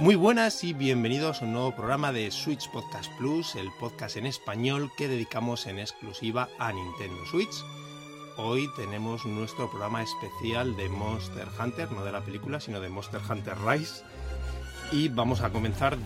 Muy 0.00 0.14
buenas 0.14 0.64
y 0.64 0.72
bienvenidos 0.72 1.42
a 1.42 1.44
un 1.44 1.52
nuevo 1.52 1.76
programa 1.76 2.10
de 2.10 2.30
Switch 2.30 2.70
Podcast 2.70 3.12
Plus, 3.18 3.54
el 3.54 3.70
podcast 3.78 4.16
en 4.16 4.24
español 4.24 4.90
que 4.96 5.08
dedicamos 5.08 5.66
en 5.66 5.78
exclusiva 5.78 6.48
a 6.58 6.72
Nintendo 6.72 7.26
Switch. 7.26 7.52
Hoy 8.38 8.66
tenemos 8.76 9.26
nuestro 9.26 9.68
programa 9.68 10.02
especial 10.02 10.74
de 10.78 10.88
Monster 10.88 11.46
Hunter, 11.60 11.92
no 11.92 12.02
de 12.02 12.12
la 12.12 12.22
película, 12.22 12.60
sino 12.60 12.80
de 12.80 12.88
Monster 12.88 13.20
Hunter 13.28 13.58
Rise. 13.62 14.02
Y 14.90 15.10
vamos 15.10 15.42
a 15.42 15.50
comenzar 15.50 15.98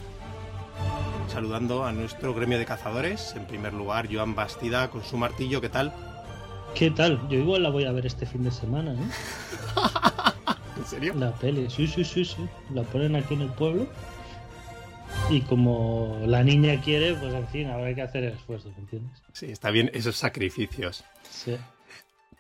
saludando 1.29 1.85
a 1.85 1.93
nuestro 1.93 2.35
gremio 2.35 2.59
de 2.59 2.67
cazadores. 2.67 3.33
En 3.37 3.47
primer 3.47 3.75
lugar, 3.75 4.09
Joan 4.13 4.35
Bastida 4.35 4.91
con 4.91 5.05
su 5.05 5.17
martillo, 5.19 5.61
¿qué 5.61 5.69
tal? 5.69 5.93
¿Qué 6.75 6.91
tal? 6.91 7.29
Yo 7.29 7.39
igual 7.39 7.63
la 7.63 7.71
voy 7.71 7.85
a 7.85 7.93
ver 7.93 8.07
este 8.07 8.27
fin 8.27 8.43
de 8.43 8.51
semana, 8.51 8.95
¿eh? 8.95 8.97
¿En 10.77 10.85
serio? 10.85 11.15
La 11.15 11.33
peli, 11.33 11.71
sí, 11.71 11.87
sí, 11.87 12.05
sí, 12.05 12.25
sí. 12.25 12.49
La 12.73 12.83
ponen 12.83 13.17
aquí 13.17 13.35
en 13.35 13.43
el 13.43 13.51
pueblo. 13.51 13.87
Y 15.31 15.43
como 15.43 16.21
la 16.27 16.43
niña 16.43 16.81
quiere, 16.81 17.15
pues 17.15 17.33
en 17.33 17.47
fin, 17.49 17.71
habrá 17.71 17.95
que 17.95 18.03
hacer 18.03 18.25
el 18.25 18.33
esfuerzo, 18.35 18.71
¿me 18.71 18.79
entiendes? 18.79 19.23
Sí, 19.33 19.47
está 19.47 19.71
bien 19.71 19.91
esos 19.95 20.17
sacrificios. 20.17 21.05
Sí. 21.31 21.57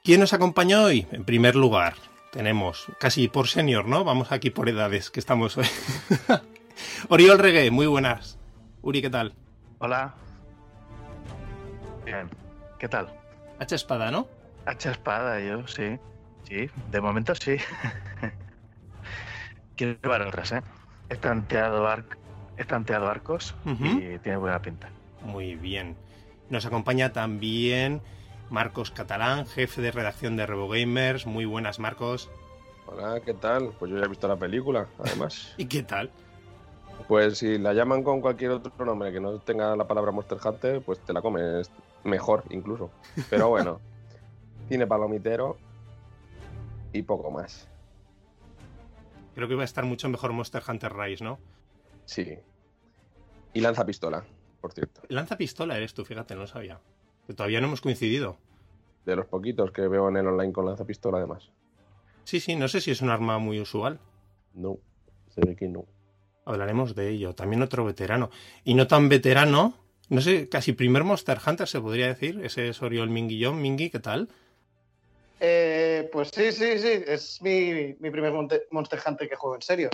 ¿Quién 0.03 0.21
nos 0.21 0.33
acompaña 0.33 0.83
hoy? 0.83 1.07
En 1.13 1.25
primer 1.25 1.55
lugar, 1.55 1.95
tenemos 2.33 2.87
casi 2.99 3.29
por 3.29 3.49
senior, 3.49 3.87
¿no? 3.87 4.05
Vamos 4.05 4.33
aquí 4.33 4.51
por 4.51 4.69
edades 4.69 5.11
que 5.11 5.21
estamos 5.21 5.57
hoy. 5.57 5.67
Oriol 7.09 7.39
Reggae, 7.39 7.71
muy 7.71 7.87
buenas. 7.87 8.39
Uri, 8.83 9.01
¿qué 9.01 9.11
tal? 9.11 9.35
Hola. 9.79 10.15
Bien. 12.05 12.29
¿Qué 12.79 12.89
tal? 12.89 13.09
Hacha 13.59 13.77
espada, 13.77 14.11
¿no? 14.11 14.29
Hacha 14.67 14.91
espada, 14.91 15.41
yo, 15.41 15.67
sí. 15.67 15.99
Sí, 16.49 16.69
de 16.91 17.01
momento 17.01 17.35
sí. 17.35 17.57
Quiero 19.77 19.99
llevar 20.03 20.23
otras, 20.23 20.53
¿eh? 20.53 20.63
He 21.09 21.17
tanteado, 21.17 21.87
ar- 21.89 22.05
he 22.57 22.65
tanteado 22.65 23.09
arcos 23.09 23.55
y 23.65 24.19
tiene 24.19 24.37
buena 24.39 24.61
pinta. 24.63 24.89
Muy 25.23 25.55
bien. 25.57 25.97
Nos 26.51 26.67
acompaña 26.67 27.13
también 27.13 28.01
Marcos 28.51 28.91
Catalán, 28.91 29.47
jefe 29.47 29.81
de 29.83 29.91
redacción 29.91 30.37
de 30.37 30.47
RevoGamers. 30.47 31.27
Muy 31.27 31.45
buenas, 31.45 31.79
Marcos. 31.79 32.31
Hola, 32.87 33.21
¿qué 33.25 33.35
tal? 33.35 33.73
Pues 33.79 33.91
yo 33.91 33.99
ya 33.99 34.05
he 34.05 34.09
visto 34.09 34.29
la 34.29 34.37
película, 34.37 34.87
además. 34.99 35.55
¿Y 35.57 35.67
qué 35.67 35.83
tal? 35.83 36.11
Pues 37.09 37.39
si 37.39 37.59
la 37.59 37.73
llaman 37.73 38.05
con 38.05 38.21
cualquier 38.21 38.53
otro 38.53 38.85
nombre 38.85 39.13
que 39.13 39.21
no 39.21 39.39
tenga 39.41 39.75
la 39.75 39.87
palabra 39.89 40.13
Monster 40.13 40.39
Hunter, 40.45 40.81
pues 40.83 41.01
te 41.01 41.13
la 41.13 41.21
comes 41.21 41.71
mejor 42.05 42.45
incluso. 42.51 42.91
Pero 43.29 43.49
bueno, 43.49 43.81
tiene 44.69 44.87
palomitero 44.87 45.59
y 46.95 47.03
poco 47.03 47.31
más. 47.31 47.69
Creo 49.35 49.49
que 49.49 49.57
va 49.57 49.63
a 49.63 49.65
estar 49.67 49.85
mucho 49.85 50.09
mejor 50.09 50.33
Monster 50.33 50.63
Hunter 50.67 50.95
Rise, 50.95 51.25
¿no? 51.25 51.39
Sí. 52.05 52.39
Y 53.53 53.61
lanza 53.61 53.85
pistola, 53.85 54.25
por 54.61 54.73
cierto. 54.73 55.03
Lanza 55.09 55.37
pistola 55.37 55.77
eres 55.77 55.93
tú, 55.93 56.05
fíjate, 56.05 56.35
no 56.35 56.43
lo 56.43 56.47
sabía. 56.47 56.81
Que 57.27 57.35
todavía 57.35 57.61
no 57.61 57.67
hemos 57.67 57.81
coincidido. 57.81 58.39
De 59.05 59.17
los 59.17 59.27
poquitos 59.27 59.73
que 59.73 59.89
veo 59.89 60.09
en 60.09 60.17
el 60.17 60.27
online 60.29 60.53
con 60.53 60.67
lanza 60.67 60.87
pistola, 60.87 61.19
además. 61.19 61.51
Sí, 62.23 62.39
sí, 62.41 62.55
no 62.55 62.69
sé 62.69 62.81
si 62.81 62.93
es 62.93 63.03
un 63.03 63.11
arma 63.11 63.39
muy 63.39 63.61
usual. 63.61 63.99
No, 64.55 64.79
se 65.29 65.41
ve 65.41 65.57
que 65.57 65.69
no. 65.69 65.85
Hablaremos 66.45 66.95
de 66.95 67.11
ello. 67.11 67.35
También 67.35 67.63
otro 67.63 67.85
veterano. 67.85 68.31
Y 68.63 68.75
no 68.75 68.87
tan 68.87 69.09
veterano, 69.09 69.75
no 70.09 70.21
sé, 70.21 70.49
casi 70.49 70.73
primer 70.73 71.03
Monster 71.03 71.39
Hunter 71.45 71.67
se 71.67 71.81
podría 71.81 72.07
decir. 72.07 72.41
Ese 72.45 72.69
es 72.69 72.81
Oriol 72.83 73.11
Minguillón. 73.11 73.61
Mingi, 73.61 73.91
¿qué 73.91 73.99
tal? 73.99 74.29
Eh, 75.41 76.09
pues 76.13 76.31
sí, 76.35 76.53
sí, 76.53 76.79
sí. 76.79 77.03
Es 77.07 77.41
mi, 77.43 77.95
mi 78.01 78.11
primer 78.11 78.33
Monster 78.71 79.01
Hunter 79.07 79.29
que 79.29 79.37
juego 79.37 79.57
en 79.57 79.63
serio. 79.63 79.91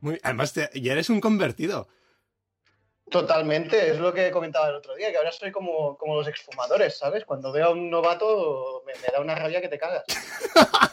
Muy... 0.00 0.18
Además, 0.22 0.52
te- 0.52 0.70
ya 0.80 0.92
eres 0.92 1.10
un 1.10 1.20
convertido. 1.20 1.88
Totalmente, 3.10 3.90
es 3.90 3.98
lo 3.98 4.12
que 4.12 4.30
comentaba 4.30 4.68
el 4.68 4.74
otro 4.74 4.94
día, 4.94 5.10
que 5.10 5.16
ahora 5.16 5.32
soy 5.32 5.50
como, 5.50 5.96
como 5.96 6.16
los 6.16 6.28
exfumadores, 6.28 6.98
¿sabes? 6.98 7.24
Cuando 7.24 7.50
veo 7.50 7.68
a 7.68 7.70
un 7.70 7.88
novato 7.88 8.82
me, 8.86 8.92
me 8.92 9.08
da 9.10 9.20
una 9.22 9.34
rabia 9.34 9.62
que 9.62 9.68
te 9.68 9.78
cagas. 9.78 10.04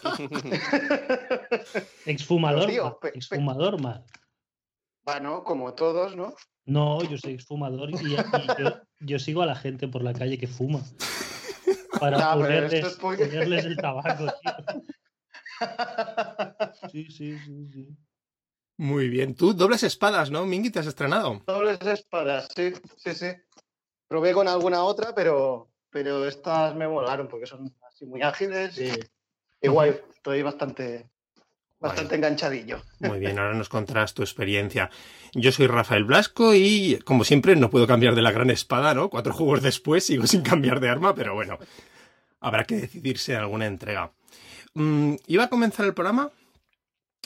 Exfumador, 2.05 2.69
Tío, 2.69 2.83
mal, 2.85 2.95
pe- 3.01 3.11
pe- 3.11 3.17
exfumador 3.17 3.81
mal. 3.81 4.05
bueno, 5.03 5.43
como 5.43 5.73
todos, 5.73 6.15
¿no? 6.15 6.33
No, 6.65 7.03
yo 7.03 7.17
soy 7.17 7.33
exfumador 7.33 7.91
y, 7.91 8.15
y 8.15 8.55
yo, 8.57 8.81
yo 9.01 9.19
sigo 9.19 9.41
a 9.41 9.45
la 9.45 9.55
gente 9.55 9.87
por 9.87 10.03
la 10.03 10.13
calle 10.13 10.37
que 10.37 10.47
fuma. 10.47 10.81
Para 11.99 12.17
No, 12.17 12.23
pero 12.31 12.39
ponerles, 12.41 12.73
esto 12.73 12.87
es 12.87 12.95
porque- 12.95 13.25
ponerles 13.25 13.65
el 13.65 13.75
tabaco, 13.77 14.25
tío. 14.41 14.53
Sí, 16.91 17.05
sí, 17.09 17.37
sí, 17.39 17.67
sí. 17.71 17.87
Muy 18.77 19.07
bien. 19.09 19.35
Tú, 19.35 19.53
dobles 19.53 19.83
espadas, 19.83 20.29
¿no? 20.31 20.45
Mingi, 20.45 20.69
te 20.69 20.79
has 20.79 20.87
estrenado. 20.87 21.41
Dobles 21.47 21.79
espadas, 21.81 22.47
sí, 22.55 22.73
sí, 22.97 23.13
sí. 23.13 23.27
Probé 24.07 24.33
con 24.33 24.47
alguna 24.47 24.83
otra, 24.83 25.15
pero, 25.15 25.71
pero 25.89 26.27
estas 26.27 26.75
me 26.75 26.87
molaron 26.87 27.27
porque 27.27 27.45
son 27.45 27.73
así 27.87 28.05
muy 28.05 28.21
ágiles 28.21 28.77
y 28.77 28.91
igual 29.61 30.01
estoy 30.13 30.41
bastante, 30.43 31.09
bastante 31.85 32.15
enganchadillo. 32.15 32.81
Muy 32.99 33.19
bien, 33.19 33.39
ahora 33.39 33.53
nos 33.53 33.69
contarás 33.69 34.13
tu 34.13 34.21
experiencia. 34.23 34.89
Yo 35.33 35.51
soy 35.51 35.67
Rafael 35.67 36.03
Blasco 36.03 36.53
y, 36.55 36.99
como 37.05 37.23
siempre, 37.23 37.55
no 37.55 37.69
puedo 37.69 37.87
cambiar 37.87 38.15
de 38.15 38.21
la 38.21 38.31
gran 38.31 38.49
espada, 38.49 38.93
¿no? 38.93 39.09
Cuatro 39.09 39.33
juegos 39.33 39.61
después 39.61 40.05
sigo 40.05 40.27
sin 40.27 40.41
cambiar 40.41 40.79
de 40.79 40.89
arma, 40.89 41.13
pero 41.13 41.33
bueno, 41.33 41.57
habrá 42.39 42.63
que 42.65 42.75
decidirse 42.75 43.33
en 43.33 43.39
alguna 43.39 43.65
entrega. 43.65 44.11
Mm, 44.73 45.15
iba 45.27 45.45
a 45.45 45.49
comenzar 45.49 45.85
el 45.85 45.93
programa 45.93 46.31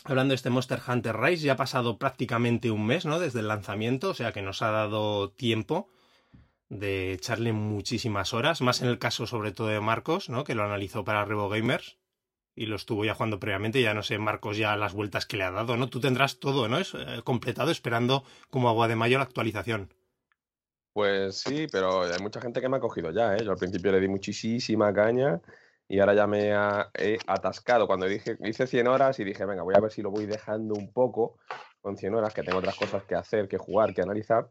hablando 0.04 0.32
de 0.32 0.36
este 0.36 0.50
Monster 0.50 0.82
Hunter 0.88 1.18
Rise. 1.18 1.46
Ya 1.46 1.54
ha 1.54 1.58
pasado 1.58 1.98
prácticamente 1.98 2.72
un 2.72 2.86
mes, 2.86 3.06
¿no? 3.06 3.20
Desde 3.20 3.40
el 3.40 3.48
lanzamiento, 3.48 4.10
o 4.10 4.14
sea 4.14 4.32
que 4.32 4.42
nos 4.42 4.62
ha 4.62 4.72
dado 4.72 5.32
tiempo 5.32 5.90
de 6.70 7.14
echarle 7.14 7.52
muchísimas 7.52 8.34
horas, 8.34 8.62
más 8.62 8.82
en 8.82 8.90
el 8.90 9.00
caso 9.00 9.26
sobre 9.26 9.52
todo 9.52 9.68
de 9.68 9.80
Marcos, 9.80 10.30
¿no? 10.30 10.44
Que 10.44 10.54
lo 10.54 10.64
analizó 10.64 11.04
para 11.04 11.26
Revo 11.26 11.50
Gamers 11.50 11.99
y 12.60 12.66
lo 12.66 12.76
estuvo 12.76 13.06
ya 13.06 13.14
jugando 13.14 13.40
previamente. 13.40 13.82
Ya 13.82 13.94
no 13.94 14.04
sé, 14.04 14.20
Marcos, 14.20 14.58
ya 14.58 14.76
las 14.76 14.94
vueltas 14.94 15.26
que 15.26 15.38
le 15.38 15.46
ha 15.46 15.52
dado, 15.52 15.78
¿no? 15.78 15.90
Tú 15.90 16.02
tendrás 16.02 16.40
todo, 16.40 16.68
¿no? 16.68 16.78
Es, 16.78 16.94
eh, 16.94 17.22
completado 17.24 17.72
esperando 17.72 18.26
como 18.50 18.68
agua 18.68 18.90
de 18.90 18.98
mayo 18.98 19.18
la 19.18 19.24
actualización. 19.24 19.94
Pues 20.92 21.40
sí, 21.40 21.68
pero 21.72 22.02
hay 22.04 22.20
mucha 22.22 22.42
gente 22.42 22.60
que 22.60 22.68
me 22.68 22.76
ha 22.76 22.82
cogido 22.82 23.12
ya, 23.12 23.34
¿eh? 23.36 23.46
Yo 23.46 23.52
al 23.52 23.58
principio 23.58 23.94
le 23.94 24.02
di 24.02 24.10
muchísima 24.10 24.92
caña 24.94 25.40
y 25.88 26.00
ahora 26.00 26.14
ya 26.14 26.28
me 26.28 26.52
ha- 26.54 26.90
he 26.98 27.18
atascado. 27.28 27.88
Cuando 27.88 28.08
dije, 28.08 28.38
hice 28.44 28.68
100 28.68 28.88
horas 28.88 29.18
y 29.20 29.24
dije, 29.24 29.46
venga, 29.46 29.64
voy 29.64 29.76
a 29.78 29.80
ver 29.80 29.92
si 29.92 30.02
lo 30.02 30.12
voy 30.12 30.26
dejando 30.26 30.74
un 30.74 30.92
poco 30.92 31.38
con 31.80 31.96
100 31.96 32.14
horas, 32.16 32.34
que 32.34 32.44
tengo 32.44 32.58
otras 32.60 32.76
cosas 32.76 33.04
que 33.06 33.16
hacer, 33.16 33.48
que 33.48 33.58
jugar, 33.58 33.94
que 33.94 34.02
analizar. 34.02 34.50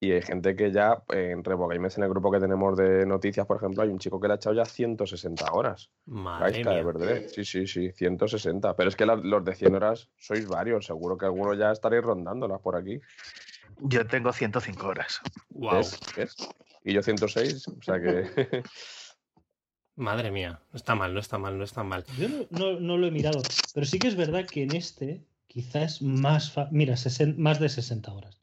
Y 0.00 0.12
hay 0.12 0.22
gente 0.22 0.54
que 0.54 0.70
ya, 0.70 1.02
eh, 1.12 1.30
en 1.32 1.42
Revo 1.42 1.66
Games, 1.66 1.96
en 1.98 2.04
el 2.04 2.10
grupo 2.10 2.30
que 2.30 2.38
tenemos 2.38 2.76
de 2.76 3.04
noticias, 3.04 3.44
por 3.46 3.56
ejemplo, 3.56 3.82
hay 3.82 3.88
un 3.88 3.98
chico 3.98 4.20
que 4.20 4.28
le 4.28 4.34
ha 4.34 4.36
echado 4.36 4.54
ya 4.54 4.64
160 4.64 5.52
horas. 5.52 5.90
Madre 6.06 6.62
de 6.76 6.82
verdad. 6.84 7.22
Sí, 7.34 7.44
sí, 7.44 7.66
sí, 7.66 7.90
160. 7.92 8.76
Pero 8.76 8.88
es 8.90 8.94
que 8.96 9.04
la- 9.06 9.16
los 9.16 9.44
de 9.44 9.56
100 9.56 9.74
horas 9.74 10.08
sois 10.16 10.46
varios. 10.46 10.86
Seguro 10.86 11.18
que 11.18 11.26
algunos 11.26 11.58
ya 11.58 11.72
estaréis 11.72 12.04
rondándolas 12.04 12.60
por 12.60 12.76
aquí. 12.76 13.00
Yo 13.80 14.06
tengo 14.06 14.32
105 14.32 14.86
horas. 14.86 15.20
Guau. 15.50 15.78
¿Ves? 15.78 15.98
¿Ves? 16.16 16.36
Y 16.84 16.92
yo 16.92 17.02
106, 17.02 17.66
o 17.66 17.82
sea 17.82 18.00
que... 18.00 18.62
Madre 19.96 20.30
mía. 20.30 20.60
No 20.72 20.76
está 20.76 20.94
mal, 20.94 21.12
no 21.12 21.18
está 21.18 21.38
mal, 21.38 21.58
no 21.58 21.64
está 21.64 21.82
mal. 21.82 22.04
Yo 22.18 22.28
no, 22.28 22.46
no- 22.50 22.78
no 22.80 22.96
lo 22.98 23.08
he 23.08 23.10
mirado, 23.10 23.42
pero 23.74 23.84
sí 23.84 23.98
que 23.98 24.06
es 24.06 24.14
verdad 24.14 24.46
que 24.46 24.62
en 24.62 24.76
este 24.76 25.24
quizás 25.48 26.02
más 26.02 26.52
fa- 26.52 26.68
mira, 26.70 26.94
sesen- 26.94 27.36
más 27.36 27.58
de 27.58 27.68
60 27.68 28.12
horas. 28.12 28.38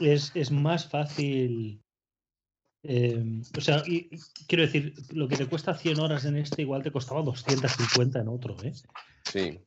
Es, 0.00 0.32
es 0.34 0.50
más 0.50 0.88
fácil. 0.88 1.82
eh, 2.84 3.42
o 3.56 3.60
sea, 3.60 3.82
y- 3.86 4.08
quiero 4.46 4.62
decir, 4.64 4.94
lo 5.12 5.28
que 5.28 5.36
te 5.36 5.46
cuesta 5.46 5.74
100 5.74 5.98
horas 5.98 6.24
en 6.24 6.36
este 6.36 6.62
igual 6.62 6.82
te 6.82 6.92
costaba 6.92 7.22
250 7.22 8.20
en 8.20 8.28
otro, 8.28 8.56
¿eh? 8.62 8.72
Sí. 9.24 9.60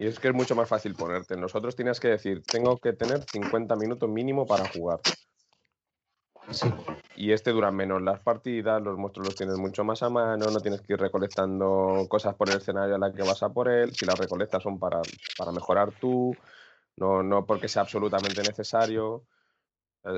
Y 0.00 0.06
es 0.06 0.18
que 0.20 0.28
es 0.28 0.34
mucho 0.34 0.54
más 0.54 0.68
fácil 0.68 0.94
ponerte. 0.94 1.36
Nosotros 1.36 1.74
tienes 1.74 1.98
que 1.98 2.08
decir, 2.08 2.42
tengo 2.42 2.78
que 2.78 2.92
tener 2.92 3.24
50 3.24 3.74
minutos 3.76 4.08
mínimo 4.08 4.46
para 4.46 4.68
jugar. 4.68 5.00
Sí. 6.50 6.68
Y 7.16 7.32
este 7.32 7.50
dura 7.50 7.70
menos 7.72 8.00
las 8.00 8.20
partidas, 8.20 8.80
los 8.80 8.96
monstruos 8.96 9.28
los 9.28 9.36
tienes 9.36 9.58
mucho 9.58 9.84
más 9.84 10.02
a 10.02 10.08
mano, 10.08 10.50
no 10.50 10.60
tienes 10.60 10.80
que 10.82 10.92
ir 10.94 11.00
recolectando 11.00 12.06
cosas 12.08 12.34
por 12.36 12.48
el 12.48 12.58
escenario 12.58 12.94
a 12.94 12.98
la 12.98 13.12
que 13.12 13.22
vas 13.22 13.42
a 13.42 13.48
por 13.48 13.68
él. 13.68 13.92
Si 13.94 14.06
las 14.06 14.18
recolectas 14.18 14.62
son 14.62 14.78
para, 14.78 15.02
para 15.36 15.52
mejorar 15.52 15.90
tú, 16.00 16.36
no, 16.98 17.22
no 17.22 17.44
porque 17.46 17.68
sea 17.68 17.82
absolutamente 17.82 18.42
necesario. 18.42 19.24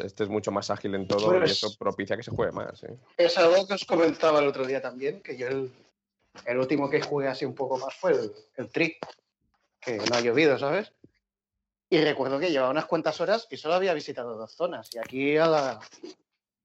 Este 0.04 0.24
es 0.24 0.28
mucho 0.28 0.50
más 0.52 0.70
ágil 0.70 0.94
en 0.94 1.08
todo 1.08 1.34
y 1.36 1.38
Pues- 1.40 1.52
eso 1.52 1.74
propicia 1.78 2.16
que 2.16 2.22
se 2.22 2.30
juegue 2.30 2.52
más. 2.52 2.82
¿eh? 2.84 2.96
Es 3.16 3.36
algo 3.38 3.66
que 3.66 3.74
os 3.74 3.84
comentaba 3.84 4.38
el 4.40 4.46
otro 4.48 4.66
día 4.66 4.80
también, 4.80 5.20
que 5.22 5.36
yo 5.36 5.48
el, 5.48 5.72
el 6.44 6.58
último 6.58 6.88
que 6.90 7.00
jugué 7.00 7.28
así 7.28 7.44
un 7.44 7.54
poco 7.54 7.78
más 7.78 7.94
fue 7.94 8.12
el, 8.12 8.32
el 8.56 8.68
Trick, 8.70 8.98
que 9.80 9.96
no 9.96 10.16
ha 10.16 10.20
llovido, 10.20 10.58
¿sabes? 10.58 10.92
Y 11.88 12.00
recuerdo 12.02 12.38
que 12.38 12.50
llevaba 12.50 12.70
unas 12.70 12.84
cuantas 12.86 13.20
horas 13.20 13.48
y 13.50 13.56
solo 13.56 13.74
había 13.74 13.94
visitado 13.94 14.36
dos 14.36 14.52
zonas. 14.52 14.94
Y 14.94 14.98
aquí 14.98 15.36
a 15.38 15.46
la... 15.46 15.80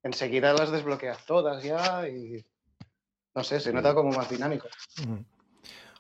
enseguida 0.03 0.53
las 0.53 0.69
desbloqueas 0.69 1.25
todas 1.25 1.63
ya 1.63 2.07
y 2.07 2.45
no 3.33 3.44
sé, 3.44 3.59
se 3.59 3.73
nota 3.73 3.95
como 3.95 4.12
más 4.12 4.29
dinámico. 4.29 4.67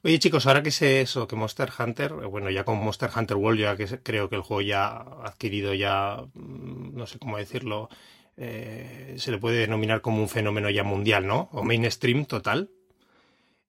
Oye 0.05 0.19
chicos, 0.19 0.45
ahora 0.45 0.61
que 0.61 0.69
sé 0.69 1.01
eso, 1.01 1.27
que 1.27 1.35
Monster 1.35 1.71
Hunter, 1.79 2.11
eh, 2.11 2.25
bueno, 2.27 2.51
ya 2.51 2.63
con 2.63 2.77
Monster 2.77 3.09
Hunter 3.15 3.37
World, 3.37 3.59
ya 3.59 3.75
que 3.75 3.87
creo 4.03 4.29
que 4.29 4.35
el 4.35 4.43
juego 4.43 4.61
ya 4.61 4.85
ha 4.85 5.25
adquirido 5.25 5.73
ya, 5.73 6.23
mm, 6.35 6.95
no 6.95 7.07
sé 7.07 7.17
cómo 7.17 7.37
decirlo, 7.39 7.89
eh, 8.37 9.15
se 9.17 9.31
le 9.31 9.39
puede 9.39 9.57
denominar 9.57 10.01
como 10.01 10.21
un 10.21 10.29
fenómeno 10.29 10.69
ya 10.69 10.83
mundial, 10.83 11.25
¿no? 11.25 11.49
O 11.53 11.63
mainstream 11.63 12.25
total. 12.25 12.69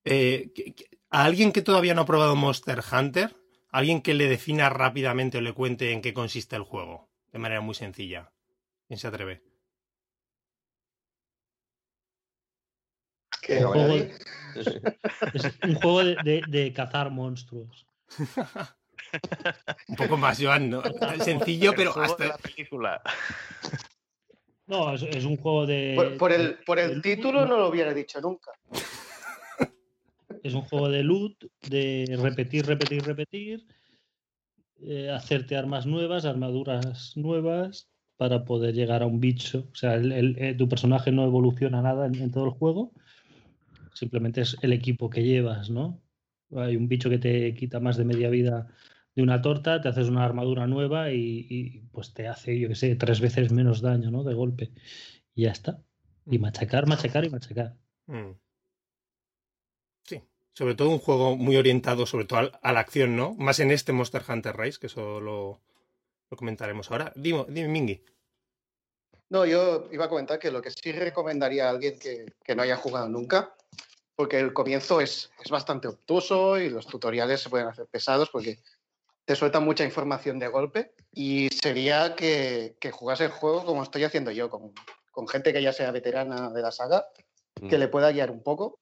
Eh, 0.05 0.51
a 1.09 1.25
alguien 1.25 1.53
que 1.53 1.63
todavía 1.63 1.95
no 1.95 2.03
ha 2.03 2.07
probado 2.07 2.37
Monster 2.37 2.83
Hunter, 2.93 3.35
alguien 3.71 4.03
que 4.03 4.13
le 4.13 4.29
defina 4.29 4.69
rápidamente 4.69 5.39
o 5.39 5.41
le 5.41 5.55
cuente 5.55 5.93
en 5.93 6.03
qué 6.03 6.13
consiste 6.13 6.55
el 6.55 6.65
juego, 6.65 7.09
de 7.33 7.39
manera 7.39 7.63
muy 7.63 7.75
sencilla. 7.75 8.31
¿Quién 8.87 8.99
se 8.99 9.07
atreve? 9.09 9.41
Es 14.57 15.59
un 15.63 15.75
juego 15.75 16.05
de, 16.05 16.17
de- 16.25 16.43
de 16.49 16.73
cazar 16.73 17.11
monstruos. 17.11 17.87
Un 19.89 19.97
poco 19.97 20.17
más, 20.17 20.39
Joan, 20.41 20.71
¿no? 20.71 20.83
Sencillo, 21.23 21.73
pero 21.77 21.99
hasta... 22.01 22.27
la 22.27 22.37
película. 22.39 23.01
No, 24.67 24.95
es, 24.95 25.03
es 25.03 25.25
un 25.25 25.37
juego 25.37 25.65
de. 25.67 25.93
por, 25.95 26.17
por 26.19 26.33
el, 26.33 26.55
por 26.65 26.79
el 26.79 27.01
de- 27.01 27.15
título 27.17 27.47
no 27.47 27.57
lo 27.57 27.69
hubiera 27.69 27.95
dicho 27.95 28.21
nunca. 28.21 28.51
Es 30.43 30.55
un 30.55 30.63
juego 30.63 30.89
de 30.89 31.03
loot, 31.03 31.45
de 31.69 32.17
repetir, 32.21 32.67
repetir, 32.67 33.03
repetir, 33.05 33.67
eh, 34.83 35.11
hacerte 35.11 35.57
armas 35.57 35.87
nuevas, 35.87 36.25
armaduras 36.25 37.17
nuevas 37.17 37.89
para 38.17 38.45
poder 38.45 38.75
llegar 38.75 39.03
a 39.03 39.07
un 39.07 39.21
bicho. 39.21 39.69
O 39.73 39.75
sea, 39.75 39.95
el- 39.95 40.13
el- 40.13 40.37
eh, 40.39 40.55
tu 40.55 40.69
personaje 40.69 41.13
no 41.13 41.25
evoluciona 41.25 41.81
nada 41.83 42.07
en, 42.07 42.15
en 42.17 42.31
todo 42.33 42.45
el 42.47 42.51
juego, 42.51 42.93
simplemente 43.97 44.43
es 44.43 44.57
el 44.63 44.73
equipo 44.73 45.09
que 45.11 45.23
llevas, 45.25 45.71
¿no? 45.71 46.03
Hay 46.55 46.77
un 46.77 46.87
bicho 46.87 47.09
que 47.11 47.19
te 47.19 47.55
quita 47.55 47.81
más 47.81 47.97
de 47.97 48.05
media 48.05 48.29
vida 48.31 48.69
de 49.15 49.23
una 49.23 49.41
torta, 49.41 49.81
te 49.81 49.89
haces 49.89 50.09
una 50.09 50.25
armadura 50.25 50.67
nueva 50.67 51.11
y, 51.11 51.47
y, 51.49 51.81
pues 51.91 52.13
te 52.13 52.29
hace, 52.29 52.59
yo 52.59 52.69
qué 52.69 52.75
sé, 52.75 52.95
tres 52.97 53.21
veces 53.21 53.51
menos 53.51 53.81
daño, 53.81 54.11
¿no? 54.11 54.23
De 54.23 54.35
golpe. 54.35 54.71
Y 55.35 55.45
ya 55.45 55.53
está. 55.53 55.83
Y 56.27 56.39
machacar, 56.39 56.87
machacar 56.87 57.25
y 57.25 57.31
machacar. 57.31 57.75
Mm. 58.07 58.33
Sí, 60.05 60.21
sobre 60.53 60.75
todo 60.75 60.91
un 60.91 60.99
juego 60.99 61.37
muy 61.37 61.57
orientado 61.57 62.05
sobre 62.05 62.27
todo 62.27 62.39
al- 62.41 62.53
a 62.63 62.73
la 62.73 62.81
acción, 62.81 63.17
¿no? 63.17 63.35
Más 63.35 63.59
en 63.61 63.71
este 63.71 63.93
Monster 63.93 64.23
Hunter 64.29 64.57
Rise, 64.57 64.79
que 64.79 64.87
eso 64.89 65.21
lo, 65.21 65.63
lo 66.31 66.37
comentaremos 66.37 66.91
ahora. 66.91 67.13
Dime, 67.17 67.47
dime 67.49 67.69
Mingy. 67.69 68.03
No, 69.29 69.45
yo 69.45 69.89
iba 69.91 70.05
a 70.05 70.09
comentar 70.09 70.39
que 70.39 70.53
lo 70.53 70.63
que 70.63 70.71
sí 70.71 70.93
recomendaría 70.93 71.67
a 71.67 71.71
alguien 71.71 71.99
que, 71.99 72.27
que 72.45 72.55
no 72.55 72.63
haya 72.63 72.77
jugado 72.77 73.09
nunca, 73.09 73.56
porque 74.17 74.41
el 74.41 74.53
comienzo 74.53 75.01
es, 75.01 75.31
es 75.45 75.51
bastante 75.51 75.89
obtuso 75.89 76.59
y 76.59 76.71
los 76.71 76.87
tutoriales 76.87 77.41
se 77.41 77.51
pueden 77.51 77.69
hacer 77.69 77.87
pesados 77.87 78.31
porque 78.31 78.59
te 79.25 79.37
sueltan 79.37 79.65
mucha 79.65 79.85
información 79.85 80.39
de 80.39 80.49
golpe 80.49 80.95
y 81.13 81.49
sería 81.51 82.17
que, 82.17 82.77
que 82.81 82.91
jugase 82.91 83.27
el 83.27 83.31
juego 83.31 83.65
como 83.65 83.83
estoy 83.83 84.05
haciendo 84.05 84.31
yo, 84.31 84.49
con, 84.49 84.73
con 85.11 85.29
gente 85.29 85.53
que 85.53 85.63
ya 85.63 85.73
sea 85.73 85.91
veterana 85.91 86.51
de 86.51 86.63
la 86.63 86.73
saga, 86.73 87.07
que 87.55 87.77
Mm. 87.77 87.81
le 87.81 87.89
pueda 87.89 88.13
guiar 88.13 88.31
un 88.31 88.43
poco 88.43 88.79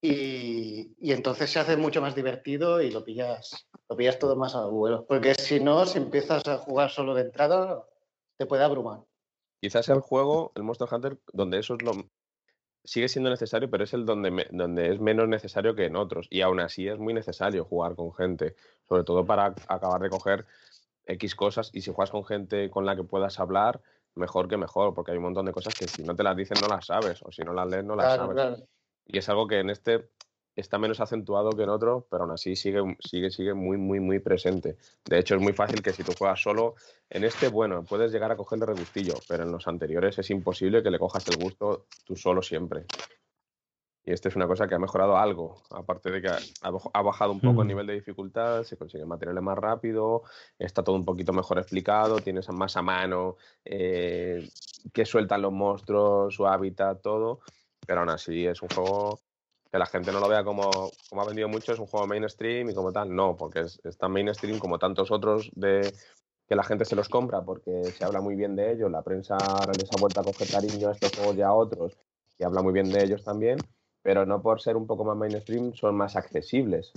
y, 0.00 0.94
y 0.98 1.12
entonces 1.12 1.50
se 1.50 1.58
hace 1.58 1.76
mucho 1.76 2.00
más 2.00 2.14
divertido 2.14 2.80
y 2.80 2.90
lo 2.90 3.04
pillas, 3.04 3.66
lo 3.88 3.96
pillas 3.96 4.18
todo 4.18 4.36
más 4.36 4.54
al 4.54 4.70
vuelo. 4.70 5.04
Porque 5.06 5.34
si 5.34 5.60
no, 5.60 5.86
si 5.86 5.98
empiezas 5.98 6.46
a 6.46 6.58
jugar 6.58 6.90
solo 6.90 7.14
de 7.14 7.22
entrada, 7.22 7.84
te 8.36 8.46
puede 8.46 8.64
abrumar. 8.64 9.00
Quizás 9.60 9.86
sea 9.86 9.94
el 9.94 10.00
juego, 10.00 10.52
el 10.56 10.64
Monster 10.64 10.88
Hunter, 10.90 11.18
donde 11.32 11.58
eso 11.58 11.74
es 11.74 11.82
lo 11.82 11.92
sigue 12.84 13.08
siendo 13.08 13.30
necesario, 13.30 13.70
pero 13.70 13.84
es 13.84 13.92
el 13.94 14.04
donde, 14.04 14.30
me- 14.30 14.46
donde 14.50 14.92
es 14.92 15.00
menos 15.00 15.28
necesario 15.28 15.74
que 15.74 15.86
en 15.86 15.96
otros. 15.96 16.26
Y 16.30 16.40
aún 16.40 16.60
así 16.60 16.88
es 16.88 16.98
muy 16.98 17.14
necesario 17.14 17.64
jugar 17.64 17.94
con 17.94 18.12
gente, 18.12 18.54
sobre 18.88 19.04
todo 19.04 19.24
para 19.24 19.54
acabar 19.68 20.00
de 20.00 20.10
coger 20.10 20.46
X 21.06 21.34
cosas. 21.34 21.70
Y 21.72 21.80
si 21.82 21.92
juegas 21.92 22.10
con 22.10 22.24
gente 22.24 22.70
con 22.70 22.84
la 22.86 22.96
que 22.96 23.04
puedas 23.04 23.38
hablar, 23.40 23.80
mejor 24.14 24.48
que 24.48 24.56
mejor, 24.56 24.94
porque 24.94 25.12
hay 25.12 25.16
un 25.18 25.24
montón 25.24 25.46
de 25.46 25.52
cosas 25.52 25.74
que 25.74 25.86
si 25.88 26.02
no 26.02 26.14
te 26.14 26.22
las 26.22 26.36
dicen 26.36 26.58
no 26.60 26.68
las 26.68 26.86
sabes, 26.86 27.22
o 27.22 27.30
si 27.32 27.42
no 27.42 27.52
las 27.52 27.68
lees 27.68 27.84
no 27.84 27.96
las 27.96 28.14
Claro, 28.14 28.22
sabes. 28.24 28.34
claro. 28.34 28.66
Y 29.06 29.18
es 29.18 29.28
algo 29.28 29.46
que 29.46 29.58
en 29.60 29.70
este 29.70 30.08
está 30.56 30.78
menos 30.78 31.00
acentuado 31.00 31.50
que 31.50 31.62
en 31.62 31.70
otro, 31.70 32.06
pero 32.10 32.24
aún 32.24 32.32
así 32.32 32.56
sigue, 32.56 32.96
sigue, 33.00 33.30
sigue 33.30 33.54
muy, 33.54 33.76
muy, 33.76 34.00
muy 34.00 34.18
presente. 34.18 34.76
De 35.04 35.18
hecho, 35.18 35.34
es 35.34 35.40
muy 35.40 35.52
fácil 35.52 35.82
que 35.82 35.92
si 35.92 36.02
tú 36.02 36.12
juegas 36.18 36.42
solo, 36.42 36.74
en 37.08 37.24
este, 37.24 37.48
bueno, 37.48 37.84
puedes 37.84 38.12
llegar 38.12 38.30
a 38.32 38.36
cogerle 38.36 38.66
regustillo, 38.66 39.14
pero 39.28 39.44
en 39.44 39.52
los 39.52 39.66
anteriores 39.66 40.18
es 40.18 40.30
imposible 40.30 40.82
que 40.82 40.90
le 40.90 40.98
cojas 40.98 41.26
el 41.28 41.42
gusto 41.42 41.86
tú 42.04 42.16
solo 42.16 42.42
siempre. 42.42 42.84
Y 44.04 44.12
esta 44.12 44.28
es 44.28 44.34
una 44.34 44.48
cosa 44.48 44.66
que 44.66 44.74
ha 44.74 44.80
mejorado 44.80 45.16
algo, 45.16 45.62
aparte 45.70 46.10
de 46.10 46.20
que 46.20 46.28
ha 46.28 47.02
bajado 47.02 47.30
un 47.30 47.40
poco 47.40 47.62
el 47.62 47.66
Mm. 47.66 47.68
nivel 47.68 47.86
de 47.86 47.94
dificultad, 47.94 48.64
se 48.64 48.76
consiguen 48.76 49.06
materiales 49.06 49.44
más 49.44 49.56
rápido, 49.56 50.24
está 50.58 50.82
todo 50.82 50.96
un 50.96 51.04
poquito 51.04 51.32
mejor 51.32 51.58
explicado, 51.58 52.16
tienes 52.16 52.48
más 52.48 52.76
a 52.76 52.82
mano 52.82 53.36
eh, 53.64 54.48
que 54.92 55.06
sueltan 55.06 55.40
los 55.42 55.52
monstruos, 55.52 56.34
su 56.34 56.48
hábitat, 56.48 57.00
todo, 57.00 57.40
pero 57.86 58.00
aún 58.00 58.10
así 58.10 58.44
es 58.44 58.60
un 58.60 58.68
juego 58.70 59.20
que 59.72 59.78
la 59.78 59.86
gente 59.86 60.12
no 60.12 60.20
lo 60.20 60.28
vea 60.28 60.44
como, 60.44 60.70
como 61.08 61.22
ha 61.22 61.24
vendido 61.24 61.48
mucho, 61.48 61.72
es 61.72 61.78
un 61.78 61.86
juego 61.86 62.06
mainstream 62.06 62.68
y 62.68 62.74
como 62.74 62.92
tal, 62.92 63.14
no, 63.14 63.34
porque 63.38 63.60
es, 63.60 63.80
tan 63.98 64.12
mainstream 64.12 64.58
como 64.58 64.78
tantos 64.78 65.10
otros 65.10 65.50
de 65.54 65.90
que 66.46 66.54
la 66.54 66.62
gente 66.62 66.84
se 66.84 66.94
los 66.94 67.08
compra 67.08 67.42
porque 67.42 67.82
se 67.96 68.04
habla 68.04 68.20
muy 68.20 68.34
bien 68.34 68.54
de 68.54 68.70
ellos, 68.70 68.90
la 68.90 69.00
prensa 69.00 69.38
les 69.74 69.90
ha 69.90 69.96
vuelto 69.96 70.20
a 70.20 70.24
coger 70.24 70.50
cariño 70.50 70.90
a 70.90 70.92
estos 70.92 71.14
juegos 71.16 71.36
y 71.36 71.42
a 71.42 71.54
otros 71.54 71.96
y 72.38 72.44
habla 72.44 72.60
muy 72.60 72.74
bien 72.74 72.90
de 72.90 73.02
ellos 73.02 73.24
también, 73.24 73.60
pero 74.02 74.26
no 74.26 74.42
por 74.42 74.60
ser 74.60 74.76
un 74.76 74.86
poco 74.86 75.06
más 75.06 75.16
mainstream 75.16 75.72
son 75.72 75.94
más 75.94 76.16
accesibles, 76.16 76.92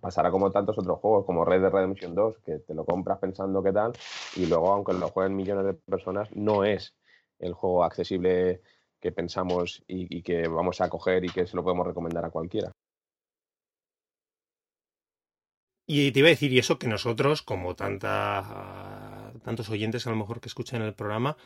pasará 0.00 0.30
como 0.30 0.52
tantos 0.52 0.78
otros 0.78 1.00
juegos, 1.00 1.26
como 1.26 1.44
Red 1.44 1.62
Dead 1.62 1.72
Redemption 1.72 2.14
2, 2.14 2.38
que 2.44 2.58
te 2.60 2.74
lo 2.74 2.84
compras 2.84 3.18
pensando 3.18 3.64
que 3.64 3.72
tal, 3.72 3.94
y 4.36 4.46
luego 4.46 4.72
aunque 4.72 4.92
lo 4.92 5.10
jueguen 5.10 5.34
millones 5.34 5.64
de 5.64 5.74
personas, 5.74 6.28
no 6.36 6.64
es 6.64 6.94
el 7.40 7.52
juego 7.52 7.82
accesible 7.82 8.62
que 9.00 9.12
pensamos 9.12 9.82
y, 9.86 10.22
que 10.22 10.48
vamos 10.48 10.80
a 10.80 10.88
coger 10.88 11.24
y 11.24 11.28
que 11.28 11.46
se 11.46 11.56
lo 11.56 11.62
podemos 11.62 11.86
recomendar 11.86 12.24
a 12.24 12.30
cualquiera. 12.30 12.72
Y 15.86 16.12
te 16.12 16.18
iba 16.18 16.28
a 16.28 16.30
decir, 16.30 16.52
y 16.52 16.58
eso 16.58 16.78
que 16.78 16.86
nosotros, 16.86 17.42
como 17.42 17.74
tanta, 17.74 19.32
tantos 19.42 19.70
oyentes 19.70 20.06
a 20.06 20.10
lo 20.10 20.16
mejor 20.16 20.40
que 20.40 20.48
escuchan 20.48 20.82
el 20.82 20.92
programa, 20.94 21.38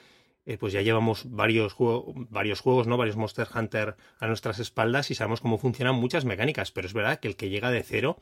eh, 0.44 0.58
pues 0.58 0.72
ya 0.72 0.82
llevamos 0.82 1.30
varios, 1.30 1.72
juego- 1.72 2.12
varios 2.16 2.60
juegos, 2.60 2.88
¿no? 2.88 2.96
Varios 2.96 3.16
Monster 3.16 3.46
Hunter 3.54 3.96
a 4.18 4.26
nuestras 4.26 4.58
espaldas 4.58 5.12
y 5.12 5.14
sabemos 5.14 5.40
cómo 5.40 5.58
funcionan 5.58 5.94
muchas 5.94 6.24
mecánicas, 6.24 6.72
pero 6.72 6.88
es 6.88 6.94
verdad 6.94 7.20
que 7.20 7.28
el 7.28 7.36
que 7.36 7.50
llega 7.50 7.70
de 7.70 7.84
cero, 7.84 8.16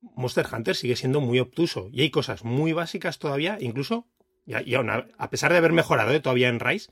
Monster 0.00 0.46
Hunter 0.52 0.74
sigue 0.74 0.96
siendo 0.96 1.20
muy 1.20 1.38
obtuso 1.38 1.88
y 1.92 2.02
hay 2.02 2.10
cosas 2.10 2.44
muy 2.44 2.72
básicas 2.72 3.20
todavía, 3.20 3.56
incluso, 3.60 4.08
y, 4.46 4.74
aún 4.74 4.90
a 4.90 5.30
pesar 5.30 5.52
de 5.52 5.58
haber 5.58 5.72
mejorado 5.72 6.10
eh, 6.12 6.20
todavía 6.20 6.48
en 6.48 6.58
Rise, 6.58 6.90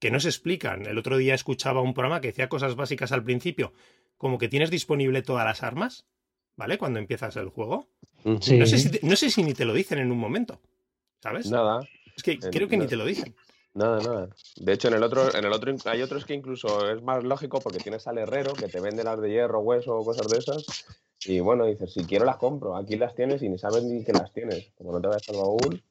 que 0.00 0.10
no 0.10 0.18
se 0.18 0.28
explican. 0.28 0.86
El 0.86 0.98
otro 0.98 1.16
día 1.16 1.34
escuchaba 1.34 1.80
un 1.80 1.94
programa 1.94 2.20
que 2.20 2.28
decía 2.28 2.48
cosas 2.48 2.74
básicas 2.74 3.12
al 3.12 3.22
principio, 3.22 3.72
como 4.16 4.38
que 4.38 4.48
tienes 4.48 4.70
disponible 4.70 5.22
todas 5.22 5.44
las 5.44 5.62
armas, 5.62 6.04
¿vale? 6.56 6.76
Cuando 6.78 6.98
empiezas 6.98 7.36
el 7.36 7.50
juego. 7.50 7.86
Sí. 8.40 8.58
No 8.58 8.66
sé, 8.66 8.78
si 8.78 8.90
te- 8.90 9.06
no 9.06 9.14
sé 9.14 9.30
si 9.30 9.42
ni 9.44 9.54
te 9.54 9.64
lo 9.64 9.72
dicen 9.74 9.98
en 9.98 10.10
un 10.10 10.18
momento, 10.18 10.60
¿sabes? 11.22 11.50
Nada, 11.50 11.80
es 12.16 12.22
que 12.22 12.32
en- 12.32 12.40
creo 12.40 12.66
que 12.68 12.76
ni 12.76 12.86
te 12.86 12.96
lo 12.96 13.04
dicen. 13.04 13.34
Nada, 13.72 14.00
nada. 14.02 14.28
De 14.56 14.72
hecho, 14.72 14.88
en 14.88 14.94
el 14.94 15.02
otro, 15.04 15.32
en 15.32 15.44
el 15.44 15.52
otro 15.52 15.72
hay 15.84 16.02
otros 16.02 16.24
que 16.24 16.34
incluso 16.34 16.90
es 16.90 17.00
más 17.02 17.22
lógico 17.22 17.60
porque 17.60 17.78
tienes 17.78 18.06
al 18.08 18.18
herrero 18.18 18.52
que 18.54 18.66
te 18.66 18.80
vende 18.80 19.04
las 19.04 19.20
de 19.20 19.30
hierro, 19.30 19.60
hueso 19.60 19.96
o 19.96 20.04
cosas 20.04 20.26
de 20.28 20.38
esas. 20.38 20.64
Y 21.24 21.38
bueno, 21.40 21.66
dices, 21.66 21.92
si 21.92 22.04
quiero 22.04 22.24
las 22.24 22.36
compro, 22.38 22.74
aquí 22.76 22.96
las 22.96 23.14
tienes 23.14 23.42
y 23.42 23.48
ni 23.48 23.58
sabes 23.58 23.84
ni 23.84 24.02
que 24.02 24.12
las 24.12 24.32
tienes. 24.32 24.72
Como 24.76 24.90
no 24.92 25.00
te 25.00 25.06
vayas 25.06 25.28
al 25.28 25.36
baúl. 25.36 25.82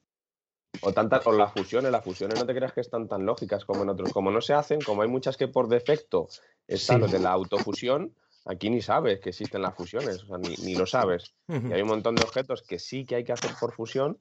O 0.82 0.92
tantas, 0.92 1.26
o 1.26 1.32
las 1.32 1.52
fusiones, 1.52 1.90
las 1.92 2.04
fusiones 2.04 2.38
no 2.38 2.46
te 2.46 2.54
creas 2.54 2.72
que 2.72 2.80
están 2.80 3.08
tan 3.08 3.26
lógicas 3.26 3.64
como 3.64 3.82
en 3.82 3.90
otros. 3.90 4.12
Como 4.12 4.30
no 4.30 4.40
se 4.40 4.54
hacen, 4.54 4.80
como 4.80 5.02
hay 5.02 5.08
muchas 5.08 5.36
que 5.36 5.48
por 5.48 5.68
defecto 5.68 6.28
están 6.66 6.96
Sí. 6.96 7.00
los 7.02 7.12
de 7.12 7.18
la 7.18 7.32
autofusión, 7.32 8.14
aquí 8.46 8.70
ni 8.70 8.80
sabes 8.80 9.20
que 9.20 9.30
existen 9.30 9.62
las 9.62 9.74
fusiones, 9.74 10.22
o 10.22 10.26
sea, 10.26 10.38
ni, 10.38 10.54
ni 10.64 10.74
lo 10.74 10.86
sabes. 10.86 11.34
Y 11.48 11.72
hay 11.72 11.82
un 11.82 11.88
montón 11.88 12.14
de 12.14 12.22
objetos 12.22 12.62
que 12.62 12.78
sí 12.78 13.04
que 13.04 13.16
hay 13.16 13.24
que 13.24 13.32
hacer 13.32 13.50
por 13.60 13.72
fusión, 13.74 14.18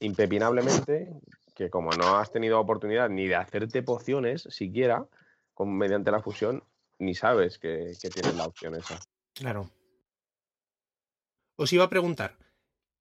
impepinablemente, 0.00 1.12
que 1.54 1.70
como 1.70 1.90
no 1.92 2.18
has 2.18 2.30
tenido 2.30 2.60
oportunidad 2.60 3.08
ni 3.08 3.26
de 3.26 3.36
hacerte 3.36 3.82
pociones 3.82 4.46
siquiera 4.50 5.06
con, 5.54 5.76
mediante 5.76 6.10
la 6.10 6.20
fusión, 6.20 6.62
ni 6.98 7.14
sabes 7.14 7.58
que, 7.58 7.92
que 8.00 8.10
tienes 8.10 8.34
la 8.36 8.44
opción 8.46 8.74
esa. 8.74 8.98
Claro. 9.34 9.70
Os 11.56 11.72
iba 11.72 11.84
a 11.84 11.88
preguntar. 11.90 12.36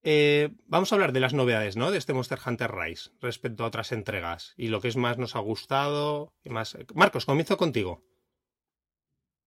Eh, 0.03 0.53
vamos 0.67 0.91
a 0.91 0.95
hablar 0.95 1.13
de 1.13 1.19
las 1.19 1.33
novedades, 1.33 1.77
¿no? 1.77 1.91
De 1.91 1.97
este 1.97 2.13
Monster 2.13 2.39
Hunter 2.45 2.71
Rise 2.71 3.11
respecto 3.21 3.63
a 3.63 3.67
otras 3.67 3.91
entregas 3.91 4.53
y 4.57 4.67
lo 4.67 4.81
que 4.81 4.89
es 4.89 4.97
más 4.97 5.17
nos 5.17 5.35
ha 5.35 5.39
gustado 5.39 6.33
y 6.43 6.49
más. 6.49 6.77
Marcos, 6.93 7.25
comienzo 7.25 7.57
contigo. 7.57 8.03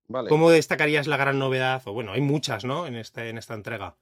Vale. 0.08 0.28
¿Cómo 0.28 0.50
destacarías 0.50 1.06
la 1.06 1.16
gran 1.16 1.38
novedad? 1.38 1.82
O 1.86 1.92
bueno, 1.92 2.12
hay 2.12 2.20
muchas, 2.20 2.64
¿no? 2.64 2.86
En 2.86 2.94
este, 2.94 3.28
en 3.28 3.38
esta 3.38 3.54
entrega. 3.54 3.96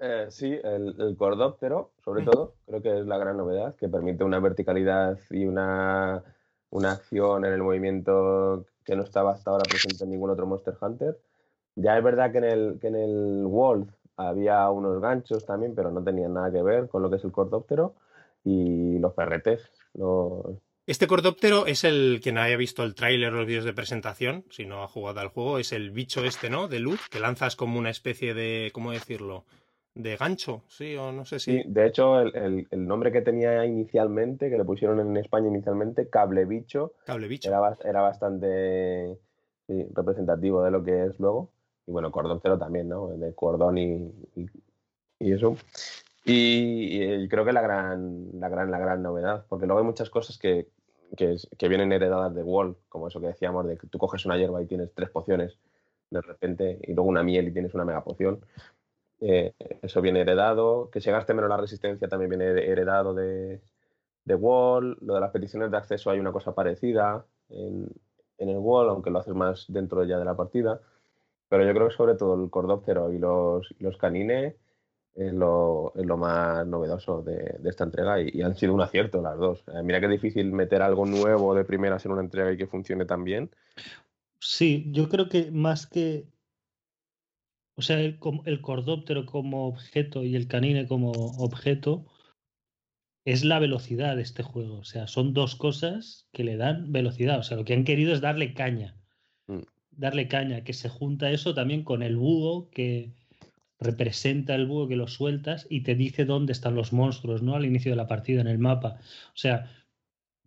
Eh, 0.00 0.26
sí, 0.30 0.58
el, 0.64 1.00
el 1.00 1.16
cordóptero, 1.16 1.92
sobre 2.04 2.24
todo, 2.24 2.56
creo 2.66 2.82
que 2.82 2.98
es 2.98 3.06
la 3.06 3.18
gran 3.18 3.36
novedad, 3.36 3.76
que 3.76 3.88
permite 3.88 4.24
una 4.24 4.40
verticalidad 4.40 5.16
y 5.30 5.44
una, 5.44 6.24
una 6.70 6.92
acción 6.92 7.44
en 7.44 7.52
el 7.52 7.62
movimiento 7.62 8.66
que 8.84 8.96
no 8.96 9.04
estaba 9.04 9.32
hasta 9.32 9.52
ahora 9.52 9.62
presente 9.62 10.02
en 10.02 10.10
ningún 10.10 10.30
otro 10.30 10.46
Monster 10.46 10.76
Hunter. 10.80 11.20
Ya 11.76 11.96
es 11.96 12.02
verdad 12.02 12.32
que 12.32 12.38
en 12.38 12.44
el, 12.44 12.78
que 12.80 12.88
en 12.88 12.96
el 12.96 13.46
Wolf 13.46 13.88
había 14.16 14.68
unos 14.70 15.00
ganchos 15.00 15.44
también, 15.46 15.74
pero 15.74 15.90
no 15.90 16.02
tenían 16.02 16.34
nada 16.34 16.52
que 16.52 16.62
ver 16.62 16.88
con 16.88 17.02
lo 17.02 17.10
que 17.10 17.16
es 17.16 17.24
el 17.24 17.32
cordóptero 17.32 17.94
y 18.44 18.98
los 18.98 19.14
perretes. 19.14 19.70
Los... 19.94 20.44
Este 20.86 21.06
cordóptero 21.06 21.66
es 21.66 21.84
el, 21.84 22.20
quien 22.22 22.38
haya 22.38 22.56
visto 22.56 22.82
el 22.82 22.94
tráiler 22.94 23.32
o 23.32 23.36
los 23.38 23.46
vídeos 23.46 23.64
de 23.64 23.72
presentación, 23.72 24.44
si 24.50 24.66
no 24.66 24.82
ha 24.82 24.88
jugado 24.88 25.20
al 25.20 25.28
juego, 25.28 25.58
es 25.58 25.72
el 25.72 25.92
bicho 25.92 26.24
este, 26.24 26.50
¿no? 26.50 26.66
De 26.68 26.80
luz, 26.80 27.08
que 27.08 27.20
lanzas 27.20 27.54
como 27.54 27.78
una 27.78 27.90
especie 27.90 28.34
de, 28.34 28.70
¿cómo 28.74 28.90
decirlo? 28.90 29.44
De 29.94 30.16
gancho, 30.16 30.62
sí, 30.68 30.96
o 30.96 31.12
no 31.12 31.24
sé 31.24 31.38
si... 31.38 31.52
Sí, 31.58 31.62
de 31.66 31.86
hecho, 31.86 32.18
el, 32.20 32.34
el- 32.34 32.66
el 32.70 32.86
nombre 32.86 33.12
que 33.12 33.20
tenía 33.20 33.64
inicialmente, 33.66 34.50
que 34.50 34.56
le 34.58 34.64
pusieron 34.64 34.98
en 35.00 35.16
España 35.18 35.48
inicialmente, 35.48 36.08
Cable 36.08 36.46
Bicho, 36.46 36.94
Cable 37.04 37.28
bicho. 37.28 37.48
era, 37.48 37.76
era 37.84 38.00
bastante 38.00 39.18
sí, 39.68 39.86
representativo 39.94 40.64
de 40.64 40.70
lo 40.70 40.82
que 40.82 41.04
es 41.06 41.20
luego. 41.20 41.50
Y 41.86 41.90
bueno, 41.92 42.10
cordóptero 42.10 42.58
también, 42.58 42.88
¿no? 42.88 43.08
De 43.08 43.34
cordón 43.34 43.78
y, 43.78 44.12
y, 44.36 44.46
y 45.18 45.32
eso. 45.32 45.56
Y, 46.24 47.02
y 47.02 47.28
creo 47.28 47.44
que 47.44 47.52
la 47.52 47.62
gran, 47.62 48.28
la 48.38 48.48
gran, 48.48 48.70
la 48.70 48.78
gran 48.78 49.02
novedad, 49.02 49.44
porque 49.48 49.66
luego 49.66 49.80
hay 49.80 49.86
muchas 49.86 50.08
cosas 50.08 50.38
que, 50.38 50.68
que, 51.16 51.36
que 51.58 51.68
vienen 51.68 51.92
heredadas 51.92 52.34
de 52.34 52.42
Wall, 52.42 52.76
como 52.88 53.08
eso 53.08 53.20
que 53.20 53.26
decíamos, 53.26 53.66
de 53.66 53.76
que 53.76 53.88
tú 53.88 53.98
coges 53.98 54.24
una 54.24 54.36
hierba 54.36 54.62
y 54.62 54.66
tienes 54.66 54.92
tres 54.94 55.10
pociones 55.10 55.58
de 56.10 56.20
repente, 56.20 56.78
y 56.82 56.92
luego 56.94 57.08
una 57.08 57.22
miel 57.22 57.48
y 57.48 57.52
tienes 57.52 57.74
una 57.74 57.84
mega 57.84 58.04
poción. 58.04 58.44
Eh, 59.20 59.54
eso 59.80 60.02
viene 60.02 60.20
heredado. 60.20 60.90
Que 60.90 61.00
se 61.00 61.10
gaste 61.10 61.32
menos 61.32 61.48
la 61.48 61.56
resistencia 61.56 62.06
también 62.06 62.28
viene 62.28 62.44
heredado 62.44 63.14
de, 63.14 63.62
de 64.24 64.34
Wall. 64.34 64.98
Lo 65.00 65.14
de 65.14 65.20
las 65.20 65.30
peticiones 65.30 65.70
de 65.70 65.76
acceso 65.76 66.10
hay 66.10 66.20
una 66.20 66.32
cosa 66.32 66.54
parecida 66.54 67.24
en, 67.48 67.88
en 68.38 68.48
el 68.48 68.58
Wall, 68.58 68.90
aunque 68.90 69.10
lo 69.10 69.20
haces 69.20 69.34
más 69.34 69.64
dentro 69.68 70.04
ya 70.04 70.18
de 70.18 70.24
la 70.24 70.36
partida. 70.36 70.80
Pero 71.52 71.66
yo 71.66 71.74
creo 71.74 71.88
que 71.90 71.94
sobre 71.94 72.14
todo 72.14 72.42
el 72.42 72.48
Cordóptero 72.48 73.12
y 73.12 73.18
los, 73.18 73.74
y 73.78 73.84
los 73.84 73.98
Canines 73.98 74.54
es 75.14 75.34
lo, 75.34 75.92
es 75.94 76.06
lo 76.06 76.16
más 76.16 76.66
novedoso 76.66 77.20
de, 77.20 77.58
de 77.58 77.68
esta 77.68 77.84
entrega 77.84 78.22
y, 78.22 78.40
han 78.40 78.56
sido 78.56 78.72
un 78.72 78.80
acierto 78.80 79.20
las 79.20 79.36
dos. 79.36 79.62
Eh, 79.68 79.82
mira 79.82 80.00
que 80.00 80.08
difícil 80.08 80.50
meter 80.50 80.80
algo 80.80 81.04
nuevo 81.04 81.54
de 81.54 81.66
primeras 81.66 82.06
en 82.06 82.12
una 82.12 82.22
entrega 82.22 82.50
y 82.50 82.56
que 82.56 82.66
funcione 82.66 83.04
tan 83.04 83.22
bien. 83.22 83.50
Sí, 84.40 84.86
yo 84.92 85.10
creo 85.10 85.28
que 85.28 85.50
más 85.50 85.86
que. 85.86 86.24
O 87.76 87.82
sea, 87.82 88.00
el, 88.00 88.18
el 88.46 88.62
cordóptero 88.62 89.26
como 89.26 89.66
objeto 89.66 90.24
y 90.24 90.36
el 90.36 90.48
canine 90.48 90.88
como 90.88 91.10
objeto 91.10 92.06
es 93.26 93.44
la 93.44 93.58
velocidad 93.58 94.16
de 94.16 94.22
este 94.22 94.42
juego. 94.42 94.78
O 94.78 94.84
sea, 94.84 95.06
son 95.06 95.34
dos 95.34 95.54
cosas 95.54 96.26
que 96.32 96.44
le 96.44 96.56
dan 96.56 96.92
velocidad. 96.92 97.40
O 97.40 97.42
sea, 97.42 97.58
lo 97.58 97.66
que 97.66 97.74
han 97.74 97.84
querido 97.84 98.14
es 98.14 98.22
darle 98.22 98.54
caña. 98.54 99.01
Darle 99.96 100.28
caña, 100.28 100.64
que 100.64 100.72
se 100.72 100.88
junta 100.88 101.30
eso 101.30 101.54
también 101.54 101.84
con 101.84 102.02
el 102.02 102.16
búho 102.16 102.70
que 102.70 103.12
representa 103.78 104.54
el 104.54 104.66
búho 104.66 104.88
que 104.88 104.96
lo 104.96 105.08
sueltas 105.08 105.66
y 105.68 105.82
te 105.82 105.94
dice 105.94 106.24
dónde 106.24 106.52
están 106.52 106.74
los 106.74 106.92
monstruos, 106.92 107.42
¿no? 107.42 107.54
Al 107.54 107.66
inicio 107.66 107.92
de 107.92 107.96
la 107.96 108.06
partida 108.06 108.40
en 108.40 108.46
el 108.46 108.58
mapa. 108.58 108.98
O 109.28 109.36
sea, 109.36 109.70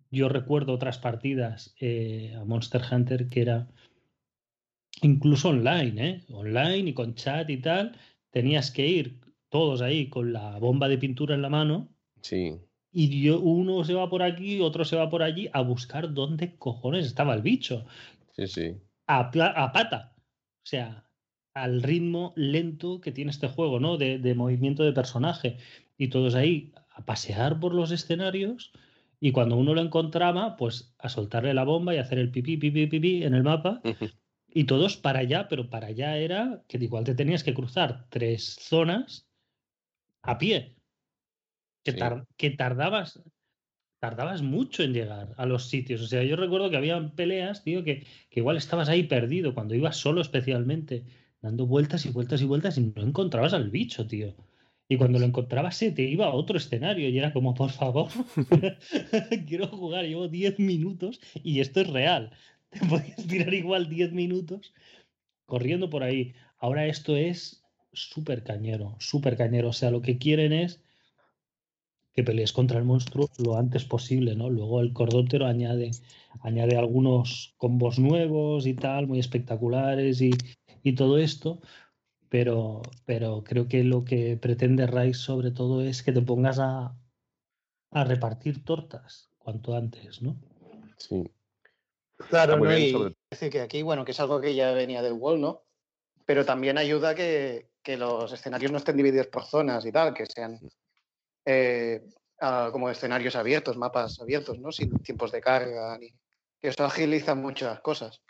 yo 0.09 0.29
recuerdo 0.29 0.73
otras 0.73 0.97
partidas 0.97 1.75
eh, 1.79 2.33
a 2.39 2.45
Monster 2.45 2.81
Hunter 2.89 3.27
que 3.29 3.41
era 3.41 3.67
incluso 5.01 5.49
online, 5.49 6.07
¿eh? 6.09 6.23
Online 6.29 6.89
y 6.89 6.93
con 6.93 7.15
chat 7.15 7.49
y 7.49 7.57
tal, 7.57 7.97
tenías 8.31 8.71
que 8.71 8.87
ir 8.87 9.19
todos 9.49 9.81
ahí 9.81 10.09
con 10.09 10.33
la 10.33 10.57
bomba 10.59 10.87
de 10.87 10.97
pintura 10.97 11.35
en 11.35 11.41
la 11.41 11.49
mano 11.49 11.89
Sí, 12.21 12.59
y 12.97 13.21
yo, 13.21 13.41
uno 13.41 13.83
se 13.83 13.93
va 13.93 14.09
por 14.09 14.23
aquí, 14.23 14.61
otro 14.61 14.85
se 14.85 14.95
va 14.95 15.09
por 15.09 15.21
allí 15.21 15.49
a 15.51 15.59
buscar 15.59 16.13
dónde 16.13 16.55
cojones 16.55 17.05
estaba 17.05 17.33
el 17.33 17.41
bicho. 17.41 17.85
sí, 18.37 18.47
sí. 18.47 18.75
A, 19.07 19.19
a 19.29 19.71
pata. 19.71 20.15
O 20.17 20.67
sea, 20.67 21.09
al 21.53 21.83
ritmo 21.83 22.33
lento 22.35 22.99
que 23.01 23.11
tiene 23.11 23.31
este 23.31 23.47
juego, 23.47 23.79
¿no? 23.79 23.97
De, 23.97 24.17
de 24.19 24.35
movimiento 24.35 24.83
de 24.83 24.93
personaje. 24.93 25.57
Y 25.97 26.09
todos 26.09 26.35
ahí 26.35 26.73
a 26.89 27.05
pasear 27.05 27.59
por 27.59 27.73
los 27.73 27.91
escenarios. 27.91 28.71
Y 29.19 29.31
cuando 29.31 29.55
uno 29.55 29.73
lo 29.73 29.81
encontraba, 29.81 30.55
pues 30.57 30.95
a 30.99 31.09
soltarle 31.09 31.53
la 31.53 31.63
bomba 31.63 31.95
y 31.95 31.97
hacer 31.97 32.19
el 32.19 32.31
pipí, 32.31 32.57
pipí, 32.57 32.87
pipí 32.87 33.23
en 33.23 33.33
el 33.33 33.43
mapa. 33.43 33.81
Y 34.47 34.65
todos 34.65 34.97
para 34.97 35.19
allá, 35.19 35.47
pero 35.47 35.69
para 35.69 35.87
allá 35.87 36.17
era 36.17 36.63
que 36.67 36.77
igual 36.77 37.03
te 37.03 37.15
tenías 37.15 37.43
que 37.43 37.53
cruzar 37.53 38.07
tres 38.09 38.55
zonas 38.59 39.29
a 40.23 40.37
pie. 40.37 40.75
Que, 41.83 41.91
Sí. 41.91 41.97
tar- 41.99 42.25
que 42.35 42.49
tardabas, 42.51 43.21
tardabas 44.05 44.43
mucho 44.43 44.83
en 44.83 44.93
llegar 44.93 45.33
a 45.35 45.45
los 45.47 45.67
sitios. 45.67 45.99
O 46.01 46.05
sea, 46.05 46.23
yo 46.23 46.35
recuerdo 46.35 46.69
que 46.69 46.77
había 46.77 47.11
peleas, 47.15 47.63
tío, 47.63 47.83
que, 47.83 48.05
que 48.29 48.39
igual 48.39 48.55
estabas 48.55 48.87
ahí 48.87 49.03
perdido, 49.03 49.55
cuando 49.55 49.73
ibas 49.73 49.97
solo 49.97 50.21
especialmente, 50.21 51.05
dando 51.41 51.65
vueltas 51.65 52.05
y 52.05 52.09
vueltas 52.09 52.39
y 52.41 52.45
vueltas 52.45 52.77
y 52.77 52.81
no 52.81 53.01
encontrabas 53.01 53.53
al 53.53 53.71
bicho, 53.71 54.05
tío. 54.05 54.35
Y 54.87 54.97
cuando 54.97 55.17
lo 55.17 55.25
encontrabas 55.25 55.77
se 55.77 55.91
te 55.91 56.03
iba 56.03 56.27
a 56.27 56.35
otro 56.35 56.57
escenario 56.57 57.09
y 57.09 57.17
era 57.17 57.33
como, 57.33 57.55
por 57.55 57.71
favor, 57.71 58.09
quiero 59.47 59.67
jugar, 59.69 60.05
llevo 60.05 60.27
10 60.27 60.59
minutos 60.59 61.19
y 61.43 61.59
esto 61.59 61.81
es 61.81 61.87
real. 61.87 62.31
Te 62.69 62.85
podías 62.85 63.25
tirar 63.27 63.53
igual 63.55 63.89
10 63.89 64.11
minutos 64.11 64.75
corriendo 65.47 65.89
por 65.89 66.03
ahí. 66.03 66.35
Ahora 66.59 66.85
esto 66.85 67.15
es 67.15 67.63
súper 67.91 68.43
cañero, 68.43 68.95
súper 68.99 69.35
cañero. 69.35 69.69
O 69.69 69.73
sea, 69.73 69.89
lo 69.89 70.03
que 70.03 70.19
quieren 70.19 70.53
es 70.53 70.84
que 72.15 72.23
pelees 72.23 72.53
contra 72.53 72.79
el 72.79 72.85
monstruo 72.85 73.29
lo 73.43 73.57
antes 73.57 73.83
posible, 73.83 74.35
¿no? 74.35 74.49
Luego 74.49 74.79
el 74.81 74.93
cordóptero 74.93 75.45
añade, 75.45 75.91
añade 76.39 76.77
algunos 76.77 77.53
combos 77.57 77.99
nuevos 77.99 78.65
y 78.65 78.73
tal, 78.73 79.07
muy 79.07 79.19
espectaculares 79.19 80.21
y, 80.21 80.31
y 80.81 80.95
todo 80.95 81.17
esto. 81.17 81.59
Pero, 82.29 82.81
pero 83.05 83.43
creo 83.43 83.67
que 83.67 83.83
lo 83.83 84.03
que 84.03 84.37
pretende 84.37 84.87
Rise 84.87 85.19
sobre 85.19 85.51
todo 85.51 85.81
es 85.81 86.03
que 86.03 86.11
te 86.11 86.21
pongas 86.21 86.57
a, 86.59 86.95
a 87.91 88.03
repartir 88.03 88.63
tortas 88.63 89.29
cuanto 89.37 89.75
antes, 89.75 90.21
¿no? 90.21 90.37
Sí. 90.97 91.29
Claro, 92.29 92.57
¿no? 92.57 92.63
bien, 92.63 92.81
Y 92.81 92.91
sobre- 92.91 93.09
es 93.29 93.39
decir, 93.39 93.51
que 93.51 93.61
aquí, 93.61 93.81
bueno, 93.81 94.05
que 94.05 94.11
es 94.11 94.19
algo 94.21 94.39
que 94.39 94.55
ya 94.55 94.71
venía 94.71 95.01
del 95.01 95.13
Wall, 95.13 95.39
¿no? 95.41 95.63
Pero 96.25 96.45
también 96.45 96.77
ayuda 96.77 97.09
a 97.09 97.15
que, 97.15 97.69
que 97.83 97.97
los 97.97 98.31
escenarios 98.31 98.71
no 98.71 98.77
estén 98.77 98.97
divididos 98.97 99.27
por 99.27 99.43
zonas 99.43 99.85
y 99.85 99.91
tal, 99.91 100.13
que 100.13 100.25
sean 100.25 100.59
eh, 101.45 102.01
como 102.71 102.89
escenarios 102.89 103.35
abiertos, 103.35 103.77
mapas 103.77 104.19
abiertos, 104.19 104.59
¿no? 104.59 104.71
Sin 104.71 104.97
tiempos 104.99 105.31
de 105.31 105.41
carga, 105.41 105.97
ni... 105.97 106.09
que 106.61 106.69
eso 106.69 106.83
agiliza 106.83 107.35
muchas 107.35 107.79
cosas. 107.79 108.21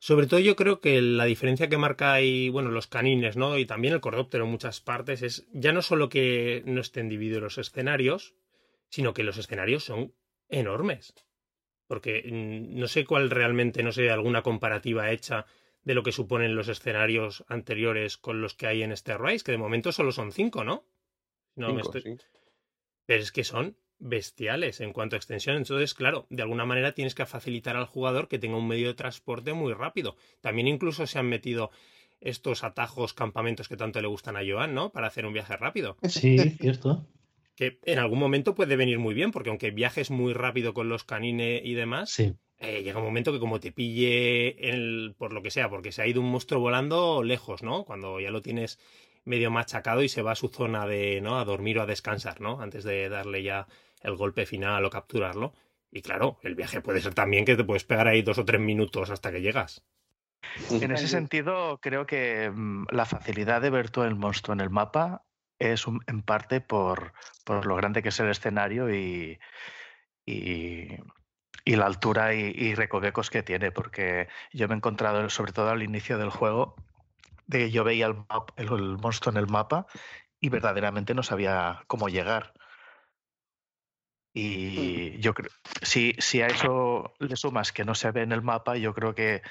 Sobre 0.00 0.28
todo 0.28 0.38
yo 0.38 0.54
creo 0.54 0.80
que 0.80 1.02
la 1.02 1.24
diferencia 1.24 1.68
que 1.68 1.76
marca 1.76 2.12
ahí, 2.12 2.50
bueno, 2.50 2.70
los 2.70 2.86
canines, 2.86 3.36
¿no? 3.36 3.58
Y 3.58 3.66
también 3.66 3.94
el 3.94 4.00
cordóptero 4.00 4.44
en 4.44 4.50
muchas 4.50 4.80
partes 4.80 5.22
es 5.22 5.48
ya 5.52 5.72
no 5.72 5.82
solo 5.82 6.08
que 6.08 6.62
no 6.66 6.80
estén 6.80 7.08
divididos 7.08 7.42
los 7.42 7.58
escenarios, 7.58 8.34
sino 8.90 9.12
que 9.12 9.24
los 9.24 9.38
escenarios 9.38 9.84
son 9.84 10.14
enormes. 10.48 11.14
Porque 11.88 12.22
mm, 12.24 12.78
no 12.78 12.86
sé 12.86 13.04
cuál 13.04 13.28
realmente, 13.28 13.82
no 13.82 13.90
sé, 13.90 14.10
alguna 14.10 14.42
comparativa 14.42 15.10
hecha 15.10 15.46
de 15.82 15.94
lo 15.94 16.04
que 16.04 16.12
suponen 16.12 16.54
los 16.54 16.68
escenarios 16.68 17.44
anteriores 17.48 18.18
con 18.18 18.40
los 18.40 18.54
que 18.54 18.68
hay 18.68 18.82
en 18.84 18.92
este 18.92 19.18
Rise, 19.18 19.44
que 19.44 19.52
de 19.52 19.58
momento 19.58 19.90
solo 19.90 20.12
son 20.12 20.30
cinco, 20.30 20.62
¿no? 20.62 20.84
No 21.58 21.68
me 21.74 21.82
Cinco, 21.82 21.96
estoy- 21.98 22.12
sí. 22.16 22.24
pero 23.06 23.22
es 23.22 23.32
que 23.32 23.44
son 23.44 23.76
bestiales 23.98 24.80
en 24.80 24.92
cuanto 24.92 25.16
a 25.16 25.18
extensión. 25.18 25.56
Entonces, 25.56 25.92
claro, 25.94 26.26
de 26.30 26.42
alguna 26.42 26.64
manera 26.64 26.92
tienes 26.92 27.14
que 27.14 27.26
facilitar 27.26 27.76
al 27.76 27.86
jugador 27.86 28.28
que 28.28 28.38
tenga 28.38 28.56
un 28.56 28.68
medio 28.68 28.86
de 28.88 28.94
transporte 28.94 29.52
muy 29.52 29.72
rápido. 29.72 30.16
También 30.40 30.68
incluso 30.68 31.06
se 31.06 31.18
han 31.18 31.28
metido 31.28 31.70
estos 32.20 32.64
atajos, 32.64 33.12
campamentos 33.14 33.68
que 33.68 33.76
tanto 33.76 34.00
le 34.00 34.08
gustan 34.08 34.36
a 34.36 34.40
Joan, 34.48 34.74
¿no? 34.74 34.90
Para 34.90 35.06
hacer 35.08 35.26
un 35.26 35.32
viaje 35.32 35.56
rápido. 35.56 35.96
Sí, 36.08 36.38
cierto. 36.60 37.06
Que 37.56 37.80
en 37.84 37.98
algún 37.98 38.20
momento 38.20 38.54
puede 38.54 38.76
venir 38.76 39.00
muy 39.00 39.14
bien, 39.14 39.32
porque 39.32 39.50
aunque 39.50 39.72
viajes 39.72 40.10
muy 40.12 40.32
rápido 40.32 40.74
con 40.74 40.88
los 40.88 41.02
canines 41.02 41.60
y 41.64 41.74
demás, 41.74 42.10
Sí. 42.10 42.34
eh, 42.58 42.82
llega 42.84 42.98
un 43.00 43.04
momento 43.04 43.32
que 43.32 43.40
como 43.40 43.58
te 43.58 43.72
pille 43.72 44.68
el, 44.70 45.14
por 45.18 45.32
lo 45.32 45.42
que 45.42 45.50
sea, 45.50 45.68
porque 45.68 45.90
se 45.90 46.02
ha 46.02 46.06
ido 46.06 46.20
un 46.20 46.30
monstruo 46.30 46.60
volando 46.60 47.24
lejos, 47.24 47.64
¿no? 47.64 47.84
Cuando 47.84 48.20
ya 48.20 48.30
lo 48.30 48.42
tienes 48.42 48.78
medio 49.28 49.50
machacado 49.50 50.02
y 50.02 50.08
se 50.08 50.22
va 50.22 50.32
a 50.32 50.36
su 50.36 50.48
zona 50.48 50.86
de, 50.86 51.20
¿no? 51.20 51.38
A 51.38 51.44
dormir 51.44 51.78
o 51.78 51.82
a 51.82 51.86
descansar, 51.86 52.40
¿no? 52.40 52.60
Antes 52.60 52.82
de 52.84 53.08
darle 53.08 53.42
ya 53.42 53.66
el 54.02 54.16
golpe 54.16 54.46
final 54.46 54.84
o 54.84 54.90
capturarlo. 54.90 55.52
Y 55.92 56.02
claro, 56.02 56.38
el 56.42 56.54
viaje 56.54 56.80
puede 56.80 57.00
ser 57.00 57.14
también 57.14 57.44
que 57.44 57.56
te 57.56 57.64
puedes 57.64 57.84
pegar 57.84 58.08
ahí 58.08 58.22
dos 58.22 58.38
o 58.38 58.44
tres 58.44 58.60
minutos 58.60 59.10
hasta 59.10 59.30
que 59.32 59.40
llegas. 59.40 59.84
En 60.82 60.92
ese 60.92 61.04
sentido, 61.08 61.78
creo 61.80 62.06
que 62.06 62.50
mm, 62.54 62.86
la 62.90 63.06
facilidad 63.06 63.60
de 63.62 63.70
ver 63.70 63.90
todo 63.90 64.04
el 64.04 64.14
monstruo 64.14 64.54
en 64.54 64.60
el 64.60 64.70
mapa 64.70 65.24
es 65.58 65.86
un- 65.86 66.02
en 66.06 66.22
parte 66.22 66.60
por, 66.60 67.12
por 67.44 67.66
lo 67.66 67.74
grande 67.76 68.02
que 68.02 68.10
es 68.10 68.20
el 68.20 68.28
escenario 68.30 68.94
y, 68.94 69.38
y, 70.26 70.88
y 71.64 71.76
la 71.76 71.86
altura 71.86 72.34
y, 72.34 72.52
y 72.54 72.74
recovecos 72.74 73.30
que 73.30 73.42
tiene, 73.42 73.72
porque 73.72 74.28
yo 74.52 74.68
me 74.68 74.74
he 74.74 74.76
encontrado, 74.76 75.28
sobre 75.30 75.52
todo 75.52 75.70
al 75.70 75.82
inicio 75.82 76.18
del 76.18 76.30
juego, 76.30 76.76
de 77.48 77.58
que 77.58 77.70
yo 77.72 77.82
veía 77.82 78.06
el, 78.06 78.14
map- 78.14 78.52
el- 78.56 78.68
el 78.72 78.98
monstruo 78.98 79.32
en 79.32 79.38
el 79.38 79.48
mapa 79.48 79.86
y 80.38 80.48
verdaderamente 80.50 81.14
no 81.14 81.24
sabía 81.24 81.82
cómo 81.88 82.08
llegar. 82.08 82.52
Y 84.32 85.18
yo 85.18 85.34
creo, 85.34 85.50
si, 85.82 86.14
si 86.18 86.42
a 86.42 86.46
eso 86.46 87.12
le 87.18 87.34
sumas 87.34 87.72
que 87.72 87.84
no 87.84 87.94
se 87.94 88.10
ve 88.12 88.22
en 88.22 88.30
el 88.32 88.42
mapa, 88.42 88.76
yo 88.76 88.94
creo 88.94 89.14
que 89.14 89.42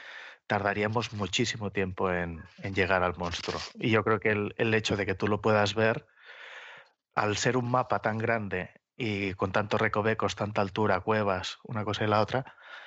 tardaríamos 0.45 1.11
muchísimo 1.13 1.71
tiempo 1.71 2.11
en, 2.11 2.41
llegar 2.73 3.03
al 3.03 3.17
monstruo. 3.17 3.59
Y 3.75 3.89
yo 3.89 4.03
creo 4.03 4.19
que 4.19 4.29
el, 4.29 4.73
hecho 4.73 4.95
de 4.95 5.05
que 5.05 5.15
tú 5.15 5.27
lo 5.27 5.41
puedas 5.41 5.73
ver, 5.73 6.07
al 7.15 7.35
ser 7.35 7.57
un 7.57 7.69
mapa 7.69 7.99
tan 7.99 8.17
grande 8.17 8.69
y 8.95 9.33
con 9.33 9.51
tantos 9.51 9.81
recovecos, 9.81 10.35
tanta 10.35 10.61
altura, 10.61 11.01
cuevas, 11.01 11.57
una 11.63 11.83
cosa 11.83 12.05
y 12.05 12.07
la 12.07 12.21
otra, 12.21 12.39
mm, 12.41 12.86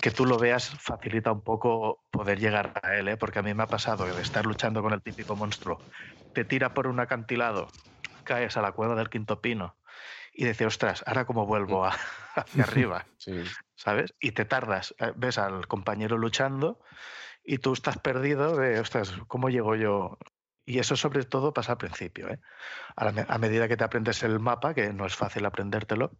que 0.00 0.10
tú 0.10 0.26
lo 0.26 0.38
veas 0.38 0.70
facilita 0.80 1.32
un 1.32 1.42
poco 1.42 2.04
poder 2.10 2.38
llegar 2.38 2.80
a 2.82 2.96
él, 2.96 3.08
¿eh? 3.08 3.16
porque 3.16 3.38
a 3.38 3.42
mí 3.42 3.54
me 3.54 3.62
ha 3.62 3.68
pasado 3.68 4.04
de 4.04 4.20
estar 4.20 4.44
luchando 4.44 4.82
con 4.82 4.92
el 4.92 5.02
típico 5.02 5.36
monstruo, 5.36 5.80
te 6.32 6.44
tira 6.44 6.74
por 6.74 6.86
un 6.86 7.00
acantilado, 7.00 7.68
caes 8.24 8.56
a 8.56 8.62
la 8.62 8.72
cueva 8.72 8.94
del 8.94 9.10
quinto 9.10 9.40
pino 9.40 9.76
y 10.32 10.44
dices, 10.44 10.66
ostras, 10.66 11.04
ahora 11.06 11.24
cómo 11.24 11.46
vuelvo 11.46 11.86
hacia 12.34 12.64
arriba, 12.64 13.06
¿sabes? 13.76 14.14
Y 14.20 14.32
te 14.32 14.44
tardas, 14.44 14.94
eh, 14.98 15.12
ves 15.16 15.38
al 15.38 15.66
compañero 15.68 16.18
luchando 16.18 16.80
y 17.44 17.58
tú 17.58 17.72
estás 17.72 17.98
perdido 17.98 18.56
de, 18.56 18.80
ostras, 18.80 19.12
¿cómo 19.28 19.48
llego 19.48 19.76
yo? 19.76 20.18
Y 20.66 20.78
eso 20.78 20.96
sobre 20.96 21.24
todo 21.24 21.52
pasa 21.52 21.72
al 21.72 21.78
principio, 21.78 22.28
¿eh? 22.30 22.40
A, 22.96 23.38
medida 23.38 23.68
que 23.68 23.76
te 23.76 23.84
aprendes 23.84 24.22
el 24.22 24.40
mapa, 24.40 24.72
que 24.72 24.92
no 24.94 25.04
es 25.04 25.14
fácil 25.14 25.44
aprendértelo, 25.44 26.12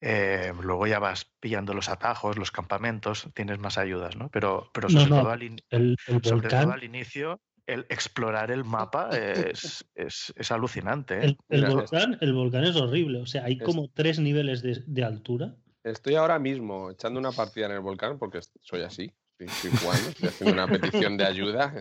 eh, 0.00 0.52
luego 0.60 0.86
ya 0.86 1.00
vas 1.00 1.24
pillando 1.40 1.74
los 1.74 1.88
atajos, 1.88 2.38
los 2.38 2.52
campamentos, 2.52 3.28
tienes 3.34 3.58
más 3.58 3.78
ayudas, 3.78 4.16
¿no? 4.16 4.30
Pero, 4.30 4.70
pero 4.72 4.88
sobre, 4.88 5.08
todo, 5.08 5.30
al 5.30 6.84
inicio, 6.84 7.40
el 7.66 7.80
explorar 7.88 8.50
el 8.50 8.64
mapa 8.64 9.10
es, 9.10 9.84
es, 9.94 10.52
alucinante. 10.52 11.26
¿eh? 11.26 11.36
El, 11.48 11.66
volcán, 11.66 12.16
el 12.20 12.32
volcán 12.32 12.64
es 12.64 12.76
horrible, 12.76 13.20
o 13.20 13.26
sea, 13.26 13.44
hay 13.44 13.58
como 13.58 13.88
tres 13.88 14.20
niveles 14.20 14.62
de, 14.62 15.04
altura. 15.04 15.56
Estoy 15.82 16.14
ahora 16.14 16.38
mismo 16.38 16.90
echando 16.90 17.18
una 17.18 17.32
partida 17.32 17.66
en 17.66 17.72
el 17.72 17.80
volcán 17.80 18.18
porque 18.18 18.40
soy 18.60 18.82
así, 18.82 19.12
estoy, 19.38 19.70
jugando, 19.80 20.10
estoy 20.10 20.28
haciendo 20.28 20.62
una 20.62 20.68
petición 20.68 21.16
de 21.16 21.24
ayuda 21.24 21.74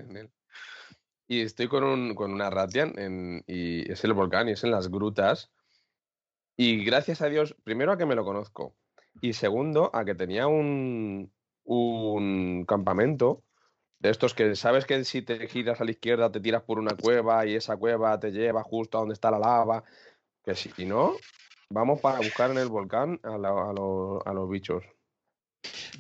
Y 1.27 1.41
estoy 1.41 1.67
con, 1.67 1.83
un, 1.83 2.15
con 2.15 2.31
una 2.31 2.50
Ratian 2.50 3.43
y 3.45 3.91
es 3.91 4.03
el 4.03 4.13
volcán 4.13 4.50
y 4.50 4.53
es 4.53 4.63
en 4.63 4.71
las 4.71 4.89
grutas 4.89 5.51
y 6.57 6.83
gracias 6.83 7.21
a 7.21 7.29
Dios, 7.29 7.55
primero 7.63 7.91
a 7.91 7.97
que 7.97 8.05
me 8.05 8.15
lo 8.15 8.25
conozco 8.25 8.75
y 9.21 9.33
segundo 9.33 9.89
a 9.93 10.03
que 10.03 10.15
tenía 10.15 10.47
un, 10.47 11.31
un 11.63 12.65
campamento 12.65 13.43
de 13.99 14.09
estos 14.09 14.33
que 14.33 14.55
sabes 14.55 14.85
que 14.85 15.03
si 15.03 15.21
te 15.21 15.47
giras 15.47 15.81
a 15.81 15.85
la 15.85 15.91
izquierda 15.91 16.31
te 16.31 16.39
tiras 16.39 16.63
por 16.63 16.79
una 16.79 16.95
cueva 16.95 17.45
y 17.45 17.55
esa 17.55 17.77
cueva 17.77 18.19
te 18.19 18.31
lleva 18.31 18.63
justo 18.63 18.97
a 18.97 19.01
donde 19.01 19.13
está 19.13 19.32
la 19.32 19.39
lava. 19.39 19.84
Que 20.43 20.55
si 20.55 20.86
no, 20.86 21.15
vamos 21.69 21.99
para 21.99 22.19
buscar 22.19 22.51
en 22.51 22.58
el 22.58 22.67
volcán 22.67 23.19
a, 23.23 23.36
a, 23.36 24.34
los 24.34 24.49
bichos. 24.49 24.84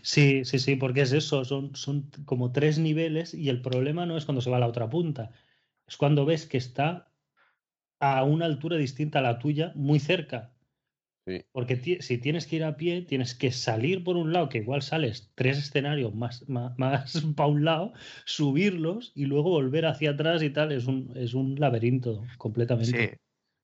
Sí, 0.01 0.45
sí, 0.45 0.59
sí, 0.59 0.75
porque 0.75 1.01
es 1.01 1.11
eso, 1.11 1.43
son, 1.43 1.75
son 1.75 2.09
como 2.25 2.51
tres 2.51 2.77
niveles 2.77 3.33
y 3.33 3.49
el 3.49 3.61
problema 3.61 4.05
no 4.05 4.15
es 4.15 4.25
cuando 4.25 4.41
se 4.41 4.49
va 4.49 4.57
a 4.57 4.61
la 4.61 4.67
otra 4.67 4.89
punta, 4.89 5.31
es 5.85 5.97
cuando 5.97 6.25
ves 6.25 6.45
que 6.45 6.57
está 6.57 7.06
a 7.99 8.23
una 8.23 8.45
altura 8.45 8.77
distinta 8.77 9.19
a 9.19 9.23
la 9.23 9.39
tuya, 9.39 9.71
muy 9.75 9.99
cerca. 9.99 10.53
Porque 11.51 11.99
si 11.99 12.17
tienes 12.17 12.47
que 12.47 12.55
ir 12.55 12.63
a 12.63 12.77
pie, 12.77 13.01
tienes 13.01 13.35
que 13.35 13.51
salir 13.51 14.03
por 14.03 14.15
un 14.15 14.31
lado, 14.31 14.47
que 14.47 14.59
igual 14.59 14.81
sales 14.81 15.29
tres 15.35 15.57
escenarios 15.57 16.15
más, 16.15 16.47
más, 16.47 16.77
más 16.79 17.21
para 17.35 17.49
un 17.49 17.65
lado, 17.65 17.93
subirlos 18.25 19.11
y 19.13 19.25
luego 19.25 19.49
volver 19.49 19.85
hacia 19.85 20.11
atrás 20.11 20.41
y 20.41 20.49
tal. 20.49 20.71
Es 20.71 20.85
un, 20.85 21.11
es 21.15 21.33
un 21.33 21.55
laberinto 21.59 22.23
completamente. 22.37 23.09
Sí. 23.09 23.17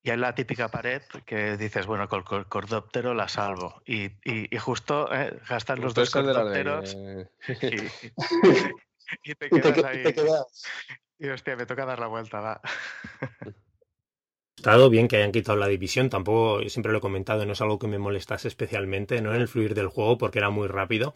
Y 0.06 0.10
hay 0.10 0.18
la 0.18 0.36
típica 0.36 0.68
pared 0.68 1.02
que 1.26 1.56
dices, 1.56 1.86
bueno, 1.86 2.10
con 2.10 2.26
el 2.38 2.46
cordóptero 2.48 3.14
la 3.14 3.30
salvo. 3.30 3.82
Y, 3.86 4.10
y, 4.26 4.58
justo 4.58 5.08
eh, 5.14 5.40
gastas 5.48 5.80
los 5.80 5.94
dos 5.94 6.10
cordópteros 6.12 6.94
y, 9.24 9.36
te 9.36 9.50
quedas 9.50 9.84
ahí. 9.86 10.04
Y 11.20 11.30
hostia, 11.30 11.56
me 11.56 11.66
toca 11.66 11.86
dar 11.86 12.00
la 12.00 12.08
vuelta, 12.08 12.42
va. 12.42 12.62
Bien 14.90 15.08
que 15.08 15.18
hayan 15.18 15.32
quitado 15.32 15.58
la 15.58 15.68
división, 15.68 16.10
tampoco, 16.10 16.68
siempre 16.70 16.92
lo 16.92 17.00
he 17.00 17.02
comentado, 17.02 17.46
no 17.46 17.54
es 17.54 17.62
algo 17.62 17.80
que 17.80 17.88
me 17.88 18.00
molestase 18.00 18.48
especialmente, 18.48 19.22
no 19.22 19.34
en 19.34 19.42
el 19.42 19.48
fluir 19.48 19.74
del 19.74 19.88
juego 19.88 20.18
porque 20.18 20.40
era 20.40 20.50
muy 20.50 20.68
rápido, 20.68 21.14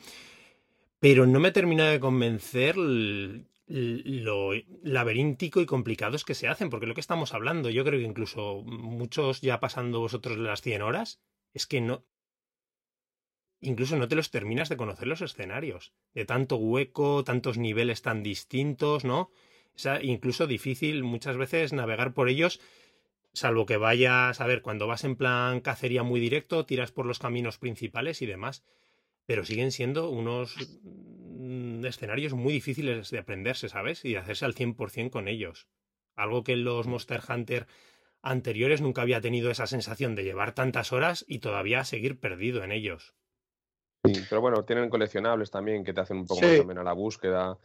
pero 1.00 1.26
no 1.26 1.40
me 1.40 1.52
termina 1.52 1.90
de 1.90 2.00
convencer 2.00 2.76
lo 3.68 4.52
laberíntico 4.84 5.62
y 5.62 5.66
complicados 5.66 6.24
que 6.24 6.36
se 6.36 6.48
hacen, 6.48 6.70
porque 6.70 6.88
lo 6.88 6.94
que 6.94 7.02
estamos 7.02 7.34
hablando, 7.34 7.70
yo 7.70 7.84
creo 7.84 8.00
que 8.00 8.06
incluso 8.06 8.64
muchos 8.66 9.42
ya 9.42 9.60
pasando 9.60 10.00
vosotros 10.00 10.38
las 10.38 10.62
100 10.62 10.82
horas, 10.82 11.20
es 11.54 11.68
que 11.68 11.82
no... 11.82 12.04
Incluso 13.60 13.98
no 13.98 14.08
te 14.08 14.16
los 14.16 14.30
terminas 14.30 14.70
de 14.70 14.78
conocer 14.78 15.08
los 15.08 15.22
escenarios, 15.22 15.92
de 16.14 16.26
tanto 16.26 16.58
hueco, 16.58 17.24
tantos 17.24 17.58
niveles 17.58 18.04
tan 18.04 18.22
distintos, 18.22 19.04
¿no? 19.04 19.32
Es 19.76 19.88
incluso 20.04 20.46
difícil 20.48 21.04
muchas 21.04 21.38
veces 21.38 21.74
navegar 21.74 22.14
por 22.14 22.30
ellos 22.30 22.62
salvo 23.38 23.66
que 23.66 23.78
vayas, 23.78 24.42
a 24.42 24.48
ver, 24.48 24.62
cuando 24.62 24.88
vas 24.88 25.04
en 25.04 25.16
plan 25.16 25.62
cacería 25.62 26.04
muy 26.04 26.20
directo, 26.20 26.66
tiras 26.66 26.92
por 26.92 27.06
los 27.06 27.20
caminos 27.20 27.58
principales 27.58 28.22
y 28.22 28.26
demás, 28.26 28.64
pero 29.26 29.46
siguen 29.46 29.72
siendo 29.72 30.10
unos 30.10 30.56
mm, 30.84 31.86
escenarios 31.86 32.34
muy 32.34 32.54
difíciles 32.54 33.12
de 33.12 33.20
aprenderse, 33.20 33.70
¿sabes? 33.70 34.04
Y 34.04 34.14
de 34.14 34.18
hacerse 34.18 34.46
al 34.46 34.56
100% 34.56 35.10
con 35.12 35.28
ellos. 35.28 35.68
Algo 36.16 36.44
que 36.44 36.54
en 36.54 36.64
los 36.64 36.88
Monster 36.88 37.22
Hunter 37.30 37.68
anteriores 38.22 38.82
nunca 38.82 39.04
había 39.04 39.22
tenido 39.22 39.52
esa 39.52 39.68
sensación 39.68 40.16
de 40.16 40.24
llevar 40.24 40.54
tantas 40.54 40.92
horas 40.92 41.24
y 41.28 41.40
todavía 41.40 41.84
seguir 41.84 42.20
perdido 42.20 42.64
en 42.64 42.72
ellos. 42.72 43.14
Sí, 44.04 44.14
pero 44.30 44.42
bueno, 44.42 44.64
tienen 44.66 44.90
coleccionables 44.90 45.52
también 45.52 45.84
que 45.84 45.94
te 45.94 46.02
hacen 46.02 46.18
un 46.18 46.26
poco 46.26 46.42
más 46.42 46.60
o 46.60 46.66
menos 46.66 46.84
la 46.84 46.94
búsqueda, 46.94 47.58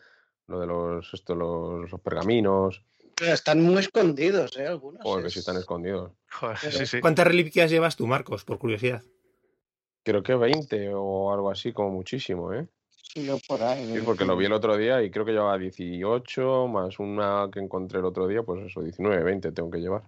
lo 0.48 0.60
de 0.60 0.66
los, 0.66 1.14
esto, 1.14 1.34
los 1.34 2.00
pergaminos 2.00 2.84
están 3.20 3.62
muy 3.62 3.78
escondidos, 3.78 4.56
¿eh? 4.56 4.66
Algunos. 4.66 5.02
Joder, 5.02 5.24
que 5.24 5.30
sí 5.30 5.38
están 5.38 5.56
escondidos. 5.56 6.12
¿Cuántas 7.00 7.26
reliquias 7.26 7.70
llevas 7.70 7.96
tú, 7.96 8.06
Marcos, 8.06 8.44
por 8.44 8.58
curiosidad? 8.58 9.02
Creo 10.02 10.22
que 10.22 10.34
20 10.34 10.92
o 10.94 11.32
algo 11.32 11.50
así, 11.50 11.72
como 11.72 11.90
muchísimo, 11.90 12.52
¿eh? 12.52 12.66
Sí, 12.90 13.24
yo 13.26 13.38
por 13.46 13.62
ahí. 13.62 13.94
Sí, 13.94 14.00
porque 14.04 14.24
lo 14.24 14.36
vi 14.36 14.46
el 14.46 14.52
otro 14.52 14.76
día 14.76 15.02
y 15.02 15.10
creo 15.10 15.24
que 15.24 15.32
llevaba 15.32 15.58
18, 15.58 16.68
más 16.68 16.98
una 16.98 17.48
que 17.52 17.60
encontré 17.60 17.98
el 17.98 18.06
otro 18.06 18.26
día, 18.26 18.42
pues 18.42 18.64
eso, 18.64 18.82
19, 18.82 19.22
20 19.22 19.52
tengo 19.52 19.70
que 19.70 19.78
llevar. 19.78 20.02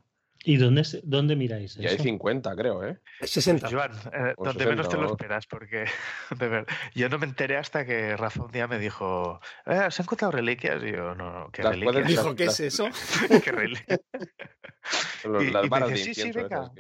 ¿Y 0.46 0.58
dónde, 0.58 0.82
dónde 1.04 1.36
miráis? 1.36 1.76
Y 1.78 1.86
hay 1.86 1.98
50, 1.98 2.54
creo, 2.54 2.84
¿eh? 2.84 2.98
60. 3.22 3.70
Joan, 3.70 3.92
eh, 4.12 4.34
donde 4.36 4.66
menos 4.66 4.88
te 4.90 4.96
lo 4.98 5.06
esperas, 5.06 5.46
porque 5.46 5.86
de 6.38 6.48
ver, 6.48 6.66
yo 6.94 7.08
no 7.08 7.18
me 7.18 7.26
enteré 7.26 7.56
hasta 7.56 7.86
que 7.86 8.14
Rafa 8.16 8.44
un 8.44 8.52
día 8.52 8.66
me 8.66 8.78
dijo, 8.78 9.40
eh, 9.64 9.86
¿se 9.90 10.02
han 10.02 10.04
encontrado 10.04 10.32
reliquias? 10.32 10.82
Y 10.82 10.92
yo, 10.92 11.14
no, 11.14 11.32
no, 11.32 11.50
¿qué 11.50 11.62
reliquias? 11.62 12.06
Dijo, 12.06 12.36
¿qué 12.36 12.44
es 12.44 12.60
eso? 12.60 12.88
¿Qué 13.44 13.52
reliquias? 13.52 14.00
y, 15.40 15.50
las 15.50 15.64
y 15.64 15.92
dice, 15.92 16.04
sí, 16.04 16.14
sí, 16.14 16.32
venga, 16.32 16.70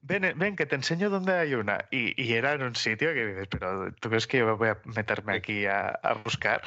Ven, 0.00 0.38
ven, 0.38 0.54
que 0.54 0.66
te 0.66 0.76
enseño 0.76 1.10
dónde 1.10 1.32
hay 1.32 1.54
una. 1.54 1.86
Y, 1.90 2.20
y, 2.22 2.34
era 2.34 2.52
en 2.52 2.62
un 2.62 2.76
sitio 2.76 3.12
que 3.12 3.26
dices, 3.26 3.48
pero 3.50 3.92
¿tú 4.00 4.10
crees 4.10 4.28
que 4.28 4.38
yo 4.38 4.56
voy 4.56 4.68
a 4.68 4.78
meterme 4.84 5.34
aquí 5.34 5.66
a, 5.66 5.88
a 5.88 6.14
buscar? 6.14 6.62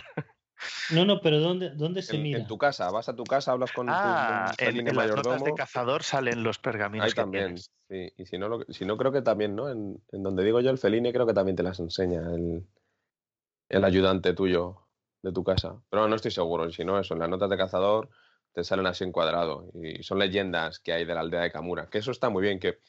No, 0.91 1.05
no, 1.05 1.21
pero 1.21 1.39
¿dónde, 1.39 1.71
dónde 1.71 2.01
se 2.01 2.17
mira? 2.17 2.39
En 2.39 2.47
tu 2.47 2.57
casa, 2.57 2.89
vas 2.91 3.09
a 3.09 3.15
tu 3.15 3.23
casa, 3.23 3.51
hablas 3.51 3.71
con 3.71 3.87
ah, 3.89 4.53
tu, 4.57 4.65
en, 4.65 4.87
en 4.87 4.95
las 4.95 5.15
notas 5.15 5.43
de 5.43 5.53
cazador 5.53 6.03
salen 6.03 6.43
los 6.43 6.59
pergaminos. 6.59 7.07
Ahí 7.07 7.13
también, 7.13 7.57
sí. 7.57 8.13
Y 8.17 8.25
si 8.25 8.37
no, 8.37 8.59
si 8.69 8.85
no, 8.85 8.97
creo 8.97 9.11
que 9.11 9.21
también, 9.21 9.55
¿no? 9.55 9.69
En, 9.69 10.01
donde 10.11 10.43
digo 10.43 10.59
yo, 10.61 10.69
el 10.69 10.77
Feline, 10.77 11.11
creo 11.11 11.25
que 11.25 11.33
también 11.33 11.55
te 11.55 11.63
las 11.63 11.79
enseña 11.79 12.21
el, 12.33 12.65
el 13.69 13.83
ayudante 13.83 14.33
tuyo 14.33 14.87
de 15.21 15.31
tu 15.31 15.43
casa. 15.43 15.81
Pero 15.89 16.07
no 16.07 16.15
estoy 16.15 16.31
seguro. 16.31 16.71
Si 16.71 16.83
no, 16.83 16.99
eso, 16.99 17.13
en 17.13 17.19
las 17.19 17.29
notas 17.29 17.49
de 17.49 17.57
cazador 17.57 18.09
te 18.53 18.63
salen 18.63 18.85
así 18.85 19.03
en 19.03 19.11
cuadrado. 19.11 19.71
Y 19.81 20.03
son 20.03 20.19
leyendas 20.19 20.79
que 20.79 20.93
hay 20.93 21.05
de 21.05 21.13
la 21.13 21.21
aldea 21.21 21.41
de 21.41 21.51
Kamura. 21.51 21.87
Que 21.89 21.99
eso 21.99 22.11
está 22.11 22.29
muy 22.29 22.43
bien, 22.43 22.59
que 22.59 22.79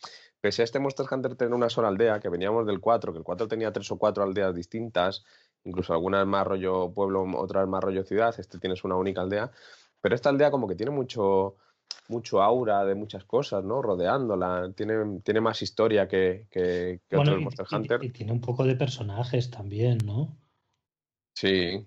pese 0.40 0.62
a 0.62 0.64
este 0.64 0.80
Monster 0.80 1.06
Hunter 1.10 1.36
tener 1.36 1.54
una 1.54 1.70
sola 1.70 1.88
aldea, 1.88 2.20
que 2.20 2.28
veníamos 2.28 2.66
del 2.66 2.80
4, 2.80 3.12
que 3.12 3.18
el 3.18 3.24
4 3.24 3.48
tenía 3.48 3.72
tres 3.72 3.90
o 3.92 3.98
cuatro 3.98 4.24
aldeas 4.24 4.54
distintas, 4.54 5.24
incluso 5.64 5.92
algunas 5.92 6.26
más 6.26 6.46
rollo 6.46 6.92
pueblo, 6.92 7.24
otras 7.36 7.68
más 7.68 7.82
rollo 7.82 8.04
ciudad, 8.04 8.34
este 8.38 8.58
tienes 8.58 8.84
una 8.84 8.96
única 8.96 9.20
aldea, 9.20 9.50
pero 10.00 10.14
esta 10.14 10.28
aldea 10.28 10.50
como 10.50 10.68
que 10.68 10.74
tiene 10.74 10.92
mucho 10.92 11.56
mucho 12.08 12.42
aura 12.42 12.84
de 12.84 12.94
muchas 12.94 13.24
cosas, 13.24 13.64
¿no? 13.64 13.82
Rodeándola, 13.82 14.72
tiene, 14.74 15.20
tiene 15.22 15.40
más 15.40 15.62
historia 15.62 16.08
que, 16.08 16.46
que, 16.50 17.00
otros 17.16 17.40
Monster 17.40 17.66
Hunter. 17.70 18.04
Y, 18.04 18.10
tiene 18.10 18.32
un 18.32 18.40
poco 18.40 18.64
de 18.64 18.76
personajes 18.76 19.50
también, 19.50 19.98
¿no? 20.04 20.36
Sí, 21.34 21.86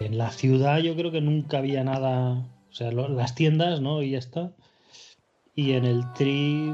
En 0.00 0.18
la 0.18 0.30
ciudad 0.30 0.78
yo 0.78 0.94
creo 0.94 1.10
que 1.10 1.20
nunca 1.20 1.58
había 1.58 1.82
nada, 1.84 2.44
o 2.70 2.72
sea, 2.72 2.92
las 2.92 3.34
tiendas, 3.34 3.80
¿no? 3.80 4.02
Y 4.02 4.10
ya 4.10 4.18
está. 4.18 4.52
Y 5.54 5.72
en 5.72 5.86
el 5.86 6.12
tri 6.12 6.70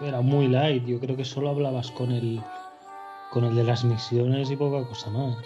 era 0.00 0.22
muy 0.22 0.48
light, 0.48 0.86
yo 0.86 0.98
creo 0.98 1.16
que 1.16 1.24
solo 1.24 1.50
hablabas 1.50 1.90
con 1.90 2.12
el 2.12 2.40
con 3.30 3.44
el 3.44 3.54
de 3.54 3.64
las 3.64 3.84
misiones 3.84 4.50
y 4.50 4.56
poca 4.56 4.88
cosa 4.88 5.10
más. 5.10 5.36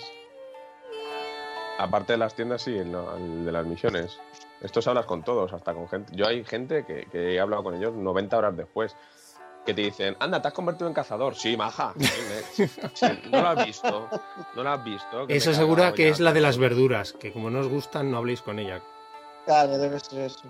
Aparte 1.78 2.12
de 2.12 2.18
las 2.18 2.34
tiendas, 2.34 2.62
sí, 2.62 2.76
el, 2.76 2.94
el 2.94 3.44
de 3.44 3.52
las 3.52 3.66
misiones. 3.66 4.20
Estos 4.60 4.86
hablas 4.86 5.06
con 5.06 5.22
todos, 5.22 5.52
hasta 5.52 5.72
con 5.72 5.88
gente. 5.88 6.14
Yo 6.14 6.28
hay 6.28 6.44
gente 6.44 6.84
que, 6.84 7.06
que 7.10 7.34
he 7.34 7.40
hablado 7.40 7.64
con 7.64 7.74
ellos 7.74 7.94
90 7.94 8.36
horas 8.36 8.56
después. 8.56 8.94
Que 9.66 9.74
te 9.74 9.82
dicen, 9.82 10.16
anda, 10.20 10.40
te 10.40 10.48
has 10.48 10.54
convertido 10.54 10.88
en 10.88 10.94
cazador. 10.94 11.34
Sí, 11.34 11.56
maja. 11.56 11.92
Sí, 12.54 13.06
no 13.30 13.42
lo 13.42 13.48
has 13.48 13.66
visto. 13.66 14.08
No 14.56 14.62
lo 14.62 14.70
has 14.70 14.84
visto. 14.84 15.26
que 15.26 15.36
he 15.36 15.40
segura 15.40 15.92
que 15.92 16.04
ya. 16.04 16.08
es 16.10 16.20
la 16.20 16.32
de 16.32 16.40
las 16.40 16.56
verduras, 16.58 17.12
que 17.12 17.32
como 17.32 17.50
no 17.50 17.60
os 17.60 17.68
gustan, 17.68 18.10
no 18.10 18.16
habléis 18.18 18.40
con 18.42 18.58
ella. 18.58 18.80
Claro, 19.44 19.76
debe 19.78 20.00
ser 20.00 20.20
eso. 20.22 20.42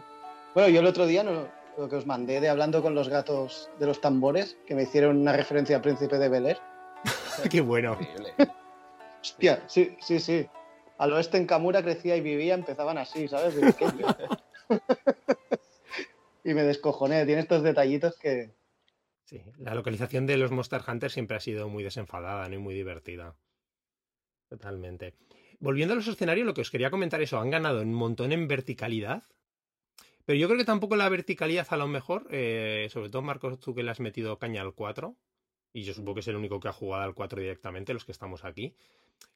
Bueno, 0.55 0.69
yo 0.69 0.81
el 0.81 0.87
otro 0.87 1.07
día 1.07 1.23
no- 1.25 1.49
lo 1.79 1.89
que 1.89 1.97
os 1.97 2.07
mandé 2.07 2.41
de 2.41 2.49
hablando 2.49 2.83
con 2.83 2.95
los 2.95 3.09
gatos 3.09 3.71
de 3.79 3.87
los 3.87 4.01
tambores, 4.01 4.57
que 4.67 4.75
me 4.75 4.83
hicieron 4.85 5.17
una 5.19 5.33
referencia 5.33 5.77
al 5.77 5.83
príncipe 5.83 6.19
de 6.19 6.29
Bel 6.29 6.47
Air. 6.47 6.59
Qué 7.51 7.61
bueno. 7.61 7.97
Increíble. 7.99 8.35
Hostia, 9.23 9.63
sí, 9.67 9.97
sí, 10.01 10.19
sí. 10.21 10.49
Al 10.99 11.13
oeste 11.15 11.37
en 11.39 11.47
Kamura 11.47 11.83
crecía 11.83 12.17
y 12.17 12.21
vivía, 12.21 12.55
empezaban 12.55 12.99
así, 12.99 13.27
¿sabes? 13.29 13.55
Y 16.45 16.55
me 16.55 16.63
descojoné. 16.63 17.27
Tiene 17.27 17.43
estos 17.43 17.63
detallitos 17.63 18.17
que. 18.19 18.51
Sí, 19.31 19.41
la 19.59 19.77
localización 19.77 20.27
de 20.27 20.37
los 20.37 20.51
Monster 20.51 20.83
Hunter 20.85 21.09
siempre 21.09 21.37
ha 21.37 21.41
sido 21.41 21.69
muy 21.69 21.85
desenfadada 21.85 22.49
¿no? 22.49 22.57
y 22.57 22.59
muy 22.59 22.75
divertida. 22.75 23.37
Totalmente. 24.49 25.15
Volviendo 25.61 25.93
a 25.93 25.97
los 25.97 26.09
escenarios, 26.09 26.45
lo 26.45 26.53
que 26.53 26.63
os 26.63 26.71
quería 26.73 26.91
comentar 26.91 27.23
eso, 27.23 27.39
han 27.39 27.49
ganado 27.49 27.81
un 27.81 27.95
montón 27.95 28.33
en 28.33 28.49
verticalidad. 28.49 29.23
Pero 30.25 30.37
yo 30.37 30.49
creo 30.49 30.59
que 30.59 30.65
tampoco 30.65 30.97
la 30.97 31.09
verticalidad 31.09 31.69
a 31.71 31.77
lo 31.77 31.87
mejor, 31.87 32.27
eh, 32.33 32.89
sobre 32.91 33.09
todo 33.09 33.23
Marcos, 33.23 33.61
tú 33.61 33.73
que 33.73 33.85
le 33.85 33.93
has 33.93 34.01
metido 34.01 34.37
caña 34.41 34.63
al 34.63 34.75
4, 34.75 35.17
y 35.73 35.85
yo 35.85 35.95
supongo 35.95 36.15
que 36.15 36.21
es 36.21 36.29
el 36.29 36.35
único 36.35 36.59
que 36.59 36.67
ha 36.67 36.73
jugado 36.73 37.05
al 37.05 37.15
4 37.15 37.41
directamente, 37.41 37.95
los 37.95 38.05
que 38.05 38.11
estamos 38.11 38.45
aquí. 38.45 38.75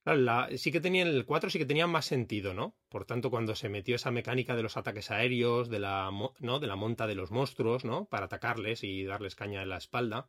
Claro, 0.02 0.20
la- 0.20 0.48
sí 0.56 0.70
que 0.70 0.80
tenía 0.80 1.02
el 1.02 1.24
4 1.24 1.48
sí 1.50 1.58
que 1.58 1.64
tenía 1.66 1.86
más 1.86 2.04
sentido, 2.04 2.52
¿no? 2.54 2.74
Por 2.90 3.04
tanto, 3.06 3.30
cuando 3.30 3.54
se 3.54 3.68
metió 3.68 3.96
esa 3.96 4.10
mecánica 4.10 4.54
de 4.54 4.62
los 4.62 4.76
ataques 4.76 5.10
aéreos, 5.10 5.68
de 5.70 5.78
la, 5.78 6.10
¿no? 6.40 6.58
de 6.60 6.66
la 6.66 6.76
monta 6.76 7.06
de 7.06 7.14
los 7.14 7.30
monstruos, 7.30 7.84
¿no? 7.84 8.04
Para 8.06 8.26
atacarles 8.26 8.84
y 8.84 9.04
darles 9.04 9.34
caña 9.34 9.62
en 9.62 9.70
la 9.70 9.78
espalda. 9.78 10.28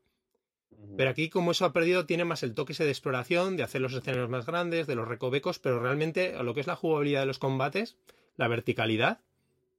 Pero 0.98 1.10
aquí, 1.10 1.30
como 1.30 1.52
eso 1.52 1.66
ha 1.66 1.74
perdido, 1.74 2.06
tiene 2.06 2.24
más 2.26 2.42
el 2.44 2.54
toque 2.54 2.72
ese 2.74 2.86
de 2.86 2.92
exploración, 2.92 3.58
de 3.58 3.64
hacer 3.64 3.82
los 3.82 3.94
escenarios 3.94 4.30
más 4.30 4.46
grandes, 4.46 4.88
de 4.88 4.96
los 4.96 5.08
recovecos, 5.08 5.60
pero 5.60 5.80
realmente 5.80 6.36
a 6.36 6.44
lo 6.44 6.54
que 6.54 6.62
es 6.62 6.68
la 6.68 6.76
jugabilidad 6.78 7.22
de 7.22 7.26
los 7.26 7.40
combates, 7.40 7.98
la 8.38 8.48
verticalidad 8.48 9.20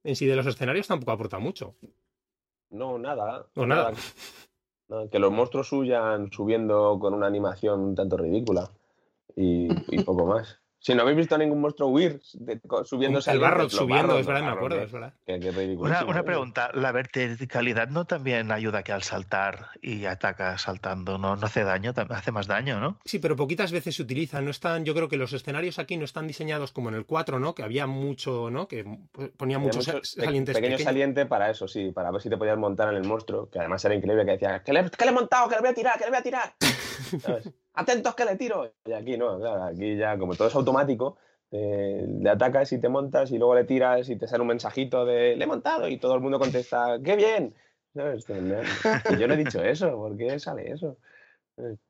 en 0.03 0.15
sí 0.15 0.25
de 0.25 0.35
los 0.35 0.45
escenarios 0.45 0.87
tampoco 0.87 1.11
aporta 1.11 1.39
mucho. 1.39 1.75
No, 2.69 2.97
nada. 2.99 3.47
No, 3.55 3.65
nada. 3.65 3.93
Nada, 4.89 5.09
Que 5.09 5.19
los 5.19 5.31
monstruos 5.31 5.71
huyan 5.73 6.31
subiendo 6.31 6.97
con 6.99 7.13
una 7.13 7.27
animación 7.27 7.79
un 7.79 7.95
tanto 7.95 8.15
ridícula. 8.17 8.71
Y, 9.35 9.67
y 9.95 9.99
poco 10.03 10.25
más. 10.25 10.59
Si 10.79 10.93
no 10.93 11.01
habéis 11.01 11.17
visto 11.17 11.33
a 11.33 11.39
ningún 11.39 11.59
monstruo 11.59 11.89
huir 11.89 12.21
de- 12.35 12.61
subiéndose 12.85 13.31
el 13.31 13.37
al 13.37 13.41
barro 13.41 13.67
subiendo, 13.67 13.95
barros, 14.13 14.19
es 14.21 14.27
verdad, 14.27 14.41
me 14.43 14.51
acuerdo, 14.51 14.81
es 14.83 14.91
verdad. 14.91 15.13
que- 15.25 15.39
que 15.39 15.51
ridículo. 15.51 15.89
Una, 15.89 16.05
una 16.05 16.23
pregunta, 16.23 16.69
¿la 16.75 16.91
verticalidad 16.91 17.89
no 17.89 18.05
también 18.05 18.51
ayuda 18.51 18.83
que 18.83 18.91
al 18.93 19.01
saltar 19.01 19.69
y 19.81 20.05
ataca 20.05 20.55
saltando 20.59 21.17
no, 21.17 21.35
no 21.35 21.45
hace 21.47 21.63
daño, 21.63 21.93
hace 22.09 22.31
más 22.31 22.45
daño, 22.45 22.79
¿no? 22.79 22.99
Sí, 23.05 23.17
pero 23.17 23.35
poquitas 23.35 23.71
veces 23.71 23.95
se 23.95 24.03
utilizan. 24.03 24.45
No 24.45 24.51
están, 24.51 24.85
yo 24.85 24.93
creo 24.93 25.09
que 25.09 25.17
los 25.17 25.33
escenarios 25.33 25.79
aquí 25.79 25.97
no 25.97 26.05
están 26.05 26.27
diseñados 26.27 26.71
como 26.71 26.89
en 26.89 26.95
el 26.95 27.05
4, 27.07 27.39
¿no? 27.39 27.55
Que 27.55 27.63
había 27.63 27.87
mucho, 27.87 28.51
¿no? 28.51 28.67
Que 28.67 28.83
ponía 29.35 29.57
Había 29.57 29.67
muchos 29.69 29.87
mucho 29.87 29.99
pe- 29.99 30.05
salientes 30.05 30.55
pequeño 30.55 30.73
pequeños. 30.77 30.83
saliente 30.83 31.25
para 31.25 31.49
eso, 31.49 31.67
sí, 31.67 31.91
para 31.91 32.11
ver 32.11 32.21
si 32.21 32.29
te 32.29 32.37
podías 32.37 32.57
montar 32.57 32.89
en 32.89 32.97
el 32.97 33.03
monstruo, 33.03 33.49
que 33.49 33.57
además 33.59 33.83
era 33.83 33.95
increíble, 33.95 34.25
que 34.25 34.31
decía, 34.33 34.61
que 34.63 34.71
le, 34.73 34.89
que 34.91 35.03
le 35.05 35.11
he 35.11 35.13
montado, 35.13 35.49
que 35.49 35.55
le 35.55 35.61
voy 35.61 35.69
a 35.71 35.73
tirar, 35.73 35.97
que 35.97 36.03
le 36.05 36.11
voy 36.11 36.19
a 36.19 36.23
tirar. 36.23 36.53
¿Sabes? 37.19 37.49
Atentos 37.77 38.15
que 38.15 38.25
le 38.25 38.35
tiro. 38.35 38.71
Y 38.85 38.91
aquí 38.93 39.17
no, 39.17 39.37
claro, 39.39 39.63
aquí 39.63 39.95
ya 39.97 40.17
como 40.17 40.35
todo 40.35 40.47
es 40.47 40.55
automático, 40.55 41.17
eh, 41.51 42.05
le 42.07 42.29
atacas 42.29 42.71
y 42.73 42.79
te 42.79 42.89
montas 42.89 43.31
y 43.31 43.37
luego 43.37 43.55
le 43.55 43.63
tiras 43.63 44.09
y 44.09 44.17
te 44.17 44.27
sale 44.27 44.41
un 44.41 44.47
mensajito 44.49 45.05
de 45.05 45.35
le 45.35 45.43
he 45.43 45.47
montado 45.47 45.87
y 45.87 45.97
todo 45.97 46.15
el 46.15 46.21
mundo 46.21 46.39
contesta, 46.39 46.97
¡qué 47.03 47.15
bien! 47.15 47.55
¿Sabes? 47.93 48.25
Y 48.29 49.17
yo 49.17 49.27
no 49.27 49.33
he 49.33 49.37
dicho 49.37 49.61
eso, 49.63 49.91
¿por 49.95 50.17
qué 50.17 50.37
sale 50.39 50.71
eso? 50.71 50.97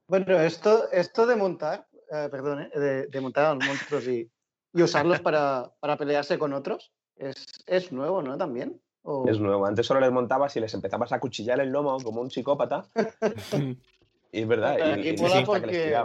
Bueno, 0.08 0.40
esto, 0.40 0.90
esto 0.92 1.26
de 1.26 1.36
montar, 1.36 1.88
eh, 2.12 2.28
perdón, 2.32 2.62
eh, 2.74 2.80
de, 2.80 3.08
de 3.08 3.22
montar 3.22 3.46
a 3.46 3.56
los 3.56 3.66
monstruos 3.66 4.08
y, 4.08 4.30
y 4.74 4.82
usarlos 4.82 5.20
para, 5.20 5.72
para 5.80 5.98
pelearse 5.98 6.38
con 6.40 6.54
otros, 6.54 6.94
es, 7.16 7.46
es 7.66 7.92
nuevo, 7.92 8.22
¿no? 8.22 8.38
También. 8.38 8.80
O- 9.04 9.28
Es 9.28 9.40
nuevo. 9.40 9.66
Antes 9.66 9.86
solo 9.86 10.00
les 10.00 10.12
montabas 10.12 10.56
y 10.56 10.60
les 10.62 10.74
empezabas 10.74 11.12
a 11.12 11.20
cuchillar 11.20 11.60
el 11.60 11.70
lomo 11.70 11.98
como 12.02 12.22
un 12.22 12.30
psicópata. 12.32 12.86
Y 14.38 14.42
es 14.42 14.48
verdad, 14.48 14.78
y, 14.78 14.92
aquí 14.92 15.10
y 15.10 15.18
mola 15.18 15.40
que 15.40 15.46
porque-. 15.46 15.96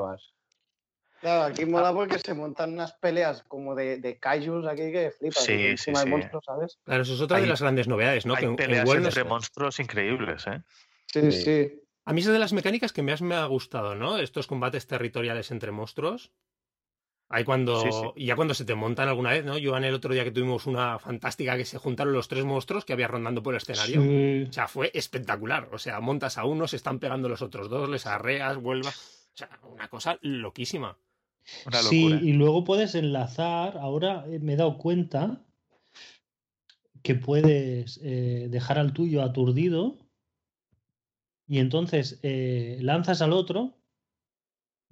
Claro, 1.20 1.42
aquí 1.44 1.66
mola 1.66 1.92
porque 1.92 2.18
se 2.18 2.34
montan 2.34 2.72
unas 2.72 2.94
peleas 2.94 3.44
como 3.44 3.74
de, 3.76 3.98
de 3.98 4.18
kaijus 4.18 4.66
aquí 4.66 4.90
que 4.90 5.12
flipas. 5.12 5.44
Sí, 5.44 5.76
sí, 5.76 5.94
sí. 5.94 6.08
monstruo, 6.08 6.42
¿sabes? 6.44 6.78
Claro, 6.84 7.02
eso 7.02 7.14
es 7.14 7.20
otra 7.20 7.38
de 7.38 7.46
las 7.46 7.60
grandes 7.60 7.86
novedades, 7.86 8.26
¿no? 8.26 8.34
Que 8.34 8.40
Hay 8.40 8.50
en 8.50 8.56
peleas 8.56 8.88
entre 8.88 9.24
monstruos 9.24 9.78
increíbles, 9.78 10.46
¿eh? 10.48 10.62
Sí, 11.06 11.30
Sí. 11.30 11.42
sí. 11.42 11.78
A 12.04 12.12
mí 12.12 12.20
es 12.20 12.26
de 12.26 12.38
las 12.38 12.52
mecánicas 12.52 12.92
que 12.92 13.02
más 13.02 13.22
me 13.22 13.36
ha 13.36 13.44
gustado, 13.44 13.94
¿no? 13.94 14.18
Estos 14.18 14.48
combates 14.48 14.88
territoriales 14.88 15.52
entre 15.52 15.70
monstruos. 15.70 16.32
Ahí 17.32 17.44
cuando. 17.44 17.80
Sí, 17.80 17.88
sí. 17.90 18.06
Y 18.16 18.26
ya 18.26 18.36
cuando 18.36 18.54
se 18.54 18.64
te 18.64 18.74
montan 18.74 19.08
alguna 19.08 19.30
vez, 19.30 19.44
¿no? 19.44 19.58
Yo 19.58 19.76
en 19.76 19.84
el 19.84 19.94
otro 19.94 20.12
día 20.12 20.22
que 20.22 20.30
tuvimos 20.30 20.66
una 20.66 20.98
fantástica 20.98 21.56
que 21.56 21.64
se 21.64 21.78
juntaron 21.78 22.12
los 22.12 22.28
tres 22.28 22.44
monstruos 22.44 22.84
que 22.84 22.92
había 22.92 23.08
rondando 23.08 23.42
por 23.42 23.54
el 23.54 23.58
escenario. 23.58 24.02
Sí. 24.02 24.46
O 24.48 24.52
sea, 24.52 24.68
fue 24.68 24.90
espectacular. 24.94 25.68
O 25.72 25.78
sea, 25.78 25.98
montas 26.00 26.38
a 26.38 26.44
uno, 26.44 26.68
se 26.68 26.76
están 26.76 26.98
pegando 26.98 27.28
los 27.28 27.42
otros 27.42 27.70
dos, 27.70 27.88
les 27.88 28.06
arreas, 28.06 28.58
vuelvas. 28.58 29.28
O 29.34 29.36
sea, 29.36 29.48
una 29.62 29.88
cosa 29.88 30.18
loquísima. 30.20 30.98
Una 31.66 31.78
Sí, 31.78 32.06
y 32.22 32.32
luego 32.34 32.64
puedes 32.64 32.94
enlazar. 32.94 33.78
Ahora 33.78 34.26
me 34.40 34.52
he 34.52 34.56
dado 34.56 34.76
cuenta 34.76 35.40
que 37.02 37.14
puedes 37.14 37.98
eh, 38.02 38.48
dejar 38.50 38.78
al 38.78 38.92
tuyo 38.92 39.22
aturdido 39.22 39.96
y 41.48 41.58
entonces 41.58 42.20
eh, 42.22 42.78
lanzas 42.80 43.22
al 43.22 43.32
otro, 43.32 43.74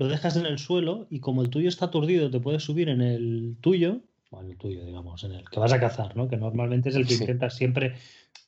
lo 0.00 0.08
dejas 0.08 0.34
en 0.36 0.46
el 0.46 0.58
suelo 0.58 1.06
y 1.10 1.20
como 1.20 1.42
el 1.42 1.50
tuyo 1.50 1.68
está 1.68 1.84
aturdido, 1.84 2.30
te 2.30 2.40
puedes 2.40 2.62
subir 2.64 2.88
en 2.88 3.02
el 3.02 3.58
tuyo, 3.60 4.00
o 4.30 4.40
en 4.40 4.50
el 4.50 4.56
tuyo, 4.56 4.82
digamos, 4.84 5.22
en 5.24 5.32
el 5.32 5.48
que 5.50 5.60
vas 5.60 5.74
a 5.74 5.78
cazar, 5.78 6.16
¿no? 6.16 6.26
Que 6.26 6.38
normalmente 6.38 6.88
es 6.88 6.96
el 6.96 7.06
que 7.06 7.14
Sí. 7.16 7.22
intenta 7.22 7.50
siempre 7.50 7.96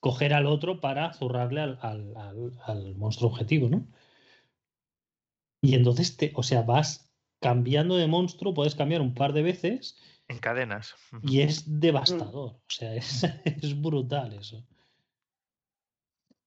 coger 0.01 0.33
al 0.33 0.47
otro 0.47 0.81
para 0.81 1.12
zurrarle 1.12 1.61
al, 1.61 1.79
al- 1.83 2.17
al- 2.17 2.53
al 2.65 2.95
monstruo 2.97 3.31
objetivo, 3.31 3.69
¿no? 3.69 3.87
Y 5.62 5.75
entonces 5.75 6.17
te, 6.17 6.33
o 6.35 6.43
sea, 6.43 6.62
vas 6.62 7.12
cambiando 7.41 7.97
de 7.99 8.07
monstruo, 8.07 8.55
puedes 8.55 8.75
cambiar 8.75 9.03
un 9.03 9.12
par 9.15 9.35
de 9.35 9.43
veces 9.43 9.99
En 10.29 10.38
cadenas. 10.38 10.95
Y 11.23 11.41
es 11.41 11.81
devastador. 11.81 12.53
O 12.53 12.62
sea, 12.69 12.95
es, 12.95 13.25
es 13.45 13.79
brutal 13.81 14.33
eso. 14.33 14.65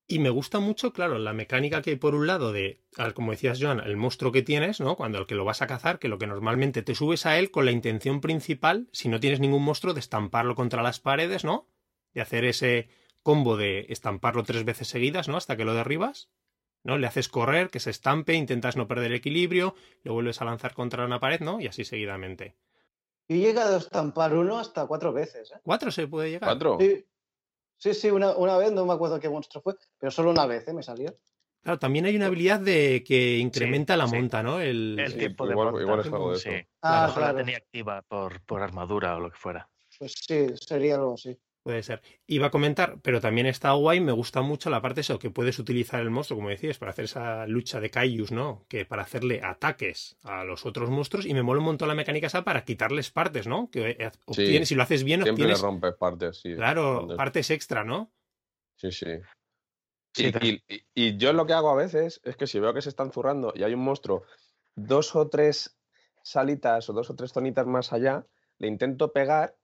Y 0.08 0.20
me 0.20 0.30
gusta 0.30 0.60
mucho, 0.60 0.92
claro, 0.92 1.18
la 1.18 1.32
mecánica 1.32 1.82
que 1.82 1.90
hay 1.90 1.96
por 1.96 2.14
un 2.14 2.28
lado 2.28 2.52
de, 2.52 2.80
al- 2.96 3.12
como 3.12 3.32
decías, 3.32 3.58
Joan, 3.60 3.80
el 3.80 3.96
monstruo 3.96 4.30
que 4.30 4.42
tienes, 4.42 4.78
¿no? 4.80 4.96
Cuando 4.96 5.18
el 5.18 5.26
que 5.26 5.34
lo 5.34 5.44
vas 5.44 5.62
a 5.62 5.66
cazar, 5.66 5.98
que 5.98 6.06
lo 6.08 6.18
que 6.18 6.28
normalmente 6.28 6.82
te 6.82 6.94
subes 6.94 7.26
a 7.26 7.38
él 7.38 7.50
con 7.50 7.64
la 7.64 7.72
intención 7.72 8.20
principal, 8.20 8.88
si 8.92 9.08
no 9.08 9.18
tienes 9.18 9.40
ningún 9.40 9.64
monstruo, 9.64 9.94
de 9.94 10.00
estamparlo 10.00 10.54
contra 10.54 10.82
las 10.82 11.00
paredes, 11.00 11.44
¿no? 11.44 11.68
De 12.14 12.20
hacer 12.20 12.44
ese 12.44 12.88
combo 13.24 13.56
de 13.56 13.86
estamparlo 13.88 14.44
tres 14.44 14.64
veces 14.64 14.86
seguidas, 14.86 15.26
¿no? 15.28 15.36
Hasta 15.36 15.56
que 15.56 15.64
lo 15.64 15.74
derribas, 15.74 16.30
¿no? 16.84 16.98
Le 16.98 17.08
haces 17.08 17.28
correr, 17.28 17.70
que 17.70 17.80
se 17.80 17.90
estampe, 17.90 18.34
intentas 18.34 18.76
no 18.76 18.86
perder 18.86 19.06
el 19.10 19.16
equilibrio, 19.18 19.74
lo 20.04 20.12
vuelves 20.12 20.40
a 20.40 20.44
lanzar 20.44 20.72
contra 20.74 21.04
una 21.04 21.18
pared, 21.18 21.40
¿no? 21.40 21.60
Y 21.60 21.66
así 21.66 21.84
seguidamente. 21.84 22.54
Yo 23.28 23.34
he 23.34 23.40
llegado 23.40 23.74
a 23.74 23.78
estampar 23.78 24.34
uno 24.36 24.60
hasta 24.60 24.86
cuatro 24.86 25.12
veces. 25.12 25.50
¿eh? 25.50 25.58
¿Cuatro 25.64 25.90
se 25.90 26.06
puede 26.06 26.30
llegar? 26.30 26.48
¿Cuatro? 26.50 26.78
Sí, 26.78 27.04
sí, 27.76 27.94
sí, 27.94 28.10
una, 28.10 28.36
una 28.36 28.56
vez, 28.58 28.72
no 28.72 28.84
me 28.86 28.92
acuerdo 28.94 29.18
qué 29.20 29.28
monstruo 29.28 29.62
fue, 29.62 29.74
pero 29.98 30.10
solo 30.10 30.30
una 30.30 30.46
vez 30.46 30.66
¿eh? 30.68 30.72
me 30.72 30.82
salió. 30.82 31.16
Claro, 31.62 31.78
también 31.78 32.04
hay 32.06 32.14
una 32.14 32.26
habilidad 32.26 32.60
de 32.60 33.02
que 33.04 33.38
incrementa 33.38 33.96
la 33.96 34.06
sí. 34.06 34.14
monta, 34.14 34.42
¿no? 34.42 34.60
El, 34.60 34.96
El 35.00 35.12
Sí, 35.12 35.18
tiempo 35.18 35.46
de 35.46 35.52
igual- 35.52 35.68
monta, 35.72 35.82
igual 35.82 36.00
es 36.00 36.06
algo 36.06 36.32
de 36.32 36.38
sí. 36.38 36.48
eso. 36.50 36.68
A 36.82 36.92
lo 36.92 36.96
Ah, 36.98 37.06
mejor 37.08 37.22
la 37.22 37.36
tenía 37.36 37.56
activa 37.56 38.02
por, 38.02 38.40
por 38.42 38.62
armadura 38.62 39.16
o 39.16 39.20
lo 39.20 39.30
que 39.30 39.36
fuera. 39.36 39.68
Pues 39.98 40.14
sí, 40.28 40.46
sería 40.60 40.94
algo 40.96 41.14
así. 41.14 41.36
Puede 41.66 41.82
ser. 41.82 42.00
Iba 42.28 42.46
a 42.46 42.50
comentar, 42.52 43.00
pero 43.02 43.20
también 43.20 43.48
está 43.48 43.72
guay, 43.72 43.98
me 43.98 44.12
gusta 44.12 44.40
mucho 44.40 44.70
la 44.70 44.80
parte 44.80 45.00
eso, 45.00 45.18
que 45.18 45.30
puedes 45.30 45.58
utilizar 45.58 46.00
el 46.00 46.10
monstruo, 46.10 46.38
como 46.38 46.48
decías, 46.48 46.78
para 46.78 46.92
hacer 46.92 47.06
esa 47.06 47.44
lucha 47.48 47.80
de 47.80 47.90
Kaijus, 47.90 48.30
¿no? 48.30 48.64
Que 48.68 48.84
para 48.84 49.02
hacerle 49.02 49.40
ataques 49.42 50.16
a 50.22 50.44
los 50.44 50.64
otros 50.64 50.90
monstruos, 50.90 51.26
y 51.26 51.34
me 51.34 51.42
mola 51.42 51.58
un 51.58 51.64
montón 51.66 51.88
la 51.88 51.96
mecánica 51.96 52.28
esa 52.28 52.44
para 52.44 52.64
quitarles 52.64 53.10
partes, 53.10 53.48
¿no? 53.48 53.68
Que 53.68 53.96
eh, 53.98 54.12
obtienes, 54.26 54.68
si 54.68 54.76
lo 54.76 54.84
haces 54.84 55.02
bien, 55.02 55.24
Siempre 55.24 55.44
le 55.44 55.54
obtienes, 55.54 55.60
rompes 55.60 55.94
partes, 55.94 56.36
sí. 56.40 56.54
claro, 56.54 57.08
partes 57.16 57.50
extra, 57.50 57.82
¿no? 57.82 58.12
Sí, 58.76 58.92
sí. 58.92 59.06
Sí, 60.14 60.32
Y, 60.40 60.46
y- 60.46 60.62
y- 60.68 60.86
y 60.94 61.16
yo 61.16 61.32
lo 61.32 61.46
que 61.46 61.52
hago 61.54 61.70
a 61.70 61.74
veces 61.74 62.20
es 62.22 62.36
que 62.36 62.46
si 62.46 62.60
veo 62.60 62.74
que 62.74 62.80
se 62.80 62.90
están 62.90 63.10
zurrando 63.10 63.52
y 63.56 63.64
hay 63.64 63.74
un 63.74 63.82
monstruo 63.82 64.22
dos 64.76 65.16
o 65.16 65.28
tres 65.28 65.76
salitas 66.22 66.88
o 66.90 66.92
dos 66.92 67.10
o 67.10 67.16
tres 67.16 67.32
zonitas 67.32 67.66
más 67.66 67.92
allá, 67.92 68.24
le 68.58 68.68
intento 68.68 69.12
pegar 69.12 69.56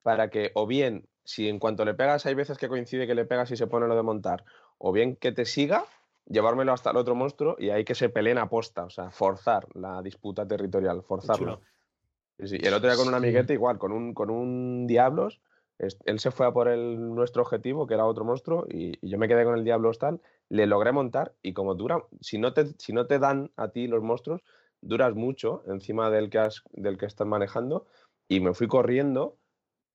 para 0.00 0.30
que, 0.30 0.52
o 0.54 0.66
bien, 0.66 1.06
si 1.30 1.48
en 1.48 1.60
cuanto 1.60 1.84
le 1.84 1.94
pegas 1.94 2.26
hay 2.26 2.34
veces 2.34 2.58
que 2.58 2.68
coincide 2.68 3.06
que 3.06 3.14
le 3.14 3.24
pegas 3.24 3.52
y 3.52 3.56
se 3.56 3.68
pone 3.68 3.86
lo 3.86 3.94
de 3.94 4.02
montar, 4.02 4.44
o 4.78 4.90
bien 4.90 5.14
que 5.14 5.30
te 5.30 5.44
siga, 5.44 5.84
llevármelo 6.26 6.72
hasta 6.72 6.90
el 6.90 6.96
otro 6.96 7.14
monstruo 7.14 7.54
y 7.56 7.70
hay 7.70 7.84
que 7.84 7.94
se 7.94 8.08
peleen 8.08 8.38
a 8.38 8.48
posta, 8.48 8.84
o 8.84 8.90
sea, 8.90 9.10
forzar 9.10 9.68
la 9.74 10.02
disputa 10.02 10.46
territorial, 10.46 11.04
forzarlo. 11.04 11.60
Sí. 12.42 12.56
Y 12.60 12.66
el 12.66 12.74
otro 12.74 12.88
día 12.88 12.96
con 12.96 13.06
un 13.06 13.14
amiguete 13.14 13.52
igual, 13.52 13.78
con 13.78 13.92
un, 13.92 14.12
con 14.12 14.28
un 14.28 14.88
Diablos, 14.88 15.40
él 15.78 16.18
se 16.18 16.32
fue 16.32 16.46
a 16.46 16.52
por 16.52 16.66
el, 16.66 17.14
nuestro 17.14 17.42
objetivo, 17.42 17.86
que 17.86 17.94
era 17.94 18.06
otro 18.06 18.24
monstruo, 18.24 18.66
y, 18.68 18.98
y 19.00 19.10
yo 19.10 19.16
me 19.16 19.28
quedé 19.28 19.44
con 19.44 19.56
el 19.56 19.64
Diablos 19.64 19.98
tal, 19.98 20.20
le 20.48 20.66
logré 20.66 20.90
montar 20.90 21.32
y 21.42 21.52
como 21.52 21.76
dura, 21.76 22.02
si 22.20 22.38
no 22.38 22.52
te, 22.52 22.66
si 22.78 22.92
no 22.92 23.06
te 23.06 23.20
dan 23.20 23.52
a 23.56 23.68
ti 23.68 23.86
los 23.86 24.02
monstruos, 24.02 24.42
duras 24.80 25.14
mucho 25.14 25.62
encima 25.68 26.10
del 26.10 26.28
que, 26.28 26.38
has, 26.38 26.62
del 26.72 26.98
que 26.98 27.06
estás 27.06 27.26
manejando 27.26 27.86
y 28.26 28.40
me 28.40 28.52
fui 28.52 28.66
corriendo 28.66 29.36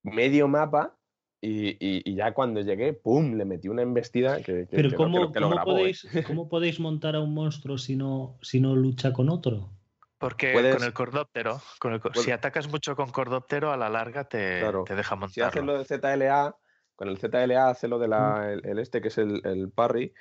medio 0.01 0.47
mapa 0.47 0.95
y, 1.41 1.69
y- 1.71 2.01
y 2.05 2.15
ya 2.15 2.33
cuando 2.33 2.61
llegué, 2.61 2.93
¡pum!, 2.93 3.33
le 3.35 3.45
metí 3.45 3.67
una 3.67 3.81
embestida 3.81 4.37
que, 4.37 4.67
que- 4.67 4.75
Pero 4.75 4.89
que 4.89 4.95
¿cómo, 4.95 5.13
que 5.13 5.19
lo- 5.25 5.31
que 5.31 5.39
lo 5.39 5.45
cómo 5.47 5.55
grabó, 5.55 5.71
¿eh? 5.71 5.79
podéis, 5.79 6.07
¿cómo 6.25 6.49
podéis 6.49 6.79
montar 6.79 7.15
a 7.15 7.19
un 7.21 7.33
monstruo 7.33 7.77
si 7.77 7.95
no, 7.95 8.37
si 8.41 8.59
no 8.59 8.75
lucha 8.75 9.13
con 9.13 9.29
otro? 9.29 9.71
Porque 10.17 10.53
Puedes- 10.53 10.75
con 10.75 10.83
el 10.85 10.93
cordóptero, 10.93 11.61
con 11.79 11.93
el 11.93 12.01
si 12.13 12.31
atacas 12.31 12.69
mucho 12.71 12.95
con 12.95 13.11
cordóptero, 13.11 13.71
a 13.71 13.77
la 13.77 13.89
larga 13.89 14.23
te, 14.27 14.59
Claro. 14.59 14.83
te 14.85 14.95
deja 14.95 15.17
Si 15.27 15.41
haces 15.41 15.63
lo 15.63 15.73
del 15.73 15.85
ZLA, 15.85 16.55
con 16.95 17.09
el 17.09 17.17
ZLA 17.17 17.69
hace 17.69 17.87
lo 17.87 17.99
de 17.99 18.07
la, 18.07 18.51
el, 18.51 18.65
el 18.65 18.79
este 18.79 19.01
que 19.01 19.09
es 19.09 19.17
el, 19.17 19.41
el 19.45 19.69
parry, 19.69 20.13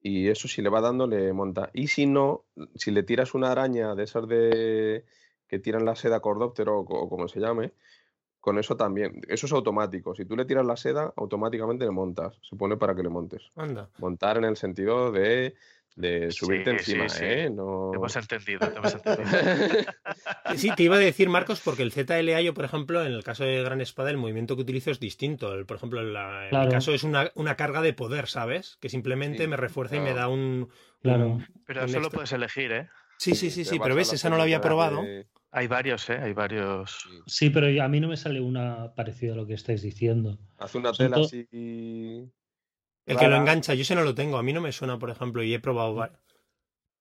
y 0.00 0.28
eso 0.28 0.48
si 0.48 0.62
le 0.62 0.70
va 0.70 0.80
dando 0.80 1.06
le 1.06 1.32
monta. 1.32 1.70
Y 1.74 1.88
si 1.88 2.06
no, 2.06 2.46
si 2.74 2.90
le 2.90 3.02
tiras 3.02 3.34
una 3.34 3.52
araña 3.52 3.94
de 3.94 4.02
esas 4.02 4.26
de 4.26 5.04
que 5.46 5.58
tiran 5.58 5.84
la 5.84 5.94
seda 5.94 6.20
cordóptero 6.20 6.78
o, 6.78 6.80
o 6.80 7.08
como 7.08 7.28
se 7.28 7.38
llame, 7.38 7.72
con 8.42 8.58
eso 8.58 8.76
también. 8.76 9.22
Eso 9.28 9.46
es 9.46 9.52
automático. 9.52 10.14
Si 10.16 10.24
tú 10.26 10.36
le 10.36 10.44
tiras 10.44 10.66
la 10.66 10.76
seda, 10.76 11.12
automáticamente 11.16 11.84
le 11.84 11.92
montas. 11.92 12.34
Se 12.42 12.56
pone 12.56 12.76
para 12.76 12.94
que 12.94 13.02
le 13.04 13.08
montes. 13.08 13.50
Anda. 13.56 13.88
Montar 13.98 14.36
en 14.38 14.44
el 14.44 14.56
sentido 14.56 15.12
de, 15.12 15.54
de 15.94 16.30
subirte 16.32 16.70
sí, 16.80 16.92
encima, 16.92 17.08
sí. 17.08 17.24
¿eh? 17.24 17.50
No... 17.50 17.90
Te 17.92 17.98
hemos 17.98 18.16
entendido, 18.16 18.58
te 18.68 18.76
hemos 18.78 18.94
entendido. 18.94 19.26
Sí, 20.56 20.70
te 20.76 20.82
iba 20.82 20.96
a 20.96 20.98
decir, 20.98 21.28
Marcos, 21.28 21.60
porque 21.64 21.82
el 21.82 21.92
ZLA, 21.92 22.40
yo, 22.42 22.52
por 22.52 22.64
ejemplo, 22.64 23.00
en 23.04 23.12
el 23.12 23.24
caso 23.24 23.44
de 23.44 23.62
Gran 23.62 23.80
Espada, 23.80 24.10
el 24.10 24.18
movimiento 24.18 24.56
que 24.56 24.62
utilizo 24.62 24.90
es 24.90 25.00
distinto. 25.00 25.54
El- 25.54 25.64
por 25.64 25.76
ejemplo, 25.78 26.00
en, 26.00 26.12
la- 26.12 26.44
en 26.44 26.50
Claro. 26.50 26.66
mi 26.66 26.72
caso 26.72 26.92
es 26.92 27.04
una, 27.04 27.30
una 27.36 27.56
carga 27.56 27.80
de 27.80 27.92
poder, 27.94 28.26
¿sabes? 28.28 28.76
Que 28.80 28.88
simplemente 28.88 29.44
Sí, 29.44 29.48
me 29.48 29.56
refuerza 29.56 29.96
y 29.96 30.00
me 30.00 30.12
da 30.14 30.28
un. 30.28 30.68
Claro. 31.00 31.26
un- 31.28 31.46
Pero 31.66 31.82
un 31.82 31.88
eso 31.88 31.98
lo 32.00 32.06
extra. 32.06 32.16
puedes 32.18 32.32
elegir, 32.32 32.72
¿eh? 32.72 32.88
Sí, 33.18 33.34
sí, 33.36 33.50
sí, 33.50 33.64
sí, 33.64 33.78
pero 33.80 33.94
ves, 33.94 34.12
esa 34.12 34.28
no 34.30 34.36
la 34.36 34.42
había 34.42 34.60
probado. 34.60 35.02
de- 35.02 35.26
Hay 35.54 35.66
varios, 35.66 36.08
¿eh? 36.08 36.18
Hay 36.18 36.32
varios. 36.32 37.06
sí. 37.26 37.50
Pero 37.50 37.82
a 37.82 37.88
mí 37.88 38.00
no 38.00 38.08
me 38.08 38.16
sale 38.16 38.40
una 38.40 38.94
parecida 38.94 39.34
a 39.34 39.36
lo 39.36 39.46
que 39.46 39.54
estáis 39.54 39.82
diciendo. 39.82 40.38
Hace 40.58 40.78
una 40.78 40.92
tela 40.92 41.16
to- 41.16 41.24
así. 41.24 41.46
El 43.04 43.16
que 43.18 43.28
lo 43.28 43.36
engancha, 43.36 43.74
yo 43.74 43.82
ese 43.82 43.94
no 43.94 44.02
lo 44.04 44.14
tengo, 44.14 44.38
a 44.38 44.42
mí 44.42 44.52
no 44.52 44.60
me 44.60 44.72
suena, 44.72 44.98
por 44.98 45.10
ejemplo, 45.10 45.42
y 45.42 45.52
he 45.52 45.60
probado. 45.60 46.08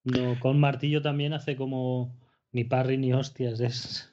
No, 0.04 0.40
con 0.40 0.60
martillo 0.60 1.02
también 1.02 1.34
hace 1.34 1.56
como 1.56 2.20
ni 2.52 2.64
parry 2.66 2.98
ni 2.98 3.14
hostias, 3.14 3.60
es 3.60 4.08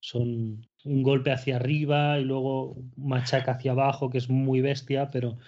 son 0.00 0.68
un 0.84 1.02
golpe 1.02 1.32
hacia 1.32 1.56
arriba 1.56 2.18
y 2.18 2.24
luego 2.24 2.76
machaca 2.96 3.52
hacia 3.52 3.72
abajo, 3.72 4.10
que 4.10 4.18
es 4.18 4.28
muy 4.28 4.60
bestia, 4.60 5.10
pero, 5.10 5.38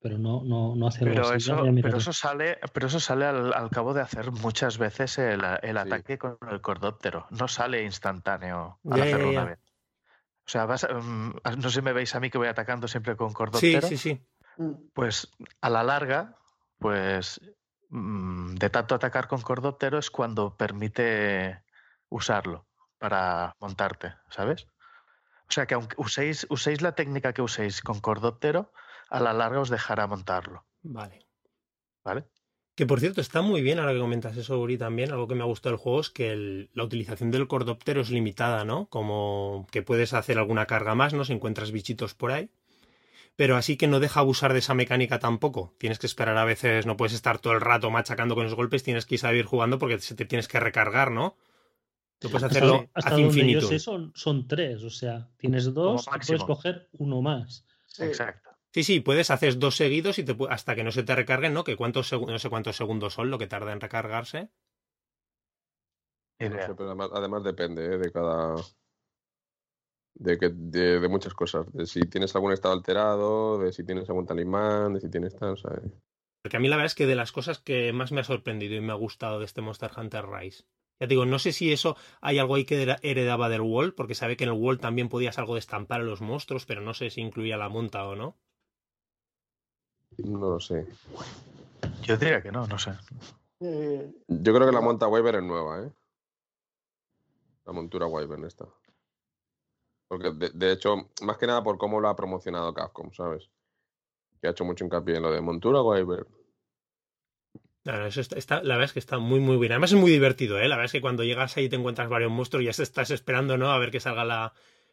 pero 0.00 0.18
no, 0.18 0.42
no, 0.44 0.74
no 0.74 0.86
hace 0.86 1.00
algo 1.04 1.14
Pero 1.14 1.28
así. 1.28 1.36
Eso, 1.50 1.62
pero 1.82 1.98
eso 1.98 2.12
sale, 2.12 2.58
pero 2.72 2.86
eso 2.86 3.00
sale 3.00 3.26
al, 3.26 3.52
al 3.52 3.70
cabo 3.70 3.92
de 3.94 4.00
hacer 4.00 4.30
muchas 4.32 4.78
veces 4.78 5.18
el, 5.18 5.42
el 5.62 5.76
Sí. 5.76 5.78
ataque 5.78 6.18
con 6.18 6.38
el 6.50 6.60
cordóptero. 6.60 7.26
No 7.30 7.48
sale 7.48 7.82
instantáneo 7.84 8.80
al 8.90 8.96
Ya, 8.98 9.04
hacerlo 9.04 9.32
ya. 9.32 9.40
una 9.40 9.44
vez. 9.50 9.58
O 10.46 10.50
sea, 10.50 10.66
vas, 10.66 10.84
a- 10.84 10.94
mm, 10.94 11.34
no 11.58 11.62
sé 11.68 11.76
si 11.76 11.82
me 11.82 11.92
veis 11.92 12.14
a 12.14 12.20
mí 12.20 12.30
que 12.30 12.38
voy 12.38 12.48
atacando 12.48 12.88
siempre 12.88 13.16
con 13.16 13.28
Sí, 13.28 13.34
cordóptero. 13.34 13.86
sí, 13.86 13.96
sí. 13.96 14.26
Mm. 14.56 14.72
Pues 14.94 15.30
a 15.60 15.70
la 15.70 15.82
larga, 15.82 16.36
pues 16.78 17.40
mm, 17.90 18.54
de 18.54 18.70
tanto 18.70 18.94
atacar 18.94 19.28
con 19.28 19.42
cordóptero 19.42 19.98
es 19.98 20.10
cuando 20.10 20.56
permite 20.56 21.62
usarlo 22.08 22.66
para 22.98 23.54
montarte, 23.60 24.14
¿sabes? 24.30 24.66
O 25.48 25.52
sea 25.52 25.66
que 25.66 25.74
aunque 25.74 25.96
uséis, 25.98 26.46
uséis 26.48 26.80
la 26.80 26.92
técnica 26.94 27.32
que 27.32 27.42
uséis 27.42 27.82
con 27.82 28.00
cordóptero, 28.00 28.72
a 29.10 29.20
la 29.20 29.32
larga 29.32 29.60
os 29.60 29.68
dejará 29.70 30.06
montarlo, 30.06 30.64
Vale. 30.82 31.26
¿vale? 32.04 32.24
Que 32.74 32.86
por 32.86 33.00
cierto, 33.00 33.20
está 33.20 33.42
muy 33.42 33.60
bien 33.60 33.78
ahora 33.78 33.92
que 33.92 33.98
comentas 33.98 34.36
eso, 34.38 34.58
Uri, 34.58 34.78
también. 34.78 35.12
Algo 35.12 35.28
que 35.28 35.34
me 35.34 35.42
ha 35.42 35.46
gustado 35.46 35.74
del 35.74 35.82
juego 35.82 36.00
es 36.00 36.08
que 36.08 36.30
el- 36.30 36.70
la 36.72 36.84
utilización 36.84 37.30
del 37.30 37.46
cordóptero 37.46 38.00
es 38.00 38.08
limitada, 38.10 38.64
¿no? 38.64 38.86
Como 38.86 39.66
que 39.70 39.82
puedes 39.82 40.14
hacer 40.14 40.38
alguna 40.38 40.64
carga 40.64 40.94
más, 40.94 41.12
¿no? 41.12 41.24
Si 41.24 41.32
encuentras 41.34 41.72
bichitos 41.72 42.14
por 42.14 42.32
ahí. 42.32 42.48
Pero 43.36 43.56
así 43.56 43.76
que 43.76 43.86
no 43.86 44.00
deja 44.00 44.20
abusar 44.20 44.52
de 44.54 44.60
esa 44.60 44.72
mecánica 44.74 45.18
tampoco. 45.18 45.74
Tienes 45.78 45.98
que 45.98 46.06
esperar 46.06 46.38
a 46.38 46.44
veces, 46.44 46.86
no 46.86 46.96
puedes 46.96 47.12
estar 47.12 47.38
todo 47.38 47.52
el 47.52 47.60
rato 47.60 47.90
machacando 47.90 48.34
con 48.34 48.44
los 48.44 48.54
golpes, 48.54 48.82
tienes 48.82 49.04
que 49.04 49.18
saber 49.18 49.44
jugando 49.44 49.78
porque 49.78 49.98
se 49.98 50.14
te 50.14 50.24
tienes 50.24 50.48
que 50.48 50.60
recargar, 50.60 51.10
¿no? 51.10 51.36
No 52.22 52.28
puedes 52.30 52.44
Hasta, 52.44 52.46
hacerlo 52.58 52.88
hasta 52.94 53.10
hacia 53.10 53.10
donde 53.24 53.40
yo 53.40 53.44
infinito. 53.44 53.66
sé 53.68 53.78
son, 53.78 54.12
son 54.14 54.46
tres, 54.48 54.82
o 54.84 54.90
sea, 54.90 55.28
tienes 55.36 55.72
dos, 55.74 56.06
y 56.06 56.26
puedes 56.26 56.44
coger 56.44 56.88
uno 56.92 57.20
más. 57.22 57.64
Sí. 57.86 58.04
Exacto. 58.04 58.49
Sí, 58.72 58.84
sí, 58.84 59.00
puedes 59.00 59.30
hacer 59.30 59.58
dos 59.58 59.76
seguidos 59.76 60.18
y 60.18 60.24
te 60.24 60.36
hasta 60.48 60.74
que 60.76 60.84
no 60.84 60.92
se 60.92 61.02
te 61.02 61.14
recarguen, 61.14 61.54
¿no? 61.54 61.64
Que 61.64 61.76
cuántos 61.76 62.12
no 62.12 62.38
sé 62.38 62.48
cuántos 62.48 62.76
segundos 62.76 63.14
son 63.14 63.30
lo 63.30 63.38
que 63.38 63.48
tarda 63.48 63.72
en 63.72 63.80
recargarse. 63.80 64.50
No 66.38 66.58
sé, 66.58 66.74
pero 66.74 66.86
además, 66.86 67.10
además 67.12 67.44
depende 67.44 67.84
¿eh? 67.84 67.98
de 67.98 68.12
cada. 68.12 68.54
De, 70.14 70.38
que, 70.38 70.50
de, 70.52 71.00
de 71.00 71.08
muchas 71.08 71.34
cosas. 71.34 71.70
De 71.72 71.84
si 71.84 72.00
tienes 72.02 72.34
algún 72.34 72.52
estado 72.52 72.74
alterado, 72.74 73.58
de 73.58 73.72
si 73.72 73.84
tienes 73.84 74.08
algún 74.08 74.26
talismán, 74.26 74.94
de 74.94 75.00
si 75.00 75.10
tienes 75.10 75.36
tal. 75.36 75.58
¿sabes? 75.58 75.82
Porque 76.42 76.56
a 76.56 76.60
mí 76.60 76.68
la 76.68 76.76
verdad 76.76 76.86
es 76.86 76.94
que 76.94 77.06
de 77.06 77.16
las 77.16 77.32
cosas 77.32 77.58
que 77.58 77.92
más 77.92 78.12
me 78.12 78.20
ha 78.20 78.24
sorprendido 78.24 78.74
y 78.74 78.80
me 78.80 78.92
ha 78.92 78.96
gustado 78.96 79.38
de 79.38 79.44
este 79.44 79.60
Monster 79.60 79.90
Hunter 79.96 80.26
Rise. 80.26 80.64
Ya 80.98 81.06
te 81.06 81.14
digo, 81.14 81.26
no 81.26 81.38
sé 81.38 81.52
si 81.52 81.72
eso 81.72 81.96
hay 82.20 82.38
algo 82.38 82.54
ahí 82.54 82.64
que 82.64 82.96
heredaba 83.02 83.48
del 83.48 83.62
World, 83.62 83.94
porque 83.94 84.14
sabe 84.14 84.36
que 84.36 84.44
en 84.44 84.50
el 84.50 84.58
World 84.58 84.80
también 84.80 85.08
podías 85.08 85.38
algo 85.38 85.54
de 85.54 85.60
estampar 85.60 86.02
a 86.02 86.04
los 86.04 86.20
monstruos, 86.20 86.66
pero 86.66 86.82
no 86.82 86.94
sé 86.94 87.10
si 87.10 87.20
incluía 87.20 87.56
la 87.56 87.68
monta 87.68 88.06
o 88.06 88.16
no. 88.16 88.38
No 90.18 90.38
lo 90.38 90.60
sé. 90.60 90.86
Yo 92.02 92.16
diría 92.16 92.42
que 92.42 92.52
no, 92.52 92.66
no 92.66 92.78
sé. 92.78 92.92
Eh, 93.60 94.10
Yo 94.28 94.54
creo 94.54 94.66
que 94.66 94.72
la 94.72 94.80
monta 94.80 95.06
Wyvern 95.08 95.38
es 95.38 95.44
nueva, 95.44 95.82
¿eh? 95.84 95.92
La 97.66 97.72
montura 97.72 98.06
Wyvern 98.06 98.44
esta. 98.44 98.66
Porque 100.08 100.30
de, 100.32 100.50
de 100.50 100.72
hecho, 100.72 101.10
más 101.22 101.38
que 101.38 101.46
nada 101.46 101.62
por 101.62 101.78
cómo 101.78 102.00
lo 102.00 102.08
ha 102.08 102.16
promocionado 102.16 102.74
Capcom, 102.74 103.12
¿sabes? 103.12 103.48
Que 104.40 104.48
ha 104.48 104.50
hecho 104.50 104.64
mucho 104.64 104.84
hincapié 104.84 105.16
en 105.16 105.22
lo 105.22 105.30
de 105.30 105.40
montura 105.40 105.82
Wyvern. 105.82 106.26
No, 107.84 108.06
eso 108.06 108.20
está, 108.20 108.36
está- 108.36 108.62
la 108.62 108.74
verdad 108.74 108.84
es 108.86 108.92
que 108.92 108.98
está 108.98 109.18
muy, 109.18 109.40
muy 109.40 109.56
bien. 109.56 109.72
Además 109.72 109.92
es 109.92 109.98
muy 109.98 110.10
divertido, 110.10 110.58
¿eh? 110.58 110.68
La 110.68 110.76
verdad 110.76 110.86
es 110.86 110.92
que 110.92 111.00
cuando 111.00 111.24
llegas 111.24 111.56
ahí 111.56 111.64
y 111.64 111.68
te 111.68 111.76
encuentras 111.76 112.08
varios 112.08 112.30
monstruos, 112.30 112.64
ya 112.64 112.72
se 112.72 112.82
estás 112.82 113.10
esperando, 113.10 113.56
¿no? 113.56 113.70
A 113.70 113.78
ver 113.78 113.90
que 113.90 114.00
salga 114.00 114.24
la, 114.24 114.52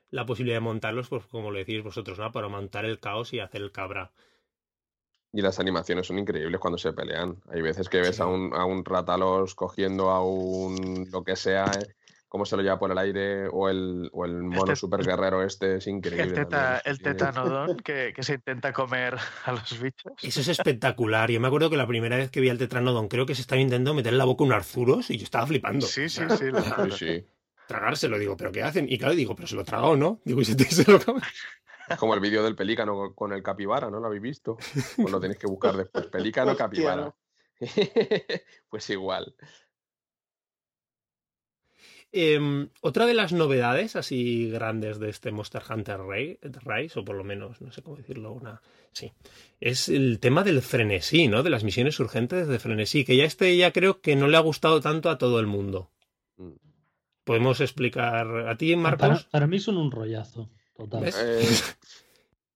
la 0.10 0.26
posibilidad 0.26 0.58
de 0.58 0.62
montarlos, 0.62 1.10
pues 1.10 1.26
como 1.26 1.52
lo 1.52 1.58
decís 1.58 1.84
vosotros, 1.84 2.18
¿no? 2.20 2.32
Para 2.32 2.48
montar 2.48 2.86
el 2.86 3.00
caos 3.00 3.34
y 3.34 3.40
hacer 3.40 3.62
el 3.62 3.72
cabra. 3.74 4.12
Y 5.38 5.42
las 5.44 5.60
animaciones 5.60 6.08
son 6.08 6.18
increíbles 6.18 6.60
cuando 6.60 6.80
se 6.80 6.94
pelean. 6.94 7.36
Hay 7.52 7.62
veces 7.62 7.88
que 7.90 8.00
ves 8.02 8.16
Sí. 8.16 8.22
a, 8.24 8.26
un, 8.26 8.56
a 8.56 8.66
un 8.66 8.84
ratalos 8.84 9.54
cogiendo 9.54 10.10
a 10.10 10.26
un 10.26 11.08
lo 11.12 11.24
que 11.24 11.36
sea, 11.36 11.66
¿eh? 11.80 11.94
cómo 12.28 12.44
se 12.44 12.58
lo 12.58 12.64
lleva 12.64 12.80
por 12.80 12.92
el 12.92 12.98
aire, 12.98 13.48
o 13.48 13.70
el, 13.70 14.10
o 14.14 14.26
el 14.26 14.42
mono 14.42 14.64
Este- 14.74 14.76
super 14.78 15.06
guerrero 15.06 15.44
este, 15.44 15.76
es 15.76 15.86
increíble. 15.86 16.24
El, 16.24 16.34
teta, 16.34 16.82
el 16.84 16.98
tetanodón 17.00 17.78
que, 17.86 18.14
que 18.16 18.24
se 18.24 18.34
intenta 18.34 18.74
comer 18.74 19.16
a 19.46 19.52
los 19.52 19.80
bichos. 19.80 20.12
Eso 20.24 20.42
es 20.42 20.48
espectacular. 20.48 21.30
Yo 21.30 21.40
me 21.40 21.48
acuerdo 21.50 21.70
que 21.70 21.78
la 21.78 21.86
primera 21.86 22.18
vez 22.18 22.32
que 22.32 22.42
vi 22.42 22.50
al 22.50 22.58
Tetranodon, 22.58 23.08
creo 23.08 23.28
que 23.28 23.36
se 23.36 23.42
estaba 23.42 23.62
intentando 23.62 23.94
meter 23.94 24.14
en 24.14 24.18
la 24.18 24.26
boca 24.26 24.44
un 24.44 24.54
Arzuros 24.54 25.12
y 25.12 25.18
yo 25.20 25.24
estaba 25.24 25.46
flipando. 25.46 25.86
Sí, 25.86 26.10
sí, 26.10 26.24
sí. 26.36 26.46
lo- 26.46 26.62
Sí, 26.64 26.98
sí. 26.98 27.26
tragárselo, 27.68 28.18
digo, 28.18 28.36
¿pero 28.36 28.52
qué 28.52 28.64
hacen? 28.64 28.88
Y 28.90 28.98
claro, 28.98 29.14
digo, 29.14 29.36
¿pero 29.36 29.48
se 29.48 29.56
lo 29.56 29.64
traga 29.64 29.86
o 29.86 29.96
no? 29.96 30.20
Digo, 30.26 30.42
y 30.42 30.46
se, 30.46 30.56
te, 30.56 30.64
se 30.66 30.92
lo 30.92 31.00
come. 31.00 31.22
Es 31.88 31.98
como 31.98 32.14
el 32.14 32.20
vídeo 32.20 32.44
del 32.44 32.56
pelícano 32.56 33.14
con- 33.16 33.34
el 33.34 33.44
capibara, 33.44 33.90
¿no 33.90 34.00
lo 34.00 34.08
habéis 34.08 34.22
visto? 34.22 34.58
Pues 34.98 35.12
lo 35.12 35.20
tenéis 35.20 35.40
que 35.40 35.48
buscar 35.48 35.76
después. 35.78 36.08
Pelícano, 36.08 36.52
Hostia, 36.52 36.66
capibara. 36.66 37.02
¿no? 37.06 37.16
pues 38.70 38.90
igual. 38.90 39.36
Em, 42.12 42.70
otra 42.82 43.06
de 43.06 43.14
las 43.14 43.34
novedades 43.34 43.96
así 43.98 44.50
grandes 44.50 44.98
de 44.98 45.10
este 45.10 45.32
Monster 45.32 45.62
Hunter 45.70 46.00
Rise, 46.02 47.00
o 47.00 47.04
por 47.06 47.16
lo 47.16 47.24
menos, 47.26 47.60
no 47.62 47.72
sé 47.72 47.82
cómo 47.82 47.98
decirlo, 47.98 48.32
una. 48.32 48.62
Sí. 48.94 49.12
Es 49.60 49.90
el 49.90 50.20
tema 50.20 50.44
del 50.44 50.62
frenesí, 50.62 51.28
¿no? 51.28 51.44
De 51.44 51.50
las 51.50 51.64
misiones 51.66 52.00
urgentes 52.00 52.48
de 52.48 52.60
frenesí, 52.60 53.04
que 53.04 53.18
ya 53.18 53.26
este 53.26 53.56
ya 53.58 53.74
creo 53.74 54.00
que 54.02 54.16
no 54.16 54.28
le 54.28 54.38
ha 54.38 54.42
gustado 54.42 54.80
tanto 54.80 55.10
a 55.10 55.18
todo 55.18 55.40
el 55.40 55.48
mundo. 55.48 55.92
Mm. 56.38 56.52
Podemos 57.26 57.60
explicar 57.60 58.26
a 58.48 58.58
ti, 58.58 58.74
Para, 58.76 58.82
Marcos. 58.98 59.26
para 59.26 59.48
mí 59.48 59.60
son 59.60 59.76
un 59.78 59.92
rollazo, 59.92 60.50
total. 60.78 61.12
Eh, 61.16 61.48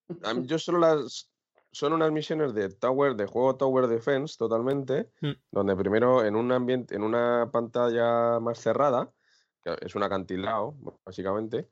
yo 0.45 0.59
solo 0.59 0.79
las. 0.79 1.27
Son 1.73 1.93
unas 1.93 2.11
misiones 2.11 2.53
de 2.53 2.67
Tower, 2.67 3.15
de 3.15 3.27
juego 3.27 3.55
Tower 3.55 3.87
Defense, 3.87 4.35
totalmente, 4.37 5.09
Mm. 5.21 5.31
donde 5.51 5.75
primero 5.75 6.25
en 6.25 6.35
un 6.35 6.51
ambiente, 6.51 6.95
en 6.95 7.03
una 7.03 7.49
pantalla 7.51 8.41
más 8.41 8.59
cerrada, 8.59 9.13
que 9.63 9.77
es 9.79 9.95
un 9.95 10.03
acantilado, 10.03 10.75
básicamente, 11.05 11.69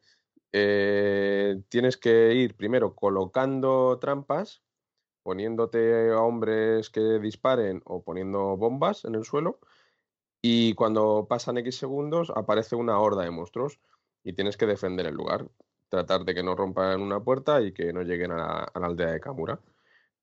eh, 0.53 1.61
tienes 1.67 1.97
que 1.97 2.33
ir 2.33 2.55
primero 2.55 2.95
colocando 2.95 3.99
trampas, 3.99 4.63
poniéndote 5.21 6.11
a 6.11 6.21
hombres 6.21 6.89
que 6.89 7.19
disparen 7.19 7.81
o 7.83 8.01
poniendo 8.01 8.55
bombas 8.55 9.03
en 9.03 9.15
el 9.15 9.25
suelo. 9.25 9.59
Y 10.41 10.73
cuando 10.75 11.27
pasan 11.29 11.57
X 11.57 11.75
segundos, 11.77 12.31
aparece 12.33 12.77
una 12.77 12.97
horda 12.99 13.23
de 13.23 13.31
monstruos 13.31 13.81
y 14.23 14.31
tienes 14.31 14.55
que 14.55 14.65
defender 14.65 15.05
el 15.07 15.15
lugar. 15.15 15.45
Tratar 15.89 16.23
de 16.23 16.35
que 16.35 16.43
no 16.43 16.55
rompan 16.55 17.01
una 17.01 17.19
puerta 17.19 17.61
y 17.61 17.71
que 17.73 17.91
no 17.91 18.03
lleguen 18.03 18.31
a 18.31 18.37
la, 18.37 18.71
a 18.73 18.79
la 18.79 18.87
aldea 18.87 19.11
de 19.11 19.19
Kamura. 19.19 19.59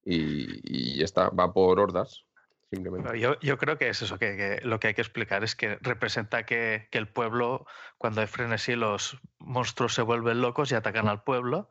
Y, 0.04 0.98
y 0.98 1.02
está, 1.02 1.30
va 1.30 1.52
por 1.52 1.80
hordas, 1.80 2.24
simplemente. 2.70 3.18
Yo, 3.18 3.38
yo 3.40 3.58
creo 3.58 3.76
que 3.76 3.88
es 3.88 4.00
eso, 4.02 4.18
que, 4.18 4.36
que 4.36 4.60
lo 4.62 4.78
que 4.78 4.88
hay 4.88 4.94
que 4.94 5.02
explicar 5.02 5.42
es 5.42 5.56
que 5.56 5.76
representa 5.80 6.46
que, 6.46 6.86
que 6.92 6.98
el 6.98 7.08
pueblo, 7.08 7.66
cuando 7.98 8.20
hay 8.20 8.28
frenesí, 8.28 8.76
los 8.76 9.18
monstruos 9.38 9.94
se 9.94 10.02
vuelven 10.02 10.40
locos 10.40 10.70
y 10.70 10.76
atacan 10.76 11.08
al 11.08 11.24
pueblo. 11.24 11.70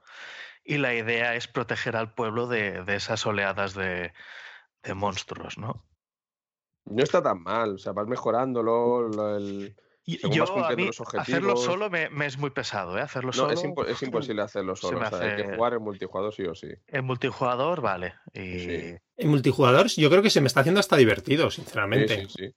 Y 0.66 0.78
la 0.78 0.94
idea 0.94 1.36
es 1.36 1.48
proteger 1.48 1.96
al 1.96 2.14
pueblo 2.14 2.48
de, 2.48 2.84
de 2.84 2.96
esas 2.96 3.26
oleadas 3.26 3.74
de, 3.76 4.12
de 4.84 4.94
monstruos, 4.94 5.58
¿no? 5.58 5.86
No 6.86 7.04
está 7.04 7.24
tan 7.24 7.42
mal, 7.42 7.76
o 7.76 7.78
sea, 7.78 7.94
vas 7.94 8.08
mejorándolo. 8.08 9.08
lo- 9.08 9.38
el- 9.38 9.76
Según 10.08 10.36
yo, 10.36 10.66
a 10.66 10.76
mí, 10.76 10.86
los 10.86 11.02
hacerlo 11.02 11.58
solo 11.58 11.90
me, 11.90 12.10
me 12.10 12.28
es 12.28 12.38
muy 12.38 12.52
pesado, 12.52 12.98
¿eh? 12.98 13.02
Hacerlo 13.02 13.30
No, 13.30 13.34
solo. 13.34 13.52
es, 13.54 13.64
impo- 13.64 13.88
es 13.88 14.02
imposible 14.04 14.42
hacerlo 14.44 14.76
solo. 14.76 15.00
me 15.00 15.08
o 15.08 15.10
sea, 15.10 15.20
hay 15.22 15.36
que 15.36 15.56
jugar 15.56 15.74
en 15.74 15.82
multijugador 15.82 16.34
sí 16.34 16.44
o 16.44 16.54
sí. 16.54 16.68
En 16.88 17.06
multijugador, 17.06 17.82
vale. 17.82 18.14
Y 18.34 18.60
Sí. 18.60 18.96
En 19.18 19.30
multijugador 19.30 19.88
yo 19.88 20.10
creo 20.10 20.22
que 20.22 20.30
se 20.30 20.42
me 20.42 20.48
está 20.48 20.60
haciendo 20.60 20.80
hasta 20.80 20.96
divertido, 20.98 21.50
sinceramente. 21.50 22.28
sí, 22.28 22.34
sí. 22.38 22.56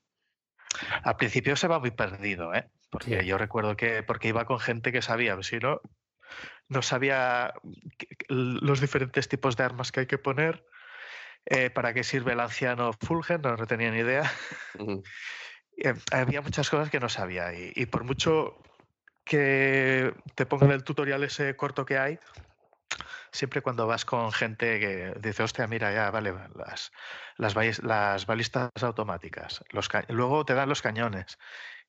al 1.02 1.16
principio 1.16 1.56
se 1.56 1.68
va 1.68 1.78
muy 1.78 1.90
perdido, 1.92 2.52
¿eh? 2.54 2.68
Porque 2.90 3.20
Sí. 3.20 3.26
yo 3.26 3.38
recuerdo 3.38 3.76
que 3.76 4.02
porque 4.02 4.28
iba 4.28 4.44
con 4.44 4.58
gente 4.60 4.92
que 4.92 5.00
sabía, 5.02 5.40
si 5.42 5.56
no, 5.58 5.80
no 6.68 6.82
sabía 6.82 7.54
los 8.28 8.80
diferentes 8.80 9.28
tipos 9.28 9.56
de 9.56 9.64
armas 9.64 9.90
que 9.92 10.00
hay 10.00 10.06
que 10.06 10.18
poner, 10.18 10.64
eh, 11.46 11.70
para 11.70 11.94
qué 11.94 12.04
sirve 12.04 12.32
el 12.32 12.40
anciano 12.40 12.90
Fulgen, 12.92 13.40
no, 13.40 13.56
no 13.56 13.66
tenía 13.66 13.90
ni 13.90 14.00
idea. 14.00 14.30
Eh, 15.78 15.94
había 16.10 16.40
muchas 16.40 16.68
cosas 16.68 16.90
que 16.90 17.00
no 17.00 17.08
sabía 17.08 17.54
y, 17.54 17.72
y 17.74 17.86
por 17.86 18.04
mucho 18.04 18.58
que 19.24 20.12
te 20.34 20.46
pongan 20.46 20.72
el 20.72 20.82
tutorial 20.82 21.22
ese 21.22 21.54
corto 21.54 21.84
que 21.84 21.98
hay, 21.98 22.18
siempre 23.30 23.62
cuando 23.62 23.86
vas 23.86 24.04
con 24.04 24.32
gente 24.32 24.80
que 24.80 25.14
dice, 25.20 25.42
hostia, 25.42 25.66
mira, 25.66 25.92
ya, 25.92 26.10
vale, 26.10 26.34
las, 26.56 26.90
las, 27.36 27.82
las 27.82 28.26
balistas 28.26 28.70
automáticas, 28.82 29.62
los 29.70 29.88
luego 30.08 30.44
te 30.44 30.54
dan 30.54 30.68
los 30.68 30.82
cañones 30.82 31.38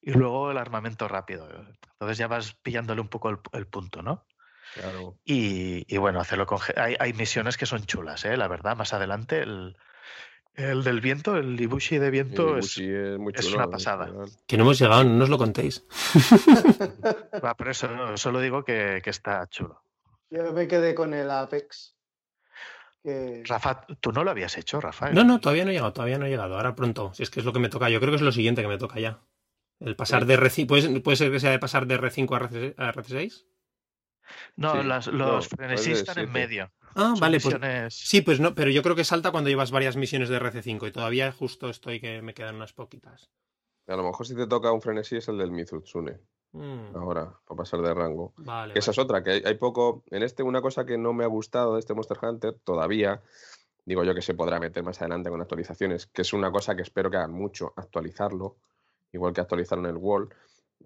y 0.02 0.12
luego 0.12 0.52
el 0.52 0.58
armamento 0.58 1.08
rápido. 1.08 1.50
Entonces 1.94 2.18
ya 2.18 2.28
vas 2.28 2.54
pillándole 2.62 3.02
un 3.02 3.10
poco 3.10 3.30
el, 3.30 3.40
el 3.54 3.68
punto, 3.68 4.02
¿no? 4.02 4.26
Claro. 4.74 5.18
Y, 5.26 5.86
y 5.88 5.98
bueno, 5.98 6.20
hacerlo 6.20 6.46
con... 6.46 6.60
hay 6.76 7.14
misiones 7.14 7.58
que 7.58 7.66
son 7.66 7.86
chulas, 7.86 8.24
¿eh? 8.26 8.38
La 8.38 8.48
verdad, 8.48 8.76
más 8.76 8.94
adelante 8.94 9.42
el, 9.42 9.76
el 10.56 10.84
del 10.84 11.00
viento, 11.02 11.38
el 11.38 11.60
Ibushi 11.60 11.98
de 11.98 12.10
viento 12.10 12.58
es... 12.58 12.78
Es 12.78 13.18
muy 13.18 13.34
es 13.36 13.46
chulo, 13.46 13.58
una 13.58 13.66
en 13.66 13.72
pasada. 13.72 14.12
Que 14.46 14.58
no 14.58 14.64
hemos 14.64 14.80
llegado, 14.80 15.04
no 15.04 15.16
nos 15.16 15.30
lo 15.30 15.38
contéis. 15.38 15.86
Va, 17.44 17.56
por 17.56 17.70
eso 17.70 17.88
no, 17.88 18.18
solo 18.18 18.42
digo 18.42 18.64
que, 18.64 19.02
que 19.04 19.10
está 19.10 19.48
chulo. 19.48 19.84
Yo 20.30 20.52
me 20.54 20.68
quedé 20.68 20.94
con 20.96 21.14
el 21.14 21.32
Apex. 21.32 21.96
Que... 23.02 23.44
Rafa, 23.46 23.86
tú 24.02 24.12
no 24.12 24.24
lo 24.24 24.32
habías 24.32 24.58
hecho, 24.58 24.82
Rafa. 24.82 25.12
No, 25.12 25.24
no, 25.24 25.40
todavía 25.40 25.64
no 25.64 25.72
he 25.72 25.74
llegado, 25.74 25.94
todavía 25.94 26.18
no 26.18 26.26
he 26.26 26.30
llegado. 26.30 26.56
Ahora 26.56 26.76
pronto, 26.76 27.14
si 27.14 27.24
es 27.24 27.30
que 27.30 27.40
es 27.40 27.46
lo 27.46 27.54
que 27.54 27.60
me 27.60 27.70
toca. 27.70 27.90
Yo 27.90 28.00
creo 28.00 28.12
que 28.12 28.18
es 28.18 28.22
lo 28.22 28.32
siguiente 28.32 28.62
que 28.62 28.68
me 28.68 28.78
toca 28.78 29.00
ya. 29.00 29.22
El 29.80 29.96
pasar 29.96 30.24
Sí. 30.24 30.28
de 30.28 30.38
R5, 30.38 30.68
¿puede, 30.68 31.00
puede 31.00 31.16
ser 31.18 31.32
que 31.32 31.40
sea 31.40 31.52
de 31.52 31.60
pasar 31.60 31.88
de 31.88 31.98
R5 31.98 32.36
a 32.36 32.38
RC 32.40 32.76
a 32.78 32.92
RC6? 32.92 33.46
No, 34.56 34.74
Sí, 34.82 34.88
las- 34.88 35.08
no, 35.08 35.14
los 35.36 35.50
puede 35.50 35.68
frenesí 35.70 35.92
están 35.92 36.20
en 36.20 36.32
medio. 36.32 36.72
Ah, 36.96 37.12
Son 37.16 37.20
vale, 37.20 37.40
pues 37.40 37.56
sí, 37.94 38.22
pues 38.22 38.40
no, 38.40 38.56
pero 38.56 38.72
yo 38.72 38.82
creo 38.84 38.96
que 38.96 39.04
salta 39.04 39.32
cuando 39.32 39.50
llevas 39.50 39.72
varias 39.72 39.96
misiones 39.96 40.30
de 40.30 40.38
RC5 40.40 40.88
y 40.88 40.92
todavía 40.92 41.32
justo 41.32 41.70
estoy 41.70 42.00
que 42.02 42.22
me 42.22 42.34
quedan 42.34 42.56
unas 42.56 42.74
poquitas. 42.74 43.30
A 43.88 43.96
lo 43.96 44.04
mejor 44.04 44.26
si 44.28 44.36
te 44.36 44.48
toca 44.48 44.72
un 44.72 44.82
frenesí 44.82 45.18
es 45.18 45.28
el 45.28 45.38
del 45.38 45.52
Mizutsune, 45.52 46.20
Mm, 46.52 46.96
ahora, 46.96 47.32
para 47.46 47.58
pasar 47.60 47.80
de 47.82 47.94
rango. 47.94 48.34
vale, 48.38 48.74
Que 48.74 48.80
esa 48.80 48.90
es 48.90 48.98
otra, 48.98 49.24
que 49.24 49.30
hay, 49.32 49.44
hay 49.46 49.54
poco. 49.56 50.04
En 50.10 50.24
este, 50.24 50.42
una 50.42 50.62
cosa 50.64 50.84
que 50.84 50.98
no 50.98 51.14
me 51.14 51.24
ha 51.24 51.28
gustado 51.28 51.76
de 51.76 51.80
este 51.80 51.94
Monster 51.94 52.18
Hunter 52.22 52.56
todavía, 52.64 53.22
digo 53.86 54.04
yo 54.04 54.16
que 54.16 54.24
se 54.24 54.34
podrá 54.34 54.60
meter 54.60 54.84
más 54.84 55.00
adelante 55.00 55.30
con 55.30 55.42
actualizaciones, 55.42 56.08
que 56.08 56.24
es 56.24 56.34
una 56.34 56.52
cosa 56.52 56.76
que 56.76 56.82
espero 56.82 57.12
que 57.12 57.18
hagan 57.18 57.34
mucho, 57.34 57.72
actualizarlo, 57.78 58.58
igual 59.12 59.32
que 59.34 59.42
actualizaron 59.42 59.86
el 59.86 59.98
Wall, 59.98 60.30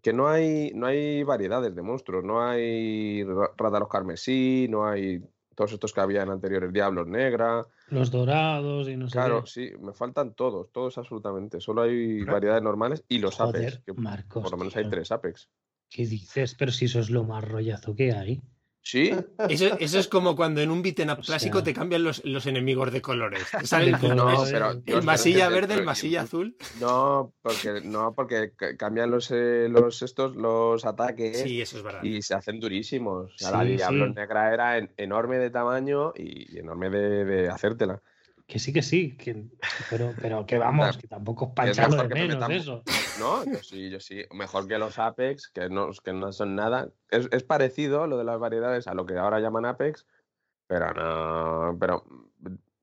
que 0.01 0.13
no 0.13 0.27
hay, 0.27 0.71
no 0.73 0.87
hay 0.87 1.23
variedades 1.23 1.73
de 1.75 1.81
monstruos, 1.81 2.23
no 2.23 2.41
hay 2.45 3.23
ra- 3.23 3.51
rátaros 3.57 3.87
carmesí, 3.89 4.67
no 4.69 4.85
hay 4.87 5.21
todos 5.55 5.71
estos 5.73 5.93
que 5.93 6.01
había 6.01 6.23
en 6.23 6.29
anteriores 6.31 6.73
Diablos 6.73 7.07
Negra. 7.07 7.65
Los 7.89 8.09
dorados 8.09 8.89
y 8.89 8.97
no 8.97 9.07
sé 9.07 9.13
Claro, 9.13 9.43
qué. 9.43 9.49
sí, 9.49 9.71
me 9.79 9.93
faltan 9.93 10.33
todos, 10.33 10.71
todos 10.71 10.97
absolutamente. 10.97 11.61
Solo 11.61 11.83
hay 11.83 12.19
Pero- 12.21 12.33
variedades 12.33 12.63
normales 12.63 13.03
y 13.07 13.19
los 13.19 13.35
Joder, 13.35 13.67
Apex, 13.67 13.83
que 13.85 13.93
Marcos, 13.93 14.41
por 14.43 14.51
lo 14.51 14.57
menos 14.57 14.75
hay 14.75 14.89
tres 14.89 15.11
Apex. 15.11 15.49
¿Qué 15.89 16.07
dices? 16.07 16.55
Pero 16.57 16.71
si 16.71 16.85
eso 16.85 16.99
es 16.99 17.11
lo 17.11 17.23
más 17.23 17.47
rollazo 17.47 17.95
que 17.95 18.11
hay. 18.13 18.41
Sí, 18.85 19.11
Eso, 19.47 19.79
eso 19.79 19.97
es 19.97 20.09
como 20.09 20.35
cuando 20.35 20.59
en 20.59 20.69
un 20.69 20.81
beaten 20.81 21.09
up 21.09 21.19
O 21.19 21.21
clásico 21.21 21.59
sea- 21.59 21.63
te 21.63 21.73
cambian 21.73 22.03
los, 22.03 22.21
los 22.25 22.45
enemigos 22.47 22.91
de 22.91 23.01
colores. 23.01 23.41
Te 23.49 23.65
sale 23.65 23.85
De 23.85 23.91
el, 23.91 23.97
colores. 23.99 24.39
no, 24.39 24.81
pero 24.85 24.97
el 24.99 25.03
masilla 25.05 25.45
pero- 25.47 25.55
verde, 25.55 25.73
el 25.75 25.79
pero- 25.79 25.85
masilla 25.85 26.21
azul. 26.23 26.57
No, 26.81 27.33
porque 27.41 27.79
no, 27.85 28.13
porque 28.13 28.51
ca- 28.57 28.75
cambian 28.75 29.09
los, 29.09 29.31
eh, 29.31 29.67
los 29.69 30.01
estos 30.01 30.35
los 30.35 30.83
ataques 30.85 31.41
Sí, 31.43 31.61
eso 31.61 31.77
es 31.77 31.83
verdad. 31.83 32.03
y 32.03 32.21
se 32.21 32.33
hacen 32.35 32.59
durísimos. 32.59 33.31
O 33.33 33.37
sea, 33.37 33.51
la 33.51 33.63
Diablo 33.63 34.07
sí. 34.07 34.13
Negra 34.15 34.53
era 34.53 34.77
en- 34.77 34.91
enorme 34.97 35.37
de 35.37 35.49
tamaño 35.49 36.11
y, 36.17 36.53
y 36.53 36.59
enorme 36.59 36.89
de, 36.89 37.23
de 37.23 37.49
hacértela. 37.49 38.01
Que 38.47 38.59
sí, 38.59 38.73
que 38.73 38.81
sí. 38.81 39.15
Que, 39.17 39.45
pero, 39.89 40.13
pero 40.21 40.45
que 40.45 40.57
vamos, 40.59 40.97
que 40.97 41.07
tampoco 41.07 41.53
es 41.63 41.69
echarlo 41.71 42.07
de 42.07 42.13
menos 42.13 42.49
eso. 42.49 42.83
No, 43.19 43.45
yo 43.45 43.63
sí, 43.63 43.89
yo 43.89 43.99
sí. 43.99 44.23
Mejor 44.31 44.67
que 44.67 44.77
los 44.77 44.99
Apex, 44.99 45.49
que 45.49 45.69
no, 45.69 45.91
que 46.03 46.13
no 46.13 46.31
son 46.31 46.55
nada. 46.55 46.89
Es, 47.09 47.29
es 47.31 47.43
parecido 47.43 48.07
lo 48.07 48.17
de 48.17 48.25
las 48.25 48.39
variedades 48.39 48.87
a 48.87 48.93
lo 48.93 49.05
que 49.05 49.17
ahora 49.17 49.39
llaman 49.39 49.65
Apex, 49.65 50.05
pero 50.67 50.93
no. 50.93 51.77
Pero 51.79 52.05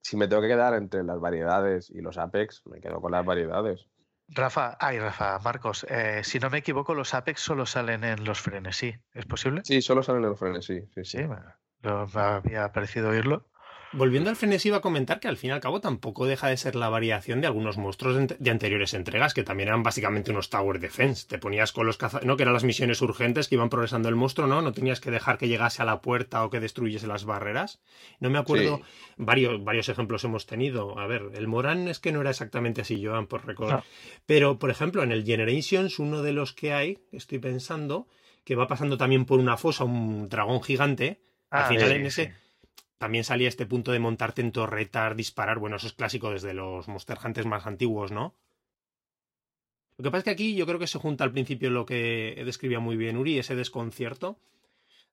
si 0.03 0.17
me 0.17 0.29
tengo 0.29 0.43
que 0.43 0.49
quedar 0.49 0.75
entre 0.75 1.05
las 1.05 1.21
variedades 1.21 1.91
y 1.91 2.01
los 2.01 2.19
Apex, 2.19 2.63
me 2.67 2.81
quedo 2.81 3.01
con 3.01 3.13
las 3.13 3.25
variedades. 3.25 3.87
Rafa, 4.33 4.77
ay, 4.79 4.99
Rafa, 5.01 5.41
Marcos, 5.41 5.85
eh, 5.89 6.23
si 6.23 6.39
no 6.39 6.51
me 6.51 6.59
equivoco, 6.59 6.95
los 6.95 7.15
Apex 7.15 7.41
solo 7.41 7.67
salen 7.67 8.05
en 8.05 8.25
los 8.25 8.41
frenesí. 8.41 8.95
¿Es 9.13 9.27
posible? 9.27 9.63
Sí, 9.65 9.83
solo 9.83 10.05
salen 10.05 10.23
en 10.23 10.31
los 10.31 10.39
frenesí. 10.39 10.81
Sí, 10.95 11.05
sí. 11.05 11.19
Sí, 11.19 11.19
me, 11.19 11.37
me 11.83 12.21
había 12.21 12.71
parecido 12.71 13.11
oírlo. 13.11 13.50
Volviendo 13.93 14.31
al 14.31 14.37
frenesí, 14.37 14.69
iba 14.69 14.77
a 14.77 14.81
comentar 14.81 15.19
que 15.19 15.27
al 15.27 15.37
fin 15.37 15.51
y 15.51 15.53
al 15.53 15.59
cabo 15.61 15.81
tampoco 15.81 16.25
deja 16.27 16.47
de 16.47 16.57
ser 16.57 16.77
la 16.77 16.89
variación 16.89 17.41
de 17.41 17.49
algunos 17.49 17.77
monstruos 17.77 18.15
de, 18.15 18.21
ante- 18.21 18.37
de 18.39 18.51
anteriores 18.51 18.95
entregas, 18.95 19.35
que 19.35 19.43
también 19.43 19.69
eran 19.69 19.83
básicamente 19.83 20.31
unos 20.31 20.49
Tower 20.49 20.79
Defense. 20.79 21.27
Te 21.27 21.39
ponías 21.39 21.73
con 21.73 21.87
los 21.87 21.97
caza... 21.97 22.21
¿no? 22.23 22.37
Que 22.37 22.45
eran 22.45 22.55
las 22.55 22.63
misiones 22.63 23.03
urgentes 23.03 23.49
que 23.49 23.57
iban 23.57 23.69
progresando 23.69 24.09
el 24.09 24.15
monstruo, 24.15 24.47
¿no? 24.47 24.63
No 24.63 24.73
tenías 24.73 25.01
que 25.01 25.11
dejar 25.11 25.39
que 25.39 25.49
llegase 25.49 25.83
a 25.83 25.85
la 25.85 26.01
puerta 26.01 26.45
o 26.45 26.51
que 26.51 26.61
destruyese 26.61 27.09
las 27.09 27.25
barreras. 27.25 27.81
No 28.21 28.31
me 28.31 28.39
acuerdo, 28.39 28.77
Sí. 28.77 28.83
varios, 29.17 29.65
varios 29.65 29.89
ejemplos 29.89 30.23
hemos 30.23 30.47
tenido. 30.47 30.97
A 30.99 31.09
ver, 31.09 31.23
el 31.35 31.49
Moran 31.49 31.89
es 31.89 31.99
que 31.99 32.13
no 32.13 32.21
era 32.21 32.31
exactamente 32.31 32.83
así, 32.83 33.05
Joan, 33.05 33.27
por 33.27 33.45
recordar. 33.45 33.79
No. 33.79 33.85
Pero, 34.25 34.59
por 34.61 34.71
ejemplo, 34.71 35.03
en 35.03 35.11
el 35.11 35.25
Generations, 35.25 35.99
uno 35.99 36.23
de 36.23 36.33
los 36.33 36.53
que 36.53 36.73
hay, 36.73 36.99
estoy 37.11 37.41
pensando, 37.41 38.07
que 38.45 38.55
va 38.55 38.69
pasando 38.69 38.97
también 38.97 39.25
por 39.25 39.41
una 39.41 39.57
fosa, 39.57 39.83
un 39.83 40.29
dragón 40.29 40.63
gigante. 40.63 41.21
Al 41.51 41.63
Ah, 41.65 41.67
final 41.69 41.89
sí, 41.89 41.95
en 41.95 42.07
ese 42.07 42.25
sí. 42.27 42.33
También 43.01 43.25
salía 43.25 43.49
este 43.49 43.65
punto 43.65 43.93
de 43.93 43.99
montarte 43.99 44.43
en 44.43 44.53
torretas, 44.53 45.17
disparar. 45.17 45.59
Bueno, 45.59 45.77
eso 45.77 45.87
es 45.87 45.95
clásico 45.95 46.31
desde 46.31 46.53
los 46.53 46.87
Monster 46.87 47.17
Hunters 47.25 47.47
más 47.47 47.67
antiguos, 47.67 48.13
¿no? 48.13 48.35
Lo 49.97 50.03
que 50.05 50.11
pasa 50.11 50.19
es 50.19 50.25
que 50.25 50.31
aquí 50.31 50.55
yo 50.55 50.67
creo 50.67 50.79
que 50.79 50.87
se 50.87 50.99
junta 50.99 51.25
al 51.25 51.33
principio 51.33 51.71
lo 51.71 51.87
que 51.87 52.43
describía 52.45 52.79
muy 52.79 52.99
bien 52.99 53.17
Uri, 53.17 53.39
ese 53.39 53.55
desconcierto 53.57 54.39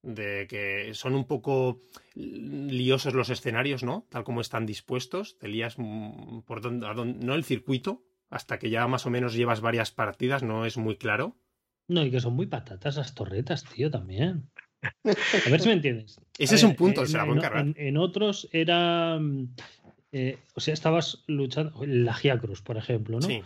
de 0.02 0.48
que 0.50 0.94
son 0.96 1.16
un 1.16 1.24
poco 1.26 1.80
liosos 2.14 3.14
los 3.14 3.30
escenarios, 3.30 3.84
¿no? 3.84 4.06
Tal 4.10 4.26
como 4.26 4.42
están 4.42 4.66
dispuestos, 4.66 5.38
te 5.40 5.48
lías 5.48 5.76
mm, 5.78 6.42
por 6.42 6.60
donde, 6.60 6.88
a 6.88 6.94
dónde- 6.94 7.26
no 7.26 7.36
el 7.36 7.46
circuito, 7.46 8.04
hasta 8.30 8.60
que 8.60 8.70
ya 8.70 8.86
más 8.88 9.06
o 9.06 9.10
menos 9.10 9.34
llevas 9.34 9.62
varias 9.62 9.92
partidas, 9.92 10.44
no 10.44 10.66
es 10.66 10.76
muy 10.76 10.98
claro. 10.98 11.38
No, 11.88 12.04
y 12.04 12.12
que 12.12 12.20
son 12.20 12.34
muy 12.34 12.48
patatas 12.48 12.98
las 12.98 13.14
torretas, 13.16 13.64
tío, 13.64 13.90
también. 13.90 14.50
A 14.84 15.50
ver 15.50 15.60
si 15.62 15.68
me 15.68 15.74
entiendes. 15.74 16.20
Ese 16.38 16.56
A 16.56 16.58
es 16.58 16.64
ver, 16.64 16.70
un 16.72 16.76
punto, 16.76 17.02
en- 17.02 17.08
se 17.08 17.18
la 17.18 17.24
en, 17.24 17.30
en- 17.60 17.76
en 17.78 17.98
otros 17.98 18.48
era. 18.52 19.18
mm, 19.20 19.50
eh, 20.12 20.38
o 20.56 20.60
sea, 20.60 20.74
estabas 20.74 21.24
luchando. 21.28 21.74
La 21.86 22.14
Gia 22.14 22.38
Cruz, 22.38 22.62
por 22.62 22.78
ejemplo, 22.78 23.20
¿no? 23.20 23.28
Sí, 23.28 23.42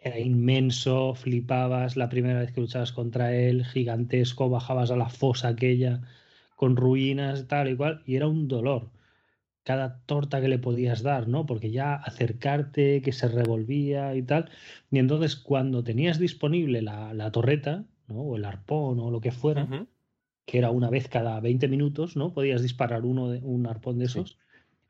Era 0.00 0.18
inmenso, 0.18 1.14
flipabas 1.14 1.96
la 1.96 2.08
primera 2.10 2.40
vez 2.40 2.52
que 2.52 2.60
luchabas 2.60 2.92
contra 2.92 3.34
él, 3.34 3.64
gigantesco, 3.64 4.50
bajabas 4.50 4.90
a 4.90 4.96
la 4.96 5.08
fosa 5.08 5.48
aquella 5.48 6.02
con 6.56 6.76
ruinas, 6.76 7.48
tal 7.48 7.68
y 7.70 7.76
cual, 7.76 8.02
y 8.06 8.16
era 8.16 8.28
un 8.28 8.46
dolor. 8.46 8.90
Cada 9.64 10.00
torta 10.04 10.42
que 10.42 10.48
le 10.48 10.58
podías 10.58 11.02
dar, 11.02 11.26
¿no? 11.26 11.46
Porque 11.46 11.70
ya 11.70 11.94
acercarte, 11.94 13.00
que 13.00 13.12
se 13.12 13.28
revolvía 13.28 14.14
y 14.14 14.22
tal. 14.22 14.50
Y 14.90 14.98
entonces, 14.98 15.36
cuando 15.36 15.82
tenías 15.82 16.18
disponible 16.18 16.82
la, 16.82 17.14
la 17.14 17.32
torreta, 17.32 17.84
¿no? 18.06 18.16
O 18.20 18.36
el 18.36 18.44
arpón 18.44 19.00
o 19.00 19.10
lo 19.10 19.22
que 19.22 19.32
fuera. 19.32 19.66
Que 20.44 20.58
era 20.58 20.70
una 20.70 20.90
vez 20.90 21.08
cada 21.08 21.40
20 21.40 21.68
minutos, 21.68 22.16
¿no? 22.16 22.32
Podías 22.32 22.62
disparar 22.62 23.04
uno 23.04 23.30
de, 23.30 23.38
un 23.42 23.66
arpón 23.66 23.98
de 23.98 24.06
esos. 24.06 24.38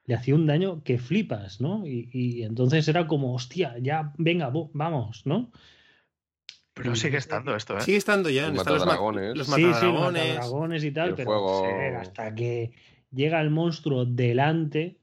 Le 0.06 0.14
hacía 0.14 0.34
un 0.34 0.46
daño 0.46 0.82
que 0.82 0.98
flipas, 0.98 1.60
¿no? 1.60 1.86
Y, 1.86 2.10
y 2.12 2.42
entonces 2.42 2.86
era 2.88 3.06
como, 3.06 3.34
hostia, 3.34 3.76
ya, 3.80 4.12
venga, 4.18 4.50
vamos, 4.72 5.24
¿no? 5.26 5.50
Pero 6.74 6.96
sigue 6.96 7.18
estando 7.18 7.54
esto, 7.54 7.78
¿eh? 7.78 7.80
Sigue 7.82 7.98
estando 7.98 8.28
ya. 8.30 8.48
Los 8.48 8.58
están 8.58 8.74
los, 8.74 8.82
ma- 8.82 8.92
matadragones. 8.92 9.36
los 9.36 9.46
Sí, 9.46 9.52
sí, 9.54 9.60
matadragones. 9.62 10.22
matadragones 10.28 10.84
y 10.84 10.90
tal, 10.90 11.08
el 11.10 11.14
pero 11.14 11.26
fuego. 11.30 11.62
hasta 12.00 12.34
que 12.34 12.72
llega 13.12 13.40
el 13.40 13.50
monstruo 13.50 14.04
delante 14.04 14.98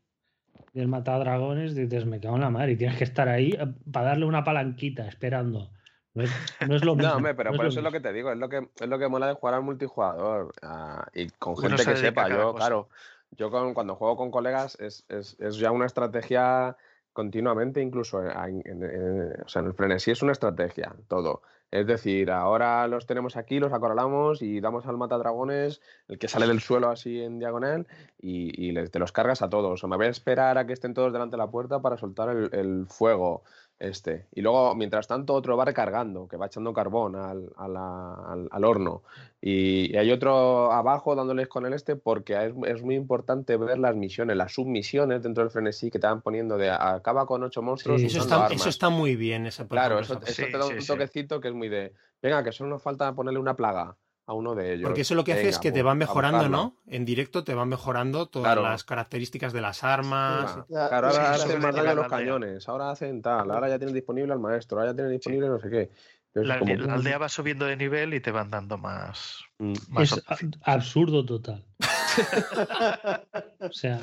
del 0.74 0.90
matadragones, 0.90 1.74
dices, 1.76 2.06
me 2.06 2.20
cago 2.20 2.36
en 2.36 2.42
la 2.42 2.50
madre, 2.50 2.74
y 2.74 2.78
tienes 2.78 2.98
que 2.98 3.06
estar 3.06 3.30
ahí 3.30 3.58
para 3.92 4.08
darle 4.08 4.26
una 4.26 4.44
palanquita 4.44 5.08
esperando. 5.08 5.72
No 6.14 6.24
es, 6.24 6.32
no 6.68 6.76
es 6.76 6.84
lo 6.84 6.96
mismo. 6.96 7.10
No, 7.10 7.18
hombre, 7.18 7.36
pero 7.36 7.52
no 7.52 7.58
por 7.58 7.66
eso 7.68 7.80
es 7.80 7.84
lo 7.84 7.92
que 7.92 8.00
te 8.02 8.12
digo, 8.14 8.32
es 8.32 8.38
lo 8.38 8.50
que, 8.50 8.70
es 8.80 8.88
lo 8.88 9.00
que 9.00 9.08
mola 9.08 9.28
de 9.28 9.34
jugar 9.34 9.56
al 9.56 9.62
multijugador 9.64 10.52
ah, 10.62 11.08
y 11.14 11.30
con 11.30 11.58
gente 11.58 11.86
que 11.86 11.96
sepa. 11.96 12.28
Yo, 12.30 12.52
cosa. 12.54 12.58
claro, 12.58 12.90
yo 13.32 13.50
con- 13.50 13.74
cuando 13.74 13.96
juego 13.96 14.18
con 14.18 14.32
colegas 14.32 14.78
es, 14.80 15.06
es- 15.10 15.38
es 15.40 15.56
ya 15.58 15.72
una 15.72 15.86
estrategia 15.86 16.76
continuamente, 17.14 17.82
incluso 17.82 18.22
en, 18.24 18.62
en- 18.66 18.84
en- 18.84 19.42
o 19.44 19.48
sea, 19.48 19.62
en 19.62 19.68
el 19.68 19.74
frenesí 19.74 20.12
es 20.12 20.22
una 20.22 20.32
estrategia, 20.34 20.94
todo. 21.08 21.42
Es 21.70 21.88
decir, 21.88 22.30
ahora 22.32 22.86
los 22.90 23.06
tenemos 23.06 23.38
aquí, 23.38 23.58
los 23.60 23.72
acorralamos 23.72 24.42
y 24.42 24.60
damos 24.60 24.86
al 24.88 24.98
matadragones, 24.98 25.80
el 26.10 26.20
que 26.20 26.28
sale 26.28 26.46
del 26.46 26.60
suelo 26.60 26.90
así 26.90 27.22
en 27.22 27.40
diagonal, 27.40 27.88
y, 28.20 28.68
y 28.68 28.74
les- 28.74 28.92
te 28.92 29.00
los 29.00 29.14
cargas 29.14 29.42
a 29.42 29.50
todos. 29.50 29.82
O 29.82 29.88
me 29.88 29.96
voy 29.96 30.08
a 30.08 30.10
esperar 30.10 30.58
a 30.58 30.68
que 30.68 30.74
estén 30.74 30.94
todos 30.94 31.14
delante 31.14 31.38
de 31.38 31.38
la 31.38 31.50
puerta 31.50 31.82
para 31.82 31.96
soltar 31.98 32.28
el, 32.36 32.50
el 32.54 32.88
fuego 32.88 33.44
este. 33.82 34.28
Y 34.34 34.42
luego, 34.42 34.76
mientras 34.76 35.08
tanto, 35.08 35.34
otro 35.34 35.58
va 35.58 35.66
recargando, 35.66 36.28
que 36.28 36.38
va 36.38 36.46
echando 36.46 36.72
carbón 36.74 37.16
al, 37.16 37.52
a 37.58 37.68
la- 37.68 38.14
al- 38.14 38.48
al 38.52 38.64
horno. 38.64 39.02
Y, 39.42 39.92
y 39.94 39.98
hay 39.98 40.12
otro 40.12 40.72
abajo 40.72 41.16
dándoles 41.16 41.48
con 41.48 41.66
el 41.66 41.74
este, 41.74 41.96
porque 41.96 42.34
es, 42.46 42.54
es 42.68 42.84
muy 42.84 42.96
importante 42.96 43.58
ver 43.58 43.80
las 43.80 43.96
misiones, 43.96 44.38
las 44.38 44.54
submisiones 44.54 45.24
dentro 45.24 45.44
del 45.44 45.52
frenesí 45.52 45.90
que 45.90 45.98
te 46.00 46.08
van 46.08 46.22
poniendo 46.22 46.58
de 46.58 46.70
acaba 46.70 47.26
con 47.26 47.42
ocho 47.44 47.62
monstruos 47.62 48.02
Sí, 48.02 48.08
Eso 48.08 48.20
está, 48.20 48.36
armas. 48.46 48.52
eso 48.54 48.70
está 48.70 48.90
muy 48.90 49.16
bien. 49.16 49.48
Esa, 49.48 49.68
Claro, 49.68 50.00
eso, 50.00 50.14
esa- 50.14 50.26
eso 50.26 50.46
Sí, 50.46 50.52
te 50.52 50.58
da 50.58 50.66
un 50.68 50.82
sí. 50.82 50.88
toquecito 50.88 51.42
que 51.42 51.48
es 51.48 51.54
muy 51.54 51.70
de, 51.70 51.94
venga, 52.22 52.44
que 52.44 52.52
solo 52.52 52.70
nos 52.70 52.84
falta 52.84 53.14
ponerle 53.16 53.40
una 53.40 53.56
plaga 53.56 53.96
a 54.28 54.34
uno 54.34 54.56
de 54.56 54.74
ellos. 54.74 54.84
Porque 54.88 55.02
eso 55.02 55.16
lo 55.16 55.24
que 55.24 55.32
hace 55.34 55.42
Venga, 55.42 55.50
es 55.52 55.60
que 55.60 55.72
te 55.72 55.82
van 55.84 55.98
mejorando. 55.98 56.48
¿no? 56.48 56.78
En 56.88 57.04
directo 57.06 57.44
te 57.44 57.54
van 57.54 57.68
mejorando 57.70 58.28
todas 58.28 58.46
Claro. 58.54 58.62
las 58.64 58.84
características 58.84 59.52
de 59.54 59.62
las 59.62 59.84
armas. 59.84 60.58
Claro, 60.68 61.08
ahora 61.08 61.36
sí, 61.38 61.44
hacen 61.44 61.62
más 61.62 61.76
daño 61.76 61.90
a 61.90 61.94
los 61.96 62.08
cañones, 62.08 62.70
ahora 62.70 62.92
hacen 62.92 63.22
tal, 63.22 63.52
ahora 63.52 63.68
ya 63.70 63.78
tienen 63.78 63.96
disponible 63.96 64.32
al 64.34 64.40
maestro, 64.40 64.78
ahora 64.80 64.92
ya 64.92 64.96
tienen 64.96 65.12
disponible 65.14 65.48
no 65.50 65.60
sé 65.60 65.70
qué. 65.70 65.92
Entonces, 66.34 66.48
La, 66.48 66.60
como- 66.60 66.76
la 66.76 66.94
aldea 66.94 67.18
va 67.18 67.28
subiendo 67.28 67.66
de 67.66 67.76
nivel 67.76 68.14
y 68.14 68.22
te 68.22 68.32
van 68.32 68.50
dando 68.50 68.78
más. 68.78 69.40
Mm. 69.60 69.74
más 69.90 70.12
Es 70.14 70.24
absurdo 70.64 71.26
total. 71.26 71.66
O 73.60 73.72
sea, 73.72 74.00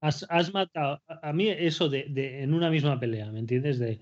has, 0.00 0.26
has 0.28 0.52
matado. 0.52 1.00
A 1.08 1.30
a 1.30 1.32
mí, 1.32 1.48
eso 1.48 1.88
de, 1.88 2.06
de- 2.08 2.42
en 2.42 2.54
una 2.54 2.70
misma 2.70 2.98
pelea, 3.00 3.30
¿me 3.32 3.38
entiendes? 3.40 3.78
De 3.78 4.00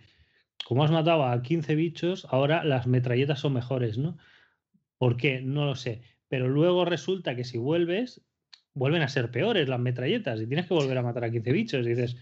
como 0.65 0.85
has 0.85 0.91
matado 0.91 1.25
a 1.25 1.43
15 1.43 1.75
bichos, 1.75 2.27
ahora 2.31 2.65
las 2.65 2.87
metralletas 2.87 3.41
son 3.41 3.53
mejores, 3.55 3.99
¿no? 3.99 4.17
¿Por 4.99 5.17
qué? 5.17 5.41
No 5.41 5.65
lo 5.67 5.75
sé. 5.75 6.03
Pero 6.29 6.49
luego 6.49 6.85
resulta 6.85 7.37
que 7.37 7.45
si 7.45 7.59
vuelves, 7.59 8.23
vuelven 8.75 9.03
a 9.03 9.09
ser 9.09 9.31
peores 9.31 9.69
las 9.69 9.81
metralletas 9.81 10.41
y 10.41 10.47
tienes 10.47 10.67
que 10.67 10.75
volver 10.75 10.99
a 10.99 11.03
matar 11.03 11.25
a 11.25 11.31
15 11.31 11.53
bichos. 11.53 11.87
Y 11.87 11.91
dices, 11.91 12.17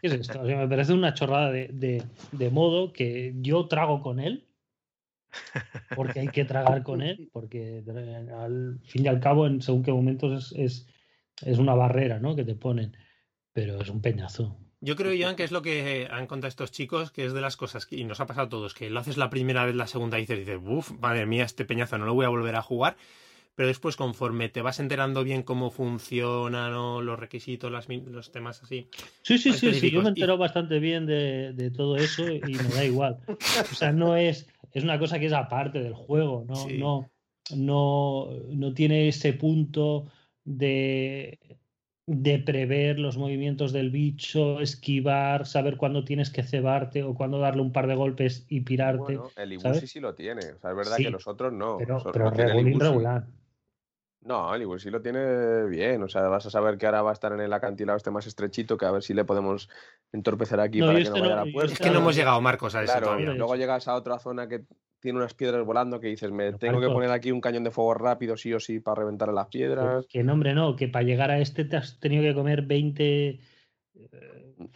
¿qué 0.00 0.06
es 0.08 0.12
esto? 0.14 0.40
O 0.42 0.46
sea, 0.46 0.56
me 0.58 0.68
parece 0.68 0.92
una 0.92 1.14
chorrada 1.14 1.50
de, 1.50 1.68
de- 1.72 2.02
de 2.32 2.50
modo 2.50 2.92
que 2.92 3.34
yo 3.40 3.66
trago 3.68 4.00
con 4.00 4.20
él. 4.20 4.46
Porque 5.94 6.20
hay 6.20 6.28
que 6.28 6.44
tragar 6.44 6.82
con 6.82 7.02
él, 7.02 7.28
porque 7.32 7.82
eh, 7.86 8.28
al 8.32 8.80
fin 8.84 9.04
y 9.04 9.08
al 9.08 9.20
cabo, 9.20 9.46
en 9.46 9.60
según 9.62 9.82
qué 9.82 9.92
momentos 9.92 10.52
es, 10.52 10.58
es, 10.58 11.48
es 11.48 11.58
una 11.58 11.74
barrera 11.74 12.18
¿no? 12.18 12.34
que 12.36 12.44
te 12.44 12.54
ponen. 12.54 12.96
Pero 13.52 13.80
es 13.80 13.88
un 13.88 14.00
peñazo. 14.00 14.56
Yo 14.82 14.96
creo, 14.96 15.12
Joan, 15.18 15.36
que 15.36 15.44
es 15.44 15.52
lo 15.52 15.60
que 15.60 16.08
han 16.10 16.26
contado 16.26 16.48
estos 16.48 16.70
chicos, 16.70 17.10
que 17.10 17.26
es 17.26 17.34
de 17.34 17.42
las 17.42 17.56
cosas 17.56 17.84
que 17.84 17.96
y 17.96 18.04
nos 18.04 18.20
ha 18.20 18.26
pasado 18.26 18.46
a 18.46 18.48
todos, 18.50 18.72
que 18.72 18.88
lo 18.88 18.98
haces 19.00 19.18
la 19.18 19.28
primera 19.28 19.66
vez, 19.66 19.74
la 19.74 19.86
segunda 19.86 20.16
y 20.18 20.22
dices, 20.22 20.38
dices, 20.38 20.58
uff, 20.64 20.92
madre 21.00 21.26
mía, 21.26 21.44
este 21.44 21.66
peñazo 21.66 21.98
no 21.98 22.06
lo 22.06 22.14
voy 22.14 22.24
a 22.24 22.30
volver 22.30 22.56
a 22.56 22.62
jugar. 22.62 22.96
Pero 23.56 23.66
después, 23.66 23.96
conforme 23.96 24.48
te 24.48 24.62
vas 24.62 24.80
enterando 24.80 25.22
bien 25.22 25.42
cómo 25.42 25.70
funcionan 25.70 26.72
o 26.72 27.02
los 27.02 27.18
requisitos, 27.18 27.70
las, 27.70 27.88
los 27.90 28.32
temas 28.32 28.62
así. 28.62 28.88
Sí, 29.22 29.36
sí, 29.36 29.52
sí, 29.52 29.74
sí, 29.74 29.90
yo 29.90 30.00
me 30.00 30.06
Y- 30.06 30.08
entero 30.10 30.38
bastante 30.38 30.78
bien 30.78 31.04
de, 31.04 31.52
de 31.52 31.70
todo 31.70 31.96
eso 31.96 32.22
y 32.32 32.40
me 32.40 32.74
da 32.74 32.84
igual. 32.84 33.18
O 33.28 33.74
sea, 33.74 33.92
no 33.92 34.16
es, 34.16 34.46
es 34.72 34.82
una 34.82 34.98
cosa 34.98 35.18
que 35.18 35.26
es 35.26 35.32
aparte 35.34 35.82
del 35.82 35.92
juego, 35.92 36.44
no, 36.48 36.54
Sí. 36.54 36.78
no, 36.78 37.10
no, 37.54 38.28
no 38.48 38.72
tiene 38.72 39.08
ese 39.08 39.34
punto 39.34 40.06
de, 40.44 41.38
de 42.12 42.40
prever 42.40 42.98
los 42.98 43.16
movimientos 43.16 43.72
del 43.72 43.90
bicho, 43.90 44.58
esquivar, 44.60 45.46
saber 45.46 45.76
cuándo 45.76 46.04
tienes 46.04 46.30
que 46.30 46.42
cebarte 46.42 47.04
o 47.04 47.14
cuándo 47.14 47.38
darle 47.38 47.62
un 47.62 47.70
par 47.72 47.86
de 47.86 47.94
golpes 47.94 48.46
y 48.48 48.62
pirarte. 48.62 48.98
Bueno, 49.16 49.30
el 49.36 49.52
Ibushi 49.52 49.62
¿sabes? 49.62 49.90
sí 49.92 50.00
lo 50.00 50.12
tiene, 50.12 50.40
o 50.54 50.58
sea, 50.58 50.70
es 50.70 50.76
verdad 50.76 50.96
Sí, 50.96 51.04
que 51.04 51.10
los 51.10 51.28
otros 51.28 51.52
no. 51.52 51.76
pero 51.78 52.02
pero 52.12 52.30
regular. 52.30 53.26
No, 54.22 54.52
el 54.54 54.62
Ibushi 54.62 54.90
lo 54.90 55.00
tiene 55.00 55.66
bien, 55.66 56.02
o 56.02 56.08
sea, 56.08 56.22
vas 56.22 56.44
a 56.46 56.50
saber 56.50 56.76
que 56.78 56.86
ahora 56.86 57.02
va 57.02 57.10
a 57.10 57.12
estar 57.12 57.32
en 57.32 57.40
el 57.40 57.52
acantilado 57.52 57.96
este 57.96 58.10
más 58.10 58.26
estrechito, 58.26 58.76
que 58.76 58.86
a 58.86 58.90
ver 58.90 59.02
si 59.04 59.14
le 59.14 59.24
podemos 59.24 59.70
entorpecer 60.12 60.58
aquí 60.58 60.80
No, 60.80 60.86
para 60.86 60.98
que 60.98 61.04
no 61.10 61.12
vaya 61.12 61.26
no- 61.36 61.40
a 61.42 61.44
la 61.44 61.52
puerta. 61.52 61.72
Es 61.72 61.78
que 61.78 61.90
no 61.90 62.00
hemos 62.00 62.16
llegado, 62.16 62.40
Marcos, 62.40 62.74
a 62.74 62.82
eso 62.82 62.92
Claro, 62.92 63.06
todavía. 63.06 63.32
Luego 63.34 63.54
llegas 63.54 63.86
a 63.86 63.94
otra 63.94 64.18
zona 64.18 64.48
que 64.48 64.64
tiene 65.00 65.18
unas 65.18 65.34
piedras 65.34 65.64
volando 65.64 65.98
que 65.98 66.08
dices, 66.08 66.30
me 66.30 66.52
Pero, 66.52 66.58
tengo 66.58 66.80
que 66.80 66.88
poner 66.88 67.10
aquí 67.10 67.32
un 67.32 67.40
cañón 67.40 67.64
de 67.64 67.70
fuego 67.70 67.94
rápido 67.94 68.36
sí 68.36 68.52
o 68.52 68.60
sí 68.60 68.80
para 68.80 69.00
reventar 69.00 69.32
las 69.32 69.48
piedras. 69.48 70.06
Que 70.06 70.22
nombre 70.22 70.54
no, 70.54 70.76
que 70.76 70.88
para 70.88 71.04
llegar 71.04 71.30
a 71.30 71.40
este 71.40 71.64
te 71.64 71.76
has 71.76 71.98
tenido 71.98 72.22
que 72.22 72.34
comer 72.34 72.62
20. 72.62 73.40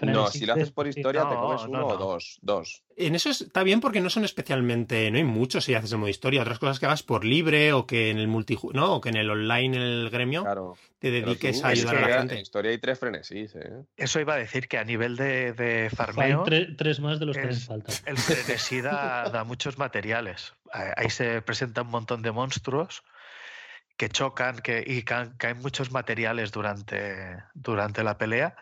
No, 0.00 0.28
si 0.28 0.46
lo 0.46 0.54
haces 0.54 0.70
por 0.70 0.86
historia 0.86 1.28
te 1.28 1.34
comes 1.34 1.62
no, 1.62 1.68
uno 1.68 1.86
o 1.86 1.96
dos, 1.96 2.38
dos. 2.42 2.82
En 2.96 3.14
eso 3.14 3.30
está 3.30 3.62
bien 3.62 3.80
porque 3.80 4.00
no 4.00 4.08
son 4.10 4.24
especialmente, 4.24 5.10
no 5.10 5.18
hay 5.18 5.24
muchos 5.24 5.64
si 5.64 5.74
haces 5.74 5.92
el 5.92 5.98
modo 5.98 6.08
historia, 6.08 6.42
otras 6.42 6.58
cosas 6.58 6.78
que 6.78 6.86
hagas 6.86 7.02
por 7.02 7.24
libre 7.24 7.72
o 7.72 7.86
que 7.86 8.10
en 8.10 8.18
el 8.18 8.28
multi, 8.28 8.58
no, 8.72 8.94
o 8.94 9.00
que 9.00 9.08
en 9.10 9.16
el 9.16 9.28
online, 9.30 9.76
en 9.76 9.82
el 9.82 10.10
gremio, 10.10 10.42
Claro. 10.42 10.76
te 10.98 11.10
dediques 11.10 11.60
tú, 11.60 11.66
a 11.66 11.70
ayudar 11.70 11.96
a 11.96 12.00
la 12.00 12.06
en 12.14 12.18
gente. 12.20 12.40
historia 12.40 12.70
hay 12.70 12.78
tres 12.78 12.98
frenesís, 12.98 13.54
¿eh? 13.56 13.84
Eso 13.96 14.20
iba 14.20 14.34
a 14.34 14.38
decir 14.38 14.68
que 14.68 14.78
a 14.78 14.84
nivel 14.84 15.16
de, 15.16 15.52
de 15.52 15.82
Hay 15.84 15.88
farmeo, 15.90 16.44
tre- 16.44 16.74
tres 16.76 17.00
más 17.00 17.18
de 17.18 17.26
los 17.26 17.36
que 17.36 17.42
es- 17.48 17.56
hacen 17.68 17.82
falta. 17.84 17.92
el 18.06 18.16
frenesí 18.16 18.80
da, 18.80 19.28
da 19.30 19.44
muchos 19.44 19.76
materiales. 19.78 20.54
Ahí 20.72 20.90
ahí 20.96 21.10
se 21.10 21.42
presenta 21.42 21.82
un 21.82 21.88
montón 21.88 22.22
de 22.22 22.32
monstruos 22.32 23.02
que 23.96 24.08
chocan 24.08 24.58
que, 24.58 24.82
y 24.86 25.02
caen, 25.02 25.34
caen 25.36 25.58
muchos 25.58 25.92
materiales 25.92 26.50
durante, 26.52 27.42
durante 27.54 28.02
la 28.02 28.18
pelea. 28.18 28.56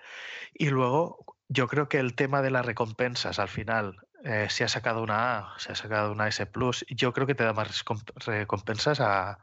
Y 0.54 0.68
luego 0.70 1.24
yo 1.48 1.68
creo 1.68 1.88
que 1.88 1.98
el 1.98 2.14
tema 2.14 2.42
de 2.42 2.50
las 2.50 2.66
recompensas 2.66 3.38
al 3.38 3.48
final, 3.48 3.96
eh, 4.24 4.48
si 4.50 4.62
has 4.64 4.72
sacado 4.72 5.02
una 5.02 5.38
A, 5.38 5.58
si 5.58 5.72
has 5.72 5.78
sacado 5.78 6.12
una 6.12 6.28
S 6.28 6.44
Plus, 6.46 6.84
yo 6.88 7.12
creo 7.12 7.26
que 7.26 7.34
te 7.34 7.44
da 7.44 7.52
más 7.52 7.84
recomp- 7.84 8.12
recompensas 8.24 9.00
a 9.00 9.38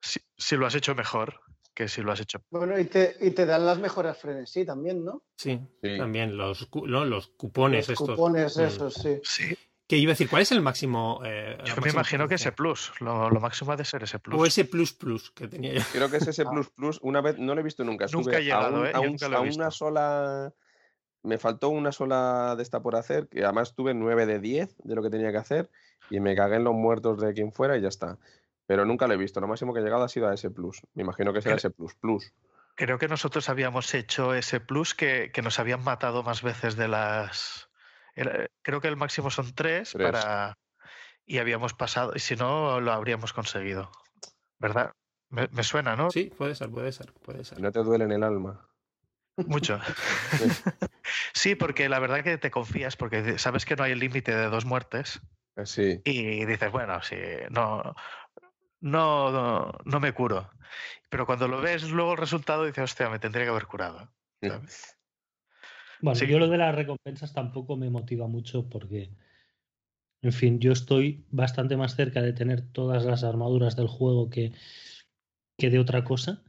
si, 0.00 0.20
si 0.36 0.56
lo 0.56 0.66
has 0.66 0.74
hecho 0.74 0.94
mejor 0.94 1.40
que 1.74 1.88
si 1.88 2.02
lo 2.02 2.10
has 2.12 2.20
hecho. 2.20 2.40
Bueno, 2.50 2.78
y 2.78 2.84
te, 2.86 3.16
y 3.20 3.30
te 3.30 3.46
dan 3.46 3.64
las 3.64 3.78
mejoras 3.78 4.18
frenesí 4.18 4.64
también, 4.64 5.04
¿no? 5.04 5.22
Sí, 5.36 5.60
Sí. 5.80 5.96
también 5.96 6.36
los, 6.36 6.68
no, 6.86 7.04
los 7.04 7.28
cupones 7.28 7.88
Los 7.88 8.00
estos. 8.00 8.16
cupones 8.16 8.56
Mm. 8.56 8.60
esos, 8.62 8.94
sí. 8.94 9.20
Sí, 9.22 9.56
Que 9.88 9.96
iba 9.96 10.10
a 10.10 10.12
decir, 10.14 10.28
¿cuál 10.28 10.42
es 10.42 10.52
el 10.52 10.60
máximo? 10.60 11.20
eh, 11.24 11.56
yo 11.64 11.74
me 11.82 11.88
imagino 11.90 12.28
que 12.28 12.34
ese 12.34 12.52
potencia? 12.52 12.56
Plus, 12.56 12.92
lo, 13.00 13.30
lo 13.30 13.40
máximo 13.40 13.72
ha 13.72 13.76
de 13.76 13.84
ser 13.86 14.02
ese 14.02 14.18
Plus. 14.18 14.38
O 14.40 14.44
ese 14.46 14.64
plus 14.66 14.92
plus 14.92 15.30
que 15.30 15.48
tenía 15.48 15.72
yo. 15.74 15.80
Creo 15.92 16.10
que 16.10 16.18
es 16.18 16.26
ese 16.28 16.42
Ah. 16.46 16.50
plus 16.50 16.68
plus. 16.70 16.98
Una 17.02 17.20
vez, 17.22 17.38
no 17.38 17.54
lo 17.54 17.60
he 17.60 17.64
visto 17.64 17.82
nunca. 17.84 18.04
Nunca 18.12 18.18
estuve 18.18 18.36
he 18.38 18.44
llegado, 18.44 18.76
a, 18.76 18.80
un- 18.80 18.86
¿eh? 18.86 18.90
a 18.94 19.00
un- 19.00 19.06
nunca 19.08 19.28
lo 19.28 19.36
he 19.36 19.38
a 19.40 19.42
visto. 19.42 19.62
una 19.62 19.70
sola. 19.70 20.52
Me 21.22 21.38
faltó 21.38 21.70
una 21.70 21.90
sola 21.90 22.54
de 22.56 22.62
esta 22.62 22.80
por 22.80 22.94
hacer, 22.96 23.28
que 23.28 23.42
además 23.44 23.74
tuve 23.74 23.92
9 23.94 24.24
de 24.26 24.38
10 24.38 24.76
de 24.84 24.94
lo 24.94 25.02
que 25.02 25.10
tenía 25.10 25.32
que 25.32 25.38
hacer 25.38 25.70
y 26.10 26.20
me 26.20 26.36
cagué 26.36 26.56
en 26.56 26.64
los 26.64 26.74
muertos 26.74 27.20
de 27.20 27.32
quien 27.34 27.52
fuera 27.52 27.76
y 27.76 27.80
ya 27.80 27.88
está. 27.88 28.18
Pero 28.66 28.84
nunca 28.84 29.06
lo 29.08 29.14
he 29.14 29.16
visto. 29.16 29.40
Lo 29.40 29.48
máximo 29.48 29.72
que 29.74 29.80
he 29.80 29.82
llegado 29.82 30.04
ha 30.04 30.08
sido 30.08 30.28
a 30.28 30.34
ese 30.34 30.50
plus. 30.50 30.82
Me 30.94 31.02
imagino 31.02 31.32
que 31.32 31.40
será 31.42 31.56
ese 31.56 31.70
plus 31.70 31.94
plus. 31.94 32.32
Creo 32.76 32.98
que 32.98 33.08
nosotros 33.08 33.48
habíamos 33.48 33.92
hecho 33.94 34.34
ese 34.34 34.60
plus 34.60 34.94
que, 34.94 35.30
que 35.32 35.42
nos 35.42 35.58
habían 35.58 35.82
matado 35.82 36.22
más 36.22 36.42
veces 36.42 36.76
de 36.76 36.86
las. 36.88 37.67
Era- 38.18 38.46
creo 38.62 38.80
que 38.80 38.88
el 38.88 38.96
máximo 38.96 39.30
son 39.30 39.54
tres, 39.54 39.90
Tres. 39.92 40.10
para. 40.10 40.58
Y 41.26 41.38
habíamos 41.38 41.74
pasado. 41.74 42.12
Y 42.14 42.20
si 42.20 42.36
no, 42.36 42.80
lo 42.80 42.92
habríamos 42.92 43.32
conseguido. 43.32 43.90
¿Verdad? 44.58 44.92
Me, 45.30 45.46
me 45.52 45.62
suena, 45.62 45.94
¿no? 45.94 46.10
Sí, 46.10 46.32
puede 46.36 46.54
ser, 46.54 46.70
puede 46.70 46.90
ser, 46.92 47.12
puede 47.12 47.44
ser. 47.44 47.60
No 47.60 47.70
te 47.70 47.80
duele 47.80 48.04
en 48.04 48.12
el 48.12 48.22
alma. 48.22 48.66
Mucho. 49.46 49.78
sí, 51.34 51.54
porque 51.54 51.88
la 51.88 51.98
verdad 51.98 52.24
que 52.24 52.38
te 52.38 52.50
confías, 52.50 52.96
porque 52.96 53.38
sabes 53.38 53.64
que 53.64 53.76
no 53.76 53.84
hay 53.84 53.92
el 53.92 53.98
límite 53.98 54.34
de 54.34 54.48
dos 54.48 54.64
muertes. 54.64 55.20
Eh, 55.56 55.66
Sí. 55.66 56.00
Y 56.04 56.44
dices, 56.46 56.70
bueno, 56.70 57.02
sí, 57.02 57.16
no, 57.50 57.94
no, 58.80 59.30
no, 59.30 59.72
no 59.84 60.00
me 60.00 60.12
curo. 60.12 60.48
Pero 61.10 61.26
cuando 61.26 61.48
lo 61.48 61.60
ves 61.60 61.90
luego 61.90 62.12
el 62.12 62.18
resultado, 62.18 62.64
dices, 62.64 62.84
hostia, 62.84 63.08
me 63.10 63.18
tendría 63.18 63.44
que 63.44 63.50
haber 63.50 63.66
curado. 63.66 64.08
¿sabes? 64.40 64.97
Bueno, 66.00 66.18
Sí. 66.18 66.26
yo 66.26 66.38
lo 66.38 66.48
de 66.48 66.58
las 66.58 66.74
recompensas 66.74 67.32
tampoco 67.32 67.76
me 67.76 67.90
motiva 67.90 68.26
mucho 68.26 68.68
porque 68.68 69.10
En 70.20 70.32
fin, 70.32 70.58
yo 70.58 70.72
estoy 70.72 71.24
bastante 71.30 71.76
más 71.76 71.94
cerca 71.94 72.20
de 72.22 72.32
tener 72.32 72.62
todas 72.72 73.04
las 73.04 73.22
armaduras 73.22 73.76
del 73.76 73.86
juego 73.86 74.28
que, 74.28 74.52
que 75.56 75.70
de 75.70 75.78
otra 75.78 76.02
cosa. 76.02 76.42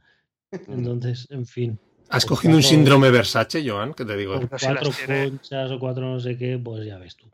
Entonces, 0.66 1.28
en 1.30 1.46
fin. 1.46 1.78
¿Has 2.08 2.26
cogido 2.26 2.56
un 2.56 2.64
síndrome 2.64 3.10
Versace, 3.12 3.62
Joan? 3.68 3.94
Que 3.94 4.04
te 4.04 4.16
digo. 4.16 4.40
Por 4.40 4.48
cuatro 4.48 4.90
conchas 5.06 5.70
o 5.70 5.78
cuatro 5.78 6.10
no 6.12 6.18
sé 6.18 6.36
qué, 6.36 6.58
pues 6.58 6.84
ya 6.84 6.98
ves 6.98 7.14
tú. 7.16 7.30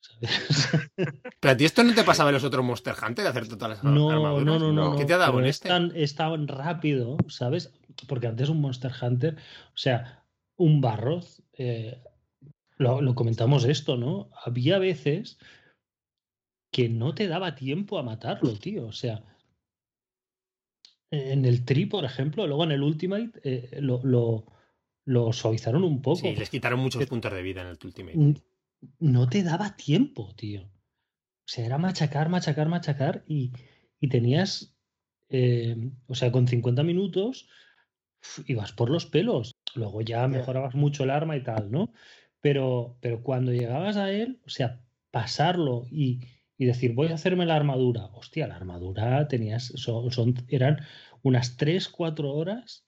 ¿sabes? 0.00 0.68
Pero 1.40 1.52
a 1.52 1.56
ti 1.56 1.64
esto 1.64 1.84
no 1.84 1.94
te 1.94 2.02
pasaba 2.02 2.30
en 2.30 2.34
los 2.34 2.44
otros 2.44 2.64
Monster 2.64 2.94
Hunter 3.00 3.22
de 3.22 3.30
hacer 3.30 3.46
todas 3.46 3.70
las 3.70 3.84
No, 3.84 4.10
armaduras. 4.10 4.44
no, 4.46 4.58
no, 4.58 4.72
no. 4.72 4.96
¿Qué 4.96 5.02
no, 5.02 5.06
te 5.06 5.14
ha 5.14 5.18
dado 5.18 5.38
en 5.38 5.46
es 5.46 5.56
este? 5.56 5.68
tan, 5.68 5.92
es 5.94 6.16
tan 6.16 6.48
rápido, 6.48 7.16
¿sabes? 7.28 7.72
Porque 8.08 8.26
antes 8.26 8.48
un 8.48 8.60
Monster 8.60 8.90
Hunter, 9.00 9.36
o 9.36 9.76
sea, 9.76 10.24
un 10.58 10.80
Barroz, 10.82 11.42
eh, 11.54 12.02
lo, 12.76 13.00
lo 13.00 13.14
comentamos 13.14 13.64
esto, 13.64 13.96
¿no? 13.96 14.30
Había 14.44 14.78
veces 14.78 15.38
que 16.70 16.88
no 16.90 17.14
te 17.14 17.26
daba 17.28 17.54
tiempo 17.54 17.98
a 17.98 18.02
matarlo, 18.02 18.54
tío. 18.58 18.86
O 18.86 18.92
sea, 18.92 19.24
en 21.10 21.44
el 21.44 21.64
Tri, 21.64 21.86
por 21.86 22.04
ejemplo, 22.04 22.46
luego 22.46 22.64
en 22.64 22.72
el 22.72 22.82
Ultimate 22.82 23.40
eh, 23.42 23.78
lo, 23.80 24.00
lo, 24.04 24.46
lo 25.06 25.32
suavizaron 25.32 25.84
un 25.84 26.02
poco. 26.02 26.20
Sí, 26.20 26.36
les 26.36 26.50
quitaron 26.50 26.80
muchos 26.80 26.98
Pero- 26.98 27.10
puntos 27.10 27.32
de 27.32 27.42
vida 27.42 27.62
en 27.62 27.68
el 27.68 27.78
Ultimate. 27.82 28.42
No 29.00 29.28
te 29.28 29.42
daba 29.42 29.74
tiempo, 29.76 30.34
tío. 30.36 30.62
O 30.62 31.50
sea, 31.50 31.64
era 31.66 31.78
machacar, 31.78 32.28
machacar, 32.28 32.68
machacar 32.68 33.24
y, 33.26 33.52
y 34.00 34.08
tenías, 34.08 34.76
eh, 35.30 35.90
o 36.06 36.14
sea, 36.14 36.30
con 36.30 36.46
50 36.46 36.82
minutos 36.82 37.48
ibas 38.46 38.72
por 38.72 38.90
los 38.90 39.06
pelos. 39.06 39.52
Luego 39.78 40.02
ya 40.02 40.26
mejorabas 40.28 40.74
mucho 40.74 41.04
el 41.04 41.10
arma 41.10 41.36
y 41.36 41.42
tal, 41.42 41.70
¿no? 41.70 41.92
Pero, 42.40 42.98
pero 43.00 43.22
cuando 43.22 43.52
llegabas 43.52 43.96
a 43.96 44.10
él, 44.10 44.40
o 44.46 44.50
sea, 44.50 44.80
pasarlo 45.10 45.84
y, 45.90 46.20
y 46.56 46.66
decir, 46.66 46.94
voy 46.94 47.08
a 47.08 47.14
hacerme 47.14 47.46
la 47.46 47.56
armadura. 47.56 48.06
Hostia, 48.12 48.46
la 48.46 48.56
armadura 48.56 49.26
tenías, 49.28 49.64
son, 49.76 50.10
son- 50.10 50.34
eran 50.48 50.78
unas 51.22 51.56
3, 51.56 51.88
4 51.88 52.32
horas 52.32 52.84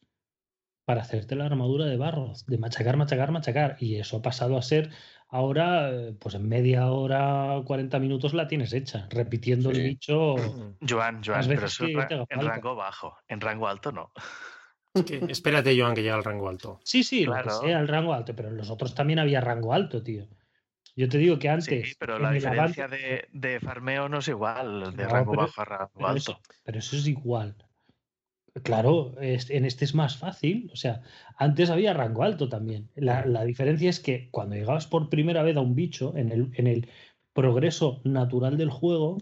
para 0.84 1.02
hacerte 1.02 1.36
la 1.36 1.46
armadura 1.46 1.86
de 1.86 1.96
barros, 1.96 2.46
de 2.46 2.58
machacar, 2.58 2.96
machacar, 2.96 3.30
machacar. 3.30 3.76
Y 3.80 3.96
eso 3.96 4.16
ha 4.18 4.22
pasado 4.22 4.56
a 4.56 4.62
ser 4.62 4.90
ahora, 5.28 5.90
pues 6.18 6.34
en 6.34 6.48
media 6.48 6.90
hora, 6.90 7.62
40 7.64 7.98
minutos 8.00 8.34
la 8.34 8.48
tienes 8.48 8.72
hecha, 8.72 9.06
repitiendo 9.10 9.70
el 9.70 9.76
bicho. 9.90 10.34
Joan, 10.88 11.22
Joan, 11.24 11.40
pero 11.48 11.66
eso 11.66 11.84
en 12.30 12.38
rango 12.48 12.74
bajo. 12.74 13.14
En 13.28 13.40
rango 13.40 13.68
alto 13.68 13.92
no. 13.92 14.10
Es 14.94 15.02
que 15.04 15.20
espérate, 15.28 15.78
Joan, 15.78 15.94
que 15.94 16.02
llega 16.02 16.16
al 16.16 16.24
rango 16.24 16.48
alto. 16.48 16.80
Sí, 16.84 17.02
sí, 17.04 17.24
Claro. 17.24 17.62
el 17.62 17.86
rango 17.88 18.12
alto, 18.12 18.34
pero 18.34 18.48
en 18.48 18.56
los 18.56 18.70
otros 18.70 18.94
también 18.94 19.18
había 19.20 19.40
rango 19.40 19.72
alto, 19.72 20.02
tío. 20.02 20.26
Yo 20.96 21.08
te 21.08 21.18
digo 21.18 21.36
que 21.38 21.42
Sí, 21.42 21.48
antes. 21.48 21.96
pero 21.98 22.16
en 22.16 22.22
la 22.22 22.32
diferencia 22.32 22.86
avance- 22.86 22.96
de, 22.96 23.28
de 23.32 23.60
farmeo 23.60 24.08
no 24.08 24.18
es 24.18 24.28
igual 24.28 24.96
de 24.96 25.04
No, 25.04 25.08
rango 25.08 25.30
pero- 25.32 25.42
bajo 25.42 25.60
a 25.60 25.64
rango 25.64 25.90
pero 25.94 26.08
alto. 26.08 26.18
eso, 26.32 26.40
pero 26.64 26.78
eso 26.80 26.96
es 26.96 27.06
igual. 27.06 27.54
Claro, 28.64 29.14
es- 29.20 29.48
en 29.50 29.64
este 29.64 29.84
es 29.84 29.94
más 29.94 30.16
fácil. 30.16 30.68
O 30.72 30.76
sea, 30.76 31.02
antes 31.36 31.70
había 31.70 31.94
rango 31.94 32.24
alto 32.24 32.48
también. 32.48 32.90
La, 32.96 33.24
la 33.24 33.44
diferencia 33.44 33.88
es 33.88 34.00
que 34.00 34.28
cuando 34.32 34.56
llegabas 34.56 34.88
por 34.88 35.08
primera 35.08 35.44
vez 35.44 35.56
a 35.56 35.60
un 35.60 35.76
bicho, 35.76 36.16
en 36.16 36.32
el, 36.32 36.50
en 36.54 36.66
el 36.66 36.88
progreso 37.32 38.00
natural 38.04 38.56
del 38.58 38.70
juego, 38.70 39.18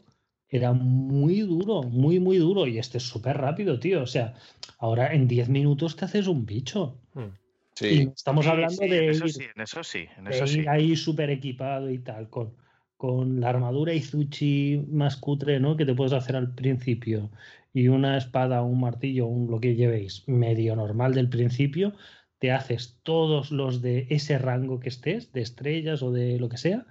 era 0.48 0.72
muy 0.72 1.40
duro, 1.40 1.82
muy, 1.82 2.20
muy 2.20 2.38
duro. 2.38 2.66
Y 2.66 2.78
este 2.78 2.98
es 2.98 3.04
súper 3.04 3.36
rápido, 3.38 3.78
tío. 3.78 4.02
O 4.02 4.06
sea, 4.06 4.34
ahora 4.78 5.12
en 5.14 5.28
10 5.28 5.48
minutos 5.48 5.96
te 5.96 6.04
haces 6.04 6.26
un 6.26 6.46
bicho. 6.46 7.00
Y 7.14 7.30
Sí, 7.74 8.04
no 8.06 8.12
estamos 8.16 8.44
Sí, 8.44 8.50
hablando 8.50 8.82
sí, 8.82 8.88
de 8.88 9.04
en 9.04 9.10
eso 9.10 9.24
ir- 9.26 9.32
sí, 9.32 9.44
en 9.54 9.60
eso 9.62 9.84
sí, 9.84 10.06
en 10.18 10.26
eso 10.26 10.46
sí. 10.46 10.64
ahí 10.68 10.96
súper 10.96 11.30
equipado 11.30 11.90
y 11.90 11.98
tal, 12.00 12.28
con, 12.28 12.56
con 12.96 13.40
la 13.40 13.50
armadura 13.50 13.94
Izuchi 13.94 14.84
más 14.88 15.16
cutre, 15.16 15.60
¿no? 15.60 15.76
Que 15.76 15.86
te 15.86 15.94
puedes 15.94 16.12
hacer 16.12 16.34
al 16.36 16.54
principio, 16.54 17.30
y 17.72 17.88
una 17.88 18.16
espada, 18.16 18.62
un 18.62 18.80
martillo, 18.80 19.26
un, 19.26 19.48
lo 19.50 19.60
que 19.60 19.76
llevéis, 19.76 20.24
medio 20.26 20.74
normal 20.74 21.14
del 21.14 21.28
principio, 21.28 21.94
te 22.38 22.50
haces 22.52 22.98
todos 23.04 23.50
los 23.52 23.80
de 23.82 24.06
ese 24.10 24.38
rango 24.38 24.80
que 24.80 24.88
estés, 24.88 25.32
de 25.32 25.40
estrellas 25.42 26.02
o 26.02 26.10
de 26.12 26.38
lo 26.40 26.48
que 26.48 26.56
sea, 26.56 26.86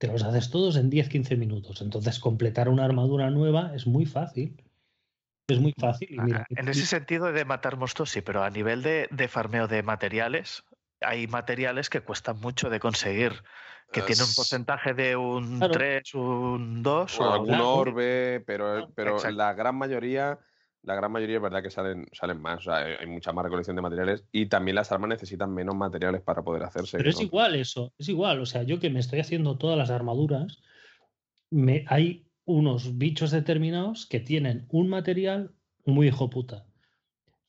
te 0.00 0.06
los 0.06 0.22
haces 0.22 0.48
todos 0.50 0.76
en 0.76 0.88
10-15 0.90 1.36
minutos. 1.36 1.82
Entonces, 1.82 2.18
completar 2.18 2.70
una 2.70 2.86
armadura 2.86 3.28
nueva 3.28 3.72
es 3.74 3.86
muy 3.86 4.06
fácil. 4.06 4.64
Es 5.46 5.60
muy 5.60 5.74
fácil. 5.78 6.08
Y 6.10 6.18
mira, 6.20 6.46
Ah, 6.48 6.54
En 6.56 6.68
ese 6.68 6.86
sentido 6.86 7.30
de 7.32 7.44
matar 7.44 7.76
monstruos 7.76 8.08
sí, 8.10 8.22
pero 8.22 8.42
a 8.42 8.48
nivel 8.48 8.82
de, 8.82 9.08
de 9.10 9.28
farmeo 9.28 9.68
de 9.68 9.82
materiales, 9.82 10.64
hay 11.02 11.26
materiales 11.26 11.90
que 11.90 12.00
cuestan 12.00 12.40
mucho 12.40 12.70
de 12.70 12.80
conseguir, 12.80 13.42
que 13.92 14.00
tienen 14.00 14.22
un 14.24 14.30
Es- 14.30 14.36
porcentaje 14.36 14.94
de 14.94 15.16
un 15.16 15.58
Claro. 15.58 15.72
3, 15.74 16.14
un 16.14 16.82
2 16.82 17.18
Bueno, 17.18 17.32
o 17.32 17.34
algún 17.34 17.60
orbe, 17.60 18.42
pero, 18.46 18.88
pero 18.94 19.16
Exacto. 19.16 19.36
la 19.36 19.52
gran 19.52 19.76
mayoría, 19.76 20.38
la 20.82 20.94
gran 20.94 21.12
mayoría 21.12 21.36
es 21.36 21.42
verdad 21.42 21.62
que 21.62 21.70
salen, 21.70 22.06
salen 22.12 22.40
más. 22.40 22.60
O 22.60 22.62
sea, 22.62 22.76
hay 22.78 23.06
mucha 23.06 23.32
más 23.32 23.44
recolección 23.44 23.76
de 23.76 23.82
materiales 23.82 24.24
y 24.32 24.46
también 24.46 24.74
las 24.74 24.90
armas 24.92 25.10
necesitan 25.10 25.52
menos 25.52 25.74
materiales 25.74 26.22
para 26.22 26.42
poder 26.42 26.62
hacerse. 26.62 26.96
Pero 26.96 27.10
es 27.10 27.20
igual 27.20 27.54
eso, 27.54 27.92
es 27.98 28.08
igual. 28.08 28.40
O 28.40 28.46
sea, 28.46 28.62
yo 28.62 28.80
que 28.80 28.90
me 28.90 29.00
estoy 29.00 29.20
haciendo 29.20 29.58
todas 29.58 29.76
las 29.76 29.90
armaduras, 29.90 30.62
me, 31.50 31.84
hay 31.88 32.26
unos 32.44 32.96
bichos 32.96 33.30
determinados 33.30 34.06
que 34.06 34.20
tienen 34.20 34.66
un 34.70 34.88
material 34.88 35.52
muy 35.84 36.08
hijo 36.08 36.30
puta. 36.30 36.66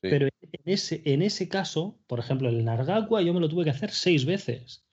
Sí. 0.02 0.08
Pero 0.10 0.26
en 0.26 0.60
ese, 0.64 1.02
en 1.04 1.22
ese 1.22 1.48
caso, 1.48 1.98
por 2.06 2.18
ejemplo, 2.18 2.48
el 2.48 2.64
Nargakua 2.64 3.22
yo 3.22 3.32
me 3.32 3.40
lo 3.40 3.48
tuve 3.48 3.64
que 3.64 3.70
hacer 3.70 3.92
seis 3.92 4.26
veces. 4.26 4.84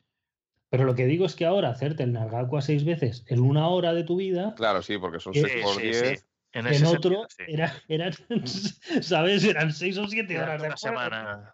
Pero 0.69 0.83
lo 0.83 0.93
que 0.95 1.07
digo 1.07 1.25
es 1.25 1.35
que 1.35 1.45
ahora 1.45 1.69
hacerte 1.69 2.03
el 2.03 2.13
Nargakua 2.13 2.61
seis 2.61 2.85
veces 2.85 3.25
en 3.27 3.39
una 3.39 3.67
hora 3.67 3.93
de 3.93 4.03
tu 4.03 4.17
vida, 4.17 4.53
Claro, 4.55 4.83
sí, 4.83 4.97
porque 4.99 5.19
son 5.19 5.33
6 5.33 5.47
por 5.63 5.75
sí, 5.75 5.81
10. 5.81 6.19
sí. 6.19 6.25
En, 6.51 6.65
en 6.67 6.73
ese 6.73 6.85
otro 6.87 6.99
sentido, 7.01 7.27
sí. 7.29 7.43
era- 7.47 7.73
eran, 7.87 8.13
¿sabes? 9.01 9.43
Eran 9.43 9.71
seis 9.71 9.97
o 9.97 10.07
siete 10.07 10.39
horas 10.39 10.61
de 10.61 10.67
una 10.67 10.77
semana. 10.77 11.53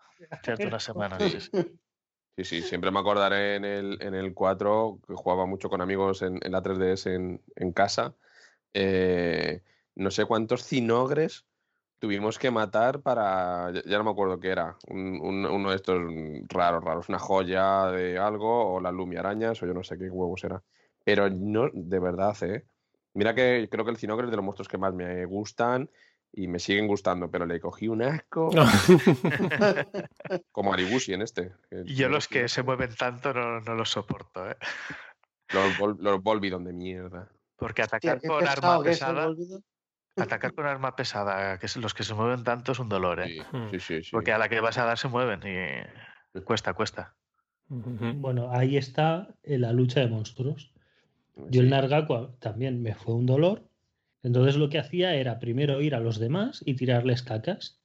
una 0.66 0.80
semana, 0.80 1.20
sí, 1.20 1.39
sí. 1.41 1.50
Sí, 2.38 2.43
sí, 2.43 2.62
siempre 2.64 2.91
me 2.91 3.00
acordaré 3.00 3.56
en 3.56 3.64
el, 3.64 3.98
en 4.02 4.14
el 4.14 4.34
4, 4.34 5.00
que 5.08 5.14
jugaba 5.16 5.46
mucho 5.46 5.70
con 5.70 5.80
amigos 5.80 6.22
en, 6.22 6.38
en 6.43 6.52
la 6.52 6.62
3DS 6.62 7.14
en, 7.14 7.41
en 7.56 7.72
casa. 7.72 8.16
eh, 8.74 9.64
no 9.96 10.12
sé 10.12 10.26
cuántos 10.26 10.64
cinogres 10.66 11.46
tuvimos 12.00 12.38
que 12.38 12.52
matar 12.52 13.02
para. 13.02 13.72
Ya, 13.72 13.82
ya 13.86 13.98
no 13.98 14.04
me 14.04 14.12
acuerdo 14.12 14.39
qué 14.41 14.50
era. 14.50 14.78
un- 14.89 15.22
un- 15.22 15.46
uno 15.46 15.70
de 15.70 15.78
estos 15.78 15.98
raros, 16.50 16.84
raros. 16.84 17.08
Una 17.10 17.20
joya 17.20 17.86
de 17.91 18.18
algo, 18.20 18.74
o 18.76 18.82
las 18.82 18.93
lumiarañas, 18.93 19.64
o 19.64 19.66
yo 19.66 19.74
no 19.74 19.84
sé 19.84 19.98
qué 19.98 20.10
huevos 20.10 20.43
era. 20.43 20.62
Pero 21.06 21.30
no, 21.30 21.70
de 21.74 22.00
verdad, 22.00 22.36
¿eh? 22.43 22.66
Mira 23.16 23.34
que 23.34 23.68
creo 23.72 23.86
que 23.86 23.91
el 23.91 23.97
cinogre 23.97 24.26
es 24.28 24.32
de 24.32 24.38
los 24.38 24.45
monstruos 24.45 24.68
que 24.68 24.78
más 24.78 24.93
me 24.93 25.26
gustan 25.26 25.89
y 26.34 26.47
me 26.47 26.59
siguen 26.59 26.86
gustando, 26.86 27.32
pero 27.32 27.45
le 27.45 27.59
cogí 27.61 27.88
un 27.88 28.03
asco. 28.03 28.49
Como 30.51 30.74
Aribushi 30.74 31.13
en 31.13 31.22
este. 31.22 31.53
Yo 31.86 32.09
los 32.09 32.28
que 32.28 32.49
se 32.49 32.61
mueven 32.61 32.93
tanto 32.95 33.34
no, 33.34 33.61
no 33.61 33.74
los 33.74 33.89
soporto, 33.89 34.49
¿eh? 34.49 34.57
Los, 35.53 35.78
Vol- 35.78 35.97
los 35.99 36.22
Volvidon 36.22 36.66
de 36.66 36.74
mierda. 36.74 37.30
Porque 37.55 37.84
atacar 37.84 38.22
con 38.22 38.45
arma 38.45 38.84
pesada, 38.84 39.30
atacar 40.18 40.53
con 40.53 40.66
arma 40.66 40.95
pesada, 40.95 41.57
que 41.57 41.68
los 41.80 41.93
que 41.93 42.03
se 42.03 42.13
mueven 42.13 42.43
tanto 42.43 42.74
es 42.74 42.80
un 42.80 42.89
dolor, 42.89 43.22
¿eh? 43.22 43.45
Sí, 43.72 43.72
sí, 43.72 43.80
sí. 43.80 44.03
sí. 44.03 44.09
Porque 44.11 44.34
a 44.34 44.38
la 44.38 44.49
que 44.49 44.59
vas 44.59 44.78
a 44.78 44.84
dar 44.86 44.97
se 44.97 45.07
mueven 45.07 45.39
y 45.45 46.41
cuesta, 46.41 46.74
cuesta. 46.74 47.16
Bueno, 47.70 48.51
ahí 48.51 48.76
está 48.76 49.30
eh, 49.43 49.57
la 49.57 49.72
lucha 49.72 50.01
de 50.01 50.07
monstruos. 50.07 50.74
Yo 51.50 51.62
el 51.62 51.68
Sí. 51.68 51.72
Nargakua 51.72 52.36
también 52.40 52.82
me 52.82 52.96
fue 52.96 53.14
un 53.14 53.26
dolor. 53.26 53.68
Entonces 54.24 54.56
lo 54.56 54.70
que 54.70 54.80
hacía 54.80 55.16
era 55.16 55.40
primero 55.40 55.82
ir 55.82 55.94
a 55.96 56.00
los 56.00 56.18
demás 56.18 56.64
y 56.66 56.76
tirarles 56.76 57.22
cacas 57.22 57.80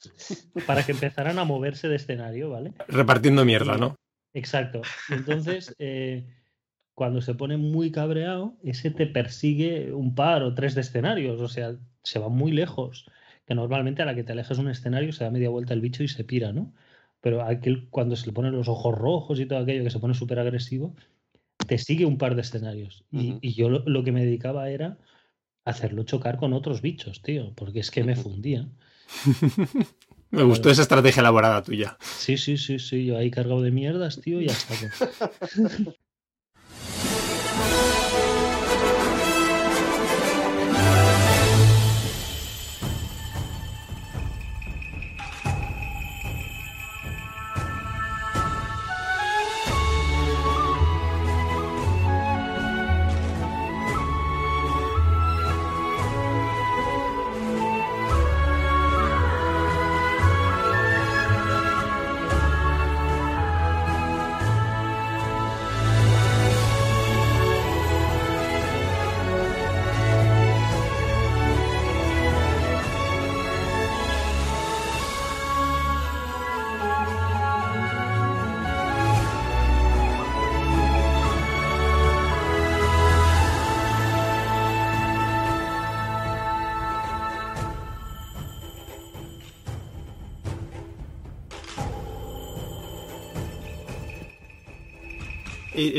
para 0.66 0.84
que 0.84 0.92
empezaran 0.92 1.38
a 1.38 1.44
moverse 1.44 1.88
de 1.88 1.96
escenario, 1.96 2.50
¿vale? 2.50 2.72
Repartiendo 2.86 3.44
mierda, 3.44 3.76
¿no? 3.76 3.96
Exacto. 4.34 4.82
Entonces, 5.10 5.74
eh, 5.78 6.26
cuando 6.94 7.20
se 7.20 7.34
pone 7.34 7.56
muy 7.56 7.90
cabreado, 7.90 8.56
ese 8.62 8.90
te 8.90 9.06
persigue 9.06 9.92
un 9.92 10.14
par 10.14 10.42
o 10.42 10.54
tres 10.54 10.74
de 10.74 10.82
escenarios, 10.82 11.40
o 11.40 11.48
sea, 11.48 11.76
se 12.02 12.18
va 12.18 12.28
muy 12.28 12.52
lejos. 12.52 13.10
Que 13.46 13.54
normalmente 13.54 14.02
a 14.02 14.04
la 14.04 14.14
que 14.14 14.24
te 14.24 14.32
alejas 14.32 14.58
un 14.58 14.68
escenario 14.68 15.12
se 15.12 15.24
da 15.24 15.30
media 15.30 15.48
vuelta 15.48 15.74
el 15.74 15.80
bicho 15.80 16.02
y 16.02 16.08
se 16.08 16.22
pira, 16.22 16.52
¿no? 16.52 16.72
Pero 17.20 17.42
aquel, 17.42 17.88
cuando 17.88 18.14
se 18.14 18.26
le 18.26 18.32
ponen 18.32 18.52
los 18.52 18.68
ojos 18.68 18.96
rojos 18.96 19.40
y 19.40 19.46
todo 19.46 19.58
aquello 19.58 19.82
que 19.82 19.90
se 19.90 19.98
pone 19.98 20.14
súper 20.14 20.38
agresivo, 20.38 20.94
te 21.68 21.78
sigue 21.78 22.04
un 22.04 22.18
par 22.18 22.34
de 22.34 22.40
escenarios. 22.40 23.04
Y, 23.12 23.54
yo 23.54 23.68
lo, 23.70 23.84
lo 23.86 24.02
que 24.02 24.10
me 24.10 24.24
dedicaba 24.24 24.70
era 24.70 24.98
hacerlo 25.64 26.02
chocar 26.02 26.38
con 26.38 26.52
otros 26.52 26.82
bichos, 26.82 27.22
tío, 27.22 27.52
porque 27.54 27.80
es 27.80 27.90
que 27.90 28.02
me 28.02 28.16
fundía. 28.16 28.68
Me 30.30 30.42
gustó 30.42 30.68
esa 30.68 30.82
estrategia 30.82 31.20
elaborada 31.20 31.62
tuya. 31.62 31.96
Sí, 32.00 32.36
sí, 32.36 32.58
sí, 32.58 32.78
sí, 32.78 33.06
yo 33.06 33.16
ahí 33.16 33.30
cargado 33.30 33.62
de 33.62 33.70
mierdas, 33.70 34.20
tío, 34.20 34.42
y 34.42 34.48
hasta 34.48 34.74
que... 34.74 35.94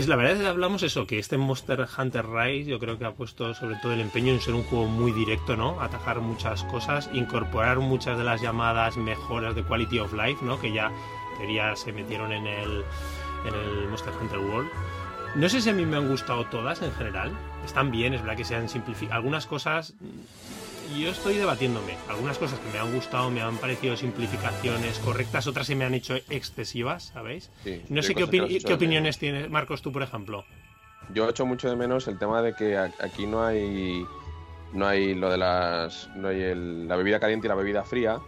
la 0.10 0.16
verdad 0.16 0.34
es 0.34 0.42
que 0.42 0.48
hablamos 0.48 0.82
eso, 0.82 1.06
que 1.06 1.20
este 1.20 1.38
Monster 1.38 1.88
Hunter 1.96 2.26
Rise 2.28 2.68
yo 2.68 2.80
creo 2.80 2.98
que 2.98 3.06
ha 3.06 3.12
puesto 3.12 3.54
sobre 3.54 3.76
todo 3.76 3.94
el 3.94 4.02
empeño 4.02 4.34
en 4.34 4.42
ser 4.42 4.56
un 4.56 4.64
juego 4.64 4.88
muy 4.88 5.12
directo, 5.12 5.56
¿no? 5.56 5.80
Atajar 5.80 6.20
muchas 6.20 6.64
cosas, 6.64 7.12
incorporar 7.14 7.78
muchas 7.78 8.18
de 8.18 8.24
las 8.24 8.42
llamadas 8.42 8.98
mejoras 8.98 9.54
de 9.54 9.64
quality 9.64 10.00
of 10.00 10.12
life, 10.14 10.44
¿no? 10.44 10.60
Que 10.60 10.74
ya 10.74 10.92
teoría 11.38 11.76
se 11.76 11.94
metieron 11.94 12.34
en 12.34 12.48
el, 12.48 12.84
en 13.46 13.54
el 13.54 13.88
Monster 13.88 14.12
Hunter 14.20 14.40
World. 14.40 14.70
No 15.36 15.48
sé 15.48 15.62
si 15.62 15.70
a 15.70 15.74
mí 15.74 15.86
me 15.86 15.98
han 15.98 16.10
gustado 16.10 16.44
todas 16.46 16.82
en 16.82 16.92
general. 16.94 17.32
Están 17.64 17.92
bien, 17.92 18.16
es 18.16 18.22
verdad 18.22 18.36
que 18.36 18.46
se 18.46 18.56
han 18.56 18.68
simplificado. 18.68 19.16
Algunas 19.16 19.46
cosas 19.46 19.94
yo 20.98 21.10
estoy 21.12 21.38
debatiéndome. 21.38 21.98
Algunas 22.08 22.38
cosas 22.38 22.60
que 22.60 22.70
me 22.70 22.80
han 22.80 22.94
gustado 22.94 23.30
me 23.30 23.42
han 23.42 23.58
parecido 23.60 23.96
simplificaciones 23.96 25.00
correctas, 25.00 25.48
otras 25.48 25.68
se 25.68 25.76
me 25.76 25.86
han 25.86 25.94
hecho 25.94 26.16
excesivas, 26.30 27.04
¿sabéis? 27.14 27.52
Sí, 27.64 27.82
No 27.90 28.02
sé 28.02 28.16
qué, 28.16 28.26
qué 28.66 28.74
opiniones 28.74 29.18
tienes, 29.18 29.50
Marcos, 29.50 29.82
tú, 29.82 29.92
por 29.92 30.04
ejemplo. 30.04 30.46
Yo 31.14 31.28
echo 31.30 31.46
mucho 31.46 31.70
de 31.70 31.76
menos 31.76 32.08
el 32.08 32.18
tema 32.20 32.42
de 32.42 32.54
que 32.54 32.78
aquí 32.78 33.26
no 33.26 33.44
hay 33.44 34.06
no 34.72 34.86
hay 34.88 35.16
lo 35.16 35.32
de 35.32 35.38
las 35.40 36.08
no 36.16 36.28
hay 36.28 36.42
el- 36.44 36.88
la 36.88 36.96
bebida 36.96 37.20
caliente 37.20 37.48
y 37.48 37.50
la 37.50 37.56
bebida 37.56 37.84
fría 37.84 38.20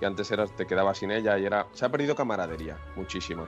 que 0.00 0.06
antes 0.06 0.28
eras, 0.32 0.54
te 0.56 0.66
quedabas 0.66 0.98
sin 0.98 1.12
ella 1.12 1.38
y 1.38 1.44
era 1.44 1.68
se 1.72 1.84
ha 1.84 1.88
perdido 1.88 2.16
camaradería 2.16 2.76
muchísimo. 2.96 3.46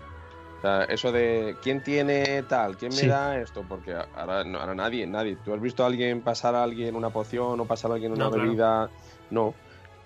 O 0.64 0.66
sea, 0.66 0.84
eso 0.84 1.12
de 1.12 1.58
quién 1.62 1.82
tiene 1.82 2.42
tal, 2.44 2.78
quién 2.78 2.90
me 2.92 2.96
Sí. 3.02 3.06
da 3.06 3.36
esto, 3.38 3.62
porque 3.68 3.94
ahora, 4.14 4.44
no- 4.44 4.58
ahora 4.58 4.74
nadie, 4.74 5.06
nadie. 5.06 5.36
¿Tú 5.36 5.52
has 5.52 5.60
visto 5.60 5.82
a 5.82 5.86
alguien 5.88 6.22
pasar 6.22 6.54
a 6.54 6.62
alguien 6.62 6.96
una 6.96 7.10
poción 7.10 7.60
o 7.60 7.66
pasar 7.66 7.90
a 7.90 7.94
alguien 7.94 8.12
una 8.12 8.24
No, 8.24 8.30
claro. 8.30 8.48
bebida? 8.48 8.90
No, 9.28 9.54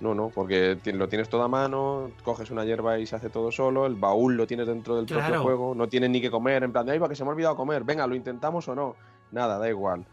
no, 0.00 0.16
no, 0.16 0.30
porque 0.34 0.76
lo 0.86 1.08
tienes 1.08 1.28
todo 1.28 1.44
a 1.44 1.48
mano, 1.48 2.10
coges 2.24 2.50
una 2.50 2.64
hierba 2.64 2.98
y 2.98 3.06
se 3.06 3.14
hace 3.14 3.30
todo 3.30 3.52
solo, 3.52 3.86
el 3.86 3.94
baúl 3.94 4.34
lo 4.36 4.48
tienes 4.48 4.66
dentro 4.66 4.96
del 4.96 5.06
Claro. 5.06 5.26
propio 5.26 5.42
juego, 5.42 5.74
no 5.76 5.88
tienes 5.88 6.10
ni 6.10 6.20
que 6.20 6.28
comer, 6.28 6.64
en 6.64 6.72
plan 6.72 6.84
de, 6.86 6.90
ay, 6.90 6.98
va 6.98 7.08
que 7.08 7.14
se 7.14 7.22
me 7.22 7.30
ha 7.30 7.34
olvidado 7.34 7.54
comer, 7.54 7.84
venga, 7.84 8.04
lo 8.08 8.16
intentamos 8.16 8.66
o 8.66 8.74
no. 8.74 8.96
Nada, 9.30 9.58
da 9.58 9.68
igual. 9.68 10.06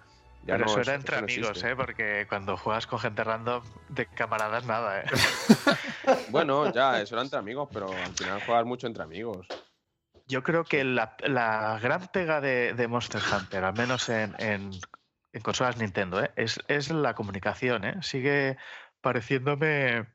Ya 0.43 0.53
Pero 0.53 0.65
no, 0.65 0.71
eso 0.73 0.81
era 0.81 0.91
eso 0.91 0.99
entre 1.01 1.15
no 1.17 1.23
amigos, 1.23 1.49
existe. 1.49 1.71
¿eh? 1.71 1.75
Porque 1.75 2.25
cuando 2.29 2.55
juegas 2.55 2.85
con 2.85 2.99
gente 2.99 3.23
random, 3.23 3.63
de 3.89 4.05
camaradas 4.05 4.63
nada, 4.67 4.99
¿eh? 5.01 5.05
Bueno, 6.29 6.71
ya, 6.71 7.01
eso 7.01 7.15
era 7.15 7.23
entre 7.23 7.39
amigos, 7.39 7.67
pero 7.73 7.87
al 7.87 8.13
final 8.13 8.41
juegas 8.41 8.65
mucho 8.67 8.85
entre 8.85 9.01
amigos. 9.01 9.47
Yo 10.27 10.41
creo 10.43 10.63
que 10.63 10.83
la, 10.83 11.15
la 11.23 11.79
gran 11.81 12.07
pega 12.07 12.41
de, 12.41 12.73
de 12.73 12.87
Monster 12.87 13.21
Hunter, 13.31 13.63
al 13.63 13.73
menos 13.75 14.09
en, 14.09 14.33
en- 14.39 14.71
en 15.33 15.41
consolas 15.41 15.77
Nintendo, 15.77 16.23
¿eh? 16.23 16.31
es, 16.35 16.59
es 16.67 16.89
la 16.91 17.13
comunicación. 17.13 17.83
¿eh? 17.85 17.95
Sigue 18.01 18.57
pareciéndome 19.01 20.07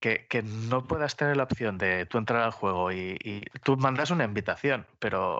que, 0.00 0.26
que 0.26 0.42
no 0.42 0.84
puedas 0.86 1.16
tener 1.16 1.36
la 1.36 1.44
opción 1.44 1.78
de 1.78 2.04
tú 2.06 2.18
entrar 2.18 2.42
al 2.42 2.50
juego 2.50 2.90
y, 2.92 3.16
y 3.22 3.40
tú 3.62 3.76
mandas 3.76 4.10
una 4.10 4.24
invitación, 4.24 4.86
pero 4.98 5.38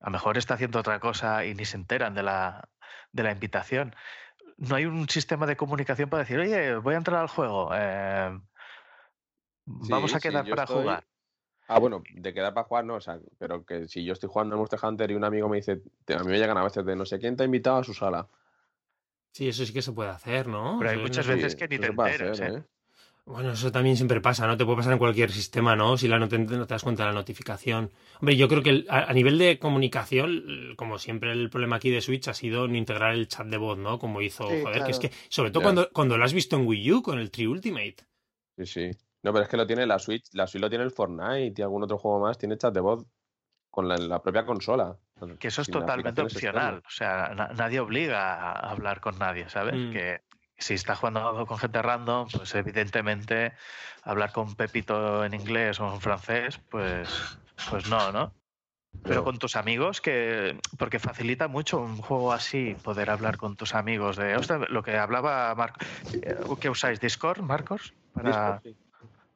a 0.00 0.06
lo 0.06 0.10
mejor 0.12 0.38
está 0.38 0.54
haciendo 0.54 0.78
otra 0.78 1.00
cosa 1.00 1.44
y 1.44 1.54
ni 1.54 1.64
se 1.64 1.76
enteran 1.76 2.14
de 2.14 2.22
la, 2.22 2.68
de 3.12 3.22
la 3.24 3.32
invitación. 3.32 3.94
No 4.56 4.76
hay 4.76 4.86
un 4.86 5.08
sistema 5.08 5.46
de 5.46 5.56
comunicación 5.56 6.08
para 6.08 6.22
decir, 6.22 6.38
oye, 6.38 6.76
voy 6.76 6.94
a 6.94 6.98
entrar 6.98 7.20
al 7.20 7.28
juego. 7.28 7.70
eh, 7.74 8.38
vamos 9.66 10.10
Sí, 10.12 10.16
a 10.16 10.20
quedar 10.20 10.48
para 10.48 10.62
estoy- 10.64 10.82
jugar. 10.82 11.04
Ah, 11.72 11.78
bueno, 11.78 12.02
de 12.12 12.34
quedar 12.34 12.52
para 12.52 12.66
jugar 12.66 12.84
no, 12.84 12.94
o 12.96 13.00
sea, 13.00 13.20
pero 13.38 13.64
que 13.64 13.86
si 13.86 14.04
yo 14.04 14.12
estoy 14.12 14.28
jugando 14.28 14.56
a 14.56 14.58
Monster 14.58 14.80
Hunter 14.82 15.08
y 15.08 15.14
un 15.14 15.22
amigo 15.22 15.48
me 15.48 15.58
dice, 15.58 15.80
te- 16.04 16.14
a 16.14 16.18
mí 16.24 16.26
me 16.32 16.36
llegan 16.38 16.58
a 16.58 16.64
veces 16.64 16.84
de 16.84 16.96
no 16.96 17.06
sé 17.06 17.20
quién 17.20 17.36
te 17.36 17.44
ha 17.44 17.46
invitado 17.46 17.76
a 17.76 17.84
su 17.84 17.94
sala. 17.94 18.26
Sí, 19.32 19.48
eso 19.48 19.64
sí 19.64 19.72
que 19.72 19.80
se 19.80 19.92
puede 19.92 20.10
hacer, 20.10 20.48
¿no? 20.48 20.76
Pero 20.80 20.90
hay 20.90 20.98
muchas 20.98 21.28
no 21.28 21.34
veces 21.34 21.54
que 21.54 21.68
ni 21.68 21.78
te 21.78 21.86
enteras, 21.86 22.20
hacer, 22.40 22.52
¿eh? 22.52 22.56
¿eh? 22.56 22.62
Bueno, 23.24 23.52
eso 23.52 23.70
también 23.70 23.96
siempre 23.96 24.20
pasa, 24.20 24.48
¿no? 24.48 24.56
Te 24.56 24.64
puede 24.64 24.78
pasar 24.78 24.94
en 24.94 24.98
cualquier 24.98 25.30
sistema, 25.30 25.76
¿no? 25.76 25.96
Si 25.96 26.08
la 26.08 26.18
no 26.18 26.28
te, 26.28 26.36
no 26.40 26.66
te 26.66 26.74
das 26.74 26.82
cuenta 26.82 27.04
de 27.04 27.10
la 27.10 27.14
notificación. 27.14 27.92
Hombre, 28.20 28.36
yo 28.36 28.48
creo 28.48 28.64
que 28.64 28.70
el- 28.70 28.86
a, 28.90 29.04
a 29.04 29.12
nivel 29.12 29.38
de 29.38 29.60
comunicación, 29.60 30.74
como 30.76 30.98
siempre 30.98 31.30
el 31.30 31.48
problema 31.50 31.76
aquí 31.76 31.90
de 31.90 32.00
Switch 32.00 32.26
ha 32.26 32.34
sido 32.34 32.64
en 32.64 32.74
integrar 32.74 33.14
el 33.14 33.28
chat 33.28 33.46
de 33.46 33.56
voz, 33.58 33.78
¿no? 33.78 34.00
Como 34.00 34.20
hizo, 34.20 34.48
Sí, 34.48 34.62
joder, 34.64 34.82
que 34.82 34.90
es 34.90 34.98
que, 34.98 35.12
sobre 35.28 35.52
todo 35.52 35.62
cuando, 35.62 35.88
cuando 35.92 36.18
lo 36.18 36.24
has 36.24 36.32
visto 36.32 36.56
en 36.56 36.66
Wii 36.66 36.92
U 36.92 37.02
con 37.02 37.20
el 37.20 37.30
Tree 37.30 37.46
Ultimate. 37.46 37.96
Sí, 38.56 38.66
sí. 38.66 38.90
No, 39.22 39.32
pero 39.32 39.42
es 39.44 39.48
que 39.48 39.56
lo 39.56 39.66
tiene 39.66 39.86
la 39.86 39.98
Switch, 39.98 40.24
la 40.32 40.46
Switch 40.46 40.62
lo 40.62 40.68
tiene 40.70 40.84
el 40.84 40.90
Fortnite 40.90 41.54
y 41.60 41.62
algún 41.62 41.82
otro 41.82 41.98
juego 41.98 42.20
más, 42.20 42.38
tiene 42.38 42.56
chat 42.56 42.72
de 42.72 42.80
voz 42.80 43.04
con 43.70 43.86
la, 43.88 43.96
la 43.98 44.22
propia 44.22 44.44
consola. 44.46 44.96
Que 45.38 45.48
eso 45.48 45.60
es 45.62 45.68
totalmente 45.80 46.22
opcional. 46.22 46.82
O 46.86 46.90
sea, 46.90 47.28
na- 47.34 47.48
nadie 47.48 47.80
obliga 47.80 48.34
a 48.34 48.70
hablar 48.70 49.00
con 49.00 49.18
nadie, 49.18 49.48
¿sabes? 49.50 49.74
Mm. 49.76 49.90
Que 49.92 50.22
si 50.56 50.74
estás 50.74 50.98
jugando 50.98 51.46
con 51.46 51.58
gente 51.58 51.80
random, 51.82 52.28
pues 52.32 52.54
evidentemente 52.54 53.52
hablar 54.02 54.32
con 54.32 54.54
Pepito 54.56 55.24
en 55.24 55.34
inglés 55.34 55.78
o 55.80 55.92
en 55.92 56.00
francés, 56.00 56.58
pues, 56.70 57.38
pues 57.68 57.88
no, 57.88 58.10
¿no? 58.12 58.32
Pero 59.04 59.22
con 59.24 59.38
tus 59.38 59.56
amigos, 59.56 60.00
que 60.00 60.58
porque 60.78 60.98
facilita 60.98 61.48
mucho 61.48 61.78
un 61.80 61.98
juego 61.98 62.32
así, 62.32 62.76
poder 62.82 63.08
hablar 63.10 63.36
con 63.38 63.56
tus 63.56 63.74
amigos 63.74 64.16
de, 64.16 64.36
"Ostras, 64.36 64.68
lo 64.68 64.82
que 64.82 64.96
hablaba 64.98 65.54
Marco, 65.54 65.78
¿qué 66.60 66.68
usáis? 66.68 67.00
¿Discord, 67.00 67.40
Marcos? 67.40 67.94
Para... 68.12 68.28
Discord, 68.28 68.62
sí. 68.62 68.76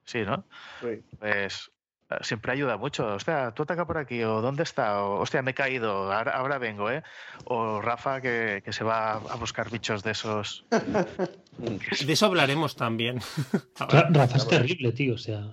Sí, 0.05 0.22
¿no? 0.22 0.44
Sí. 0.80 1.02
Pues 1.18 1.70
eh, 2.11 2.16
siempre 2.22 2.52
ayuda 2.52 2.76
mucho. 2.76 3.14
Hostia, 3.14 3.52
tú 3.52 3.62
ataca 3.62 3.86
por 3.86 3.98
aquí, 3.98 4.22
o 4.22 4.40
¿dónde 4.40 4.62
está? 4.62 5.02
O, 5.02 5.20
hostia, 5.20 5.42
me 5.42 5.52
he 5.52 5.55
caído, 5.55 6.12
ahora, 6.12 6.32
ahora 6.32 6.59
vengo, 6.59 6.90
¿eh? 6.90 7.02
O 7.44 7.80
Rafa 7.80 8.20
que, 8.20 8.62
que 8.64 8.72
se 8.72 8.84
va 8.84 9.12
a 9.14 9.36
buscar 9.36 9.70
bichos 9.70 10.02
de 10.02 10.11
esos. 10.12 10.64
De 11.59 12.12
eso 12.12 12.26
hablaremos 12.26 12.76
también. 12.76 13.20
Ra- 13.78 14.09
Rafa 14.11 14.36
es 14.36 14.48
terrible, 14.48 14.92
tío. 14.92 15.14
O 15.14 15.18
sea, 15.18 15.50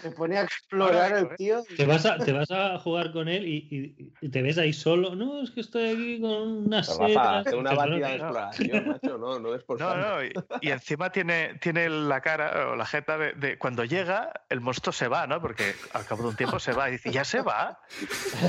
Se 0.00 0.10
pone 0.10 0.38
a 0.38 0.42
explorar 0.42 1.16
el 1.16 1.28
tío. 1.36 1.62
te 1.76 1.86
vas 1.86 2.04
a, 2.06 2.18
te 2.18 2.32
vas 2.32 2.50
a 2.50 2.78
jugar 2.78 3.12
con 3.12 3.28
él 3.28 3.46
y, 3.46 3.68
y- 3.70 4.12
y 4.20 4.28
te 4.28 4.42
ves 4.42 4.58
ahí 4.58 4.72
solo. 4.72 5.14
No, 5.14 5.42
es 5.42 5.50
que 5.50 5.60
estoy 5.60 5.90
aquí 5.90 6.20
con 6.20 6.64
Pero, 6.68 6.98
Rafa, 6.98 7.38
hace 7.38 7.54
una 7.56 7.72
batida 7.74 8.08
de 8.08 8.18
no, 8.18 8.24
exploración, 8.24 8.88
macho, 8.88 9.18
no, 9.18 9.38
no 9.38 9.54
es 9.54 9.62
por 9.62 9.78
No, 9.80 9.96
no, 9.96 10.24
y, 10.24 10.32
y 10.60 10.70
encima 10.70 11.10
tiene, 11.10 11.54
tiene 11.60 11.88
la 11.88 12.20
cara 12.20 12.68
o 12.70 12.76
la 12.76 12.86
jeta 12.86 13.16
de, 13.16 13.32
de 13.34 13.56
cuando 13.58 13.84
llega, 13.84 14.32
el 14.48 14.60
monstruo 14.60 14.92
se 14.92 15.08
va, 15.08 15.26
¿no? 15.26 15.40
Porque 15.40 15.74
al 15.92 16.04
cabo 16.04 16.22
de 16.24 16.28
un 16.30 16.36
tiempo 16.36 16.58
se 16.58 16.72
va 16.72 16.88
y 16.88 16.92
dice, 16.92 17.10
¿ya 17.12 17.24
se 17.24 17.40
va? 17.42 17.78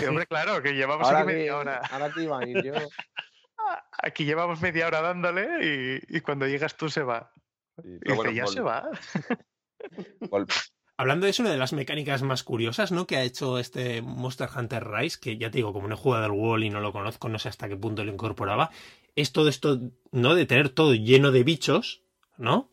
Y, 0.02 0.06
hombre, 0.06 0.26
claro, 0.26 0.62
que 0.62 0.74
llevamos 0.74 1.08
Ahora 1.08 1.20
aquí 1.20 1.28
media 1.28 1.56
hora. 1.58 1.82
ahora 1.92 2.10
que 2.12 2.24
iba 2.24 2.40
a 2.40 2.48
ir 2.48 2.64
yo. 2.64 2.74
Aquí 3.92 4.26
llevamos 4.26 4.62
media 4.62 4.88
hora 4.88 5.02
dándole 5.02 6.00
y, 6.10 6.18
y 6.18 6.22
cuando 6.22 6.48
llegas 6.48 6.78
tú 6.78 6.90
se 6.90 7.04
va. 7.04 7.32
Sí, 7.84 7.90
Y 7.90 8.00
pero 8.00 8.16
dice, 8.16 8.32
bueno, 8.32 8.32
¿ya 8.32 8.48
se 8.48 8.62
va? 8.62 8.90
Hablando 10.98 11.26
de 11.26 11.32
eso, 11.32 11.44
una 11.44 11.52
de 11.52 11.58
las 11.58 11.74
mecánicas 11.74 12.24
más 12.24 12.44
curiosas, 12.44 12.94
¿no? 12.94 13.06
Que 13.06 13.18
ha 13.18 13.24
hecho 13.24 13.60
este 13.60 14.02
Monster 14.02 14.48
Hunter 14.56 14.88
Rise, 14.88 15.20
que 15.20 15.38
ya 15.38 15.52
te 15.52 15.58
digo, 15.58 15.74
como 15.74 15.90
no 15.90 15.96
he 15.96 15.98
jugado 15.98 16.24
al 16.24 16.32
Wall 16.32 16.64
y 16.64 16.70
no 16.70 16.80
lo 16.80 16.94
conozco, 16.94 17.28
no 17.28 17.38
sé 17.38 17.50
hasta 17.50 17.68
qué 17.68 17.76
punto 17.76 18.06
lo 18.06 18.14
incorporaba, 18.14 18.72
es 19.16 19.34
todo 19.34 19.50
esto, 19.50 19.80
¿no? 20.12 20.36
De 20.36 20.46
tener 20.46 20.70
todo 20.70 20.94
lleno 20.94 21.32
de 21.32 21.44
bichos, 21.44 22.04
¿no? 22.38 22.72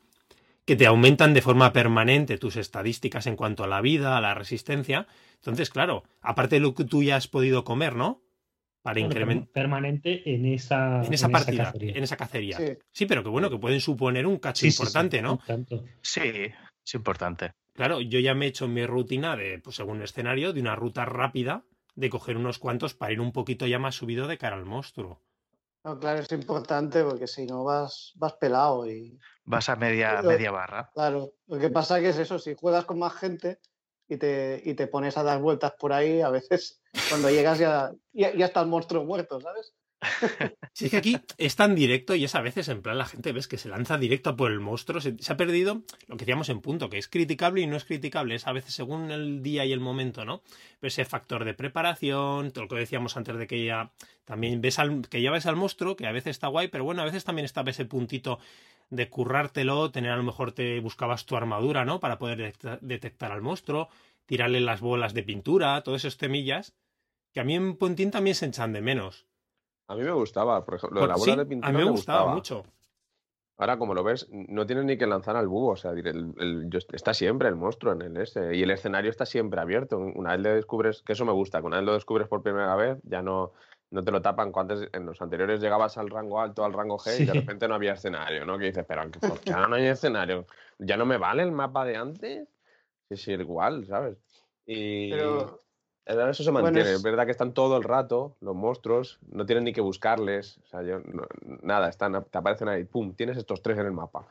Que 0.64 0.76
te 0.76 0.86
aumentan 0.86 1.34
de 1.34 1.43
forma 1.43 1.72
permanente 1.72 2.38
tus 2.38 2.55
estadísticas 2.55 3.26
en 3.26 3.34
cuanto 3.34 3.64
a 3.64 3.66
la 3.66 3.80
vida, 3.80 4.16
a 4.16 4.20
la 4.20 4.34
resistencia. 4.34 5.09
Entonces, 5.36 5.70
claro, 5.70 6.05
aparte 6.20 6.57
de 6.57 6.61
lo 6.61 6.74
que 6.74 6.84
tú 6.84 7.03
ya 7.03 7.16
has 7.16 7.26
podido 7.26 7.64
comer, 7.64 7.97
¿no? 7.97 8.22
Para 8.82 8.94
Bueno, 8.94 9.06
incrementar. 9.08 9.46
perma- 9.48 9.52
permanente 9.52 10.34
en 10.34 10.46
esa, 10.46 11.02
En 11.04 11.14
esa 11.14 11.28
partida, 11.28 11.64
cacería. 11.66 11.92
en 11.96 12.02
esa 12.02 12.16
cacería. 12.16 12.56
Sí. 12.58 12.64
Sí, 12.90 13.06
pero 13.06 13.22
que 13.22 13.28
bueno, 13.28 13.48
que 13.48 13.58
pueden 13.58 13.80
suponer 13.80 14.26
un 14.26 14.38
cacho 14.38 14.60
Sí, 14.60 14.70
sí, 14.70 14.76
sí, 14.76 14.82
importante, 14.82 15.22
¿no? 15.22 15.38
tanto. 15.46 15.84
Sí, 16.00 16.20
es 16.84 16.94
importante. 16.94 17.52
Claro, 17.74 18.00
yo 18.00 18.18
ya 18.18 18.34
me 18.34 18.46
he 18.46 18.48
hecho 18.48 18.66
mi 18.68 18.84
rutina 18.84 19.36
de, 19.36 19.60
pues 19.60 19.76
según 19.76 19.98
el 19.98 20.02
escenario, 20.04 20.52
de 20.52 20.60
una 20.60 20.74
ruta 20.74 21.04
rápida, 21.04 21.64
de 21.94 22.10
coger 22.10 22.36
unos 22.36 22.58
cuantos 22.58 22.94
para 22.94 23.12
ir 23.12 23.20
un 23.20 23.32
poquito 23.32 23.66
ya 23.66 23.78
más 23.78 23.94
subido 23.94 24.26
de 24.26 24.36
cara 24.38 24.56
al 24.56 24.64
monstruo. 24.64 25.22
No, 25.84 25.98
claro, 25.98 26.20
es 26.20 26.30
importante 26.32 27.02
porque 27.04 27.26
si 27.26 27.44
no 27.46 27.64
vas, 27.64 28.12
vas 28.16 28.34
pelado 28.34 28.88
y 28.90 29.18
Vas 29.44 29.68
a 29.68 29.76
media, 29.76 30.16
Pero- 30.18 30.28
media 30.28 30.50
barra. 30.52 30.90
claro, 30.94 31.32
lo 31.48 31.58
que 31.58 31.68
pasa 31.70 32.00
que 32.00 32.08
es 32.10 32.18
eso, 32.18 32.38
si 32.38 32.54
juegas 32.54 32.84
con 32.84 32.98
más 32.98 33.14
gente 33.14 33.58
y 34.12 34.16
te, 34.18 34.60
y 34.64 34.74
te 34.74 34.86
pones 34.86 35.16
a 35.16 35.22
dar 35.22 35.40
vueltas 35.40 35.72
por 35.78 35.92
ahí, 35.92 36.20
a 36.20 36.28
veces 36.28 36.80
cuando 37.08 37.30
llegas 37.30 37.58
ya, 37.58 37.92
ya, 38.12 38.28
está 38.28 38.60
el 38.60 38.68
monstruo 38.68 39.04
muerto, 39.04 39.40
¿sabes? 39.40 39.74
Si 40.74 40.86
es 40.86 40.90
que 40.90 40.96
aquí 40.96 41.16
es 41.36 41.54
tan 41.54 41.74
directo 41.74 42.14
y 42.14 42.24
es 42.24 42.34
a 42.34 42.40
veces 42.40 42.68
en 42.68 42.80
plan 42.80 42.96
la 42.96 43.04
gente 43.04 43.30
ves 43.32 43.46
que 43.46 43.58
se 43.58 43.68
lanza 43.68 43.98
directo 43.98 44.34
por 44.36 44.50
el 44.50 44.58
monstruo, 44.58 45.00
se, 45.00 45.16
se 45.18 45.32
ha 45.32 45.36
perdido 45.36 45.82
lo 46.08 46.16
que 46.16 46.24
decíamos 46.24 46.48
en 46.48 46.60
punto, 46.60 46.88
que 46.88 46.98
es 46.98 47.08
criticable 47.08 47.60
y 47.60 47.66
no 47.66 47.76
es 47.76 47.84
criticable, 47.84 48.34
es 48.34 48.46
a 48.46 48.52
veces 48.52 48.74
según 48.74 49.10
el 49.10 49.42
día 49.42 49.64
y 49.64 49.72
el 49.72 49.80
momento, 49.80 50.24
¿no? 50.24 50.42
Pero 50.80 50.88
ese 50.88 51.04
factor 51.04 51.44
de 51.44 51.54
preparación, 51.54 52.52
todo 52.52 52.64
lo 52.64 52.68
que 52.68 52.76
decíamos 52.76 53.16
antes 53.16 53.36
de 53.36 53.46
que 53.46 53.64
ya 53.64 53.92
también 54.24 54.60
ves 54.60 54.78
que 55.10 55.20
ya 55.20 55.30
ves 55.30 55.46
al 55.46 55.56
monstruo, 55.56 55.94
que 55.94 56.06
a 56.06 56.12
veces 56.12 56.30
está 56.30 56.48
guay, 56.48 56.68
pero 56.68 56.84
bueno, 56.84 57.02
a 57.02 57.04
veces 57.04 57.24
también 57.24 57.44
está 57.44 57.62
ese 57.66 57.84
puntito 57.84 58.38
de 58.93 59.09
currártelo, 59.09 59.90
tener 59.90 60.11
a 60.12 60.16
lo 60.16 60.22
mejor 60.22 60.53
te 60.53 60.78
buscabas 60.80 61.24
tu 61.24 61.34
armadura, 61.36 61.84
¿no? 61.84 61.99
Para 61.99 62.18
poder 62.18 62.38
detecta- 62.38 62.78
detectar 62.82 63.32
al 63.32 63.40
monstruo, 63.40 63.88
tirarle 64.26 64.61
las 64.61 64.80
bolas 64.82 65.14
de 65.14 65.22
pintura, 65.22 65.80
todas 65.82 66.05
esas 66.05 66.18
temillas, 66.18 66.74
que 67.32 67.40
a 67.40 67.45
mí 67.45 67.55
en 67.55 67.76
Pontín 67.76 68.11
también 68.11 68.36
se 68.36 68.47
echan 68.47 68.72
de 68.74 68.82
menos. 68.82 69.26
A 69.88 69.95
mí 69.97 70.03
me 70.03 70.12
gustaba, 70.12 70.64
por 70.64 70.74
ejemplo, 70.74 71.01
lo 71.01 71.07
de 71.07 71.09
la 71.09 71.14
Por- 71.14 71.20
bola 71.20 71.32
sí, 71.32 71.38
de 71.38 71.47
pintura 71.47 71.68
a 71.68 71.72
mí 71.72 71.78
me, 71.78 71.84
me 71.86 71.90
gustaba, 71.90 72.18
gustaba. 72.34 72.34
mucho. 72.34 72.64
Ahora, 73.59 73.78
como 73.78 73.95
lo 73.95 74.03
ves, 74.03 74.28
no 74.30 74.66
tienes 74.66 74.84
ni 74.84 74.97
que 74.99 75.07
lanzar 75.07 75.36
al 75.36 75.47
búho. 75.49 75.72
O 75.72 75.76
sea, 75.76 75.93
el, 75.93 76.07
el, 76.38 76.70
está 76.93 77.14
siempre 77.14 77.49
el 77.49 77.55
monstruo 77.57 77.93
en 77.93 78.03
el 78.03 78.16
ese. 78.16 78.57
Y 78.57 78.62
el 78.62 78.70
escenario 78.70 79.11
está 79.11 79.24
siempre 79.24 79.61
abierto. 79.61 79.99
Una 79.99 80.32
vez 80.32 80.40
le 80.40 80.51
descubres, 80.55 81.03
que 81.03 81.12
eso 81.12 81.24
me 81.24 81.32
gusta, 81.32 81.61
que 81.61 81.66
una 81.66 81.76
vez 81.76 81.86
lo 81.86 81.93
descubres 81.95 82.28
por 82.28 82.43
primera 82.43 82.74
vez, 82.76 82.99
ya 83.05 83.22
no, 83.22 83.53
no 83.93 84.03
te 84.03 84.11
lo 84.11 84.20
tapan. 84.20 84.51
Cuando 84.51 84.74
en 84.93 85.07
los 85.07 85.20
anteriores 85.22 85.61
llegabas 85.61 85.97
al 85.99 86.11
rango 86.11 86.40
alto, 86.40 86.64
al 86.64 86.72
rango 86.72 86.99
G, 86.99 87.20
y 87.20 87.24
de 87.26 87.34
repente 87.34 87.68
no 87.68 87.74
había 87.74 87.93
escenario, 87.93 88.45
¿no? 88.45 88.59
Que 88.59 88.66
dices, 88.66 88.84
pero 88.88 89.09
¿por 89.11 89.40
qué 89.40 89.51
no 89.53 89.74
hay 89.74 89.86
escenario? 89.86 90.47
¿Ya 90.78 90.97
no 90.97 91.07
me 91.07 91.18
vale 91.18 91.43
el 91.43 91.53
mapa 91.53 91.84
de 91.84 91.97
antes? 91.97 92.49
Es 93.09 93.28
igual, 93.28 93.86
¿sabes? 93.86 94.16
Y. 94.66 95.11
Pero 95.11 95.61
eso 96.30 96.43
se 96.43 96.51
mantiene. 96.51 96.95
es... 96.95 97.03
verdad 97.03 97.26
que 97.26 97.30
están 97.30 97.53
todo 97.53 97.76
el 97.76 97.84
rato 97.84 98.36
los 98.40 98.57
monstruos, 98.57 99.20
no 99.30 99.47
tienen 99.47 99.64
ni 99.64 99.72
que 99.72 99.80
buscarles. 99.80 100.59
O 100.64 100.66
sea, 100.66 100.82
yo, 100.82 101.01
nada, 101.62 101.88
están, 101.88 102.24
te 102.24 102.38
aparecen 102.38 102.68
ahí, 102.68 102.84
pum, 102.84 103.14
tienes 103.14 103.36
estos 103.36 103.62
tres 103.62 103.78
en 103.78 103.86
el 103.86 103.93
mapa. 103.93 104.26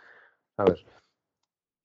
¿Sabes? 0.57 0.83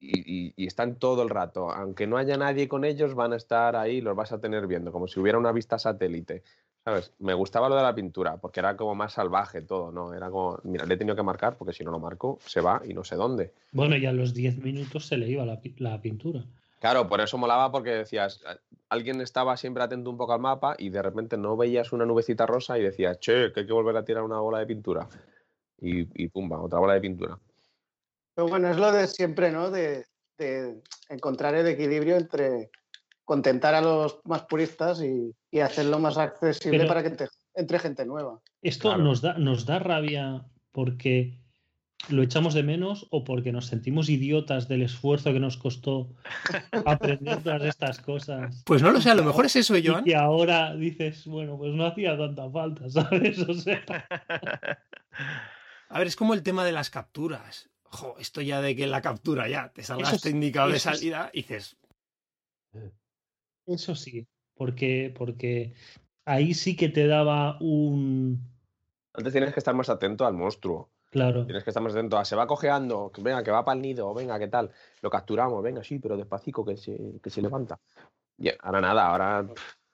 Y, 0.01 0.53
y, 0.57 0.67
están 0.67 0.97
todo 0.97 1.23
el 1.23 1.31
rato. 1.31 1.71
Aunque 1.71 2.07
no 2.07 2.17
haya 2.17 2.37
nadie 2.37 2.69
con 2.69 2.85
ellos, 2.85 3.15
van 3.15 3.33
a 3.33 3.37
estar 3.37 3.77
ahí, 3.77 4.01
los 4.01 4.17
vas 4.17 4.33
a 4.33 4.41
tener 4.41 4.67
viendo, 4.67 4.93
como 4.93 5.09
si 5.09 5.21
hubiera 5.21 5.39
una 5.39 5.53
vista 5.53 5.79
satélite. 5.79 6.43
¿Sabes? 6.87 7.13
Me 7.19 7.35
gustaba 7.35 7.69
lo 7.69 7.75
de 7.75 7.83
la 7.83 7.97
pintura, 7.97 8.37
porque 8.37 8.61
era 8.61 8.77
como 8.77 8.95
más 8.95 9.15
salvaje 9.15 9.61
todo, 9.61 9.91
¿no? 9.91 10.15
Era 10.15 10.31
como, 10.31 10.61
mira, 10.63 10.87
le 10.87 10.95
he 10.95 10.97
tenido 10.97 11.17
que 11.17 11.23
marcar, 11.25 11.57
porque 11.57 11.73
si 11.73 11.83
no 11.83 11.91
lo 11.91 11.99
marco, 11.99 12.39
se 12.47 12.61
va 12.61 12.81
y 12.85 12.95
no 12.95 13.03
sé 13.03 13.17
dónde. 13.17 13.53
Bueno, 13.73 13.97
y 13.97 14.07
a 14.07 14.13
los 14.13 14.33
10 14.33 14.59
minutos 14.59 15.05
se 15.09 15.17
le 15.17 15.29
iba 15.29 15.45
la, 15.45 15.61
la 15.79 16.01
pintura. 16.01 16.45
Claro, 16.79 17.09
por 17.09 17.21
eso 17.21 17.39
molaba 17.39 17.73
porque 17.73 17.91
decías, 17.91 18.41
alguien 18.89 19.21
estaba 19.21 19.57
siempre 19.57 19.83
atento 19.83 20.11
un 20.11 20.17
poco 20.17 20.35
al 20.35 20.41
mapa 20.41 20.77
y 20.79 20.91
de 20.91 21.03
repente 21.03 21.37
no 21.37 21.57
veías 21.57 21.93
una 21.93 22.07
nubecita 22.07 22.47
rosa 22.47 22.79
y 22.79 22.83
decías, 22.85 23.19
che, 23.19 23.53
que 23.53 23.61
hay 23.61 23.67
que 23.67 23.73
volver 23.73 23.97
a 23.97 24.05
tirar 24.05 24.23
una 24.23 24.39
bola 24.39 24.61
de 24.61 24.67
pintura. 24.67 25.09
Y, 25.81 26.07
y 26.23 26.29
pumba, 26.29 26.63
otra 26.63 26.79
bola 26.79 26.95
de 26.95 27.01
pintura. 27.01 27.37
Pero 28.37 28.47
bueno, 28.47 28.71
es 28.71 28.77
lo 28.77 28.93
de 28.93 29.09
siempre, 29.09 29.51
¿no? 29.51 29.73
De, 29.73 30.05
encontrar 31.09 31.55
el 31.57 31.67
equilibrio 31.67 32.17
entre 32.17 32.71
contentar 33.27 33.75
a 33.75 33.83
los 33.83 34.21
más 34.25 34.45
puristas 34.45 35.03
y, 35.03 35.35
hacerlo 35.61 35.99
más 35.99 36.19
accesible 36.19 36.85
para 36.85 37.03
que 37.03 37.27
entre, 37.55 37.79
gente 37.79 38.05
nueva. 38.05 38.41
Esto 38.61 38.97
nos, 38.99 39.23
da, 39.23 39.39
nos 39.39 39.65
da 39.65 39.79
rabia 39.79 40.45
porque 40.71 41.39
lo 42.11 42.23
echamos 42.23 42.53
de 42.53 42.63
menos 42.63 43.07
o 43.11 43.25
porque 43.25 43.53
nos 43.53 43.67
sentimos 43.67 44.11
idiotas 44.11 44.69
del 44.69 44.83
esfuerzo 44.83 45.33
que 45.33 45.41
nos 45.41 45.57
costó 45.57 46.15
aprender 46.85 47.43
todas 47.43 47.63
estas 47.63 48.01
cosas. 48.01 48.63
Pues 48.65 48.83
no 48.83 48.91
lo 48.91 49.01
sé, 49.01 49.11
a 49.11 49.15
lo 49.15 49.25
mejor 49.25 49.47
es 49.47 49.57
eso, 49.57 49.75
Joan. 49.83 50.05
Y 50.07 50.13
ahora 50.13 50.77
dices, 50.77 51.27
bueno, 51.27 51.57
pues 51.57 51.75
no 51.75 51.87
hacía 51.87 52.17
tanta 52.17 52.49
falta, 52.51 52.89
¿sabes? 52.91 53.39
O 53.41 53.55
sea. 53.55 53.83
A 55.89 55.99
ver, 55.99 56.07
es 56.07 56.17
como 56.17 56.35
el 56.35 56.43
tema 56.43 56.65
de 56.65 56.73
las 56.73 56.91
capturas. 56.91 57.71
Jo, 57.85 58.15
esto 58.19 58.41
ya 58.43 58.61
de 58.61 58.77
que 58.77 58.87
la 58.87 59.01
captura 59.01 59.49
ya 59.49 59.73
te 59.73 59.83
salga 59.83 60.11
este 60.11 60.31
indicador 60.31 60.73
de 60.73 60.79
salida 60.79 61.31
y 61.33 61.39
dices. 61.39 61.77
Eso 63.67 63.95
sí, 63.95 64.27
porque, 64.55 65.13
porque 65.17 65.75
ahí 66.25 66.55
sí 66.55 66.77
que 66.77 66.89
te 66.89 67.07
daba 67.07 67.59
un. 67.61 68.41
Antes 69.15 69.33
tienes 69.33 69.53
que 69.53 69.61
estar 69.61 69.75
más 69.75 69.89
atento 69.89 70.27
al 70.27 70.35
monstruo. 70.35 70.91
Claro. 71.11 71.47
Tienes 71.47 71.65
que 71.65 71.71
estar 71.71 71.83
más 71.83 71.93
atento 71.93 72.19
a 72.19 72.25
se 72.25 72.37
va 72.37 72.47
cojeando, 72.47 73.11
venga, 73.19 73.43
que 73.43 73.51
va 73.51 73.65
para 73.65 73.77
el 73.77 73.83
nido, 73.83 74.13
venga, 74.13 74.39
¿qué 74.39 74.49
tal? 74.49 74.71
Lo 75.01 75.09
capturamos, 75.09 75.63
venga, 75.63 75.83
sí, 75.83 75.99
pero 75.99 76.17
despacito 76.17 76.65
que 76.65 76.77
se, 76.77 77.21
que 77.23 77.31
se 77.31 77.41
levanta. 77.41 77.79
Y 78.37 78.51
ahora 78.61 78.81
nada, 78.81 79.07
ahora. 79.07 79.47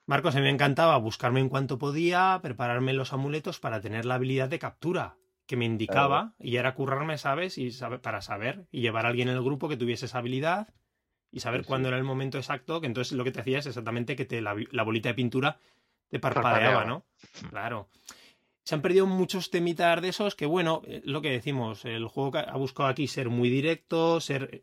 Marcos, 0.06 0.34
a 0.34 0.38
mí 0.38 0.44
me 0.44 0.50
encantaba 0.50 0.96
buscarme 0.96 1.40
en 1.40 1.48
cuanto 1.48 1.78
podía, 1.78 2.40
prepararme 2.42 2.92
los 2.92 3.12
amuletos 3.12 3.60
para 3.60 3.80
tener 3.80 4.04
la 4.04 4.16
habilidad 4.16 4.48
de 4.48 4.58
captura 4.58 5.16
que 5.46 5.56
me 5.56 5.64
indicaba 5.64 6.34
y 6.38 6.56
era 6.56 6.74
currarme, 6.74 7.18
¿sabes? 7.18 7.58
Y 7.58 7.70
para 8.02 8.20
saber 8.20 8.66
y 8.70 8.80
llevar 8.80 9.06
a 9.06 9.10
alguien 9.10 9.28
en 9.28 9.36
el 9.36 9.42
grupo 9.42 9.68
que 9.68 9.76
tuviese 9.76 10.06
esa 10.06 10.18
habilidad 10.18 10.74
y 11.33 11.41
saber 11.41 11.64
cuándo 11.64 11.89
era 11.89 11.97
el 11.97 12.05
momento 12.05 12.37
exacto, 12.37 12.80
que 12.80 12.87
entonces 12.87 13.16
lo 13.16 13.24
que 13.24 13.33
te 13.33 13.41
hacía 13.41 13.59
es 13.59 13.66
exactamente 13.66 14.14
que 14.14 14.26
te, 14.26 14.43
la, 14.43 14.55
bolita 14.85 15.09
de 15.09 15.14
pintura 15.14 15.59
te 16.11 16.20
parpadeaba, 16.20 16.85
¿no? 16.85 17.07
Claro. 17.49 17.89
Se 18.64 18.74
han 18.74 18.83
perdido 18.83 19.07
muchos 19.07 19.51
temitas 19.51 20.01
de 20.03 20.09
esos 20.09 20.37
que, 20.37 20.45
bueno, 20.45 20.83
eh, 20.87 21.01
lo 21.05 21.22
que 21.22 21.30
decimos, 21.30 21.87
el 21.87 22.07
juego 22.07 22.39
ha 22.39 22.57
buscado 22.57 22.89
aquí 22.89 23.09
ser 23.09 23.30
muy 23.30 23.49
directo, 23.49 24.20
ser... 24.20 24.62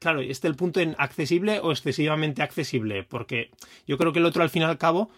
Claro, 0.00 0.20
este 0.20 0.48
el 0.48 0.56
punto 0.56 0.80
en 0.80 0.96
accesible 0.98 1.60
o 1.60 1.70
excesivamente 1.70 2.42
accesible, 2.42 3.04
porque 3.04 3.52
yo 3.86 3.96
creo 3.96 4.12
que 4.12 4.18
el 4.18 4.26
otro 4.26 4.42
al 4.42 4.50
fin 4.50 4.62
y 4.62 4.64
al 4.64 4.78
cabo 4.78 5.10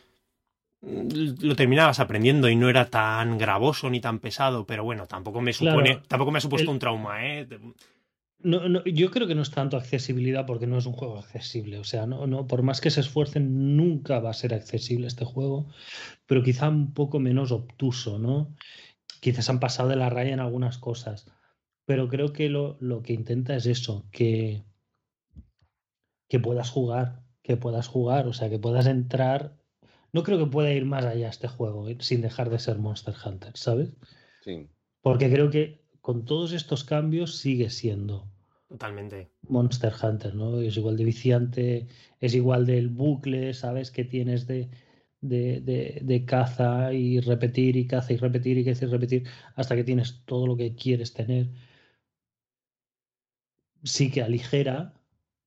mm, 0.82 1.08
lo 1.40 1.56
terminabas 1.56 2.00
aprendiendo 2.00 2.50
y 2.50 2.54
no 2.54 2.68
era 2.68 2.90
tan 2.90 3.38
gravoso 3.38 3.88
ni 3.88 3.98
tan 3.98 4.18
pesado, 4.18 4.66
pero 4.66 4.84
bueno, 4.84 5.06
tampoco 5.06 5.40
me 5.40 5.54
supone, 5.54 6.02
tampoco 6.06 6.30
me 6.32 6.36
ha 6.36 6.42
supuesto 6.42 6.70
un 6.70 6.78
trauma, 6.78 7.26
¿eh? 7.26 7.48
No, 8.44 8.68
no, 8.68 8.84
yo 8.84 9.10
creo 9.10 9.26
que 9.26 9.34
no 9.34 9.42
es 9.42 9.50
tanto 9.50 9.76
accesibilidad 9.76 10.46
porque 10.46 10.66
no 10.66 10.78
es 10.78 10.86
un 10.86 10.92
juego 10.92 11.18
accesible. 11.18 11.78
O 11.78 11.84
sea, 11.84 12.06
no, 12.06 12.26
no, 12.26 12.46
por 12.46 12.62
más 12.62 12.80
que 12.80 12.90
se 12.90 13.00
esfuercen, 13.00 13.76
nunca 13.76 14.20
va 14.20 14.30
a 14.30 14.34
ser 14.34 14.54
accesible 14.54 15.06
este 15.06 15.24
juego, 15.24 15.68
pero 16.26 16.42
quizá 16.42 16.68
un 16.68 16.92
poco 16.92 17.20
menos 17.20 17.52
obtuso, 17.52 18.18
¿no? 18.18 18.54
Quizás 19.20 19.48
han 19.48 19.60
pasado 19.60 19.88
de 19.88 19.96
la 19.96 20.10
raya 20.10 20.32
en 20.32 20.40
algunas 20.40 20.78
cosas. 20.78 21.30
Pero 21.84 22.08
creo 22.08 22.32
que 22.32 22.48
lo, 22.48 22.76
lo 22.80 23.02
que 23.02 23.12
intenta 23.12 23.54
es 23.54 23.66
eso, 23.66 24.06
que, 24.10 24.64
que 26.28 26.40
puedas 26.40 26.70
jugar, 26.70 27.22
que 27.42 27.56
puedas 27.56 27.88
jugar, 27.88 28.26
o 28.26 28.32
sea, 28.32 28.50
que 28.50 28.58
puedas 28.58 28.86
entrar. 28.86 29.56
No 30.12 30.22
creo 30.22 30.38
que 30.38 30.50
pueda 30.50 30.72
ir 30.72 30.84
más 30.84 31.04
allá 31.04 31.28
este 31.28 31.48
juego, 31.48 31.88
¿eh? 31.88 31.96
sin 32.00 32.22
dejar 32.22 32.50
de 32.50 32.58
ser 32.58 32.78
Monster 32.78 33.14
Hunter, 33.24 33.56
¿sabes? 33.56 33.92
Sí. 34.42 34.68
Porque 35.00 35.30
creo 35.30 35.50
que 35.50 35.82
con 36.00 36.24
todos 36.24 36.52
estos 36.52 36.84
cambios 36.84 37.36
sigue 37.36 37.70
siendo 37.70 38.31
Totalmente. 38.72 39.30
Monster 39.48 39.92
Hunter, 40.02 40.34
¿no? 40.34 40.58
Es 40.58 40.78
igual 40.78 40.96
de 40.96 41.04
viciante, 41.04 41.88
es 42.20 42.34
igual 42.34 42.64
del 42.64 42.88
bucle, 42.88 43.52
¿sabes? 43.52 43.90
Que 43.90 44.02
tienes 44.02 44.46
de, 44.46 44.70
de, 45.20 46.00
de, 46.02 46.24
caza 46.24 46.94
y 46.94 47.20
repetir 47.20 47.76
y 47.76 47.86
caza 47.86 48.14
y 48.14 48.16
repetir 48.16 48.56
y 48.56 48.64
caza 48.64 48.86
y 48.86 48.88
repetir 48.88 49.28
hasta 49.56 49.76
que 49.76 49.84
tienes 49.84 50.24
todo 50.24 50.46
lo 50.46 50.56
que 50.56 50.74
quieres 50.74 51.12
tener. 51.12 51.50
Sí 53.84 54.10
que 54.10 54.22
aligera, 54.22 54.94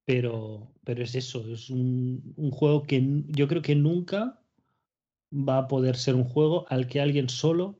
pero, 0.05 0.71
pero 0.83 1.01
es 1.03 1.15
eso, 1.15 1.51
es 1.51 1.71
un, 1.71 2.31
un 2.37 2.51
juego 2.51 2.83
que 2.83 3.23
yo 3.29 3.47
creo 3.47 3.63
que 3.63 3.73
nunca 3.73 4.39
va 5.33 5.57
a 5.57 5.67
poder 5.67 5.95
ser 5.95 6.13
un 6.13 6.25
juego 6.25 6.67
al 6.69 6.85
que 6.85 7.01
alguien 7.01 7.27
solo 7.27 7.79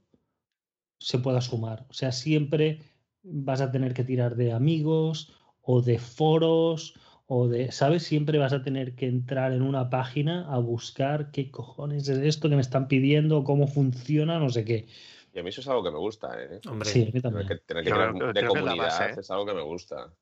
se 0.99 1.19
pueda 1.19 1.39
sumar. 1.39 1.85
O 1.89 1.93
sea, 1.93 2.11
siempre 2.11 2.79
vas 3.25 3.61
a 3.61 3.71
tener 3.71 3.93
que 3.93 4.03
tirar 4.03 4.35
de 4.35 4.53
amigos 4.53 5.33
o 5.61 5.81
de 5.81 5.99
foros 5.99 6.93
o 7.27 7.47
de, 7.47 7.71
¿sabes? 7.71 8.03
Siempre 8.03 8.37
vas 8.37 8.53
a 8.53 8.61
tener 8.61 8.95
que 8.95 9.07
entrar 9.07 9.51
en 9.51 9.63
una 9.63 9.89
página 9.89 10.51
a 10.51 10.59
buscar 10.59 11.31
qué 11.31 11.49
cojones 11.49 12.07
es 12.07 12.19
esto 12.19 12.49
que 12.49 12.55
me 12.55 12.61
están 12.61 12.87
pidiendo, 12.87 13.43
cómo 13.43 13.67
funciona, 13.67 14.39
no 14.39 14.49
sé 14.49 14.63
qué. 14.63 14.87
Y 15.33 15.39
a 15.39 15.43
mí 15.43 15.49
eso 15.49 15.61
es 15.61 15.67
algo 15.67 15.83
que 15.83 15.91
me 15.91 15.97
gusta, 15.97 16.41
¿eh? 16.41 16.61
Hombre, 16.69 16.87
sí, 16.87 17.07
a 17.09 17.11
mí 17.11 17.19
también. 17.19 17.47
Tener 17.65 17.83
que, 17.83 17.91
tener 17.91 18.33
de 18.33 18.47
comunidad 18.47 19.19
es 19.19 19.31
algo 19.31 19.45
que 19.45 19.53
me 19.53 19.63
gusta. 19.63 20.13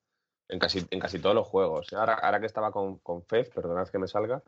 En 0.49 0.59
casi, 0.59 0.85
en 0.89 0.99
casi 0.99 1.19
todos 1.19 1.35
los 1.35 1.47
juegos. 1.47 1.91
Ahora, 1.93 2.13
ahora 2.15 2.39
que 2.39 2.45
estaba 2.45 2.71
con, 2.71 2.97
con 2.99 3.23
Fez, 3.23 3.49
perdonad 3.49 3.87
que 3.87 3.99
me 3.99 4.07
salga, 4.07 4.41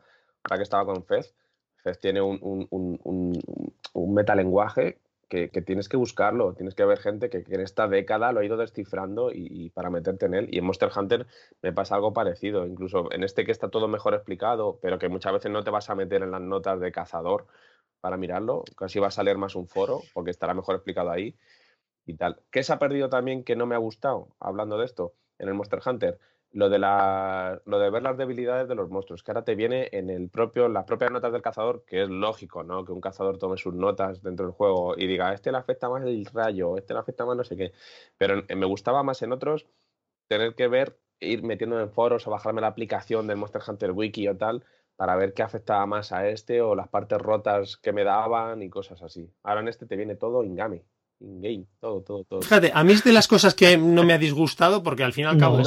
ahora 0.44 0.56
que 0.56 0.62
estaba 0.62 0.84
con 0.84 1.04
Fez, 1.04 1.34
Fez 1.76 1.98
tiene 2.00 2.20
un, 2.20 2.38
un, 2.40 2.66
un, 2.70 3.42
un 3.92 4.14
metalenguaje 4.14 4.98
que, 5.28 5.48
tienes 5.48 5.88
que 5.88 5.96
buscarlo, 5.96 6.54
tienes 6.54 6.74
que 6.74 6.84
ver 6.84 6.98
gente 6.98 7.30
que, 7.30 7.44
en 7.48 7.60
esta 7.60 7.88
década 7.88 8.32
lo 8.32 8.40
ha 8.40 8.44
ido 8.44 8.56
descifrando 8.56 9.30
y, 9.32 9.70
para 9.70 9.90
meterte 9.90 10.26
en 10.26 10.34
él. 10.34 10.48
Y 10.50 10.58
en 10.58 10.64
Monster 10.64 10.90
Hunter 10.94 11.26
me 11.62 11.72
pasa 11.72 11.96
algo 11.96 12.12
parecido, 12.12 12.66
incluso 12.66 13.12
en 13.12 13.24
este 13.24 13.44
que 13.44 13.52
está 13.52 13.68
todo 13.68 13.88
mejor 13.88 14.14
explicado, 14.14 14.78
pero 14.80 14.98
que 14.98 15.08
muchas 15.08 15.32
veces 15.32 15.50
no 15.50 15.64
te 15.64 15.70
vas 15.70 15.90
a 15.90 15.94
meter 15.94 16.22
en 16.22 16.30
las 16.30 16.40
notas 16.40 16.80
de 16.80 16.92
cazador 16.92 17.46
para 18.00 18.16
mirarlo, 18.16 18.62
casi 18.76 19.00
vas 19.00 19.18
a 19.18 19.22
leer 19.22 19.38
más 19.38 19.56
un 19.56 19.66
foro 19.66 20.02
porque 20.14 20.30
estará 20.30 20.54
mejor 20.54 20.76
explicado 20.76 21.10
ahí 21.10 21.36
y 22.04 22.14
tal. 22.14 22.40
¿Qué 22.50 22.62
se 22.62 22.72
ha 22.72 22.78
perdido 22.78 23.08
también 23.08 23.42
que 23.42 23.56
no 23.56 23.66
me 23.66 23.74
ha 23.74 23.78
gustado, 23.78 24.28
hablando 24.38 24.78
de 24.78 24.84
esto, 24.84 25.14
en 25.38 25.48
el 25.48 25.54
Monster 25.54 25.80
Hunter? 25.84 26.18
Lo 26.56 26.70
de, 26.70 26.78
la, 26.78 27.60
lo 27.66 27.78
de 27.78 27.90
ver 27.90 28.02
las 28.02 28.16
debilidades 28.16 28.66
de 28.66 28.74
los 28.74 28.88
monstruos, 28.88 29.22
que 29.22 29.30
ahora 29.30 29.44
te 29.44 29.54
viene 29.54 29.90
en 29.92 30.08
el 30.08 30.30
propio, 30.30 30.68
las 30.68 30.84
propias 30.84 31.10
notas 31.10 31.30
del 31.30 31.42
cazador, 31.42 31.84
que 31.86 32.02
es 32.02 32.08
lógico, 32.08 32.62
¿no? 32.64 32.82
Que 32.86 32.92
un 32.92 33.02
cazador 33.02 33.36
tome 33.36 33.58
sus 33.58 33.74
notas 33.74 34.22
dentro 34.22 34.46
del 34.46 34.54
juego 34.54 34.94
y 34.96 35.06
diga, 35.06 35.34
este 35.34 35.52
le 35.52 35.58
afecta 35.58 35.90
más 35.90 36.02
el 36.04 36.24
rayo, 36.24 36.78
este 36.78 36.94
le 36.94 37.00
afecta 37.00 37.26
más 37.26 37.36
no 37.36 37.44
sé 37.44 37.58
qué. 37.58 37.72
Pero 38.16 38.42
me 38.56 38.64
gustaba 38.64 39.02
más 39.02 39.20
en 39.20 39.32
otros 39.32 39.66
tener 40.28 40.54
que 40.54 40.68
ver, 40.68 40.98
ir 41.20 41.42
metiendo 41.42 41.78
en 41.78 41.90
foros 41.90 42.26
o 42.26 42.30
bajarme 42.30 42.62
la 42.62 42.68
aplicación 42.68 43.26
del 43.26 43.36
Monster 43.36 43.60
Hunter 43.68 43.92
Wiki 43.92 44.26
o 44.28 44.36
tal, 44.38 44.64
para 44.96 45.14
ver 45.16 45.34
qué 45.34 45.42
afectaba 45.42 45.84
más 45.84 46.10
a 46.12 46.26
este 46.26 46.62
o 46.62 46.74
las 46.74 46.88
partes 46.88 47.18
rotas 47.20 47.76
que 47.76 47.92
me 47.92 48.02
daban 48.04 48.62
y 48.62 48.70
cosas 48.70 49.02
así. 49.02 49.30
Ahora 49.42 49.60
en 49.60 49.68
este 49.68 49.84
te 49.86 49.96
viene 49.96 50.16
todo 50.16 50.42
ingame 50.42 50.86
in-game, 51.20 51.66
todo, 51.80 52.02
todo, 52.02 52.24
todo. 52.24 52.42
Fíjate, 52.42 52.70
a 52.74 52.84
mí 52.84 52.92
es 52.92 53.04
de 53.04 53.12
las 53.12 53.26
cosas 53.28 53.54
que 53.54 53.76
no 53.76 54.04
me 54.04 54.12
ha 54.12 54.18
disgustado 54.18 54.82
porque 54.82 55.02
al 55.04 55.12
fin 55.12 55.24
y 55.24 55.28
al 55.28 55.38
cabo, 55.38 55.60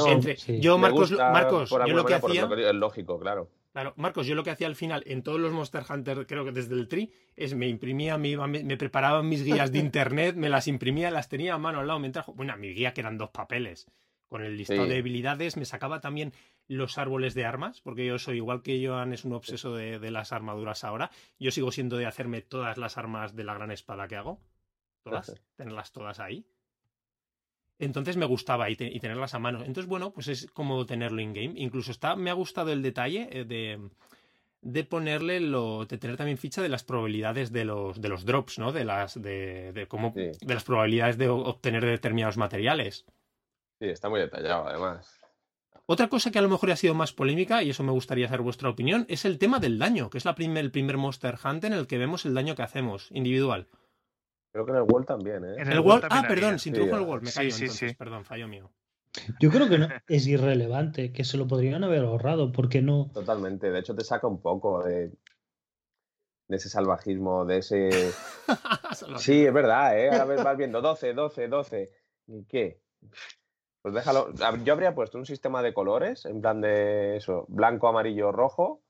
yo, 0.59 0.77
Marcos, 0.77 1.11
Marcos 1.11 1.69
yo 1.69 1.87
lo 1.95 2.05
que 2.05 2.13
hacía. 2.15 2.47
Es 2.67 2.75
lógico, 2.75 3.19
claro. 3.19 3.49
Claro, 3.71 3.93
Marcos, 3.97 4.25
yo 4.25 4.33
lo 4.33 4.43
que 4.43 4.49
hacía 4.49 4.65
al 4.67 4.75
final 4.75 5.03
en 5.05 5.21
todos 5.21 5.39
los 5.39 5.53
Monster 5.53 5.83
Hunter, 5.87 6.25
creo 6.25 6.43
que 6.43 6.51
desde 6.51 6.73
el 6.73 6.87
Tree, 6.87 7.11
es 7.35 7.53
me 7.53 7.67
imprimía, 7.67 8.17
me, 8.17 8.29
iba, 8.29 8.47
me, 8.47 8.63
me 8.63 8.77
preparaba 8.77 9.21
mis 9.21 9.43
guías 9.43 9.71
de 9.71 9.77
internet, 9.79 10.35
me 10.35 10.49
las 10.49 10.67
imprimía, 10.67 11.11
las 11.11 11.29
tenía 11.29 11.53
a 11.53 11.57
mano 11.59 11.79
al 11.79 11.87
lado, 11.87 11.99
me 11.99 12.09
trajo. 12.09 12.33
Bueno, 12.33 12.57
mi 12.57 12.69
guía 12.73 12.93
que 12.93 13.01
eran 13.01 13.17
dos 13.17 13.29
papeles. 13.29 13.87
Con 14.27 14.43
el 14.43 14.57
listado 14.57 14.83
Sí. 14.83 14.89
de 14.89 14.97
habilidades, 14.99 15.57
me 15.57 15.65
sacaba 15.65 16.01
también 16.01 16.33
los 16.67 16.99
árboles 16.99 17.33
de 17.33 17.45
armas, 17.45 17.81
porque 17.81 18.05
yo 18.05 18.19
soy 18.19 18.37
igual 18.37 18.61
que 18.61 18.85
Joan, 18.85 19.11
es 19.13 19.25
un 19.25 19.33
obseso 19.33 19.75
de, 19.75 19.97
de 19.97 20.11
las 20.11 20.31
armaduras 20.33 20.83
ahora. 20.83 21.09
Yo 21.39 21.49
sigo 21.49 21.71
siendo 21.71 21.97
de 21.97 22.05
hacerme 22.05 22.41
todas 22.41 22.77
las 22.77 22.97
armas 22.97 23.35
de 23.35 23.43
la 23.43 23.55
gran 23.55 23.71
espada 23.71 24.07
que 24.07 24.15
hago. 24.17 24.39
Todas, 25.03 25.33
tenerlas 25.55 25.91
todas 25.91 26.19
ahí. 26.19 26.45
Entonces 27.79 28.17
me 28.17 28.25
gustaba 28.25 28.69
y, 28.69 28.75
te- 28.75 28.91
y 28.91 28.99
tenerlas 28.99 29.33
a 29.33 29.39
mano. 29.39 29.59
Entonces, 29.59 29.85
bueno, 29.87 30.11
pues 30.11 30.27
es 30.27 30.47
como 30.51 30.85
tenerlo 30.85 31.21
in-game. 31.21 31.53
Incluso 31.55 31.91
está, 31.91 32.15
me 32.15 32.29
ha 32.29 32.33
gustado 32.33 32.71
el 32.73 32.81
detalle 32.81 33.29
eh, 33.31 33.45
de, 33.45 33.89
de 34.61 34.83
ponerle 34.83 35.39
lo, 35.39 35.85
de 35.85 35.97
tener 35.97 36.17
también 36.17 36.37
ficha 36.37 36.61
de 36.61 36.67
las 36.69 36.83
probabilidades 36.83 37.53
de 37.53 37.63
los, 37.63 38.01
de 38.01 38.09
los 38.09 38.25
drops, 38.25 38.59
¿no? 38.59 38.73
De 38.73 38.83
las, 38.83 39.21
de, 39.21 39.71
de 39.71 39.87
cómo, 39.87 40.11
Sí. 40.13 40.31
de 40.45 40.53
las 40.53 40.65
probabilidades 40.65 41.17
de 41.17 41.29
obtener 41.29 41.85
determinados 41.85 42.35
materiales. 42.35 43.05
Sí, 43.79 43.87
está 43.87 44.09
muy 44.09 44.19
detallado, 44.19 44.67
además. 44.67 45.15
Otra 45.85 46.09
cosa 46.09 46.29
que 46.31 46.37
a 46.37 46.41
lo 46.41 46.49
mejor 46.49 46.69
ha 46.71 46.75
sido 46.75 46.93
más 46.93 47.13
polémica, 47.13 47.63
y 47.63 47.69
eso 47.69 47.81
me 47.83 47.93
gustaría 47.93 48.27
saber 48.27 48.41
vuestra 48.41 48.69
opinión, 48.69 49.05
es 49.09 49.23
el 49.23 49.39
tema 49.39 49.59
del 49.59 49.79
daño, 49.79 50.09
que 50.09 50.17
es 50.19 50.25
la 50.25 50.35
primer, 50.35 50.65
el 50.65 50.71
primer 50.71 50.97
Monster 50.97 51.35
Hunter 51.43 51.71
en 51.71 51.79
el 51.79 51.87
que 51.87 51.97
vemos 51.97 52.25
el 52.25 52.33
daño 52.35 52.55
que 52.55 52.61
hacemos, 52.61 53.07
individual. 53.11 53.67
Creo 54.51 54.65
que 54.65 54.71
en 54.71 54.77
el 54.77 54.83
World 54.83 55.05
también, 55.07 55.43
¿eh? 55.45 55.53
En 55.57 55.67
El, 55.67 55.73
el 55.73 55.79
World, 55.79 56.03
World 56.03 56.05
ah, 56.09 56.25
perdón, 56.27 56.59
se 56.59 56.69
introdujo 56.69 56.95
Sí, 56.95 57.01
el 57.03 57.07
World, 57.07 57.23
me 57.23 57.31
sí, 57.31 57.37
callo 57.37 57.51
sí, 57.51 57.63
entonces, 57.65 57.91
sí. 57.91 57.95
perdón, 57.97 58.25
fallo 58.25 58.47
mío. 58.47 58.71
Yo 59.39 59.49
creo 59.51 59.69
que 59.69 59.77
no, 59.77 59.87
es 60.07 60.27
irrelevante, 60.27 61.11
que 61.11 61.23
se 61.23 61.37
lo 61.37 61.47
podrían 61.47 61.83
haber 61.83 62.03
ahorrado, 62.03 62.51
porque 62.51 62.81
no. 62.81 63.11
Totalmente. 63.13 63.69
De 63.71 63.79
hecho, 63.79 63.95
te 63.95 64.03
saca 64.03 64.27
un 64.27 64.41
poco 64.41 64.83
de, 64.83 65.09
de 66.47 66.55
ese 66.57 66.69
salvajismo, 66.69 67.45
de 67.45 67.57
ese. 67.57 68.11
Sí, 69.17 69.45
es 69.45 69.53
verdad, 69.53 69.97
¿eh? 69.99 70.09
Ahora 70.09 70.25
ves- 70.25 70.43
vas 70.43 70.57
viendo 70.57 70.81
12, 70.81 71.13
12, 71.13 71.47
12. 71.47 71.91
¿Y 72.27 72.43
qué? 72.45 72.81
Pues 73.83 73.93
déjalo. 73.93 74.33
Yo 74.63 74.73
habría 74.73 74.95
puesto 74.95 75.17
un 75.19 75.25
sistema 75.27 75.61
de 75.61 75.73
colores, 75.73 76.25
en 76.25 76.41
plan 76.41 76.59
de 76.59 77.17
eso, 77.17 77.45
blanco, 77.47 77.87
amarillo, 77.87 78.31
rojo, 78.31 78.81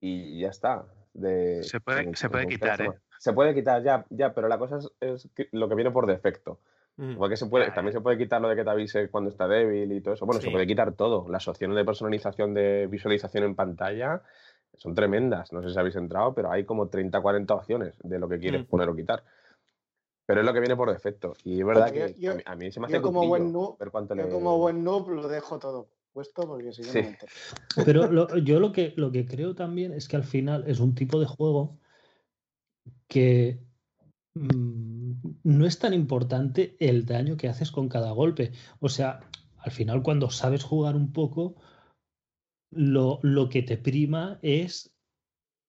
y 0.00 0.40
ya 0.40 0.48
está. 0.48 0.86
De, 1.12 1.62
Se 1.62 1.80
puede- 1.80 2.16
se 2.16 2.28
puede 2.30 2.48
quitar, 2.48 2.80
¿eh? 2.80 2.90
Se 3.18 3.32
puede 3.32 3.54
quitar, 3.54 3.82
ya, 3.82 4.04
ya, 4.10 4.32
pero 4.34 4.48
la 4.48 4.58
cosa 4.58 4.78
es, 4.78 4.90
es 5.00 5.28
que 5.34 5.48
lo 5.52 5.68
que 5.68 5.74
viene 5.74 5.90
por 5.90 6.06
defecto. 6.06 6.58
Mm. 6.96 7.16
Porque 7.16 7.36
se 7.36 7.46
puede, 7.46 7.70
también 7.72 7.92
se 7.92 8.00
puede 8.00 8.16
quitar 8.16 8.40
lo 8.40 8.48
de 8.48 8.56
que 8.56 8.64
te 8.64 8.70
avise 8.70 9.08
cuando 9.10 9.28
está 9.30 9.46
débil 9.46 9.92
y 9.92 10.00
todo 10.00 10.14
eso. 10.14 10.24
Bueno, 10.26 10.40
Sí. 10.40 10.46
se 10.46 10.50
puede 10.52 10.66
quitar 10.66 10.92
todo. 10.92 11.28
Las 11.28 11.46
opciones 11.48 11.76
de 11.76 11.84
personalización 11.84 12.54
de 12.54 12.86
visualización 12.86 13.44
en 13.44 13.54
pantalla 13.54 14.22
son 14.78 14.94
tremendas. 14.94 15.52
No 15.52 15.62
sé 15.62 15.70
si 15.70 15.78
habéis 15.78 15.96
entrado, 15.96 16.32
pero 16.34 16.50
hay 16.50 16.64
como 16.64 16.88
30, 16.88 17.20
40 17.20 17.54
opciones 17.54 17.94
de 18.02 18.18
lo 18.18 18.28
que 18.28 18.38
quieres 18.38 18.62
Mm. 18.62 18.66
poner 18.66 18.88
o 18.88 18.96
quitar. 18.96 19.22
Pero 20.26 20.40
es 20.40 20.46
lo 20.46 20.52
que 20.52 20.60
viene 20.60 20.74
por 20.74 20.90
defecto. 20.90 21.34
Y 21.44 21.60
es 21.60 21.66
verdad 21.66 21.90
Bueno, 21.92 22.06
que 22.14 22.20
yo- 22.20 22.32
a, 22.32 22.34
mí, 22.34 22.42
a 22.46 22.56
mí 22.56 22.72
se 22.72 22.80
me 22.80 22.88
yo 22.88 22.96
hace 22.96 23.02
como 23.02 23.26
buen 23.26 23.52
noob- 23.52 23.78
ver 23.78 23.90
cuánto 23.90 24.14
Yo 24.16 24.24
le... 24.24 24.28
como 24.30 24.58
buen 24.58 24.82
noob 24.82 25.08
lo 25.10 25.28
dejo 25.28 25.58
todo 25.58 25.88
puesto 26.12 26.46
porque 26.48 26.72
si 26.72 26.82
Sí. 26.82 27.02
no 27.02 27.10
me. 27.10 27.84
Pero 27.84 28.06
lo- 28.10 28.26
yo 28.42 28.58
lo 28.58 28.72
que, 28.72 28.94
lo 28.96 29.12
que 29.12 29.26
creo 29.26 29.54
también 29.54 29.92
es 29.92 30.08
que 30.08 30.16
al 30.16 30.24
final 30.24 30.64
es 30.66 30.80
un 30.80 30.94
tipo 30.94 31.20
de 31.20 31.26
juego 31.26 31.76
que 33.08 33.60
mm, 34.34 35.12
no 35.44 35.66
es 35.66 35.78
tan 35.78 35.94
importante 35.94 36.76
el 36.80 37.06
daño 37.06 37.36
que 37.36 37.48
haces 37.48 37.70
con 37.70 37.88
cada 37.88 38.12
golpe. 38.12 38.52
O 38.80 38.88
sea, 38.88 39.20
al 39.58 39.70
final 39.70 40.02
cuando 40.02 40.30
sabes 40.30 40.64
jugar 40.64 40.96
un 40.96 41.12
poco, 41.12 41.56
lo, 42.70 43.20
lo 43.22 43.48
que 43.48 43.62
te 43.62 43.76
prima 43.76 44.38
es 44.42 44.94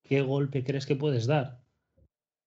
qué 0.04 0.22
golpe 0.22 0.64
crees 0.64 0.86
que 0.86 0.96
puedes 0.96 1.28
dar. 1.28 1.62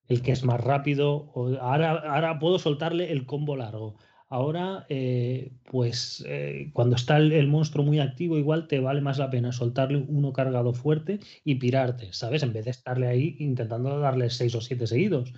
El 0.09 0.23
que 0.23 0.33
es 0.33 0.45
más 0.45 0.61
rápido. 0.61 1.31
O 1.35 1.57
ahora, 1.61 1.93
ahora 1.93 2.39
puedo 2.39 2.59
soltarle 2.59 3.13
el 3.13 3.27
combo 3.27 3.57
largo. 3.57 3.97
Ahora, 4.33 4.87
eh, 4.89 5.53
pues 5.71 6.25
eh, 6.27 6.71
cuando 6.73 6.95
está 6.95 7.17
el, 7.17 7.33
el 7.33 7.49
monstruo 7.49 7.85
muy 7.85 7.99
activo, 7.99 8.39
igual 8.39 8.69
te 8.69 8.79
vale 8.79 9.01
más 9.01 9.19
la 9.19 9.29
pena 9.29 9.51
soltarle 9.53 9.99
uno 9.99 10.33
cargado 10.33 10.73
fuerte 10.73 11.19
y 11.45 11.57
pirarte, 11.57 12.13
¿sabes? 12.13 12.45
En 12.45 12.53
vez 12.53 12.65
de 12.67 12.71
estarle 12.71 13.09
ahí 13.09 13.35
intentando 13.41 13.99
darle 13.99 14.31
seis 14.31 14.55
o 14.55 14.61
siete 14.61 14.87
seguidos. 14.87 15.33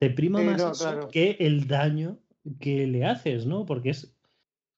Te 0.00 0.10
prima 0.10 0.40
Sí, 0.40 0.46
más 0.46 0.60
no, 0.60 0.70
eso 0.70 0.78
claro. 0.78 1.08
que 1.08 1.36
el 1.40 1.66
daño 1.66 2.20
que 2.60 2.86
le 2.86 3.04
haces, 3.04 3.46
¿no? 3.46 3.66
Porque 3.66 3.90
es. 3.90 4.14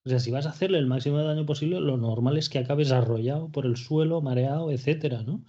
O 0.06 0.08
sea, 0.08 0.18
si 0.18 0.30
vas 0.30 0.46
a 0.46 0.50
hacerle 0.50 0.78
el 0.78 0.86
máximo 0.86 1.18
de 1.18 1.24
daño 1.24 1.44
posible, 1.44 1.78
lo 1.80 1.98
normal 1.98 2.38
es 2.38 2.48
que 2.48 2.58
acabes 2.58 2.90
arrollado 2.90 3.50
por 3.50 3.66
el 3.66 3.76
suelo, 3.76 4.22
mareado, 4.22 4.70
etcétera, 4.70 5.22
¿no? 5.22 5.44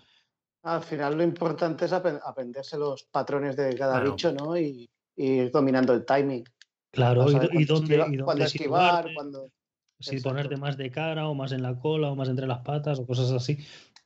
Al 0.63 0.81
final 0.83 1.17
lo 1.17 1.23
importante 1.23 1.85
es 1.85 1.93
aprenderse 1.93 2.77
los 2.77 3.03
patrones 3.03 3.55
de 3.55 3.75
cada 3.75 3.99
Claro. 3.99 4.11
bicho, 4.11 4.31
¿no? 4.31 4.57
Y, 4.57 4.89
y 5.15 5.25
ir 5.25 5.51
dominando 5.51 5.93
el 5.93 6.05
timing. 6.05 6.43
Claro, 6.91 7.29
y, 7.29 7.33
dónde, 7.65 7.95
esquiva- 7.95 8.07
y 8.07 8.15
dónde 8.17 8.23
cuándo 8.23 8.43
esquivar, 8.43 9.07
cuándo... 9.13 9.51
si 9.99 10.15
Exacto. 10.15 10.29
ponerte 10.29 10.57
más 10.57 10.77
de 10.77 10.91
cara 10.91 11.27
o 11.27 11.33
más 11.35 11.51
en 11.51 11.63
la 11.63 11.79
cola 11.79 12.09
o 12.11 12.15
más 12.15 12.29
entre 12.29 12.47
las 12.47 12.59
patas 12.59 12.99
o 12.99 13.05
cosas 13.07 13.31
así, 13.31 13.57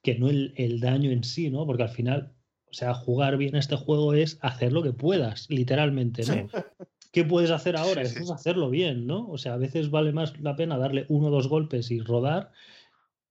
que 0.03 0.15
no 0.19 0.29
el, 0.29 0.53
el 0.57 0.79
daño 0.79 1.09
en 1.11 1.23
sí, 1.23 1.49
¿no? 1.49 1.65
Porque 1.65 1.83
al 1.83 1.89
final, 1.89 2.33
o 2.69 2.73
sea, 2.73 2.93
jugar 2.93 3.38
bien 3.38 3.55
este 3.55 3.75
juego 3.75 4.13
es 4.13 4.38
hacer 4.41 4.71
lo 4.71 4.83
que 4.83 4.93
puedas, 4.93 5.49
literalmente, 5.49 6.23
¿no? 6.25 6.33
Sí. 6.33 6.86
¿Qué 7.11 7.23
puedes 7.23 7.49
hacer 7.49 7.77
ahora? 7.77 8.03
Sí, 8.05 8.07
Eso 8.11 8.17
sí. 8.17 8.23
es 8.25 8.31
hacerlo 8.31 8.69
bien, 8.69 9.07
¿no? 9.07 9.27
O 9.29 9.38
sea, 9.38 9.53
a 9.53 9.57
veces 9.57 9.89
vale 9.89 10.11
más 10.11 10.39
la 10.41 10.55
pena 10.55 10.77
darle 10.77 11.05
uno 11.09 11.27
o 11.27 11.31
dos 11.31 11.47
golpes 11.47 11.89
y 11.89 12.01
rodar 12.01 12.51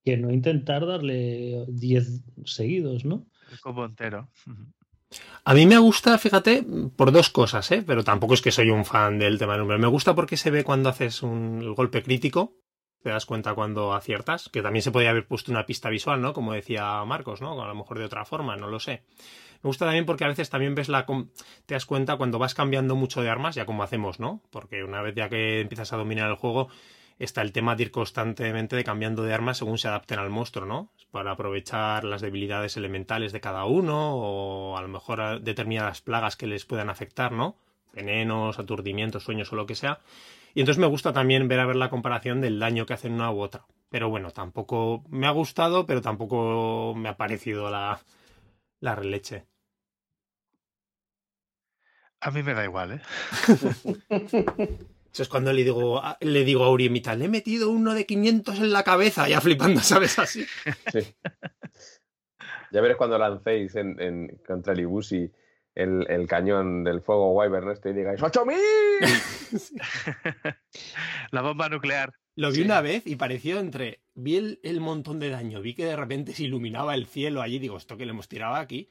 que 0.05 0.17
no 0.17 0.33
intentar 0.33 0.85
darle 0.87 1.65
10 1.69 2.23
seguidos, 2.45 3.05
¿no? 3.05 3.27
El 3.53 3.61
combo 3.61 3.85
entero. 3.85 4.29
A 5.45 5.55
mí 5.55 5.67
me 5.67 5.79
gusta, 5.79 6.17
fíjate, 6.19 6.65
por 6.97 7.13
dos 7.13 7.29
cosas, 7.29 7.71
¿eh? 7.71 7.85
Pero 7.87 8.03
tampoco 8.03 8.35
es 8.35 8.43
que 8.43 8.51
soy 8.51 8.71
un 8.71 8.85
fan 8.85 9.19
del 9.19 9.39
tema 9.39 9.53
del 9.53 9.63
número. 9.63 9.79
Me 9.79 9.89
gusta 9.89 10.15
porque 10.15 10.37
se 10.37 10.51
ve 10.51 10.65
cuando 10.65 10.89
haces 10.89 11.23
un 11.23 11.75
golpe 11.75 12.03
crítico, 12.03 12.55
te 13.03 13.11
das 13.11 13.27
cuenta 13.27 13.55
cuando 13.55 13.93
aciertas, 13.93 14.49
que 14.49 14.63
también 14.63 14.83
se 14.83 14.91
podría 14.91 15.11
haber 15.11 15.27
puesto 15.27 15.53
una 15.53 15.67
pista 15.67 15.91
visual, 15.91 16.23
¿no? 16.23 16.33
Como 16.33 16.55
decía 16.55 17.05
Marcos, 17.05 17.43
¿no? 17.43 17.63
A 17.63 17.69
lo 17.69 17.75
mejor 17.75 17.99
de 17.99 18.07
otra 18.07 18.25
forma, 18.25 18.57
no 18.57 18.69
lo 18.69 18.81
sé. 18.81 19.05
Me 19.63 19.69
gusta 19.69 19.85
también 19.85 20.07
porque 20.07 20.25
a 20.25 20.29
veces 20.29 20.49
también 20.49 20.75
ves 20.75 20.89
la 20.89 21.05
te 21.67 21.75
das 21.75 21.85
cuenta 21.85 22.17
cuando 22.17 22.39
vas 22.39 22.55
cambiando 22.55 22.97
mucho 22.97 23.21
de 23.21 23.29
armas, 23.29 23.55
ya 23.55 23.67
como 23.67 23.83
hacemos, 23.83 24.21
¿no? 24.21 24.43
Porque 24.51 24.85
una 24.85 25.03
vez 25.03 25.15
ya 25.15 25.29
que 25.29 25.61
empiezas 25.61 25.93
a 25.93 25.99
dominar 25.99 26.31
el 26.31 26.37
juego, 26.37 26.69
está 27.19 27.43
el 27.43 27.53
tema 27.53 27.77
de 27.77 27.85
ir 27.85 27.91
constantemente 27.91 28.77
de 28.77 28.85
cambiando 28.85 29.23
de 29.23 29.33
armas 29.33 29.59
según 29.59 29.79
se 29.79 29.89
adapten 29.89 30.19
al 30.19 30.31
monstruo, 30.31 30.67
¿no? 30.67 30.91
Para 31.11 31.33
aprovechar 31.33 32.05
las 32.05 32.21
debilidades 32.23 32.77
elementales 32.77 33.33
de 33.33 33.41
cada 33.41 33.65
uno 33.65 34.17
o 34.17 34.77
a 34.77 34.83
lo 34.83 34.89
mejor 34.89 35.21
a 35.21 35.39
determinadas 35.39 36.01
plagas 36.01 36.37
que 36.37 36.47
les 36.47 36.65
puedan 36.65 36.91
afectar, 36.91 37.33
¿no? 37.33 37.57
Venenos, 37.93 38.59
aturdimientos, 38.59 39.25
sueños 39.25 39.53
o 39.53 39.57
lo 39.57 39.67
que 39.67 39.77
sea. 39.77 40.01
Y 40.55 40.61
entonces 40.61 40.81
me 40.81 40.87
gusta 40.87 41.13
también 41.13 41.49
ver 41.49 41.61
a 41.61 41.67
ver 41.67 41.77
la 41.77 41.91
comparación 41.91 42.41
del 42.41 42.59
daño 42.59 42.87
que 42.87 42.95
hacen 42.95 43.13
una 43.13 43.31
u 43.31 43.41
otra. 43.41 43.67
Pero 43.91 44.09
bueno, 44.09 44.31
tampoco 44.33 45.05
me 45.09 45.27
ha 45.27 45.31
gustado, 45.31 45.87
pero 45.87 46.03
tampoco 46.03 46.95
me 46.97 47.09
ha 47.09 47.17
parecido 47.17 47.71
la, 47.71 48.01
la 48.81 48.95
releche. 48.95 49.47
A 52.21 52.31
mí 52.31 52.43
me 52.43 52.55
da 52.55 52.65
igual, 52.65 52.93
¿eh? 52.93 53.03
Eso 55.15 55.23
es 55.23 55.29
cuando 55.29 55.53
le 55.53 55.63
digo, 55.63 55.99
a- 56.03 56.19
le 56.21 56.43
digo 56.45 56.65
a 56.65 56.71
Uri 56.71 56.87
en 56.87 56.93
mitad, 56.93 57.17
le 57.17 57.27
he 57.27 57.29
metido 57.29 57.71
uno 57.71 57.95
de 57.95 58.05
500 58.05 58.59
en 58.59 58.73
la 58.73 58.83
cabeza, 58.83 59.29
ya 59.29 59.41
flipando, 59.41 59.81
¿sabes? 59.81 60.19
Así. 60.19 60.45
Sí. 60.93 61.15
Ya 62.73 62.81
veréis 62.81 62.97
cuando 62.99 63.17
lancéis 63.17 63.77
en, 63.77 64.01
en- 64.01 64.41
contra 64.47 64.73
el 64.73 64.81
Ibusi 64.81 65.31
el, 65.77 66.05
el 66.09 66.27
cañón 66.27 66.83
del 66.85 67.01
fuego 67.01 67.33
Wyvern 67.33 67.71
este 67.71 67.91
y 67.91 67.95
digáis 67.95 68.21
¡8000! 68.21 68.55
La 71.31 71.43
bomba 71.43 71.69
nuclear. 71.69 72.13
Lo 72.37 72.49
vi 72.51 72.57
Sí. 72.57 72.63
una 72.63 72.81
vez 72.81 73.07
y 73.07 73.15
pareció 73.17 73.59
entre. 73.61 74.01
Vi 74.15 74.37
el, 74.37 74.61
el 74.65 74.81
montón 74.81 75.21
de 75.21 75.31
daño, 75.31 75.61
vi 75.61 75.75
que 75.75 75.85
de 75.85 75.97
repente 75.97 76.33
se 76.33 76.45
iluminaba 76.45 76.95
el 76.95 77.07
cielo 77.07 77.43
allí. 77.43 77.59
Digo, 77.59 77.77
esto 77.77 77.97
que 77.97 78.05
le 78.07 78.11
hemos 78.11 78.29
tirado 78.29 78.55
aquí. 78.57 78.91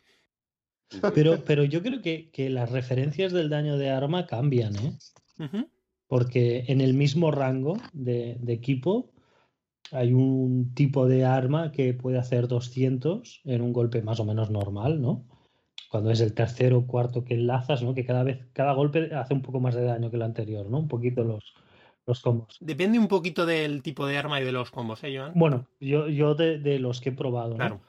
Pero, 1.14 1.44
pero 1.46 1.64
yo 1.64 1.82
creo 1.82 2.02
que, 2.02 2.30
que 2.32 2.50
las 2.50 2.72
referencias 2.72 3.32
del 3.34 3.50
daño 3.50 3.78
de 3.78 3.90
arma 3.90 4.28
cambian, 4.28 4.76
¿eh? 4.76 4.94
Ujú. 5.40 5.70
Porque 6.14 6.66
en 6.68 6.80
el 6.80 6.94
mismo 6.94 7.32
rango 7.32 7.78
de, 7.92 8.38
de 8.40 8.54
equipo 8.54 9.10
hay 9.92 10.14
un 10.14 10.76
tipo 10.76 11.08
de 11.08 11.26
arma 11.26 11.72
que 11.72 11.96
puede 11.96 12.20
hacer 12.20 12.48
200 12.48 13.42
en 13.46 13.62
un 13.64 13.74
golpe 13.74 14.04
más 14.04 14.20
o 14.20 14.26
menos 14.26 14.52
normal, 14.52 15.02
¿no? 15.02 15.26
Cuando 15.90 16.12
es 16.12 16.22
el 16.22 16.36
tercero 16.36 16.78
o 16.78 16.86
cuarto 16.86 17.26
que 17.26 17.34
enlazas, 17.34 17.82
¿no? 17.82 17.96
Que 17.96 18.06
cada 18.06 18.22
vez, 18.22 18.46
cada 18.54 18.74
golpe 18.74 19.10
hace 19.16 19.34
un 19.34 19.42
poco 19.42 19.60
más 19.60 19.74
de 19.74 19.86
daño 19.86 20.12
que 20.12 20.18
el 20.18 20.22
anterior, 20.22 20.70
¿no? 20.70 20.78
Un 20.78 20.88
poquito 20.88 21.24
los, 21.24 21.56
los 22.06 22.22
combos. 22.22 22.60
Depende 22.62 23.00
un 23.00 23.08
poquito 23.08 23.48
del 23.48 23.82
tipo 23.82 24.06
de 24.06 24.16
arma 24.16 24.40
y 24.40 24.44
de 24.44 24.52
los 24.52 24.70
combos, 24.70 25.04
¿eh, 25.04 25.18
Joan? 25.18 25.32
Bueno, 25.34 25.66
yo, 25.80 26.10
yo 26.10 26.36
de, 26.36 26.60
de 26.60 26.78
los 26.78 27.02
que 27.02 27.10
he 27.10 27.14
probado, 27.14 27.54
¿no? 27.54 27.58
Claro. 27.58 27.82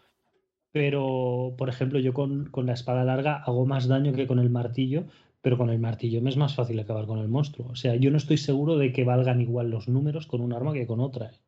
Pero, 0.73 1.55
por 1.59 1.69
ejemplo, 1.69 1.99
yo 1.99 2.15
con, 2.15 2.47
con 2.47 2.65
la 2.65 2.73
espada 2.73 3.05
larga 3.05 3.43
hago 3.45 3.67
más 3.67 3.87
daño 3.87 4.15
que 4.15 4.27
con 4.27 4.39
el 4.39 4.49
martillo, 4.49 5.05
pero 5.45 5.59
con 5.59 5.69
el 5.69 5.79
martillo 5.79 6.23
me 6.23 6.31
es 6.31 6.39
más 6.39 6.55
fácil 6.55 6.81
acabar 6.81 7.05
con 7.05 7.19
el 7.19 7.29
monstruo. 7.29 7.69
O 7.69 7.77
sea, 7.77 7.95
yo 7.97 8.11
no 8.11 8.17
estoy 8.17 8.39
seguro 8.39 8.79
de 8.79 8.93
que 8.95 9.05
valgan 9.05 9.43
igual 9.43 9.69
los 9.69 9.89
números 9.89 10.27
con 10.27 10.41
un 10.41 10.55
arma 10.55 10.73
que 10.73 10.87
con 10.87 11.01
otra. 11.01 11.27
¿eh? 11.27 11.39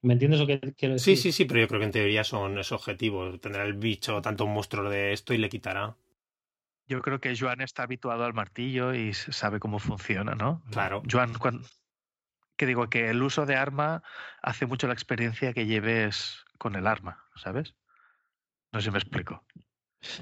¿Me 0.00 0.14
entiendes 0.14 0.40
lo 0.40 0.46
que 0.46 0.58
quiero 0.74 0.94
decir? 0.94 1.14
Sí, 1.18 1.22
sí, 1.22 1.32
sí, 1.32 1.44
pero 1.44 1.60
yo 1.60 1.68
creo 1.68 1.80
que 1.80 1.84
en 1.84 1.92
teoría 1.92 2.24
son 2.24 2.58
es 2.58 2.72
objetivo. 2.72 3.38
Tendrá 3.38 3.64
el 3.64 3.74
bicho 3.74 4.22
tanto 4.22 4.46
un 4.46 4.54
monstruo 4.54 4.88
de 4.88 5.12
esto 5.12 5.34
y 5.34 5.38
le 5.38 5.50
quitará. 5.50 5.94
Yo 6.88 7.02
creo 7.02 7.20
que 7.20 7.36
Joan 7.36 7.60
está 7.60 7.82
habituado 7.82 8.24
al 8.24 8.32
martillo 8.32 8.94
y 8.94 9.12
sabe 9.12 9.60
cómo 9.60 9.78
funciona, 9.78 10.34
¿no? 10.34 10.62
Claro. 10.70 11.02
Joan, 11.10 11.34
cuan- 11.34 11.60
que 12.56 12.64
digo 12.64 12.88
que 12.88 13.10
el 13.10 13.22
uso 13.22 13.44
de 13.44 13.56
arma 13.56 14.02
hace 14.40 14.64
mucho 14.64 14.86
la 14.86 14.94
experiencia 14.94 15.52
que 15.52 15.66
lleves 15.66 16.42
con 16.56 16.74
el 16.74 16.86
arma, 16.86 17.22
¿sabes? 17.36 17.74
No 18.72 18.80
sé 18.80 18.86
si 18.86 18.90
me 18.92 18.98
explico. 18.98 19.44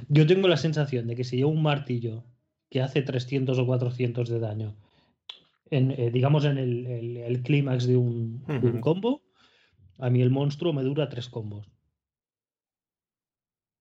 Yo 0.08 0.26
tengo 0.26 0.48
la 0.48 0.56
sensación 0.56 1.06
de 1.06 1.14
que 1.14 1.22
si 1.22 1.36
llevo 1.36 1.50
un 1.52 1.62
martillo 1.62 2.24
que 2.72 2.80
hace 2.80 3.02
300 3.02 3.58
o 3.58 3.66
400 3.66 4.28
de 4.30 4.40
daño, 4.40 4.74
en, 5.70 5.90
eh, 5.90 6.10
digamos 6.10 6.44
en 6.46 6.56
el, 6.56 6.86
el- 6.86 7.16
el 7.18 7.42
clímax 7.42 7.86
de 7.86 7.96
un, 7.98 8.42
de 8.46 8.54
un 8.56 8.68
Ujú. 8.70 8.80
combo, 8.80 9.22
a 9.98 10.08
mí 10.08 10.22
el 10.22 10.30
monstruo 10.30 10.72
me 10.72 10.82
dura 10.82 11.10
tres 11.10 11.28
combos. 11.28 11.68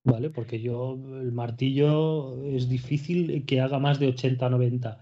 ¿Vale? 0.03 0.29
Porque 0.29 0.59
yo, 0.59 0.93
el 1.21 1.31
martillo 1.31 2.43
es 2.43 2.67
difícil 2.67 3.45
que 3.45 3.61
haga 3.61 3.79
más 3.79 3.97
de 3.99 4.07
80-90 4.09 4.97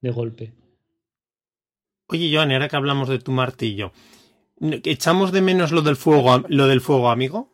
de 0.00 0.10
golpe. 0.10 0.54
Oye, 2.08 2.30
Joan, 2.32 2.50
ahora 2.52 2.68
que 2.68 2.76
hablamos 2.76 3.08
de 3.08 3.18
tu 3.18 3.32
martillo, 3.32 3.92
¿echamos 4.60 5.32
de 5.32 5.42
menos 5.42 5.70
lo 5.72 5.82
del 5.82 5.96
fuego, 5.96 6.44
lo 6.48 6.66
del 6.66 6.80
fuego 6.80 7.10
amigo? 7.10 7.50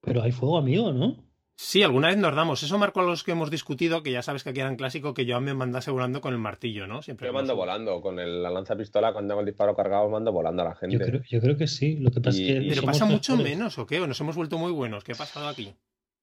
Pero 0.00 0.22
hay 0.22 0.32
fuego 0.32 0.58
amigo, 0.58 0.92
¿no? 0.92 1.16
Sí, 1.56 1.82
alguna 1.82 2.08
vez 2.08 2.16
nos 2.16 2.34
damos. 2.34 2.62
Eso 2.62 2.78
marcó 2.78 3.00
a 3.00 3.04
los 3.04 3.22
que 3.22 3.32
hemos 3.32 3.50
discutido, 3.50 4.02
que 4.02 4.10
ya 4.10 4.22
sabes 4.22 4.42
que 4.42 4.50
aquí 4.50 4.60
eran 4.60 4.76
clásico, 4.76 5.14
que 5.14 5.26
Joan 5.30 5.44
me 5.44 5.54
mandase 5.54 5.90
volando 5.90 6.20
con 6.20 6.32
el 6.32 6.38
martillo, 6.40 6.86
¿no? 6.86 7.02
Siempre 7.02 7.26
Yo 7.28 7.32
mando 7.32 7.54
volando, 7.54 8.00
con 8.00 8.18
el- 8.18 8.42
la 8.42 8.50
lanza 8.50 8.74
pistola, 8.74 9.12
cuando 9.12 9.34
hago 9.34 9.40
el 9.40 9.46
disparo 9.46 9.76
cargado, 9.76 10.08
mando 10.08 10.32
volando 10.32 10.62
a 10.62 10.66
la 10.66 10.74
gente. 10.74 10.98
Yo 10.98 11.04
creo, 11.04 11.22
yo 11.28 11.40
creo 11.40 11.56
que 11.56 11.66
sí. 11.66 11.96
Lo 11.96 12.10
que 12.10 12.20
pasa 12.20 12.38
Y- 12.40 12.50
es 12.50 12.60
que. 12.62 12.68
Pero 12.70 12.82
pasa 12.82 13.04
mucho 13.04 13.32
mejores. 13.36 13.56
menos, 13.56 13.78
¿o 13.78 13.86
qué? 13.86 14.00
¿O 14.00 14.06
nos 14.06 14.20
hemos 14.20 14.34
vuelto 14.34 14.58
muy 14.58 14.72
buenos? 14.72 15.04
¿Qué 15.04 15.12
ha 15.12 15.16
pasado 15.16 15.46
aquí? 15.48 15.74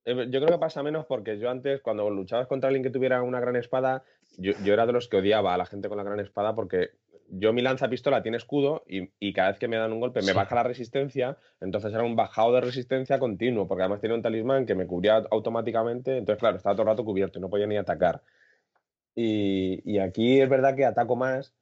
Eh, 0.05 0.15
Yo 0.29 0.39
creo 0.41 0.47
que 0.47 0.57
pasa 0.57 0.81
menos 0.83 1.05
porque 1.05 1.37
yo 1.39 1.49
antes, 1.49 1.81
cuando 1.81 2.09
luchabas 2.09 2.47
contra 2.47 2.67
alguien 2.69 2.83
que 2.83 2.89
tuviera 2.89 3.21
una 3.21 3.39
gran 3.39 3.55
espada, 3.55 4.03
yo, 4.37 4.53
yo 4.63 4.73
era 4.73 4.85
de 4.87 4.93
los 4.93 5.07
que 5.07 5.17
odiaba 5.17 5.53
a 5.53 5.57
la 5.57 5.65
gente 5.65 5.87
con 5.89 5.97
la 5.97 6.03
gran 6.03 6.19
espada 6.19 6.55
porque 6.55 6.89
yo 7.31 7.53
mi 7.53 7.61
lanza 7.61 7.89
pistola 7.89 8.21
tiene 8.23 8.37
escudo 8.37 8.83
y, 8.87 9.09
y 9.19 9.33
cada 9.33 9.49
vez 9.49 9.59
que 9.59 9.67
me 9.67 9.77
dan 9.77 9.91
un 9.93 9.99
golpe 9.99 10.21
me 10.21 10.27
Sí. 10.27 10.33
baja 10.33 10.55
la 10.55 10.63
resistencia, 10.63 11.37
entonces 11.61 11.93
era 11.93 12.03
un 12.03 12.15
bajado 12.15 12.53
de 12.53 12.61
resistencia 12.61 13.19
continuo, 13.19 13.67
porque 13.67 13.83
además 13.83 14.01
tenía 14.01 14.15
un 14.15 14.21
talismán 14.21 14.65
que 14.65 14.75
me 14.75 14.87
cubría 14.87 15.23
automáticamente, 15.31 16.17
entonces 16.17 16.39
claro, 16.39 16.57
estaba 16.57 16.75
todo 16.75 16.83
el 16.83 16.89
rato 16.89 17.05
cubierto 17.05 17.39
y 17.39 17.41
no 17.41 17.49
podía 17.49 17.67
ni 17.67 17.77
atacar. 17.77 18.21
Y, 19.15 19.81
y 19.89 19.99
aquí 19.99 20.39
es 20.39 20.49
verdad 20.49 20.75
que 20.75 20.85
ataco 20.85 21.15
más, 21.15 21.53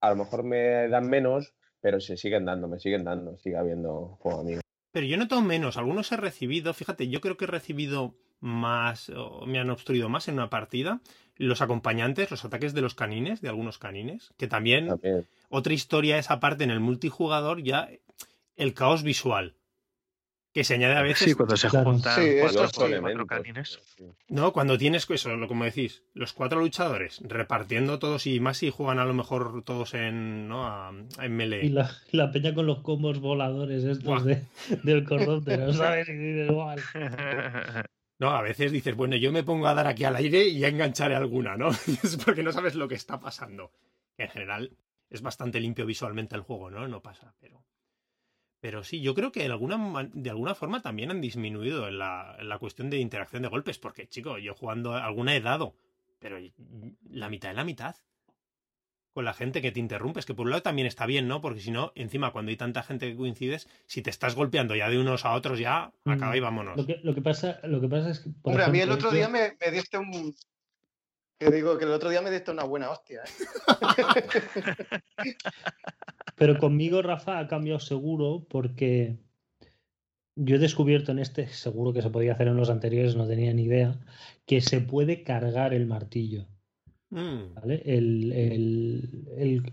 a 0.00 0.10
lo 0.10 0.16
mejor 0.16 0.42
me 0.44 0.88
dan 0.88 1.08
menos, 1.08 1.54
pero 1.80 2.00
se 2.00 2.16
siguen 2.16 2.44
dando, 2.44 2.68
me 2.68 2.78
siguen 2.78 3.04
dando, 3.04 3.36
sigue 3.38 3.56
habiendo 3.56 4.18
fuego 4.22 4.40
amigo. 4.40 4.60
Pero 4.92 5.06
yo 5.06 5.16
noto 5.16 5.40
menos. 5.40 5.76
Algunos 5.76 6.10
he 6.12 6.16
recibido, 6.16 6.72
fíjate, 6.72 7.08
yo 7.08 7.20
creo 7.20 7.36
que 7.36 7.44
he 7.44 7.48
recibido 7.48 8.14
más, 8.44 9.08
o 9.08 9.46
me 9.46 9.58
han 9.58 9.70
obstruido 9.70 10.08
más 10.10 10.28
en 10.28 10.34
una 10.34 10.50
partida. 10.50 11.00
Los 11.36 11.62
acompañantes, 11.62 12.30
los 12.30 12.44
ataques 12.44 12.74
de 12.74 12.82
los 12.82 12.94
canines, 12.94 13.40
de 13.40 13.48
algunos 13.48 13.78
canines, 13.78 14.32
que 14.36 14.46
también 14.48 14.86
También. 14.88 15.26
otra 15.48 15.72
historia 15.72 16.18
esa 16.18 16.38
parte 16.40 16.62
en 16.62 16.70
el 16.70 16.78
multijugador, 16.80 17.62
ya 17.62 17.88
el 18.56 18.74
caos 18.74 19.02
visual. 19.02 19.54
Que 20.52 20.62
se 20.62 20.74
añade 20.74 20.94
a 20.94 21.02
veces, 21.02 21.30
Sí, 21.30 21.34
cuando 21.34 21.56
se 21.56 21.68
juntan 21.68 22.14
Sí, 22.22 22.36
cuatro, 22.40 22.60
cuatro 22.60 22.86
elementos. 22.86 23.26
canines. 23.26 23.78
¿no? 24.28 24.52
Cuando 24.52 24.78
tienes 24.78 25.10
eso, 25.10 25.34
lo 25.36 25.48
como 25.48 25.64
decís, 25.64 26.04
los 26.12 26.32
cuatro 26.32 26.60
luchadores 26.60 27.20
repartiendo 27.24 27.98
todos 27.98 28.26
y 28.28 28.38
más 28.38 28.58
si 28.58 28.70
juegan 28.70 29.00
a 29.00 29.04
lo 29.04 29.14
mejor 29.14 29.64
todos 29.64 29.94
en, 29.94 30.46
¿no? 30.46 30.64
A- 30.68 30.92
en 31.20 31.36
melee. 31.36 31.64
Y 31.66 31.70
la, 31.70 31.90
la 32.12 32.30
peña 32.30 32.54
con 32.54 32.66
los 32.66 32.82
combos 32.82 33.18
voladores 33.18 33.82
estos 33.82 34.24
de, 34.24 34.44
del 34.84 35.02
cordóptero, 35.02 35.72
¿sabes? 35.72 36.08
Y 36.08 36.12
dices. 36.12 36.50
No, 38.24 38.30
a 38.30 38.40
veces 38.40 38.72
dices, 38.72 38.96
bueno, 38.96 39.16
yo 39.16 39.32
me 39.32 39.42
pongo 39.42 39.66
a 39.66 39.74
dar 39.74 39.86
aquí 39.86 40.04
al 40.04 40.16
aire 40.16 40.48
y 40.48 40.58
ya 40.58 40.68
engancharé 40.68 41.14
alguna, 41.14 41.58
¿no? 41.58 41.68
es 42.02 42.16
porque 42.24 42.42
no 42.42 42.52
sabes 42.52 42.74
lo 42.74 42.88
que 42.88 42.94
está 42.94 43.20
pasando. 43.20 43.70
En 44.16 44.30
general 44.30 44.78
es 45.10 45.20
bastante 45.20 45.60
limpio 45.60 45.84
visualmente 45.84 46.34
el 46.34 46.40
juego, 46.40 46.70
¿no? 46.70 46.88
No 46.88 47.02
pasa, 47.02 47.34
pero. 47.38 47.62
Pero 48.60 48.82
sí, 48.82 49.02
yo 49.02 49.14
creo 49.14 49.30
que 49.30 49.40
de 49.46 50.30
alguna, 50.30 50.54
forma 50.54 50.80
también 50.80 51.10
han 51.10 51.20
disminuido 51.20 51.86
en 51.86 51.98
la, 51.98 52.56
cuestión 52.58 52.88
de 52.88 52.96
interacción 52.96 53.42
de 53.42 53.48
golpes, 53.48 53.78
porque, 53.78 54.08
chico, 54.08 54.38
yo 54.38 54.54
jugando 54.54 54.94
alguna 54.94 55.36
he 55.36 55.42
dado, 55.42 55.74
pero 56.18 56.38
la 57.10 57.28
mitad 57.28 57.50
de 57.50 57.56
la 57.56 57.64
mitad. 57.64 57.94
Con 59.14 59.24
la 59.24 59.32
gente 59.32 59.62
que 59.62 59.70
te 59.72 59.78
interrumpes, 59.80 60.26
que 60.26 60.34
por 60.34 60.44
un 60.44 60.50
lado 60.50 60.62
también 60.62 60.86
está 60.88 61.06
bien, 61.06 61.28
¿no? 61.28 61.40
Porque 61.40 61.60
si 61.60 61.70
no, 61.70 61.92
encima, 61.94 62.32
cuando 62.32 62.50
hay 62.50 62.56
tanta 62.56 62.82
gente 62.82 63.08
que 63.08 63.16
coincides, 63.16 63.68
si 63.86 64.02
te 64.02 64.10
estás 64.10 64.34
golpeando 64.34 64.74
ya 64.74 64.90
de 64.90 64.98
unos 64.98 65.24
a 65.24 65.32
otros, 65.34 65.58
ya 65.60 65.92
Mm. 66.04 66.10
acaba 66.10 66.36
y 66.36 66.40
vámonos. 66.40 66.76
Lo 66.76 66.84
que, 66.84 66.98
lo 67.02 67.14
que 67.14 67.22
pasa, 67.22 67.60
lo 67.62 67.80
que 67.80 67.88
pasa 67.88 68.10
es 68.10 68.18
que. 68.20 68.30
por 68.30 68.50
Hombre, 68.50 68.64
a 68.64 68.68
mí 68.68 68.80
el 68.80 68.90
otro 68.90 69.10
yo- 69.10 69.16
día 69.16 69.28
me, 69.28 69.56
me 69.64 69.70
diste 69.70 69.96
un. 69.98 70.34
Que 71.38 71.50
digo 71.50 71.78
que 71.78 71.84
el 71.84 71.90
otro 71.92 72.10
día 72.10 72.22
me 72.22 72.30
diste 72.30 72.50
una 72.50 72.64
buena 72.64 72.90
hostia. 72.90 73.22
¿eh? 73.22 73.30
Pero 76.36 76.58
conmigo, 76.58 77.00
Rafa, 77.02 77.38
ha 77.38 77.46
cambiado 77.48 77.78
seguro 77.80 78.46
porque 78.48 79.16
yo 80.36 80.56
he 80.56 80.58
descubierto 80.58 81.12
en 81.12 81.20
este, 81.20 81.46
seguro 81.48 81.92
que 81.92 82.02
se 82.02 82.10
podía 82.10 82.32
hacer 82.32 82.48
en 82.48 82.56
los 82.56 82.70
anteriores, 82.70 83.14
no 83.14 83.26
tenía 83.28 83.52
ni 83.54 83.64
idea, 83.64 83.94
que 84.46 84.60
se 84.60 84.80
puede 84.80 85.22
cargar 85.22 85.72
el 85.74 85.86
martillo. 85.86 86.46
Mm. 87.14 87.54
¿vale? 87.54 87.82
El, 87.84 88.32
el- 88.32 89.28
el- 89.38 89.72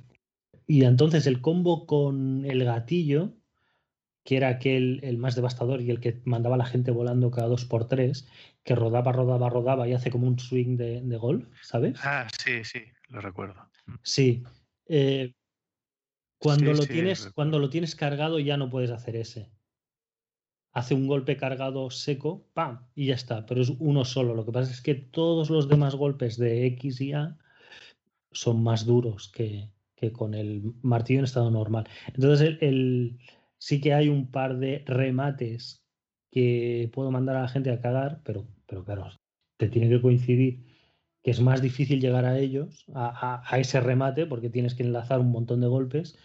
y 0.67 0.83
entonces 0.85 1.25
el 1.27 1.41
combo 1.41 1.85
con 1.87 2.45
el 2.45 2.63
gatillo, 2.63 3.33
que 4.23 4.37
era 4.37 4.49
aquel 4.49 4.99
el 5.03 5.17
más 5.17 5.35
devastador 5.35 5.81
y 5.81 5.89
el 5.89 5.99
que 5.99 6.21
mandaba 6.23 6.55
a 6.55 6.59
la 6.59 6.65
gente 6.65 6.91
volando 6.91 7.31
cada 7.31 7.47
dos 7.47 7.65
por 7.65 7.87
tres, 7.87 8.27
que 8.63 8.75
rodaba, 8.75 9.11
rodaba, 9.11 9.49
rodaba 9.49 9.87
y 9.87 9.93
hace 9.93 10.11
como 10.11 10.27
un 10.27 10.37
swing 10.37 10.77
de, 10.77 11.01
de 11.01 11.17
golf, 11.17 11.47
¿sabes? 11.63 11.99
ah, 12.03 12.27
sí, 12.43 12.63
sí, 12.63 12.79
lo 13.09 13.19
recuerdo. 13.21 13.67
Sí. 14.03 14.43
Eh, 14.87 15.33
cuando, 16.37 16.71
Sí, 16.71 16.77
lo 16.77 16.83
sí, 16.83 16.89
tienes, 16.89 17.17
recuerdo. 17.19 17.35
cuando 17.35 17.59
lo 17.59 17.69
tienes 17.69 17.95
cargado 17.95 18.39
ya 18.39 18.57
no 18.57 18.69
puedes 18.69 18.91
hacer 18.91 19.15
ese. 19.15 19.49
Hace 20.73 20.93
un 20.95 21.07
golpe 21.07 21.37
cargado 21.37 21.89
seco, 21.91 22.47
¡pam! 22.53 22.87
Y 22.95 23.07
ya 23.07 23.15
está. 23.15 23.45
Pero 23.45 23.61
es 23.61 23.71
uno 23.79 24.05
solo. 24.05 24.35
Lo 24.35 24.45
que 24.45 24.51
pasa 24.53 24.71
es 24.71 24.81
que 24.81 24.95
todos 24.95 25.49
los 25.49 25.67
demás 25.67 25.95
golpes 25.95 26.37
de 26.37 26.65
X 26.67 27.01
y 27.01 27.13
A 27.13 27.37
son 28.31 28.63
más 28.63 28.85
duros 28.85 29.29
que, 29.29 29.69
que 29.95 30.11
con 30.11 30.33
el 30.33 30.73
martillo 30.81 31.19
en 31.19 31.25
estado 31.25 31.51
normal. 31.51 31.87
Entonces, 32.13 32.47
el, 32.47 32.57
el- 32.61 33.19
sí 33.57 33.79
que 33.81 33.93
hay 33.93 34.09
un 34.09 34.31
par 34.31 34.57
de 34.57 34.83
remates 34.87 35.85
que 36.31 36.89
puedo 36.93 37.11
mandar 37.11 37.35
a 37.35 37.41
la 37.43 37.47
gente 37.49 37.71
a 37.71 37.81
cagar, 37.81 38.21
pero, 38.23 38.47
pero 38.67 38.83
claro, 38.85 39.09
te 39.57 39.69
tiene 39.69 39.89
que 39.89 40.01
coincidir 40.01 40.63
que 41.23 41.31
es 41.31 41.41
más 41.41 41.61
difícil 41.61 42.01
llegar 42.01 42.25
a 42.25 42.39
ellos, 42.39 42.85
a, 42.93 43.09
a- 43.35 43.43
a 43.45 43.59
ese 43.59 43.79
remate, 43.81 44.25
porque 44.25 44.49
tienes 44.49 44.73
que 44.75 44.83
enlazar 44.83 45.19
un 45.19 45.31
montón 45.31 45.61
de 45.61 45.67
golpes 45.67 46.17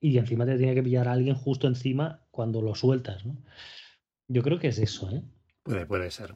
y 0.00 0.18
encima 0.18 0.46
te 0.46 0.58
tiene 0.58 0.74
que 0.74 0.82
pillar 0.82 1.08
a 1.08 1.12
alguien 1.12 1.34
justo 1.34 1.66
encima 1.66 2.26
cuando 2.30 2.62
lo 2.62 2.74
sueltas, 2.74 3.24
¿no? 3.26 3.36
Yo 4.28 4.42
creo 4.42 4.58
que 4.58 4.68
es 4.68 4.78
eso, 4.78 5.10
¿eh? 5.10 5.22
Puede, 5.62 5.86
puede 5.86 6.10
ser. 6.10 6.34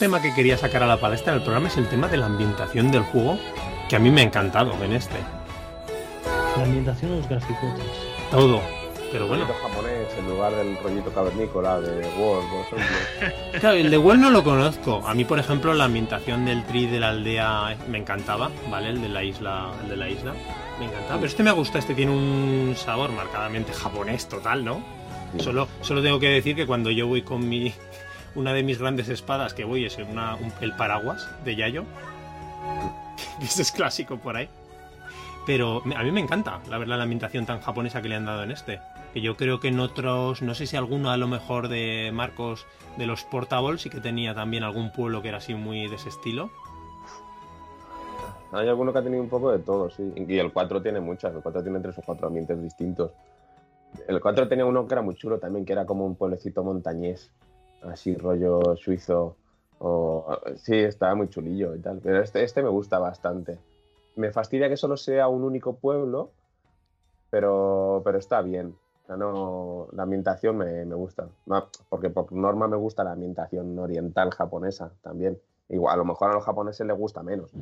Tema 0.00 0.22
que 0.22 0.32
quería 0.34 0.56
sacar 0.56 0.82
a 0.82 0.86
la 0.86 0.96
palestra 0.96 1.34
del 1.34 1.42
programa 1.42 1.68
es 1.68 1.76
el 1.76 1.86
tema 1.86 2.08
de 2.08 2.16
la 2.16 2.24
ambientación 2.24 2.90
del 2.90 3.02
juego, 3.02 3.38
que 3.86 3.96
a 3.96 3.98
mí 3.98 4.10
me 4.10 4.22
ha 4.22 4.24
encantado 4.24 4.72
en 4.82 4.94
este. 4.94 5.16
La 6.56 6.64
ambientación 6.64 7.10
de 7.10 7.16
los 7.18 7.28
graficotes. 7.28 7.84
Todo. 8.30 8.62
Pero 9.12 9.26
bueno, 9.26 9.44
Rollito 9.44 9.68
japonés 9.68 10.08
en 10.18 10.28
lugar 10.28 10.56
del 10.56 10.78
rollito 10.78 11.10
cavernícola 11.12 11.80
de 11.82 12.06
World, 12.18 12.48
por 12.48 12.78
ejemplo. 12.78 13.60
claro, 13.60 13.76
el 13.76 13.90
de 13.90 13.98
Well 13.98 14.20
no 14.20 14.30
lo 14.30 14.42
conozco. 14.42 15.02
A 15.06 15.12
mí, 15.12 15.26
por 15.26 15.38
ejemplo, 15.38 15.74
la 15.74 15.84
ambientación 15.84 16.46
del 16.46 16.64
tri 16.64 16.86
de 16.86 16.98
la 16.98 17.10
aldea 17.10 17.76
me 17.88 17.98
encantaba, 17.98 18.50
¿vale? 18.70 18.88
El 18.88 19.02
de 19.02 19.08
la 19.10 19.22
isla, 19.22 19.70
el 19.82 19.90
de 19.90 19.96
la 19.98 20.08
isla. 20.08 20.32
Me 20.78 20.86
encantaba. 20.86 21.16
Pero 21.16 21.26
este 21.26 21.42
me 21.42 21.52
gusta, 21.52 21.78
este 21.78 21.94
tiene 21.94 22.12
un 22.12 22.74
sabor 22.74 23.12
marcadamente 23.12 23.74
japonés 23.74 24.26
total, 24.28 24.64
¿no? 24.64 24.82
Sí. 25.36 25.40
Solo, 25.40 25.68
solo 25.82 26.02
tengo 26.02 26.18
que 26.18 26.28
decir 26.28 26.56
que 26.56 26.66
cuando 26.66 26.90
yo 26.90 27.06
voy 27.06 27.20
con 27.20 27.46
mi 27.46 27.74
una 28.34 28.52
de 28.52 28.62
mis 28.62 28.78
grandes 28.78 29.08
espadas 29.08 29.54
que 29.54 29.64
voy 29.64 29.84
es 29.84 29.98
el 29.98 30.72
paraguas 30.76 31.28
de 31.44 31.56
Yayo. 31.56 31.84
Ese 33.40 33.62
es 33.62 33.72
clásico 33.72 34.18
por 34.18 34.36
ahí. 34.36 34.48
Pero 35.46 35.82
a 35.96 36.02
mí 36.02 36.12
me 36.12 36.20
encanta, 36.20 36.60
la 36.68 36.78
verdad, 36.78 36.96
la 36.98 37.04
ambientación 37.04 37.46
tan 37.46 37.60
japonesa 37.60 38.02
que 38.02 38.08
le 38.08 38.14
han 38.14 38.26
dado 38.26 38.42
en 38.42 38.50
este. 38.50 38.80
Que 39.14 39.20
yo 39.20 39.36
creo 39.36 39.58
que 39.58 39.68
en 39.68 39.80
otros, 39.80 40.42
no 40.42 40.54
sé 40.54 40.66
si 40.66 40.76
alguno 40.76 41.10
a 41.10 41.16
lo 41.16 41.26
mejor 41.26 41.68
de 41.68 42.10
Marcos 42.12 42.66
de 42.96 43.06
los 43.06 43.24
Portables 43.24 43.82
sí 43.82 43.90
que 43.90 44.00
tenía 44.00 44.34
también 44.34 44.62
algún 44.62 44.92
pueblo 44.92 45.22
que 45.22 45.28
era 45.28 45.38
así 45.38 45.54
muy 45.54 45.88
de 45.88 45.96
ese 45.96 46.10
estilo. 46.10 46.50
Hay 48.52 48.68
alguno 48.68 48.92
que 48.92 48.98
ha 48.98 49.02
tenido 49.02 49.22
un 49.22 49.28
poco 49.28 49.50
de 49.50 49.60
todo, 49.60 49.90
sí. 49.90 50.12
Y 50.14 50.38
el 50.38 50.52
4 50.52 50.82
tiene 50.82 51.00
muchas. 51.00 51.34
El 51.34 51.40
4 51.40 51.62
tiene 51.62 51.80
tres 51.80 51.98
o 51.98 52.02
cuatro 52.02 52.26
ambientes 52.26 52.60
distintos. 52.60 53.12
El 54.06 54.20
4 54.20 54.48
tenía 54.48 54.66
uno 54.66 54.86
que 54.86 54.94
era 54.94 55.02
muy 55.02 55.14
chulo 55.14 55.38
también, 55.38 55.64
que 55.64 55.72
era 55.72 55.86
como 55.86 56.04
un 56.04 56.16
pueblecito 56.16 56.62
montañés. 56.62 57.30
Así 57.82 58.14
rollo 58.14 58.76
suizo. 58.76 59.36
O... 59.78 60.36
Sí, 60.56 60.76
estaba 60.76 61.14
muy 61.14 61.28
chulillo 61.28 61.74
y 61.74 61.80
tal. 61.80 62.00
Pero 62.02 62.20
este, 62.22 62.42
este 62.42 62.62
me 62.62 62.68
gusta 62.68 62.98
bastante. 62.98 63.58
Me 64.16 64.32
fastidia 64.32 64.68
que 64.68 64.76
solo 64.76 64.96
sea 64.96 65.28
un 65.28 65.44
único 65.44 65.76
pueblo, 65.76 66.32
pero, 67.30 68.02
pero 68.04 68.18
está 68.18 68.42
bien. 68.42 68.76
Sea, 69.06 69.16
no, 69.16 69.88
la 69.92 70.02
ambientación 70.02 70.56
me, 70.56 70.84
me 70.84 70.94
gusta. 70.94 71.28
Porque 71.88 72.10
por 72.10 72.32
norma 72.32 72.68
me 72.68 72.76
gusta 72.76 73.04
la 73.04 73.12
ambientación 73.12 73.78
oriental 73.78 74.30
japonesa 74.30 74.92
también. 75.02 75.40
Igual, 75.70 75.94
a 75.94 75.96
lo 75.96 76.04
mejor 76.04 76.30
a 76.30 76.34
los 76.34 76.44
japoneses 76.44 76.84
les 76.84 76.96
gusta 76.96 77.22
menos 77.22 77.52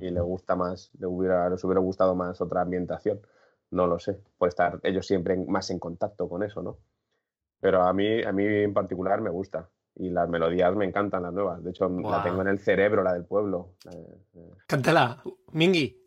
y 0.00 0.10
les 0.10 0.22
gusta 0.22 0.56
más, 0.56 0.90
les 0.98 1.08
hubiera, 1.08 1.50
les 1.50 1.62
hubiera 1.62 1.80
gustado 1.80 2.14
más 2.14 2.40
otra 2.40 2.62
ambientación. 2.62 3.20
No 3.70 3.86
lo 3.86 3.98
sé, 3.98 4.18
por 4.38 4.48
estar 4.48 4.80
ellos 4.82 5.06
siempre 5.06 5.36
más 5.36 5.68
en 5.70 5.78
contacto 5.78 6.30
con 6.30 6.42
eso, 6.42 6.62
¿no? 6.62 6.78
Pero 7.60 7.82
a 7.82 7.92
mí, 7.92 8.22
a 8.22 8.32
mí 8.32 8.44
en 8.46 8.72
particular 8.74 9.20
me 9.20 9.30
gusta. 9.30 9.68
Y 9.96 10.10
las 10.10 10.28
melodías 10.28 10.74
me 10.76 10.84
encantan, 10.84 11.24
las 11.24 11.32
nuevas. 11.32 11.62
De 11.64 11.70
hecho, 11.70 11.88
la 11.88 12.22
tengo 12.22 12.40
en 12.42 12.48
el 12.48 12.60
cerebro, 12.60 13.02
la 13.02 13.14
del 13.14 13.24
pueblo. 13.24 13.74
Eh, 13.92 14.16
eh, 14.36 14.50
Cántala, 14.68 15.20
Mingi. 15.52 16.04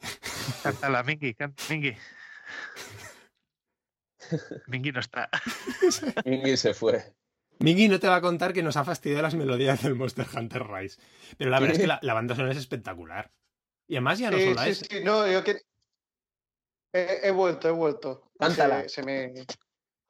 Cántala, 0.63 1.03
Mingy, 1.03 1.33
can- 1.33 1.53
Mingy. 1.69 1.93
Mingy 4.67 4.91
no 4.91 4.99
está. 5.01 5.29
Y 6.25 6.55
se 6.57 6.73
fue. 6.73 7.03
Mingi 7.59 7.89
no 7.89 7.99
te 7.99 8.07
va 8.07 8.15
a 8.15 8.21
contar 8.21 8.53
que 8.53 8.63
nos 8.63 8.77
ha 8.77 8.83
fastidiado 8.85 9.21
las 9.23 9.35
melodías 9.35 9.83
del 9.83 9.95
Monster 9.95 10.25
Hunter 10.35 10.63
Rise. 10.67 10.99
Pero 11.37 11.49
la 11.51 11.59
verdad 11.59 11.75
es 11.75 11.81
que 11.81 11.87
la, 11.87 11.99
la 12.01 12.13
banda 12.13 12.33
sonora 12.35 12.53
es 12.53 12.57
espectacular. 12.59 13.31
Y 13.87 13.95
además 13.95 14.19
ya 14.19 14.31
no 14.31 14.37
Sí, 14.37 14.45
solo 14.45 14.61
sí, 14.63 14.69
es. 14.69 14.77
sí, 14.79 15.03
no, 15.03 15.27
yo 15.29 15.43
que... 15.43 15.57
He, 16.93 17.27
he 17.27 17.31
vuelto, 17.31 17.67
he 17.67 17.71
vuelto. 17.71 18.31
Cántala. 18.39 18.83
Se, 18.83 18.89
se 18.89 19.03
me... 19.03 19.33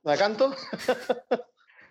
¿La 0.04 0.18
canto? 0.18 0.56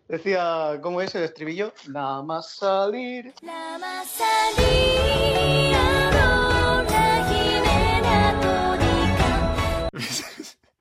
Decía, 0.09 0.81
¿cómo 0.83 1.01
es 1.01 1.15
el 1.15 1.23
estribillo? 1.23 1.73
Nada 1.89 2.23
más 2.23 2.57
salir. 2.57 3.33
Nada 3.43 3.79
más 3.79 4.11
salir. 4.11 5.71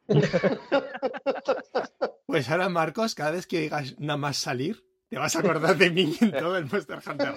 pues 2.25 2.49
ahora, 2.49 2.67
Marcos, 2.69 3.13
cada 3.13 3.29
vez 3.29 3.45
que 3.45 3.59
digas 3.59 3.93
nada 3.99 4.17
más 4.17 4.37
salir, 4.37 4.83
te 5.07 5.19
vas 5.19 5.35
a 5.35 5.39
acordar 5.39 5.77
de 5.77 5.91
mí 5.91 6.17
en 6.19 6.31
todo 6.31 6.57
el 6.57 6.65
Monster 6.65 6.99
Hunter 7.05 7.35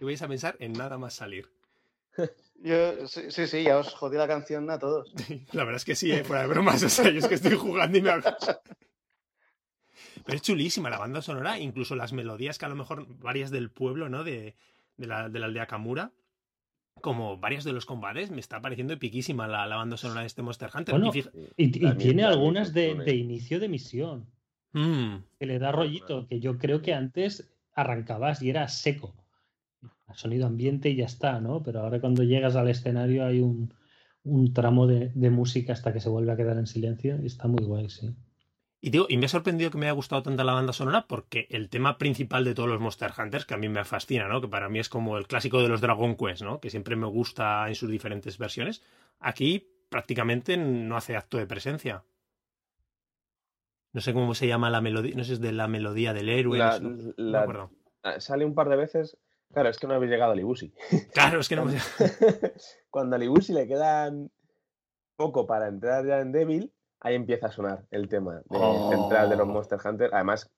Y 0.00 0.04
vais 0.04 0.20
a 0.22 0.26
pensar 0.26 0.56
en 0.58 0.72
nada 0.72 0.98
más 0.98 1.14
salir. 1.14 1.48
Yo, 2.66 3.06
sí, 3.06 3.30
sí, 3.30 3.46
sí, 3.46 3.62
ya 3.62 3.76
os 3.78 3.92
jodí 3.92 4.16
la 4.16 4.26
canción 4.26 4.70
a 4.70 4.78
todos. 4.78 5.12
La 5.52 5.64
verdad 5.64 5.76
es 5.76 5.84
que 5.84 5.94
sí, 5.94 6.10
¿eh? 6.10 6.24
fuera 6.24 6.42
de 6.42 6.48
bromas. 6.48 6.82
O 6.82 6.88
sea, 6.88 7.10
yo 7.10 7.18
es 7.18 7.28
que 7.28 7.34
estoy 7.34 7.56
jugando 7.56 7.98
y 7.98 8.02
me 8.02 8.10
hago. 8.10 8.22
Pero 10.24 10.36
es 10.36 10.42
chulísima 10.42 10.88
la 10.90 10.98
banda 10.98 11.20
sonora, 11.20 11.58
incluso 11.58 11.94
las 11.94 12.12
melodías 12.14 12.58
que 12.58 12.64
a 12.64 12.68
lo 12.68 12.74
mejor 12.76 13.06
varias 13.18 13.50
del 13.50 13.70
pueblo, 13.70 14.08
¿no? 14.08 14.24
De, 14.24 14.56
de, 14.96 15.06
la, 15.06 15.28
de 15.28 15.38
la 15.38 15.46
aldea 15.46 15.66
Kamura. 15.66 16.12
Como 17.02 17.36
varias 17.38 17.64
de 17.64 17.72
los 17.72 17.84
combates, 17.86 18.30
me 18.30 18.40
está 18.40 18.60
pareciendo 18.62 18.94
epiquísima 18.94 19.46
la, 19.46 19.66
la 19.66 19.76
banda 19.76 19.96
sonora 19.98 20.22
de 20.22 20.26
este 20.28 20.42
Monster 20.42 20.70
Hunter. 20.74 20.94
Bueno, 20.94 21.08
Y 21.08 21.12
fija- 21.12 21.30
Y, 21.56 21.64
y 21.64 21.70
También- 21.80 21.98
tiene 21.98 22.24
algunas 22.24 22.72
de 22.72 23.14
inicio 23.14 23.60
de 23.60 23.68
misión, 23.68 24.26
Mm, 24.72 25.18
que 25.38 25.46
le 25.46 25.60
da 25.60 25.70
rollito, 25.70 26.26
que 26.26 26.40
yo 26.40 26.58
creo 26.58 26.82
que 26.82 26.94
antes 26.94 27.48
arrancabas 27.74 28.42
y 28.42 28.50
era 28.50 28.66
seco. 28.68 29.14
Sonido 30.14 30.46
ambiente 30.46 30.90
y 30.90 30.96
ya 30.96 31.06
está, 31.06 31.40
¿no? 31.40 31.62
Pero 31.62 31.80
ahora 31.80 32.00
cuando 32.00 32.22
llegas 32.22 32.54
al 32.56 32.68
escenario 32.68 33.24
hay 33.24 33.40
un, 33.40 33.74
un 34.22 34.52
tramo 34.52 34.86
de, 34.86 35.10
de 35.14 35.30
música 35.30 35.72
hasta 35.72 35.92
que 35.92 36.00
se 36.00 36.08
vuelve 36.08 36.32
a 36.32 36.36
quedar 36.36 36.56
en 36.58 36.66
silencio 36.66 37.18
y 37.22 37.26
está 37.26 37.48
muy 37.48 37.64
guay, 37.64 37.88
sí. 37.90 38.14
Y, 38.80 38.90
digo, 38.90 39.06
y 39.08 39.16
me 39.16 39.24
ha 39.26 39.28
sorprendido 39.30 39.70
que 39.70 39.78
me 39.78 39.86
haya 39.86 39.94
gustado 39.94 40.22
tanto 40.22 40.44
la 40.44 40.52
banda 40.52 40.74
sonora 40.74 41.06
porque 41.08 41.46
el 41.50 41.70
tema 41.70 41.96
principal 41.96 42.44
de 42.44 42.54
todos 42.54 42.68
los 42.68 42.80
Monster 42.80 43.12
Hunters, 43.18 43.46
que 43.46 43.54
a 43.54 43.56
mí 43.56 43.68
me 43.68 43.82
fascina, 43.84 44.28
¿no? 44.28 44.42
Que 44.42 44.48
para 44.48 44.68
mí 44.68 44.78
es 44.78 44.90
como 44.90 45.16
el 45.16 45.26
clásico 45.26 45.62
de 45.62 45.68
los 45.68 45.80
Dragon 45.80 46.16
Quest, 46.16 46.42
¿no? 46.42 46.60
Que 46.60 46.68
siempre 46.68 46.94
me 46.94 47.06
gusta 47.06 47.66
en 47.68 47.74
sus 47.76 47.88
diferentes 47.90 48.36
versiones. 48.36 48.82
Aquí 49.20 49.66
prácticamente 49.88 50.58
no 50.58 50.96
hace 50.98 51.16
acto 51.16 51.38
de 51.38 51.46
presencia. 51.46 52.04
No 53.94 54.00
sé 54.00 54.12
cómo 54.12 54.34
se 54.34 54.46
llama 54.48 54.70
la 54.70 54.80
melodía, 54.80 55.14
no 55.16 55.22
sé 55.24 55.28
si 55.28 55.32
es 55.34 55.40
de 55.40 55.52
la 55.52 55.66
melodía 55.68 56.12
del 56.12 56.28
héroe. 56.28 56.58
La- 56.58 56.78
no 56.80 56.90
no 56.90 57.12
la- 57.16 57.40
acuerdo. 57.42 57.70
ah, 58.02 58.20
sale 58.20 58.44
un 58.44 58.54
par 58.54 58.68
de 58.68 58.76
veces. 58.76 59.16
Claro, 59.54 59.68
es 59.70 59.78
que 59.78 59.86
no 59.86 59.94
habéis 59.94 60.10
llegado 60.12 60.32
a 60.32 60.34
Libusi. 60.36 60.74
Claro, 61.12 61.40
es 61.40 61.48
que 61.48 61.56
no. 61.56 61.64
Cuando 62.90 63.16
a 63.16 63.18
Libusi 63.18 63.52
le 63.54 63.66
quedan 63.66 64.30
poco 65.16 65.46
para 65.46 65.68
entrar 65.68 66.04
ya 66.04 66.20
en 66.20 66.32
Devil, 66.32 66.72
ahí 67.00 67.14
empieza 67.14 67.46
a 67.46 67.52
sonar 67.52 67.84
el 67.90 68.08
tema 68.08 68.36
de- 68.36 68.42
Oh. 68.50 68.90
central 68.90 69.30
de 69.30 69.36
los 69.36 69.46
Monster 69.46 69.78
Hunter. 69.84 70.10
Además, 70.12 70.50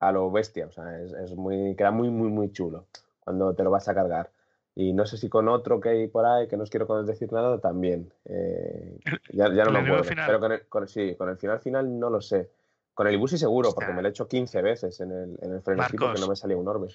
a 0.00 0.12
lo 0.12 0.30
bestia, 0.30 0.66
o 0.66 0.70
sea, 0.72 1.00
es, 1.00 1.12
es 1.12 1.34
muy, 1.34 1.74
queda 1.76 1.90
muy, 1.90 2.08
muy, 2.10 2.28
muy 2.28 2.52
chulo 2.52 2.86
cuando 3.20 3.54
te 3.54 3.62
lo 3.64 3.70
vas 3.70 3.88
a 3.88 3.94
cargar. 3.94 4.30
Y 4.74 4.92
no 4.92 5.04
sé 5.06 5.16
si 5.16 5.28
con 5.28 5.48
otro 5.48 5.80
que 5.80 5.88
hay 5.88 6.06
por 6.06 6.24
ahí, 6.24 6.46
que 6.46 6.56
no 6.56 6.62
os 6.62 6.70
quiero 6.70 7.02
decir 7.02 7.32
nada, 7.32 7.58
también. 7.60 8.12
Eh, 8.26 9.00
ya, 9.32 9.52
ya 9.52 9.64
no 9.64 9.72
me 9.72 9.80
acuerdo. 9.80 10.04
Pero 10.28 10.38
con 10.40 10.52
el, 10.52 10.68
con- 10.68 10.86
sí, 10.88 11.16
con 11.16 11.28
el 11.28 11.36
final 11.36 11.58
final 11.58 11.98
no 11.98 12.08
lo 12.10 12.20
sé. 12.20 12.48
Con 12.94 13.08
el 13.08 13.14
Ibusi 13.14 13.38
seguro, 13.38 13.72
porque 13.74 13.92
me 13.92 14.02
lo 14.02 14.08
he 14.08 14.10
hecho 14.10 14.28
15 14.28 14.62
veces 14.62 15.00
en 15.00 15.10
el, 15.10 15.38
en 15.42 15.52
el 15.52 15.62
frenesí 15.62 15.96
porque 16.06 16.20
no 16.20 16.28
me 16.28 16.36
salía 16.36 16.56
un 16.56 16.68
orbe. 16.68 16.88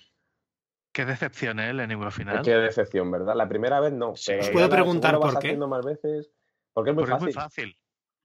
Qué 0.93 1.05
decepción, 1.05 1.59
¿eh? 1.59 1.71
El 1.71 1.79
enemigo 1.79 2.09
final. 2.11 2.43
Qué 2.43 2.55
decepción, 2.55 3.09
¿verdad? 3.11 3.35
La 3.35 3.49
primera 3.49 3.79
vez 3.79 3.91
no. 3.93 4.15
Sí. 4.15 4.31
pero 4.31 4.41
¿Os 4.43 4.49
puedo 4.51 4.69
preguntar 4.69 5.19
por 5.19 5.39
qué? 5.39 5.57
más 5.57 5.83
veces. 5.83 6.31
Porque 6.71 6.91
es 6.91 6.95
muy 6.95 7.03
Porque 7.05 7.15
es 7.29 7.35
fácil. 7.35 7.35
muy 7.35 7.43
fácil. 7.43 7.77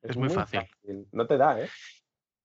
es 0.03 0.17
muy 0.17 0.29
fácil. 0.29 1.09
No 1.13 1.27
te 1.27 1.37
da, 1.39 1.61
¿eh? 1.63 1.69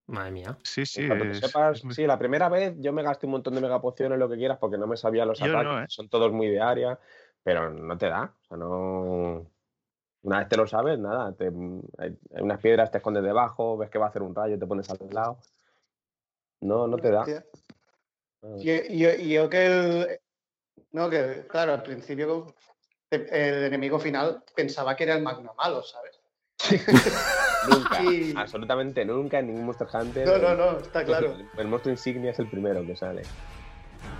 Madre 0.07 0.31
mía. 0.31 0.57
Sí, 0.63 0.85
sí. 0.85 1.05
Cuando 1.07 1.25
te 1.25 1.31
es- 1.31 1.39
sepas, 1.39 1.77
es 1.77 1.85
muy- 1.85 1.93
sí, 1.93 2.07
la 2.07 2.17
primera 2.17 2.49
vez 2.49 2.73
yo 2.79 2.91
me 2.93 3.03
gasté 3.03 3.25
un 3.25 3.33
montón 3.33 3.53
de 3.55 3.61
megapociones, 3.61 4.17
lo 4.17 4.27
que 4.29 4.37
quieras, 4.37 4.57
porque 4.59 4.77
no 4.77 4.87
me 4.87 4.97
sabía 4.97 5.25
los 5.25 5.39
Yo 5.39 5.47
no, 5.47 5.59
ataques. 5.59 5.83
¿eh? 5.83 5.85
Son 5.89 6.09
todos 6.09 6.31
muy 6.31 6.47
de 6.49 6.59
área, 6.61 6.97
pero 7.43 7.69
no 7.69 7.97
te 7.97 8.07
da. 8.09 8.33
O 8.43 8.45
sea, 8.47 8.57
no. 8.57 9.49
Una 10.23 10.39
vez 10.39 10.47
te 10.47 10.55
lo 10.57 10.67
sabes, 10.67 10.97
nada. 10.99 11.33
te- 11.35 11.51
hay, 11.97 12.17
hay 12.33 12.41
unas 12.41 12.59
piedras, 12.61 12.91
te 12.91 12.97
escondes 12.99 13.23
debajo, 13.23 13.77
ves 13.77 13.89
que 13.89 13.99
va 13.99 14.05
a 14.05 14.09
hacer 14.09 14.21
un 14.21 14.33
rayo, 14.33 14.57
te 14.57 14.65
pones 14.67 14.89
al 14.89 14.97
lado. 15.11 15.37
No, 16.61 16.87
no 16.87 16.97
te 16.97 17.11
da. 17.11 17.25
No. 18.43 18.57
Y, 18.59 19.29
yo 19.29 19.49
que 19.49 19.65
el. 19.65 20.19
No, 20.91 21.09
que 21.09 21.45
claro, 21.49 21.73
al 21.73 21.81
principio 21.83 22.53
el 23.09 23.63
enemigo 23.65 23.99
final 23.99 24.43
pensaba 24.55 24.95
que 24.95 25.03
era 25.03 25.15
el 25.15 25.23
magno 25.23 25.53
malo, 25.55 25.81
¿sabes? 25.83 26.19
Nunca, 27.69 28.03
Y- 28.03 28.33
absolutamente 28.35 29.05
nunca 29.05 29.39
en 29.39 29.47
ningún 29.47 29.65
Monster 29.65 29.87
Hunter. 29.91 30.27
No, 30.27 30.37
no, 30.37 30.55
no, 30.55 30.79
está 30.79 31.03
claro. 31.05 31.33
El, 31.33 31.47
el 31.57 31.67
monstruo 31.67 31.91
insignia 31.91 32.31
es 32.31 32.39
el 32.39 32.49
primero 32.49 32.85
que 32.85 32.95
sale. 32.95 33.23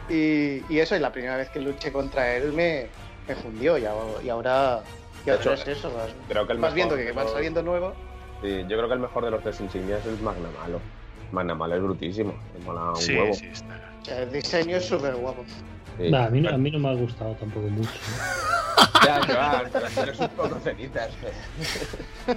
Y, 0.10 0.64
y 0.70 0.80
eso, 0.80 0.96
y 0.96 1.00
la 1.00 1.12
primera 1.12 1.38
vez 1.38 1.50
que 1.50 1.60
luché 1.60 1.92
contra 1.92 2.36
él 2.36 2.54
me, 2.54 2.88
me 3.28 3.36
fundió 3.36 3.78
y 3.78 3.86
ahora, 3.86 4.24
y 4.24 4.30
ahora, 4.30 4.84
y 5.22 5.26
De 5.26 5.32
ahora 5.32 5.42
hecho, 5.42 5.54
es 5.54 5.68
eso. 5.68 5.94
Vas, 5.94 6.12
Creo 6.28 6.48
que 6.48 6.54
el 6.54 6.60
vas 6.60 6.74
mejor 6.74 6.96
viendo 6.96 7.12
que 7.12 7.18
van 7.18 7.28
saliendo 7.28 7.62
nuevos. 7.64 7.94
Sí, 8.42 8.62
yo 8.62 8.78
creo 8.78 8.88
que 8.88 8.94
el 8.94 9.00
mejor 9.00 9.26
de 9.26 9.32
los 9.32 9.42
tres 9.42 9.60
insignias 9.62 10.02
es 10.02 10.08
el 10.08 10.20
Magna 10.22 10.50
Malo. 10.62 10.80
Magna 11.34 11.56
Malo 11.56 11.76
es 11.76 11.82
brutísimo. 11.82 12.34
Me 12.58 12.66
mola 12.66 12.92
un 12.92 12.96
Sí, 12.96 13.14
huevo. 13.16 13.34
sí, 13.34 13.48
está. 13.48 14.22
el 14.22 14.32
diseño 14.32 14.78
es 14.78 14.86
súper 14.86 15.16
guapo. 15.16 15.44
Sí. 15.98 16.10
Nah, 16.10 16.26
a, 16.26 16.30
mí, 16.30 16.42
no- 16.42 16.50
a 16.50 16.58
mí 16.58 16.72
no 16.72 16.80
me 16.80 16.90
ha 16.90 16.94
gustado 16.94 17.34
tampoco 17.36 17.68
mucho. 17.68 17.90
Ya, 19.06 19.20
Joan, 19.28 19.66
pero 19.72 19.86
tú 19.94 20.02
eres 20.02 20.20
un 20.20 20.30
poco 20.30 20.60
cenitas. 20.64 21.10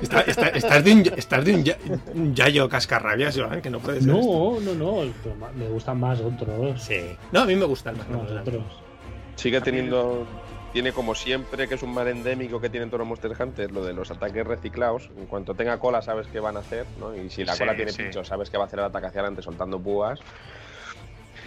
Está- 0.03 0.21
está- 0.23 0.49
estás 0.49 0.85
de 0.85 0.93
un, 0.93 1.01
estás 1.17 1.45
de 1.45 1.55
un, 1.55 1.65
ya- 1.65 1.79
un 2.13 2.35
Yayo 2.35 2.69
cascarrabias, 2.69 3.37
Joan, 3.39 3.63
que 3.63 3.71
no 3.71 3.79
puede 3.79 4.01
ser. 4.01 4.11
esto. 4.11 4.21
No, 4.21 4.61
no, 4.61 4.75
no, 4.75 5.13
pero 5.23 5.37
me 5.57 5.69
gustan 5.69 6.01
más 6.01 6.21
otros. 6.21 6.83
Sí. 6.83 7.17
No, 7.31 7.43
a 7.43 7.45
mí 7.47 7.55
me 7.55 7.65
gusta 7.67 7.91
el 7.91 7.97
Más 7.99 8.09
Malo. 8.09 8.41
otros. 8.41 8.63
Sigue 9.37 9.61
teniendo 9.61 10.27
tiene 10.77 10.93
como 10.93 11.15
siempre, 11.15 11.67
que 11.69 11.77
es 11.77 11.83
un 11.83 11.95
mal 11.95 12.07
endémico 12.07 12.61
que 12.61 12.69
tienen 12.69 12.91
todos 12.91 12.99
los 12.99 13.09
Monster 13.09 13.33
Hunter, 13.41 13.73
lo 13.73 13.83
de 13.83 13.95
los 13.95 14.11
ataques 14.11 14.47
reciclados. 14.47 15.09
En 15.17 15.25
cuanto 15.25 15.55
tenga 15.55 15.79
cola, 15.79 16.03
sabes 16.03 16.27
qué 16.27 16.39
van 16.39 16.59
a 16.59 16.61
hacer, 16.61 16.85
¿no? 17.01 17.17
Y 17.17 17.31
si 17.31 17.47
la 17.47 17.55
Sí, 17.55 17.61
cola 17.61 17.75
tiene 17.75 17.93
sí. 17.93 18.03
pinchos, 18.03 18.29
sabes 18.29 18.51
que 18.51 18.59
va 18.59 18.65
a 18.65 18.67
hacer 18.67 18.81
el 18.81 18.85
ataque 18.85 19.07
hacia 19.07 19.23
adelante 19.23 19.41
soltando 19.41 19.81
púas. 19.81 20.21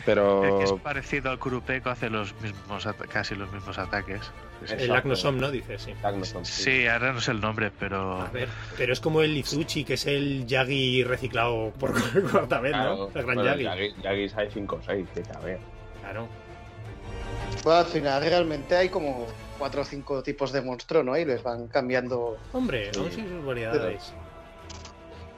Pero. 0.03 0.41
que 0.57 0.64
es 0.64 0.72
parecido 0.81 1.30
al 1.30 1.38
Kurupeco 1.38 1.91
hace 1.91 2.10
los 2.10 2.34
mismos 2.41 2.88
ata- 2.88 3.06
casi 3.06 3.35
los 3.35 3.51
mismos 3.51 3.77
ataques. 3.77 4.19
El. 4.68 4.89
Agnosom, 4.95 5.38
¿no? 5.39 5.51
Dice, 5.51 5.77
sí. 5.77 5.93
Agnosom, 6.01 6.43
sí. 6.43 6.64
Sí, 6.64 6.88
ahora 6.88 7.14
no 7.14 7.22
sé 7.22 7.30
el 7.30 7.39
nombre, 7.39 7.69
pero 7.80 8.19
A 8.22 8.30
ver, 8.31 8.49
pero 8.80 8.93
es 8.93 8.99
como 8.99 9.22
el 9.22 9.38
Izuchi, 9.38 9.84
que 9.84 9.93
es 9.93 10.07
el 10.07 10.47
Yagi 10.47 11.03
reciclado 11.03 11.72
por 11.80 11.91
cuarta 12.31 12.60
vez, 12.61 12.72
Claro, 12.72 13.11
¿no? 13.14 13.19
El 13.19 13.26
gran 13.27 13.45
Yagi. 13.45 13.64
Yagi- 13.64 14.01
Yagis 14.01 14.35
hay 14.38 14.49
5 14.51 14.76
o 14.76 14.81
6, 14.84 15.07
que 15.14 15.22
a 15.35 15.39
ver. 15.41 15.60
Claro. 16.01 16.27
Pues 17.64 17.76
al 17.76 17.85
final 17.85 18.23
realmente 18.23 18.76
hay 18.76 18.89
como 18.89 19.26
cuatro 19.57 19.81
o 19.81 19.85
cinco 19.85 20.23
tipos 20.23 20.51
de 20.51 20.61
monstruo, 20.61 21.03
¿no? 21.03 21.18
Y 21.18 21.26
les 21.26 21.43
van 21.43 21.68
cambiando. 21.68 22.38
Hombre, 22.53 22.89
aún 22.97 23.11
sí 23.11 23.26
sus 23.27 23.45
variedades. 23.45 24.14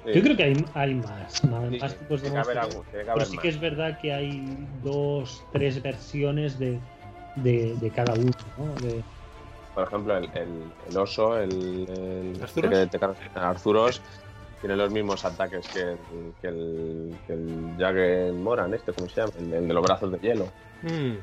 Yo 0.06 0.22
creo 0.24 0.36
que 0.36 0.44
hay, 0.44 0.66
hay 0.74 0.96
más, 0.96 1.44
más, 1.46 1.70
Sí, 1.70 1.78
más 1.80 1.96
tipos 1.96 2.22
de 2.24 2.30
monstruos. 2.32 2.58
algo, 2.66 2.84
tiene 2.90 3.06
que 3.06 3.12
Pero 3.14 3.26
sí 3.26 3.36
más. 3.36 3.42
que 3.44 3.50
es 3.50 3.60
verdad 3.60 4.00
que 4.00 4.14
hay 4.14 4.68
dos, 4.84 5.44
tres 5.52 5.82
versiones 5.82 6.58
de, 6.58 6.80
de, 7.36 7.76
de 7.76 7.90
cada 7.92 8.14
uno, 8.14 8.32
¿no? 8.58 8.74
De- 8.82 9.04
Por 9.76 9.88
ejemplo, 9.88 10.18
el, 10.18 10.26
el- 10.36 10.72
el 10.90 10.98
oso, 10.98 11.38
el, 11.38 11.88
el, 11.88 12.40
¿Arzuros? 12.42 12.74
el 12.74 12.90
que 12.90 12.98
te- 13.00 13.06
Arzuros, 13.40 14.02
tiene 14.60 14.76
los 14.76 14.92
mismos 14.92 15.24
ataques 15.24 15.68
que 15.70 15.82
el, 15.82 15.98
que 16.42 16.48
el, 16.48 17.16
que 17.28 17.34
el 17.34 17.76
Jagen 17.78 18.42
Moran, 18.44 18.74
este, 18.74 18.94
¿cómo 18.94 19.08
se 19.08 19.22
llama? 19.22 19.34
El, 19.40 19.54
el 19.54 19.68
de 19.68 19.74
los 19.74 19.84
brazos 19.84 20.12
de 20.12 20.18
hielo. 20.20 20.46
Mm. 20.82 21.16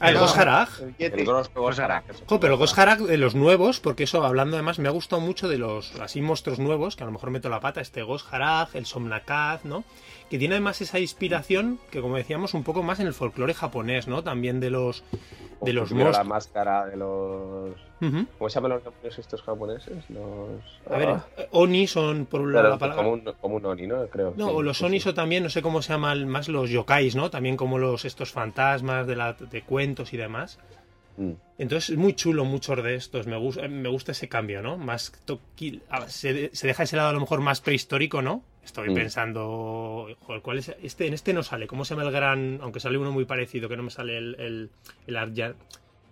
Ah, 0.00 0.08
el 0.10 0.14
No. 0.14 0.20
Gosharag. 0.20 0.68
El 0.98 1.12
El. 1.12 1.24
Gros 1.26 1.50
Gosharak. 1.52 2.04
Jo, 2.26 2.40
pero 2.40 2.54
el 2.54 2.58
Gosharag 2.58 3.00
de 3.00 3.16
los 3.16 3.34
nuevos, 3.34 3.80
porque 3.80 4.04
eso, 4.04 4.24
hablando 4.24 4.56
además, 4.56 4.78
me 4.78 4.88
ha 4.88 4.92
gustado 4.92 5.20
mucho 5.20 5.48
de 5.48 5.58
los 5.58 5.94
así 6.00 6.20
monstruos 6.22 6.58
nuevos, 6.58 6.94
que 6.96 7.02
a 7.02 7.06
lo 7.06 7.12
mejor 7.12 7.30
meto 7.30 7.48
la 7.48 7.60
pata, 7.60 7.80
este 7.80 8.02
Gosharag, 8.02 8.68
el 8.74 8.86
Somnakaz, 8.86 9.64
¿no? 9.64 9.84
Que 10.30 10.38
tiene 10.38 10.54
además 10.56 10.80
esa 10.82 10.98
inspiración, 10.98 11.78
que 11.90 12.00
como 12.00 12.16
decíamos, 12.16 12.52
un 12.54 12.62
poco 12.62 12.82
más 12.82 13.00
en 13.00 13.06
el 13.06 13.14
folclore 13.14 13.54
japonés, 13.54 14.08
¿no? 14.08 14.22
También 14.22 14.60
de 14.60 14.68
los... 14.70 15.02
de 15.62 15.72
los 15.72 15.90
Mira 15.92 16.10
la 16.12 16.22
máscara 16.24 16.86
de 16.86 16.96
los. 16.98 17.70
Ujú. 18.00 18.26
¿Cómo 18.38 18.48
se 18.50 18.54
llaman 18.56 18.70
los 18.72 18.84
demonios 18.84 19.18
estos 19.18 19.42
japoneses? 19.42 20.04
Los. 20.10 20.60
A 20.90 20.98
ver, 20.98 21.08
Ah, 21.08 21.24
Oni 21.52 21.86
son 21.86 22.26
por 22.26 22.42
un 22.42 22.52
lado 22.52 22.68
la 22.70 22.78
palabra... 22.78 23.02
como, 23.02 23.14
un, 23.14 23.20
como 23.40 23.56
un 23.56 23.64
Oni, 23.66 23.86
¿no? 23.86 24.06
Creo. 24.08 24.34
No, 24.36 24.48
sí, 24.48 24.52
o 24.54 24.62
los 24.62 24.78
sí, 24.78 24.84
Onis 24.84 25.02
sí. 25.02 25.08
o 25.08 25.14
también, 25.14 25.42
no 25.42 25.48
sé 25.50 25.62
cómo 25.62 25.80
se 25.82 25.94
llaman 25.94 26.28
más 26.28 26.48
los 26.48 26.68
yokais, 26.70 27.16
¿no? 27.16 27.30
También 27.30 27.56
como 27.56 27.78
los 27.78 28.04
estos 28.04 28.30
fantasmas 28.30 29.06
de, 29.06 29.16
la, 29.16 29.32
de 29.32 29.62
cuentos 29.62 30.12
y 30.12 30.16
demás. 30.18 30.58
Mm. 31.18 31.32
Entonces 31.58 31.90
es 31.90 31.96
muy 31.96 32.14
chulo 32.14 32.44
muchos 32.44 32.82
de 32.82 32.94
estos. 32.94 33.26
Me, 33.26 33.36
gusta 33.36 33.66
me 33.68 33.88
gusta 33.88 34.12
ese 34.12 34.28
cambio, 34.28 34.62
¿no? 34.62 34.76
Más 34.78 35.12
toqui- 35.26 35.80
se, 36.06 36.50
se 36.54 36.66
deja 36.66 36.84
ese 36.84 36.96
lado 36.96 37.08
a 37.08 37.12
lo 37.12 37.20
mejor 37.20 37.40
más 37.40 37.60
prehistórico, 37.60 38.22
¿no? 38.22 38.42
Estoy 38.64 38.90
Mm. 38.90 38.94
pensando. 38.94 40.08
Joder, 40.20 40.42
¿cuál 40.42 40.58
es? 40.58 40.68
Este, 40.82 41.06
en 41.06 41.14
este 41.14 41.32
no 41.32 41.42
sale. 41.42 41.66
¿Cómo 41.66 41.84
se 41.84 41.94
llama 41.94 42.06
el 42.06 42.12
gran.? 42.12 42.60
Aunque 42.62 42.80
sale 42.80 42.98
uno 42.98 43.10
muy 43.10 43.24
parecido, 43.24 43.68
que 43.68 43.76
no 43.76 43.82
me 43.82 43.90
sale 43.90 44.16
el. 44.18 44.36
el, 44.38 44.70
el 45.06 45.54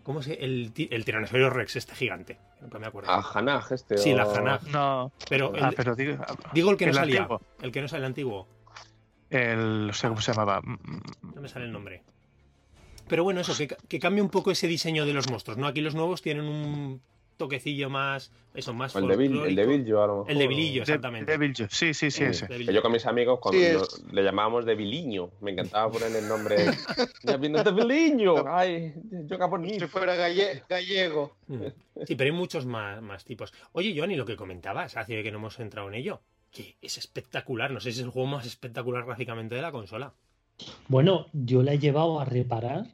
¿Cómo 0.02 0.22
se 0.22 0.34
El, 0.34 0.72
el 0.90 1.04
tiranosaurio 1.04 1.50
Rex, 1.50 1.76
este 1.76 1.94
gigante. 1.94 2.38
Nunca 2.60 2.78
me 2.78 2.86
acuerdo. 2.86 3.10
Ah, 3.10 3.24
Hanaj, 3.34 3.72
este. 3.72 3.98
Sí, 3.98 4.12
la 4.14 4.22
Hanaj. 4.24 4.62
no. 4.72 5.12
Pero, 5.28 5.52
Ah, 5.60 5.70
pero 5.76 5.94
digo, 5.94 6.16
digo 6.54 6.70
el 6.70 6.76
que 6.76 6.86
no 6.86 6.90
el 6.92 6.96
salía. 6.96 7.20
antiguo. 7.22 7.40
El 7.60 7.72
que 7.72 7.80
no 7.82 7.88
sale 7.88 8.00
el 8.00 8.06
antiguo. 8.06 8.48
el 9.30 9.86
no 9.88 9.92
sé 9.92 10.08
cómo 10.08 10.20
se 10.20 10.32
llamaba. 10.32 10.60
No 10.64 11.40
me 11.42 11.48
sale 11.48 11.64
el 11.66 11.72
nombre. 11.72 12.02
Pero 13.08 13.24
bueno, 13.24 13.40
eso, 13.40 13.56
que, 13.56 13.68
que 13.88 13.98
cambia 13.98 14.22
un 14.22 14.30
poco 14.30 14.50
ese 14.50 14.66
diseño 14.66 15.06
de 15.06 15.12
los 15.12 15.30
monstruos, 15.30 15.58
¿no? 15.58 15.66
Aquí 15.66 15.80
los 15.80 15.94
nuevos 15.94 16.22
tienen 16.22 16.44
un 16.44 17.00
toquecillo 17.36 17.90
más. 17.90 18.32
Eso, 18.54 18.72
más. 18.72 18.96
O 18.96 18.98
el 19.00 19.08
de 19.08 19.16
Bill, 19.16 19.36
el 19.44 19.58
a 19.58 19.64
lo 20.06 20.16
mejor. 20.18 20.30
El 20.30 20.38
de 20.38 20.46
Vilillo, 20.48 20.76
De- 20.76 20.80
exactamente. 20.80 21.30
Devil 21.32 21.52
Joe. 21.56 21.68
Sí, 21.70 21.92
sí, 21.92 22.10
sí, 22.10 22.24
ese. 22.24 22.48
Yo 22.64 22.80
con 22.80 22.90
mis 22.92 23.04
amigos 23.04 23.38
cuando 23.40 23.60
Sí, 23.84 24.02
le 24.12 24.22
llamábamos 24.24 24.64
de 24.64 24.74
Biliño, 24.74 25.30
me 25.42 25.50
encantaba 25.50 25.92
ponerle 25.92 26.20
el 26.20 26.28
nombre. 26.28 26.56
Ya 27.22 27.36
viene 27.36 27.62
de 27.62 27.72
Biliño, 27.72 28.34
ay, 28.48 28.94
yo 29.26 29.36
japonés. 29.36 29.78
Si 29.82 29.86
fuera 29.86 30.14
galle- 30.14 30.62
gallego. 30.68 31.36
Mm. 31.48 31.64
Sí, 32.06 32.14
pero 32.16 32.30
hay 32.30 32.36
muchos 32.36 32.64
más, 32.64 33.02
más 33.02 33.24
tipos. 33.24 33.52
Oye, 33.72 33.94
Johnny, 33.98 34.16
lo 34.16 34.24
que 34.24 34.36
comentabas, 34.36 34.96
hace 34.96 35.22
que 35.22 35.30
no 35.30 35.38
hemos 35.38 35.58
entrado 35.60 35.88
en 35.88 35.94
ello, 35.96 36.22
que 36.50 36.76
es 36.80 36.96
espectacular. 36.96 37.70
No 37.70 37.80
sé 37.80 37.92
si 37.92 37.98
es 38.00 38.04
el 38.06 38.10
juego 38.10 38.26
más 38.28 38.46
espectacular 38.46 39.04
gráficamente 39.04 39.54
de 39.54 39.62
la 39.62 39.72
consola. 39.72 40.14
Bueno, 40.88 41.26
yo 41.34 41.62
la 41.62 41.74
he 41.74 41.78
llevado 41.78 42.18
a 42.20 42.24
reparar. 42.24 42.86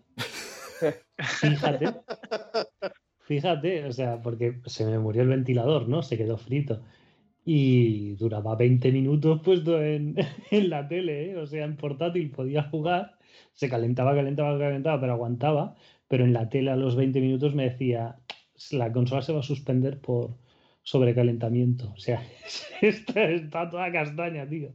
Fíjate. 1.41 1.95
Fíjate, 3.21 3.85
o 3.87 3.93
sea, 3.93 4.21
porque 4.21 4.61
se 4.67 4.85
me 4.85 4.99
murió 4.99 5.23
el 5.23 5.29
ventilador, 5.29 5.89
¿no? 5.89 6.03
Se 6.03 6.17
quedó 6.17 6.37
frito. 6.37 6.83
Y 7.45 8.15
duraba 8.17 8.57
20 8.57 8.93
minutos 8.93 9.41
puesto 9.43 9.83
en, 9.83 10.17
en 10.51 10.71
la 10.71 10.89
tele, 10.89 11.31
¿eh? 11.31 11.37
O 11.37 11.47
sea, 11.47 11.65
en 11.65 11.77
portátil 11.77 12.31
podía 12.31 12.65
jugar. 12.65 13.19
Se 13.53 13.69
calentaba, 13.69 14.15
calentaba, 14.15 14.59
calentaba, 14.59 15.01
pero 15.01 15.13
aguantaba. 15.15 15.77
Pero 16.09 16.25
en 16.25 16.33
la 16.33 16.49
tele 16.49 16.71
a 16.71 16.77
los 16.77 16.97
20 16.97 17.21
minutos 17.21 17.55
me 17.55 17.65
decía, 17.71 18.17
la 18.71 18.93
consola 18.93 19.23
se 19.23 19.33
va 19.33 19.41
a 19.41 19.43
suspender 19.43 20.01
por 20.01 20.37
sobrecalentamiento. 20.83 21.93
O 21.93 21.99
sea, 21.99 22.23
está, 22.83 23.71
toda 23.71 23.93
castaña, 23.93 24.49
tío. 24.49 24.75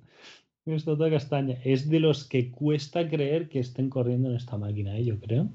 Está 0.68 0.98
toda 0.98 1.10
castaña. 1.10 1.57
Es 1.64 1.89
de 1.89 1.99
los 1.99 2.26
que 2.26 2.52
cuesta 2.52 3.07
creer 3.10 3.48
que 3.48 3.60
estén 3.60 3.89
corriendo 3.89 4.30
en 4.30 4.35
esta 4.35 4.57
máquina, 4.57 4.98
¿eh? 4.98 5.06
yo 5.06 5.19
creo. 5.19 5.49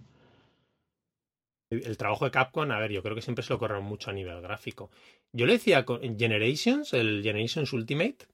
El, 1.70 1.96
trabajo 1.96 2.24
de 2.26 2.30
Capcom, 2.30 2.70
a 2.70 2.78
ver, 2.78 2.92
yo 2.92 3.02
creo 3.02 3.14
que 3.14 3.22
siempre 3.22 3.42
se 3.42 3.52
lo 3.52 3.58
corren 3.58 3.82
mucho 3.84 4.10
a 4.10 4.12
nivel 4.12 4.42
gráfico. 4.42 4.90
Yo 5.32 5.46
le 5.46 5.54
decía 5.54 5.84
con 5.84 6.00
Generations, 6.18 6.92
el 6.92 7.22
Generations 7.22 7.72
Ultimate, 7.72 8.26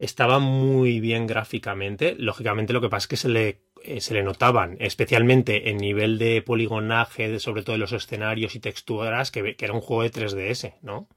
estaba 0.00 0.38
muy 0.38 1.00
bien 1.00 1.26
gráficamente. 1.26 2.16
Lógicamente, 2.18 2.72
lo 2.72 2.80
que 2.80 2.88
pasa 2.88 3.04
es 3.04 3.08
que 3.08 3.16
se 3.16 3.28
le, 3.28 3.60
eh, 3.84 4.00
se 4.00 4.14
le 4.14 4.24
notaban, 4.24 4.76
especialmente 4.80 5.70
en 5.70 5.76
nivel 5.78 6.18
de 6.18 6.42
poligonaje, 6.42 7.28
de- 7.28 7.40
sobre 7.40 7.62
todo 7.62 7.74
de 7.74 7.78
los 7.80 7.92
escenarios 7.92 8.56
y 8.56 8.60
texturas, 8.60 9.30
que, 9.30 9.54
que 9.56 9.64
era 9.64 9.74
un 9.74 9.80
juego 9.80 10.02
de 10.02 10.10
3DS, 10.10 10.74
¿no? 10.82 11.08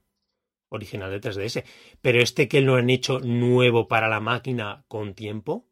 Original 0.74 1.10
de 1.10 1.20
3DS. 1.20 1.64
Pero 2.00 2.20
este 2.20 2.48
que 2.48 2.60
lo 2.60 2.74
han 2.76 2.90
hecho 2.90 3.20
nuevo 3.20 3.86
para 3.88 4.08
la 4.08 4.20
máquina 4.20 4.84
con 4.88 5.14
tiempo, 5.14 5.66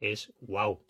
es 0.00 0.32
wow. 0.40 0.82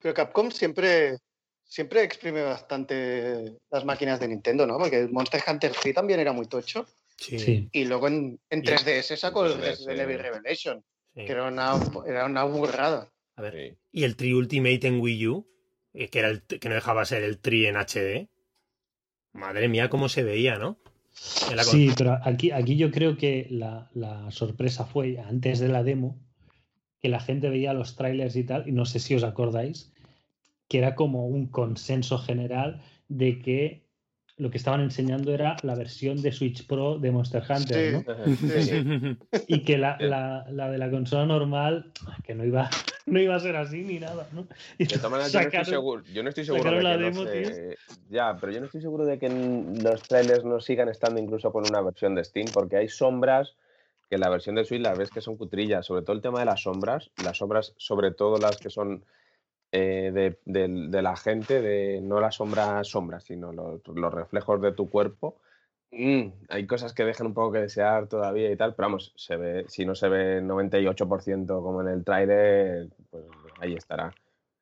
Pero 0.00 0.14
Capcom 0.14 0.50
siempre, 0.50 1.18
siempre 1.64 2.02
exprime 2.02 2.42
bastante 2.42 3.58
las 3.70 3.84
máquinas 3.84 4.20
de 4.20 4.28
Nintendo, 4.28 4.66
¿no? 4.66 4.78
Porque 4.78 4.98
el 5.00 5.10
Monster 5.10 5.42
Hunter 5.46 5.72
3 5.72 5.94
también 5.94 6.20
era 6.20 6.32
muy 6.32 6.46
tocho. 6.46 6.86
Sí. 7.16 7.38
Sí. 7.38 7.68
Y 7.72 7.84
luego 7.84 8.06
en, 8.08 8.38
en 8.50 8.60
Y- 8.60 8.62
3DS 8.66 9.16
sacó 9.16 9.46
el 9.46 9.54
3DS, 9.54 9.60
Resident 9.60 10.00
Evil 10.00 10.18
Revelation, 10.18 10.84
sí. 11.14 11.24
que 11.26 11.32
era 11.32 11.48
una, 11.48 11.72
era 12.06 12.26
una 12.26 12.44
burrada. 12.44 13.10
A 13.36 13.42
ver, 13.42 13.54
Sí. 13.54 13.78
Y 13.92 14.04
el 14.04 14.16
Tri 14.16 14.32
Ultimate 14.34 14.86
en 14.86 15.00
Wii 15.00 15.26
U, 15.28 15.48
eh, 15.94 16.08
que, 16.08 16.18
era 16.20 16.28
el, 16.28 16.42
que 16.42 16.68
no 16.68 16.74
dejaba 16.76 17.04
ser 17.04 17.22
el 17.24 17.38
Tri 17.40 17.66
en 17.66 17.76
HD. 17.76 18.28
Madre 19.32 19.68
mía, 19.68 19.88
cómo 19.90 20.08
se 20.08 20.22
veía, 20.24 20.58
¿no? 20.58 20.78
Sí, 21.20 21.90
pero 21.96 22.18
aquí, 22.22 22.50
aquí 22.50 22.76
yo 22.76 22.90
creo 22.90 23.16
que 23.16 23.46
la, 23.50 23.90
la 23.94 24.30
sorpresa 24.30 24.84
fue 24.84 25.18
antes 25.18 25.58
de 25.58 25.68
la 25.68 25.82
demo, 25.82 26.18
que 27.00 27.08
la 27.08 27.20
gente 27.20 27.48
veía 27.48 27.72
los 27.72 27.96
trailers 27.96 28.36
y 28.36 28.44
tal, 28.44 28.68
y 28.68 28.72
no 28.72 28.84
sé 28.84 28.98
si 28.98 29.14
os 29.14 29.24
acordáis, 29.24 29.92
que 30.68 30.78
era 30.78 30.94
como 30.94 31.26
un 31.26 31.46
consenso 31.46 32.18
general 32.18 32.82
de 33.08 33.40
que 33.40 33.87
lo 34.38 34.50
que 34.50 34.56
estaban 34.58 34.80
enseñando 34.80 35.32
era 35.34 35.56
la 35.62 35.74
versión 35.74 36.22
de 36.22 36.32
Switch 36.32 36.66
Pro 36.66 36.98
de 36.98 37.10
Monster 37.10 37.42
Hunter, 37.48 37.92
¿no? 37.92 38.04
Sí, 38.36 38.62
sí. 38.62 39.16
Y 39.46 39.64
que 39.64 39.78
la, 39.78 39.96
la- 40.00 40.46
la 40.50 40.70
de 40.70 40.78
la 40.78 40.90
consola 40.90 41.26
normal, 41.26 41.92
que 42.24 42.34
no 42.34 42.44
iba, 42.44 42.70
no 43.06 43.20
iba 43.20 43.34
a 43.34 43.40
ser 43.40 43.56
así 43.56 43.82
ni 43.82 43.98
nada, 43.98 44.28
¿no? 44.32 44.46
Y 44.78 44.84
De 44.84 44.96
todas 44.96 45.10
maneras, 45.10 45.32
yo 45.32 45.40
no 45.40 45.48
estoy 45.48 45.64
seguro, 45.74 46.04
yo 46.12 46.22
no 46.22 46.28
estoy 46.28 46.44
seguro 46.44 46.70
de 46.70 46.76
que 46.78 46.82
la 46.82 46.96
no 46.96 47.04
demo, 47.04 47.22
se- 47.24 47.78
Ya, 48.10 48.38
pero 48.40 48.52
yo 48.52 48.60
no 48.60 48.66
estoy 48.66 48.80
seguro 48.80 49.04
de 49.04 49.18
que 49.18 49.28
los 49.28 50.06
trailers 50.06 50.44
no 50.44 50.60
sigan 50.60 50.88
estando 50.88 51.20
incluso 51.20 51.52
con 51.52 51.64
una 51.64 51.80
versión 51.82 52.14
de 52.14 52.24
Steam, 52.24 52.46
porque 52.54 52.76
hay 52.76 52.88
sombras 52.88 53.56
que 54.08 54.14
en 54.14 54.22
la 54.22 54.30
versión 54.30 54.54
de 54.54 54.64
Switch 54.64 54.80
las 54.80 54.96
ves 54.96 55.10
que 55.10 55.20
son 55.20 55.36
cutrillas, 55.36 55.84
sobre 55.84 56.02
todo 56.02 56.16
el 56.16 56.22
tema 56.22 56.38
de 56.40 56.46
las 56.46 56.62
sombras, 56.62 57.10
las 57.18 57.36
sombras, 57.36 57.74
sobre 57.76 58.12
todo 58.12 58.38
las 58.38 58.58
que 58.58 58.70
son 58.70 59.04
eh, 59.72 60.10
de, 60.12 60.38
de- 60.44 61.02
la 61.02 61.16
gente, 61.16 61.60
de 61.60 62.00
no 62.02 62.20
las 62.20 62.36
sombras 62.36 62.86
sombras, 62.88 63.24
sino 63.24 63.52
los, 63.52 63.86
los 63.88 64.12
reflejos 64.14 64.60
de 64.62 64.72
tu 64.72 64.88
cuerpo. 64.90 65.36
Mm, 65.90 66.28
hay 66.48 66.66
cosas 66.66 66.92
que 66.92 67.04
dejan 67.04 67.28
un 67.28 67.34
poco 67.34 67.52
que 67.52 67.60
desear 67.60 68.06
todavía 68.08 68.50
y 68.50 68.56
tal, 68.56 68.74
pero 68.74 68.88
vamos, 68.88 69.12
se 69.16 69.36
ve, 69.36 69.64
si 69.68 69.86
no 69.86 69.94
se 69.94 70.08
ve 70.08 70.40
98% 70.42 71.62
como 71.62 71.80
en 71.80 71.88
el 71.88 72.04
trailer, 72.04 72.88
pues 73.10 73.24
ahí 73.60 73.74
estará. 73.74 74.12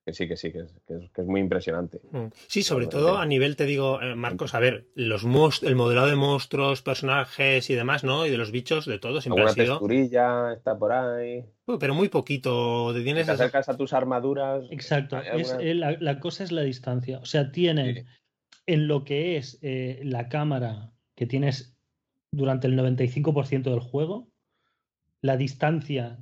Que 0.06 0.12
sí, 0.12 0.28
que 0.28 0.36
sí, 0.36 0.52
que 0.52 0.60
es, 0.60 0.72
que 0.86 0.94
es, 0.94 1.10
que 1.10 1.20
es 1.22 1.26
muy 1.26 1.40
impresionante. 1.40 2.00
Mm. 2.12 2.26
Sí, 2.46 2.62
sobre 2.62 2.86
todo 2.86 3.18
a 3.18 3.26
nivel, 3.26 3.56
te 3.56 3.64
digo, 3.66 4.00
eh, 4.00 4.14
Marcos, 4.14 4.54
a 4.54 4.60
ver, 4.60 4.86
los 4.94 5.24
el 5.64 5.74
modelado 5.74 6.06
de 6.06 6.14
monstruos, 6.14 6.80
personajes 6.80 7.68
y 7.70 7.74
demás, 7.74 8.04
¿no? 8.04 8.24
Y 8.24 8.30
de 8.30 8.36
los 8.38 8.52
bichos, 8.52 8.86
de 8.86 9.00
todo, 9.00 9.20
siempre 9.20 9.42
Alguna 9.42 9.50
ha 9.50 9.64
sido. 9.66 9.74
texturilla 9.80 10.52
está 10.52 10.78
por 10.78 10.92
ahí. 10.92 11.44
Pero 11.80 11.92
muy 11.94 12.08
poquito. 12.08 12.94
Si 12.96 13.02
Tienes 13.02 13.26
te 13.26 13.32
acercas 13.32 13.68
a 13.68 13.76
tus 13.76 13.92
armaduras. 13.92 14.64
Exacto, 14.70 15.18
es, 15.20 15.50
alguna- 15.50 15.68
eh, 15.68 15.74
la, 15.74 15.96
la 15.98 16.20
cosa 16.20 16.44
es 16.44 16.52
la 16.52 16.62
distancia. 16.62 17.18
O 17.18 17.26
sea, 17.26 17.50
tienen 17.50 17.96
Sí. 17.96 18.02
en 18.66 18.86
lo 18.86 19.02
que 19.04 19.36
es 19.38 19.58
eh, 19.62 20.00
la 20.04 20.28
cámara 20.28 20.92
que 21.16 21.26
tienes 21.26 21.76
durante 22.30 22.68
el 22.68 22.76
95% 22.76 23.70
del 23.70 23.80
juego, 23.80 24.28
la 25.20 25.36
distancia 25.36 26.18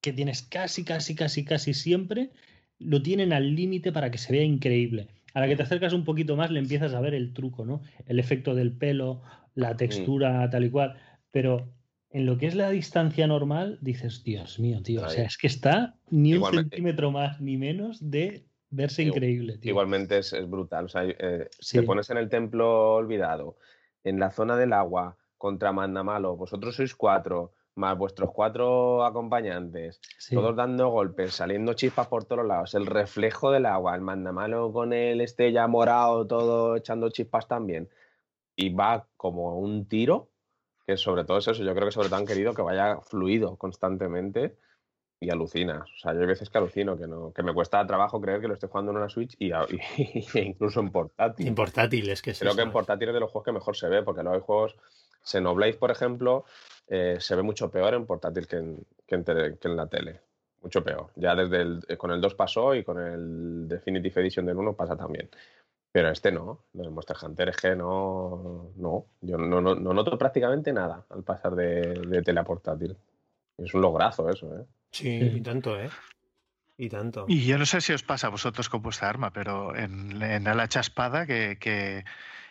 que 0.00 0.12
tienes 0.12 0.42
casi, 0.42 0.84
casi, 0.84 1.14
casi, 1.14 1.44
casi 1.44 1.72
siempre, 1.74 2.30
lo 2.78 3.02
tienen 3.02 3.32
al 3.32 3.54
límite 3.54 3.92
para 3.92 4.10
que 4.10 4.18
se 4.18 4.32
vea 4.32 4.42
increíble. 4.44 5.08
A 5.34 5.40
la 5.40 5.48
que 5.48 5.56
te 5.56 5.62
acercas 5.62 5.92
un 5.92 6.04
poquito 6.04 6.36
más 6.36 6.50
le 6.50 6.58
empiezas 6.58 6.94
a 6.94 7.00
ver 7.00 7.14
el 7.14 7.32
truco, 7.32 7.64
¿no? 7.64 7.82
El 8.06 8.18
efecto 8.18 8.54
del 8.54 8.72
pelo, 8.72 9.22
la 9.54 9.76
textura, 9.76 10.48
tal 10.50 10.64
y 10.64 10.70
cual. 10.70 10.96
Pero 11.30 11.68
en 12.10 12.24
lo 12.26 12.38
que 12.38 12.46
es 12.46 12.54
la 12.54 12.70
distancia 12.70 13.26
normal, 13.26 13.78
dices, 13.82 14.24
Dios 14.24 14.58
mío, 14.58 14.82
tío. 14.82 15.02
O 15.04 15.08
sea, 15.08 15.24
es 15.24 15.36
que 15.36 15.46
está 15.46 15.96
ni 16.10 16.34
un 16.34 16.50
centímetro 16.50 17.10
más 17.10 17.40
ni 17.40 17.56
menos 17.56 17.98
de 18.10 18.46
verse 18.70 19.02
Igual- 19.02 19.16
increíble, 19.16 19.58
tío. 19.58 19.70
Igualmente 19.70 20.18
es, 20.18 20.32
es 20.32 20.48
brutal. 20.48 20.86
O 20.86 20.88
sea, 20.88 21.04
eh, 21.04 21.48
Sí. 21.60 21.78
te 21.78 21.82
pones 21.84 22.08
en 22.10 22.16
el 22.18 22.28
templo 22.28 22.94
olvidado, 22.94 23.58
en 24.04 24.18
la 24.18 24.30
zona 24.30 24.56
del 24.56 24.72
agua, 24.72 25.16
contra 25.36 25.72
Mandamalo, 25.72 26.36
vosotros 26.36 26.74
sois 26.76 26.94
cuatro, 26.94 27.52
más 27.78 27.96
vuestros 27.96 28.30
cuatro 28.32 29.04
acompañantes, 29.04 30.00
Sí. 30.18 30.34
todos 30.34 30.54
dando 30.56 30.88
golpes, 30.88 31.34
saliendo 31.34 31.72
chispas 31.74 32.08
por 32.08 32.24
todos 32.24 32.44
lados, 32.46 32.74
el 32.74 32.86
reflejo 32.86 33.50
del 33.50 33.66
agua, 33.66 33.94
el 33.94 34.00
Mandamalo 34.02 34.72
con 34.72 34.92
el 34.92 35.20
este 35.20 35.50
ya 35.52 35.66
morado, 35.66 36.26
todo 36.26 36.76
echando 36.76 37.08
chispas 37.10 37.48
también, 37.48 37.88
y 38.56 38.74
va 38.74 39.06
como 39.16 39.58
un 39.58 39.86
tiro, 39.86 40.28
que 40.86 40.96
sobre 40.96 41.24
todo 41.24 41.38
es 41.38 41.48
eso, 41.48 41.62
yo 41.62 41.74
creo 41.74 41.86
que 41.86 41.92
sobre 41.92 42.08
todo 42.08 42.18
han 42.18 42.26
querido 42.26 42.52
que 42.54 42.62
vaya 42.62 42.98
fluido 43.02 43.56
constantemente 43.56 44.56
y 45.20 45.30
alucinas. 45.30 45.82
O 45.82 45.98
sea, 45.98 46.14
yo 46.14 46.20
hay 46.20 46.26
veces 46.26 46.48
que 46.48 46.58
alucino, 46.58 46.96
que 46.96 47.06
no, 47.06 47.32
que 47.32 47.42
me 47.42 47.52
cuesta 47.52 47.84
trabajo 47.86 48.20
creer 48.20 48.40
que 48.40 48.48
lo 48.48 48.54
estoy 48.54 48.68
jugando 48.68 48.92
en 48.92 48.98
una 48.98 49.08
Switch 49.08 49.34
y, 49.38 49.50
y- 49.98 50.26
e 50.34 50.42
incluso 50.42 50.80
en 50.80 50.90
portátil. 50.90 51.46
En 51.46 51.54
portátil, 51.54 52.08
es 52.08 52.22
que 52.22 52.30
es 52.30 52.38
Creo 52.38 52.54
que 52.54 52.62
en 52.62 52.70
portátil 52.72 53.08
es 53.08 53.14
de 53.14 53.20
los 53.20 53.30
juegos 53.30 53.44
que 53.44 53.52
mejor 53.52 53.76
se 53.76 53.88
ve, 53.88 54.02
porque 54.02 54.22
luego 54.22 54.36
hay 54.36 54.42
juegos, 54.42 54.76
Xenoblade, 55.22 55.74
por 55.74 55.90
ejemplo, 55.90 56.44
eh, 56.86 57.16
se 57.20 57.34
ve 57.36 57.42
mucho 57.42 57.70
peor 57.70 57.94
en 57.94 58.06
portátil 58.06 58.46
que 58.46 58.56
en, 58.56 58.86
que 59.06 59.14
en, 59.16 59.24
tele- 59.24 59.58
que 59.58 59.68
en 59.68 59.76
la 59.76 59.86
tele. 59.86 60.20
Mucho 60.62 60.82
peor. 60.82 61.10
Ya 61.16 61.34
desde 61.36 61.60
el, 61.62 61.80
eh, 61.88 61.96
con 61.96 62.10
el 62.10 62.20
2 62.20 62.34
pasó 62.34 62.74
y 62.74 62.82
con 62.82 62.98
el 63.00 63.68
Definitive 63.68 64.20
Edition 64.22 64.46
del 64.46 64.56
1 64.56 64.72
pasa 64.74 64.96
también. 64.96 65.28
Pero 65.92 66.10
este 66.10 66.30
no, 66.32 66.64
el 66.74 66.90
Monster 66.90 67.16
Hunter 67.22 67.48
es 67.50 67.56
que 67.56 67.74
no, 67.76 68.72
no, 68.76 69.06
yo 69.20 69.38
no, 69.38 69.60
no- 69.60 69.74
no 69.74 69.94
noto 69.94 70.18
prácticamente 70.18 70.72
nada 70.72 71.04
al 71.10 71.22
pasar 71.22 71.54
de, 71.54 71.94
de 71.94 72.22
tele 72.22 72.40
a 72.40 72.44
portátil. 72.44 72.96
Es 73.56 73.72
un 73.74 73.80
lograzo 73.82 74.28
eso, 74.28 74.56
¿eh? 74.58 74.64
Sí, 74.90 75.18
Sí. 75.20 75.36
y 75.38 75.40
tanto, 75.40 75.78
¿eh? 75.78 75.88
Y 76.76 76.88
tanto. 76.88 77.24
Y 77.28 77.44
yo 77.46 77.58
no 77.58 77.66
sé 77.66 77.80
si 77.80 77.92
os 77.92 78.02
pasa 78.02 78.26
a 78.28 78.30
vosotros 78.30 78.68
con 78.68 78.82
vuestra 78.82 79.08
arma, 79.08 79.32
pero 79.32 79.74
en, 79.76 80.20
en 80.22 80.46
el 80.46 80.60
hacha 80.60 80.80
espada 80.80 81.26
que, 81.26 81.56
que 81.58 82.04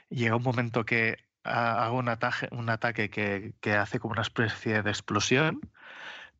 llega 0.09 0.35
un 0.35 0.43
momento 0.43 0.83
que 0.85 1.17
hago 1.47 1.97
un 1.97 2.09
ataque, 2.09 2.47
un 2.51 2.69
ataque 2.69 3.09
que, 3.09 3.53
que 3.61 3.73
hace 3.73 3.99
como 3.99 4.13
una 4.13 4.21
especie 4.21 4.83
de 4.83 4.89
explosión, 4.89 5.61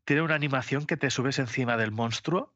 tiene 0.05 0.21
una 0.21 0.35
animación 0.35 0.85
que 0.85 0.97
te 0.97 1.09
subes 1.09 1.39
encima 1.39 1.77
del 1.77 1.91
monstruo 1.91 2.53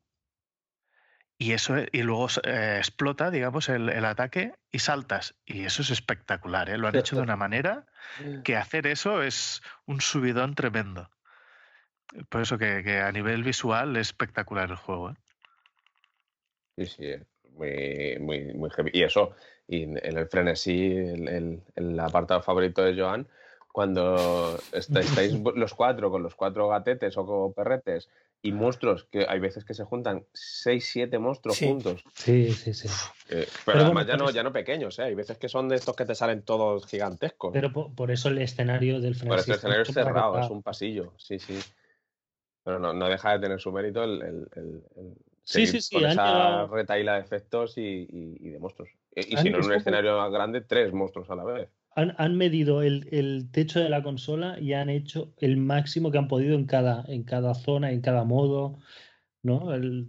y 1.38 1.54
eso 1.54 1.76
y 1.92 2.04
luego 2.04 2.28
eh, 2.44 2.76
explota, 2.78 3.32
digamos, 3.32 3.68
el, 3.68 3.90
el 3.90 4.06
ataque 4.06 4.54
y 4.72 4.78
saltas. 4.78 5.34
Y 5.44 5.66
eso 5.66 5.82
es 5.82 5.90
espectacular, 5.90 6.70
¿eh? 6.70 6.78
Lo 6.78 6.88
han 6.88 6.96
hecho 6.96 7.16
de 7.16 7.24
una 7.24 7.36
manera 7.36 7.88
que 8.44 8.56
hacer 8.56 8.86
eso 8.86 9.24
es 9.24 9.64
un 9.88 10.02
subidón 10.02 10.54
tremendo. 10.54 11.10
Por 12.30 12.42
eso 12.42 12.60
que, 12.60 12.84
que 12.84 13.00
a 13.00 13.12
nivel 13.12 13.44
visual 13.44 13.98
es 13.98 14.10
espectacular 14.10 14.70
el 14.70 14.76
juego. 14.76 15.10
¿eh? 15.10 15.16
Sí, 16.78 16.86
sí, 16.86 17.14
muy, 17.50 18.18
muy, 18.20 18.54
muy 18.54 18.70
heavy. 18.70 18.92
Y 18.94 19.02
eso, 19.02 19.36
y 19.72 19.84
en 19.84 19.98
el 20.18 20.28
frenesí, 20.28 20.88
el, 20.92 21.28
el- 21.30 21.62
el 21.76 21.98
apartado 22.00 22.42
favorito 22.42 22.84
de 22.84 23.00
Joan, 23.00 23.26
cuando 23.72 24.58
est- 24.74 24.94
estáis 24.98 25.32
los 25.56 25.74
cuatro 25.74 26.12
con 26.12 26.22
los 26.24 26.36
cuatro 26.36 26.68
gatetes 26.68 27.16
o 27.18 27.26
con 27.26 27.54
perretes 27.54 28.10
y 28.42 28.52
monstruos, 28.52 29.06
que 29.06 29.26
hay 29.30 29.40
veces 29.40 29.64
que 29.64 29.74
se 29.74 29.86
juntan 29.86 30.26
seis, 30.34 30.90
siete 30.92 31.20
monstruos 31.20 31.58
Sí. 31.58 31.68
juntos, 31.68 32.04
Sí, 32.14 32.52
sí, 32.52 32.74
sí. 32.74 32.90
eh, 33.30 33.48
pero, 33.48 33.48
Pero 33.66 33.80
además 33.86 33.94
bueno, 33.94 34.08
ya, 34.08 34.14
por 34.14 34.20
no, 34.20 34.26
eso- 34.26 34.36
ya 34.36 34.44
no 34.44 34.52
pequeños, 34.52 35.00
¿eh? 35.00 35.04
hay 35.04 35.16
veces 35.16 35.38
que 35.38 35.48
son 35.48 35.70
de 35.70 35.76
estos 35.78 35.96
que 35.96 36.04
te 36.06 36.16
salen 36.16 36.42
todos 36.42 36.86
gigantescos. 36.86 37.52
Pero 37.54 37.72
po- 37.72 37.94
por, 37.96 38.12
eso 38.12 38.28
el 38.28 38.40
escenario 38.40 39.00
del 39.00 39.14
Por 39.14 39.20
frenesí 39.20 39.42
eso 39.44 39.52
el 39.54 39.58
escenario 39.58 39.84
es 39.84 39.94
cerrado, 39.94 40.38
es 40.40 40.50
un 40.50 40.64
pasillo, 40.64 41.14
sí, 41.18 41.40
sí. 41.40 41.58
Pero 42.66 42.78
no, 42.78 42.92
no 42.94 43.08
deja 43.08 43.32
de 43.32 43.40
tener 43.40 43.62
su 43.62 43.72
mérito 43.72 44.04
el, 44.04 44.22
el- 44.22 44.48
el- 44.58 44.84
el 44.98 45.14
Sí, 45.44 45.66
sí, 45.66 45.82
sí, 45.82 45.96
con 45.96 46.06
esa 46.06 46.24
llegado- 46.26 46.68
retaíla 46.68 47.14
de 47.16 47.22
efectos 47.22 47.78
y, 47.78 47.82
y- 47.82 48.38
y 48.40 48.50
de 48.50 48.60
monstruos. 48.60 48.90
Y, 49.16 49.34
y 49.34 49.38
si 49.38 49.50
no 49.50 49.58
en 49.60 49.66
un 49.66 49.74
escenario 49.74 50.30
grande, 50.32 50.62
tres 50.62 50.94
monstruos 50.94 51.30
a 51.30 51.36
la 51.36 51.44
vez. 51.44 51.70
Han, 51.96 52.16
han 52.18 52.36
medido 52.38 52.82
el, 52.82 53.08
el 53.12 53.50
techo 53.52 53.80
de 53.80 53.90
la 53.90 54.02
consola 54.02 54.60
y 54.60 54.74
han 54.74 54.90
hecho 54.90 55.34
el 55.38 55.58
máximo 55.58 56.12
que 56.12 56.18
han 56.18 56.28
podido 56.30 56.56
en 56.56 56.66
cada, 56.66 57.04
en 57.08 57.24
cada 57.24 57.54
zona, 57.54 57.92
en 57.92 58.02
cada 58.02 58.24
modo, 58.24 58.80
¿no? 59.44 59.74
El- 59.74 60.08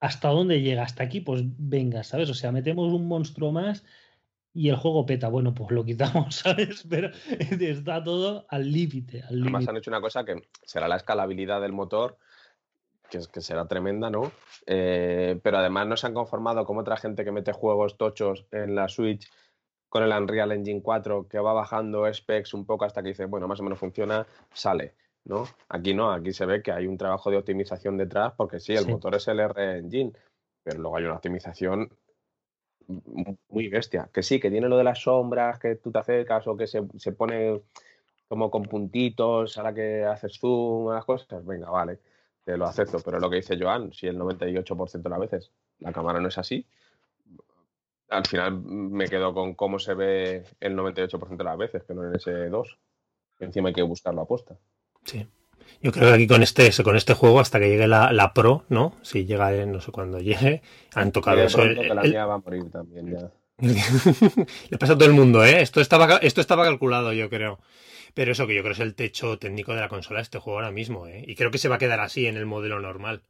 hasta 0.00 0.28
dónde 0.28 0.60
llega, 0.60 0.82
hasta 0.82 1.02
aquí, 1.02 1.20
pues 1.20 1.42
venga, 1.44 2.04
¿sabes? 2.04 2.28
O 2.28 2.34
sea, 2.34 2.52
metemos 2.52 2.92
un 2.92 3.08
monstruo 3.08 3.52
más 3.52 3.84
y 4.52 4.68
el 4.68 4.76
juego 4.76 5.06
peta. 5.06 5.28
Bueno, 5.28 5.54
pues 5.54 5.70
lo 5.70 5.84
quitamos, 5.84 6.34
¿sabes? 6.36 6.86
Pero 6.88 7.10
está 7.38 8.04
todo 8.04 8.46
al 8.50 8.70
límite, 8.70 9.22
al 9.22 9.42
Además 9.42 9.66
han 9.66 9.76
hecho 9.78 9.90
una 9.90 10.00
cosa 10.00 10.24
que 10.24 10.42
será 10.62 10.88
la 10.88 10.96
escalabilidad 10.96 11.60
del 11.60 11.72
motor, 11.72 12.18
que, 13.32 13.40
será 13.40 13.66
tremenda, 13.66 14.10
¿no? 14.10 14.32
Eh, 14.66 15.38
pero 15.42 15.58
además 15.58 15.86
no 15.86 15.96
se 15.96 16.06
han 16.06 16.14
conformado 16.14 16.64
como 16.64 16.80
otra 16.80 16.96
gente 16.96 17.24
que 17.24 17.32
mete 17.32 17.52
juegos 17.52 17.96
tochos 17.96 18.46
en 18.50 18.74
la 18.74 18.88
Switch 18.88 19.30
con 19.88 20.02
el 20.02 20.10
Unreal 20.10 20.52
Engine 20.52 20.82
4, 20.82 21.28
que 21.28 21.38
va 21.38 21.52
bajando 21.52 22.12
specs 22.12 22.52
un 22.54 22.66
poco 22.66 22.84
hasta 22.84 23.02
que 23.02 23.10
dice, 23.10 23.26
bueno, 23.26 23.46
más 23.46 23.60
o 23.60 23.62
menos 23.62 23.78
funciona, 23.78 24.26
sale. 24.52 24.94
¿no? 25.24 25.46
Aquí 25.68 25.94
no, 25.94 26.12
aquí 26.12 26.32
se 26.32 26.46
ve 26.46 26.62
que 26.62 26.72
hay 26.72 26.86
un 26.86 26.98
trabajo 26.98 27.30
de 27.30 27.38
optimización 27.38 27.96
detrás, 27.96 28.32
porque 28.36 28.60
sí, 28.60 28.74
el 28.74 28.84
Sí. 28.84 28.90
motor 28.90 29.14
es 29.14 29.28
el 29.28 29.40
R 29.40 29.78
Engine, 29.78 30.12
pero 30.62 30.78
luego 30.80 30.96
hay 30.96 31.04
una 31.04 31.14
optimización 31.14 31.90
muy 33.48 33.68
bestia. 33.68 34.10
Que 34.12 34.22
sí, 34.22 34.38
que 34.38 34.50
tiene 34.50 34.68
lo 34.68 34.76
de 34.76 34.84
las 34.84 35.00
sombras, 35.00 35.58
que 35.58 35.76
tú 35.76 35.90
te 35.90 35.98
acercas 35.98 36.46
o 36.46 36.56
que 36.56 36.66
se, 36.66 36.82
se 36.98 37.12
pone 37.12 37.62
como 38.28 38.50
con 38.50 38.62
puntitos 38.62 39.56
a 39.58 39.62
la 39.62 39.74
que 39.74 40.04
haces 40.04 40.38
zoom 40.38 40.90
a 40.90 40.94
las 40.96 41.04
cosas, 41.04 41.44
venga, 41.44 41.70
vale, 41.70 42.00
te 42.44 42.56
lo 42.56 42.66
acepto. 42.66 42.98
Pero 43.04 43.18
lo 43.20 43.28
que 43.30 43.36
dice 43.36 43.58
Joan, 43.58 43.92
si 43.92 44.06
el 44.06 44.18
98% 44.18 45.02
de 45.02 45.10
las 45.10 45.18
veces 45.18 45.50
la 45.80 45.92
cámara 45.92 46.20
no 46.20 46.28
es 46.28 46.38
así, 46.38 46.66
al 48.10 48.26
final 48.26 48.60
me 48.62 49.08
quedo 49.08 49.32
con 49.34 49.54
cómo 49.54 49.78
se 49.78 49.94
ve 49.94 50.44
el 50.60 50.76
98% 50.76 51.36
de 51.36 51.44
las 51.44 51.58
veces, 51.58 51.82
que 51.84 51.94
no 51.94 52.04
en 52.06 52.14
ese 52.14 52.48
2. 52.48 52.78
Encima 53.40 53.68
hay 53.68 53.74
que 53.74 53.82
buscarlo 53.82 54.20
a 54.22 54.26
posta. 54.26 54.56
Sí. 55.04 55.26
Yo 55.80 55.90
creo 55.92 56.08
que 56.08 56.14
aquí 56.14 56.26
con 56.26 56.42
este, 56.42 56.70
con 56.82 56.96
este 56.96 57.14
juego, 57.14 57.40
hasta 57.40 57.58
que 57.58 57.68
llegue 57.68 57.88
la, 57.88 58.12
la 58.12 58.32
Pro, 58.32 58.64
¿no? 58.68 58.94
Si 59.02 59.24
llega, 59.24 59.52
eh, 59.54 59.66
no 59.66 59.80
sé 59.80 59.90
cuándo 59.92 60.18
llegue, 60.20 60.62
han 60.94 61.10
tocado 61.10 61.40
eso. 61.42 61.58
pronto 61.58 61.80
el- 61.82 61.88
que 61.88 61.94
la 61.94 62.02
el- 62.02 62.10
mía 62.10 62.26
va 62.26 62.34
a 62.34 62.38
morir 62.38 62.70
también 62.70 63.10
ya. 63.10 63.30
Le 64.70 64.78
pasa 64.78 64.92
a 64.92 64.98
todo 64.98 65.06
el 65.08 65.14
mundo, 65.14 65.44
¿eh? 65.44 65.62
Esto 65.62 65.80
estaba, 65.80 66.16
esto 66.18 66.40
estaba 66.40 66.64
calculado, 66.64 67.12
yo 67.12 67.28
creo. 67.30 67.58
Pero 68.14 68.32
eso 68.32 68.46
que 68.46 68.54
yo 68.54 68.62
creo 68.62 68.72
es 68.72 68.80
el 68.80 68.94
techo 68.94 69.38
técnico 69.38 69.74
de 69.74 69.80
la 69.80 69.88
consola 69.88 70.20
de 70.20 70.22
este 70.24 70.38
juego 70.38 70.58
ahora 70.60 70.70
mismo, 70.70 71.06
¿eh? 71.06 71.24
Y 71.26 71.34
creo 71.34 71.50
que 71.50 71.58
se 71.58 71.68
va 71.68 71.76
a 71.76 71.78
quedar 71.78 72.00
así 72.00 72.26
en 72.26 72.36
el 72.36 72.46
modelo 72.46 72.80
normal. 72.80 73.22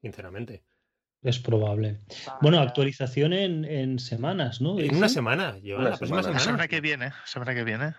Sinceramente. 0.00 0.64
Es 1.22 1.38
probable. 1.40 2.00
Bueno, 2.40 2.60
actualización 2.60 3.32
en, 3.32 3.64
en 3.64 3.98
semanas, 3.98 4.60
¿no? 4.60 4.78
En 4.78 4.94
una 4.94 5.08
semana, 5.08 5.58
yo, 5.58 5.76
Una 5.76 5.90
la 5.90 5.96
próxima 5.96 6.22
semana. 6.22 6.34
La 6.34 6.38
semana. 6.38 6.40
semana 6.44 6.68
que 6.68 6.80
viene, 6.80 7.12
semana 7.24 7.54
que 7.54 7.64
viene. 7.64 7.94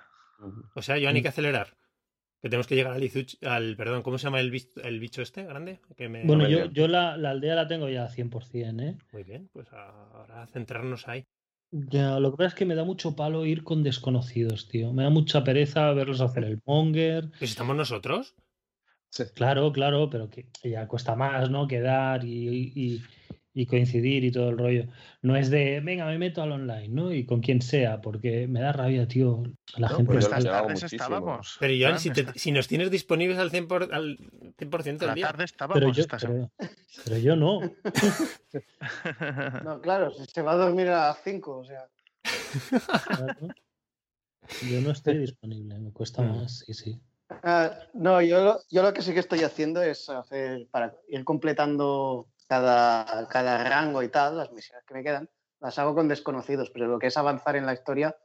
O 0.75 0.81
sea, 0.81 0.97
yo 0.97 1.09
hay 1.09 1.21
que 1.21 1.27
acelerar. 1.27 1.75
Que 2.41 2.49
tenemos 2.49 2.67
que 2.67 2.75
llegar 2.75 2.93
al, 2.93 3.01
Izuchi- 3.01 3.43
al 3.45 3.75
perdón, 3.75 4.03
¿cómo 4.03 4.19
se 4.19 4.25
llama 4.25 4.39
el, 4.39 4.51
bis- 4.51 4.69
el 4.83 4.99
bicho 4.99 5.23
este 5.23 5.43
grande? 5.43 5.81
Que 5.97 6.07
me- 6.07 6.23
Bueno, 6.23 6.47
yo, 6.47 6.65
yo 6.65 6.87
la, 6.87 7.17
la 7.17 7.31
aldea 7.31 7.55
la 7.55 7.67
tengo 7.67 7.89
ya 7.89 8.07
100%, 8.07 8.79
¿eh? 8.81 8.95
Muy 9.11 9.23
bien, 9.23 9.49
pues 9.51 9.67
ahora 9.73 10.45
centrarnos 10.47 11.07
ahí. 11.07 11.25
Ya, 11.71 12.19
lo 12.19 12.31
que 12.31 12.37
pasa 12.37 12.47
es 12.49 12.55
que 12.55 12.65
me 12.65 12.75
da 12.75 12.83
mucho 12.85 13.15
palo 13.15 13.45
ir 13.45 13.63
con 13.63 13.83
desconocidos, 13.83 14.67
tío. 14.69 14.93
Me 14.93 15.03
da 15.03 15.09
mucha 15.09 15.43
pereza 15.43 15.91
verlos 15.93 16.21
hacer 16.21 16.45
el 16.45 16.61
monger. 16.65 17.29
Pues 17.37 17.51
estamos 17.51 17.75
nosotros. 17.75 18.35
Claro, 19.35 19.71
claro, 19.71 20.09
pero 20.09 20.29
que 20.29 20.47
que 20.61 20.69
ya 20.69 20.87
cuesta 20.87 21.15
más, 21.15 21.49
¿no? 21.49 21.67
Quedar 21.67 22.23
y, 22.23 22.71
y- 22.75 23.01
y 23.59 23.65
coincidir 23.65 24.23
y 24.23 24.31
todo 24.31 24.49
el 24.49 24.57
rollo. 24.57 24.85
No 25.23 25.35
es 25.35 25.49
de, 25.49 25.79
venga, 25.81 26.05
me 26.05 26.17
meto 26.19 26.41
al 26.43 26.51
online, 26.51 26.89
¿no? 26.89 27.11
Y 27.11 27.25
con 27.25 27.41
quien 27.41 27.61
sea, 27.61 28.01
porque 28.01 28.47
me 28.47 28.59
da 28.61 28.71
rabia, 28.71 29.07
tío. 29.07 29.43
La 29.77 29.89
No, 29.89 29.95
gente 29.97 30.11
pues 30.13 30.25
está- 30.25 30.35
hago 30.35 30.45
tardes 30.45 30.83
muchísimo. 30.83 31.03
estábamos. 31.03 31.57
Pero 31.59 31.73
Joan, 31.79 31.99
si, 31.99 32.11
te- 32.11 32.37
si 32.37 32.51
nos 32.51 32.67
tienes 32.67 32.91
disponibles 32.91 33.39
al 33.39 33.49
100%, 33.51 33.67
por, 33.67 33.93
al 33.93 34.17
100 34.57 34.95
a 34.95 34.97
del 34.99 35.07
la 35.07 35.13
día. 35.15 35.25
tarde 35.27 35.43
estábamos 35.45 35.79
pero, 35.79 35.91
yo, 35.91 36.01
esta 36.01 36.17
pero, 36.17 36.51
pero 37.03 37.17
yo 37.17 37.35
no. 37.35 37.61
No, 39.63 39.81
claro, 39.81 40.11
si 40.13 40.25
se 40.25 40.41
va 40.41 40.53
a 40.53 40.55
dormir 40.57 40.87
a 40.89 41.07
las 41.09 41.23
5, 41.23 41.57
o 41.59 41.65
sea. 41.65 41.87
Claro. 43.07 43.35
Yo 44.69 44.81
no 44.81 44.91
estoy 44.91 45.17
disponible, 45.17 45.77
me 45.79 45.91
cuesta 45.91 46.21
Mm. 46.21 46.37
más, 46.37 46.59
sí, 46.65 46.73
sí. 46.73 47.01
Ah, 47.43 47.77
no, 47.93 48.21
yo 48.21 48.41
lo, 48.43 48.59
yo 48.71 48.81
lo 48.83 48.93
que 48.93 49.01
sí 49.01 49.13
que 49.13 49.19
estoy 49.19 49.43
haciendo 49.43 49.81
es 49.81 50.09
hacer, 50.09 50.67
para 50.71 50.95
ir 51.09 51.25
completando 51.25 52.27
cada, 52.47 53.27
cada 53.27 53.63
rango 53.63 54.01
y 54.03 54.09
tal, 54.09 54.37
las 54.37 54.51
misiones 54.51 54.85
que 54.85 54.93
me 54.93 55.03
quedan, 55.03 55.29
las 55.59 55.77
hago 55.79 55.93
con 55.95 56.07
desconocidos, 56.07 56.69
pero 56.71 56.87
lo 56.87 56.99
que 56.99 57.07
es 57.07 57.17
avanzar 57.17 57.55
en 57.55 57.65
la 57.65 57.73
historia, 57.73 58.15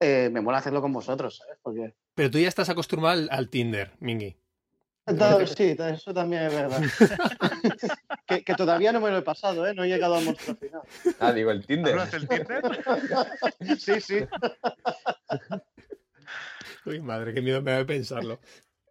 eh, 0.00 0.28
me 0.32 0.40
mola 0.40 0.58
hacerlo 0.58 0.82
con 0.82 0.92
vosotros, 0.92 1.38
¿sabes? 1.38 1.58
Porque 1.62 1.94
Pero 2.14 2.30
tú 2.30 2.38
ya 2.38 2.48
estás 2.48 2.68
acostumbrado 2.68 3.18
al, 3.18 3.28
al 3.30 3.48
Tinder, 3.48 3.92
Mingy. 4.00 4.36
todo- 5.06 5.46
sí, 5.46 5.74
todo 5.74 5.88
eso 5.88 6.12
también 6.12 6.42
es 6.42 6.52
verdad. 6.52 6.82
que, 8.26 8.42
que 8.44 8.54
todavía 8.54 8.92
no 8.92 9.00
me 9.00 9.10
lo 9.10 9.18
he 9.18 9.22
pasado, 9.22 9.66
¿eh? 9.66 9.72
No 9.74 9.84
he 9.84 9.88
llegado 9.88 10.16
al 10.16 10.24
monstruo 10.24 10.56
final. 10.56 10.82
Ah, 11.20 11.32
digo, 11.32 11.50
el 11.50 11.64
Tinder. 11.66 11.92
¿Hablas 11.92 12.10
del 12.12 12.28
Tinder? 12.28 12.62
Sí, 13.78 14.00
sí. 14.00 14.18
Uy, 16.84 17.00
madre, 17.00 17.32
qué 17.34 17.40
miedo 17.42 17.62
me 17.62 17.70
da 17.72 17.78
de 17.78 17.84
pensarlo. 17.84 18.40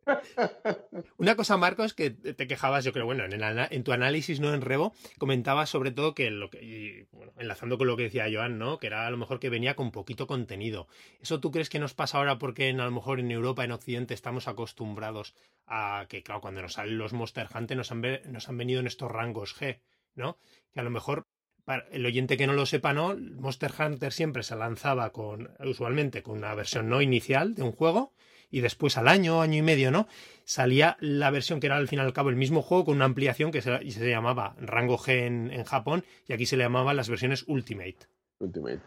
Una 1.18 1.36
cosa, 1.36 1.58
Marcos, 1.58 1.94
que 1.94 2.12
te 2.12 2.48
quejabas, 2.48 2.84
yo 2.84 2.94
creo, 2.94 3.06
bueno, 3.06 3.26
en, 3.26 3.34
el 3.34 3.68
en 3.70 3.84
tu 3.84 3.92
análisis, 3.92 4.40
¿no? 4.40 4.54
En 4.54 4.62
Revo, 4.62 4.94
comentabas 5.18 5.70
sobre 5.70 5.92
todo 5.92 6.14
que 6.14 6.30
lo 6.30 6.50
que, 6.50 6.64
y, 6.64 7.08
bueno, 7.12 7.34
enlazando 7.38 7.78
con 7.78 7.88
lo 7.88 7.98
que 7.98 8.04
decía 8.04 8.28
Joan, 8.32 8.58
¿no? 8.58 8.78
Que 8.78 8.88
era 8.88 9.08
a 9.08 9.12
lo 9.12 9.18
mejor 9.18 9.40
que 9.40 9.50
venía 9.50 9.76
con 9.76 9.92
poquito 9.92 10.28
contenido. 10.28 10.88
¿Eso 11.22 11.40
tú 11.40 11.52
crees 11.52 11.70
que 11.70 11.80
nos 11.80 11.94
pasa 11.94 12.18
ahora 12.18 12.38
porque 12.38 12.70
en, 12.70 12.80
a 12.80 12.86
lo 12.86 12.92
mejor 12.92 13.20
en 13.20 13.32
Europa, 13.32 13.64
en 13.64 13.72
Occidente, 13.72 14.14
estamos 14.14 14.48
acostumbrados 14.48 15.34
a 15.66 16.06
que, 16.10 16.24
claro, 16.24 16.42
cuando 16.42 16.62
nos 16.62 16.74
salen 16.74 16.98
los 16.98 17.14
Monster 17.14 17.48
Hunter 17.54 17.78
nos 17.78 17.92
han, 17.92 18.02
nos 18.26 18.50
han 18.50 18.58
venido 18.58 18.80
en 18.80 18.88
estos 18.88 19.12
rangos 19.12 19.56
G, 19.60 19.80
¿no? 20.14 20.38
Que 20.74 20.80
a 20.80 20.84
lo 20.84 20.92
mejor 20.92 21.28
para 21.66 21.88
el 21.92 22.06
oyente 22.06 22.38
que 22.38 22.46
no 22.46 22.54
lo 22.54 22.68
sepa, 22.68 22.94
¿no? 22.94 23.16
Monster 23.18 23.72
Hunter 23.78 24.14
siempre 24.14 24.44
se 24.44 24.56
lanzaba 24.56 25.12
con, 25.12 25.52
usualmente, 25.60 26.22
con 26.22 26.38
una 26.38 26.54
versión 26.54 26.90
no 26.90 27.02
inicial 27.02 27.56
de 27.56 27.64
un 27.64 27.72
juego, 27.72 28.14
y 28.56 28.62
después 28.62 28.98
al 28.98 29.10
año, 29.10 29.42
año 29.42 29.58
y 29.58 29.62
medio, 29.62 29.92
¿no? 29.92 30.08
Salía 30.46 30.96
la 31.02 31.30
versión 31.30 31.60
que 31.60 31.68
era 31.68 31.76
al 31.76 31.90
fin 31.90 32.00
y 32.00 32.02
al 32.04 32.14
cabo 32.14 32.30
el 32.30 32.38
mismo 32.38 32.62
juego 32.62 32.86
con 32.86 32.96
una 32.96 33.04
ampliación 33.04 33.52
que 33.52 33.62
se, 33.62 33.92
se 33.92 34.10
llamaba 34.10 34.56
Rango 34.58 34.98
G 34.98 35.26
en, 35.26 35.52
en 35.52 35.66
Japón, 35.66 36.06
y 36.26 36.32
aquí 36.32 36.46
se 36.46 36.56
le 36.56 36.64
llamaban 36.64 36.96
las 36.96 37.10
versiones 37.10 37.44
Ultimate. 37.50 37.98
Ultimate. 38.40 38.80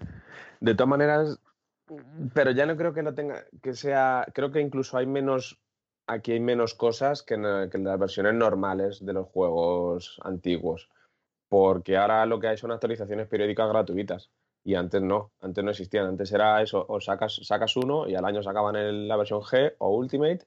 De 0.61 0.74
todas 0.74 0.89
maneras, 0.89 1.39
pero 2.32 2.51
ya 2.53 2.65
no 2.65 2.78
creo 2.78 2.95
que 2.95 3.03
no 3.03 3.12
tenga, 3.12 3.45
que 3.62 3.74
sea, 3.74 4.27
creo 4.32 4.51
que 4.51 4.62
incluso 4.62 4.97
hay 4.97 5.05
menos, 5.05 5.61
aquí 6.07 6.32
hay 6.32 6.40
menos 6.40 6.73
cosas 6.73 7.23
que 7.23 7.35
en 7.35 7.43
las 7.43 7.99
versiones 7.99 8.32
normales 8.32 9.05
de 9.05 9.12
los 9.12 9.27
juegos 9.27 10.19
antiguos, 10.24 10.89
porque 11.51 11.99
ahora 11.99 12.24
lo 12.24 12.40
que 12.40 12.49
hay 12.49 12.57
son 12.57 12.73
actualizaciones 12.73 13.28
periódicas 13.28 13.69
gratuitas 13.69 14.31
y 14.64 14.74
antes 14.74 15.01
no, 15.02 15.30
antes 15.40 15.64
no 15.64 15.70
existían, 15.70 16.06
antes 16.06 16.30
era 16.32 16.60
eso, 16.62 16.85
o 16.89 17.01
sacas, 17.01 17.40
sacas 17.43 17.76
uno 17.76 18.09
y 18.09 18.14
al 18.14 18.24
año 18.24 18.43
sacaban 18.43 18.76
el- 18.76 19.09
la 19.09 19.16
versión 19.16 19.40
G 19.40 19.74
o 19.78 19.97
Ultimate 19.97 20.40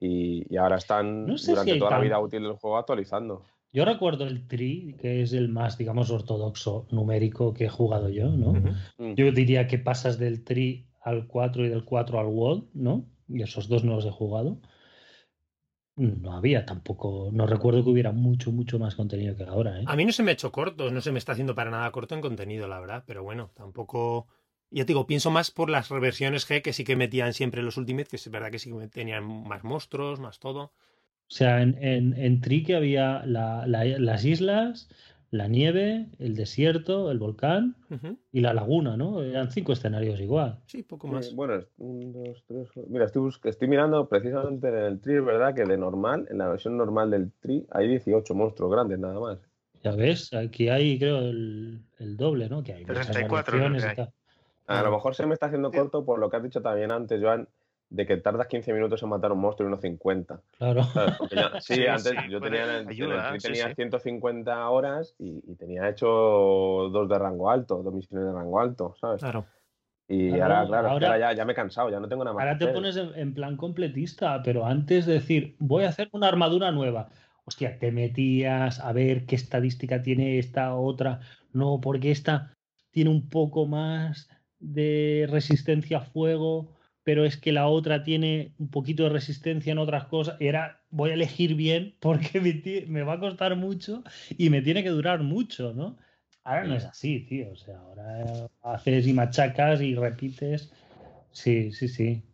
y, 0.00 0.44
y 0.52 0.56
ahora 0.56 0.76
están 0.76 1.26
No 1.26 1.36
sé 1.38 1.44
si 1.46 1.50
durante 1.52 1.72
hay 1.72 1.78
toda 1.78 1.90
la 1.92 2.00
vida 2.00 2.18
útil 2.20 2.42
del 2.42 2.52
juego 2.52 2.76
actualizando. 2.78 3.42
Yo 3.72 3.84
recuerdo 3.84 4.24
el 4.26 4.46
Tri, 4.48 4.94
que 4.98 5.20
es 5.22 5.32
el 5.34 5.48
más, 5.48 5.76
digamos, 5.76 6.10
ortodoxo 6.10 6.86
numérico 6.90 7.52
que 7.52 7.64
he 7.64 7.68
jugado 7.68 8.08
yo, 8.08 8.28
¿no? 8.30 8.54
Mm. 8.98 9.14
Yo 9.14 9.30
diría 9.32 9.66
que 9.66 9.78
pasas 9.78 10.18
del 10.18 10.44
Tri 10.44 10.86
al 11.02 11.26
4 11.26 11.64
y 11.66 11.68
del 11.68 11.84
4 11.84 12.18
al 12.18 12.26
World, 12.26 12.64
¿no? 12.72 13.04
Y 13.28 13.42
esos 13.42 13.68
dos 13.68 13.84
no 13.84 13.96
los 13.96 14.06
he 14.06 14.10
jugado. 14.10 14.56
No 15.96 16.32
había 16.36 16.66
tampoco, 16.66 17.30
no 17.32 17.46
recuerdo 17.46 17.82
que 17.82 17.88
hubiera 17.90 18.12
mucho, 18.12 18.52
mucho 18.52 18.78
más 18.78 18.94
contenido 18.94 19.34
que 19.34 19.44
ahora, 19.44 19.80
¿eh? 19.80 19.84
A 19.86 19.96
mí 19.96 20.04
no 20.04 20.12
se 20.12 20.22
me 20.22 20.30
ha 20.30 20.34
hecho 20.34 20.52
corto, 20.52 20.90
no 20.90 21.00
se 21.00 21.10
me 21.10 21.18
está 21.18 21.32
haciendo 21.32 21.54
para 21.54 21.70
nada 21.70 21.90
corto 21.90 22.14
en 22.14 22.20
contenido, 22.20 22.68
la 22.68 22.80
verdad, 22.80 23.04
pero 23.06 23.22
bueno, 23.22 23.50
tampoco... 23.54 24.26
Ya 24.70 24.82
te 24.84 24.88
digo, 24.88 25.06
pienso 25.06 25.30
más 25.30 25.50
por 25.50 25.70
las 25.70 25.88
reversiones 25.88 26.46
G 26.46 26.60
que 26.60 26.72
sí 26.74 26.84
que 26.84 26.96
metían 26.96 27.32
siempre 27.32 27.62
los 27.62 27.76
Ultimate, 27.78 28.10
que 28.10 28.16
es 28.16 28.30
verdad 28.30 28.50
que 28.50 28.58
sí 28.58 28.70
que 28.72 28.88
tenían 28.88 29.24
más 29.24 29.64
monstruos, 29.64 30.18
más 30.20 30.38
todo. 30.38 30.64
O 31.28 31.34
sea, 31.34 31.62
en, 31.62 31.76
en, 31.82 32.12
en 32.18 32.40
Tri 32.40 32.62
que 32.62 32.76
había 32.76 33.24
la- 33.24 33.66
la- 33.66 33.84
las 33.84 34.24
islas, 34.24 34.88
la 35.36 35.48
nieve, 35.48 36.06
el 36.18 36.34
desierto, 36.34 37.10
el 37.10 37.18
volcán 37.18 37.76
y 38.32 38.40
la 38.40 38.52
laguna, 38.54 38.96
¿no? 38.96 39.22
Eran 39.22 39.50
cinco 39.50 39.72
escenarios 39.72 40.20
igual. 40.20 40.60
Sí, 40.66 40.82
poco 40.82 41.06
Eh, 41.08 41.10
más. 41.12 41.34
bueno, 41.34 41.54
es- 41.56 41.68
un, 41.78 42.12
dos, 42.12 42.44
tres, 42.46 42.68
cuatro. 42.72 42.90
Mira, 42.92 43.04
estoy, 43.04 43.68
mirando 43.68 44.08
precisamente 44.08 44.68
en 44.68 44.74
el 44.74 45.00
Tri, 45.00 45.16
es 45.16 45.24
verdad 45.24 45.54
que 45.54 45.64
de 45.64 45.76
normal, 45.78 46.26
en 46.30 46.38
la 46.38 46.48
versión 46.48 46.76
normal 46.76 47.10
del 47.10 47.32
Tri, 47.40 47.66
hay 47.70 47.88
18 47.88 48.34
monstruos 48.34 48.72
grandes 48.72 48.98
nada 48.98 49.18
más. 49.20 49.38
Ya 49.82 49.94
ves, 49.94 50.32
aquí 50.34 50.68
hay, 50.68 50.98
creo, 50.98 51.18
el, 51.20 51.80
el 51.98 52.16
doble, 52.16 52.48
¿no? 52.48 52.62
Que 52.62 52.72
hay 52.72 52.84
muchas 52.84 53.10
34 53.10 53.52
creo 53.52 53.62
variaciones 53.62 53.82
que 53.84 53.88
hay. 53.90 53.96
tal. 53.96 54.12
A 54.66 54.82
lo 54.82 54.90
mejor 54.90 55.14
se 55.14 55.26
me 55.26 55.34
está 55.34 55.46
haciendo 55.46 55.70
corto 55.70 56.04
por 56.04 56.18
lo 56.18 56.28
que 56.28 56.36
has 56.38 56.42
dicho 56.42 56.60
también 56.60 56.90
antes, 56.90 57.22
Joan, 57.22 57.48
de 57.88 58.04
que 58.06 58.16
tardas 58.16 58.48
15 58.48 58.72
minutos 58.72 59.02
en 59.02 59.08
matar 59.08 59.32
un 59.32 59.38
monstruo 59.40 59.66
y 59.66 59.68
unos 59.68 59.80
50. 59.80 60.40
Claro. 60.58 60.82
sí, 61.60 61.74
Sí, 61.74 61.86
antes 61.86 62.12
sí, 62.12 62.30
yo 62.30 62.40
tenía 62.40 62.78
ayuda, 62.86 63.28
Tri 63.30 63.40
sí, 63.40 63.46
tenía 63.48 63.68
sí. 63.68 63.74
150 63.74 64.68
horas 64.70 65.14
y, 65.18 65.42
y 65.46 65.54
tenía 65.56 65.88
hecho 65.88 66.06
dos 66.08 67.08
de 67.08 67.18
rango 67.18 67.50
alto, 67.50 67.82
dos 67.82 67.94
misiones 67.94 68.26
de 68.26 68.32
rango 68.32 68.60
alto, 68.60 68.94
¿sabes? 69.00 69.20
Claro. 69.20 69.46
Y 70.08 70.28
Claro, 70.30 70.42
ahora, 70.54 70.66
claro, 70.66 70.88
ahora- 70.90 71.06
ahora 71.08 71.18
ya, 71.18 71.32
ya 71.36 71.44
me 71.44 71.52
he 71.52 71.56
cansado, 71.56 71.90
ya 71.90 71.98
no 72.00 72.08
tengo 72.08 72.22
nada 72.24 72.34
más 72.34 72.42
Ahora 72.42 72.54
que 72.54 72.58
te 72.58 72.64
hacer. 72.70 72.74
pones 72.74 72.96
en, 72.96 73.14
en 73.20 73.34
plan 73.34 73.56
completista, 73.56 74.40
pero 74.42 74.64
antes 74.66 75.04
de 75.06 75.14
decir, 75.14 75.56
voy 75.58 75.84
a 75.84 75.88
hacer 75.88 76.08
una 76.12 76.28
armadura 76.28 76.70
nueva, 76.70 77.08
hostia, 77.44 77.78
te 77.78 77.90
metías 77.92 78.78
a 78.80 78.92
ver 78.92 79.26
qué 79.26 79.34
estadística 79.34 80.02
tiene 80.02 80.38
esta 80.38 80.74
otra, 80.76 81.20
no, 81.52 81.80
porque 81.80 82.10
esta 82.12 82.52
tiene 82.92 83.10
un 83.10 83.28
poco 83.28 83.66
más 83.66 84.28
de 84.60 85.26
resistencia 85.28 85.98
a 85.98 86.02
fuego, 86.02 86.75
pero 87.06 87.24
es 87.24 87.36
que 87.36 87.52
la 87.52 87.68
otra 87.68 88.02
tiene 88.02 88.50
un 88.58 88.68
poquito 88.68 89.04
de 89.04 89.10
resistencia 89.10 89.70
en 89.70 89.78
otras 89.78 90.06
cosas. 90.06 90.36
Era, 90.40 90.82
voy 90.90 91.10
a 91.10 91.14
elegir 91.14 91.54
bien 91.54 91.94
porque 92.00 92.40
me, 92.88 93.02
va 93.04 93.12
a 93.12 93.20
costar 93.20 93.54
mucho 93.54 94.02
y 94.36 94.50
me 94.50 94.60
tiene 94.60 94.82
que 94.82 94.88
durar 94.88 95.22
mucho, 95.22 95.72
¿no? 95.72 95.96
Ahora 96.42 96.64
no 96.64 96.74
es 96.74 96.84
así, 96.84 97.20
tío. 97.20 97.52
O 97.52 97.56
sea, 97.56 97.78
ahora 97.78 98.48
haces 98.60 99.06
y 99.06 99.12
machacas 99.12 99.80
y 99.82 99.94
repites. 99.94 100.72
Sí, 101.30 101.70
sí, 101.70 101.86
sí. 101.86 102.24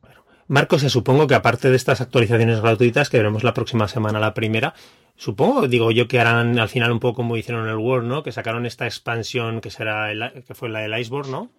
Marcos, 0.49 0.85
eh, 0.85 0.89
supongo 0.89 1.27
que 1.27 1.35
aparte 1.35 1.69
de 1.69 1.77
estas 1.77 2.01
actualizaciones 2.01 2.63
gratuitas, 2.63 3.11
que 3.11 3.19
veremos 3.19 3.45
la 3.45 3.53
próxima 3.53 3.89
semana 3.89 4.21
la 4.21 4.33
primera, 4.33 4.73
supongo, 5.17 5.69
digo 5.69 5.91
yo, 5.91 6.09
que 6.09 6.19
harán 6.19 6.59
al 6.59 6.71
final 6.71 6.93
un 6.93 7.01
poco 7.01 7.17
como 7.17 7.37
hicieron 7.37 7.65
en 7.65 7.73
el 7.73 7.77
World, 7.77 8.09
¿no? 8.09 8.23
Que 8.23 8.33
sacaron 8.33 8.65
esta 8.65 8.87
expansión 8.87 9.61
que 9.61 9.71
será 9.71 10.11
el- 10.11 10.45
que 10.45 10.55
fue 10.55 10.71
la 10.71 10.81
del 10.81 10.99
Iceborne, 10.99 11.31
¿no? 11.31 11.51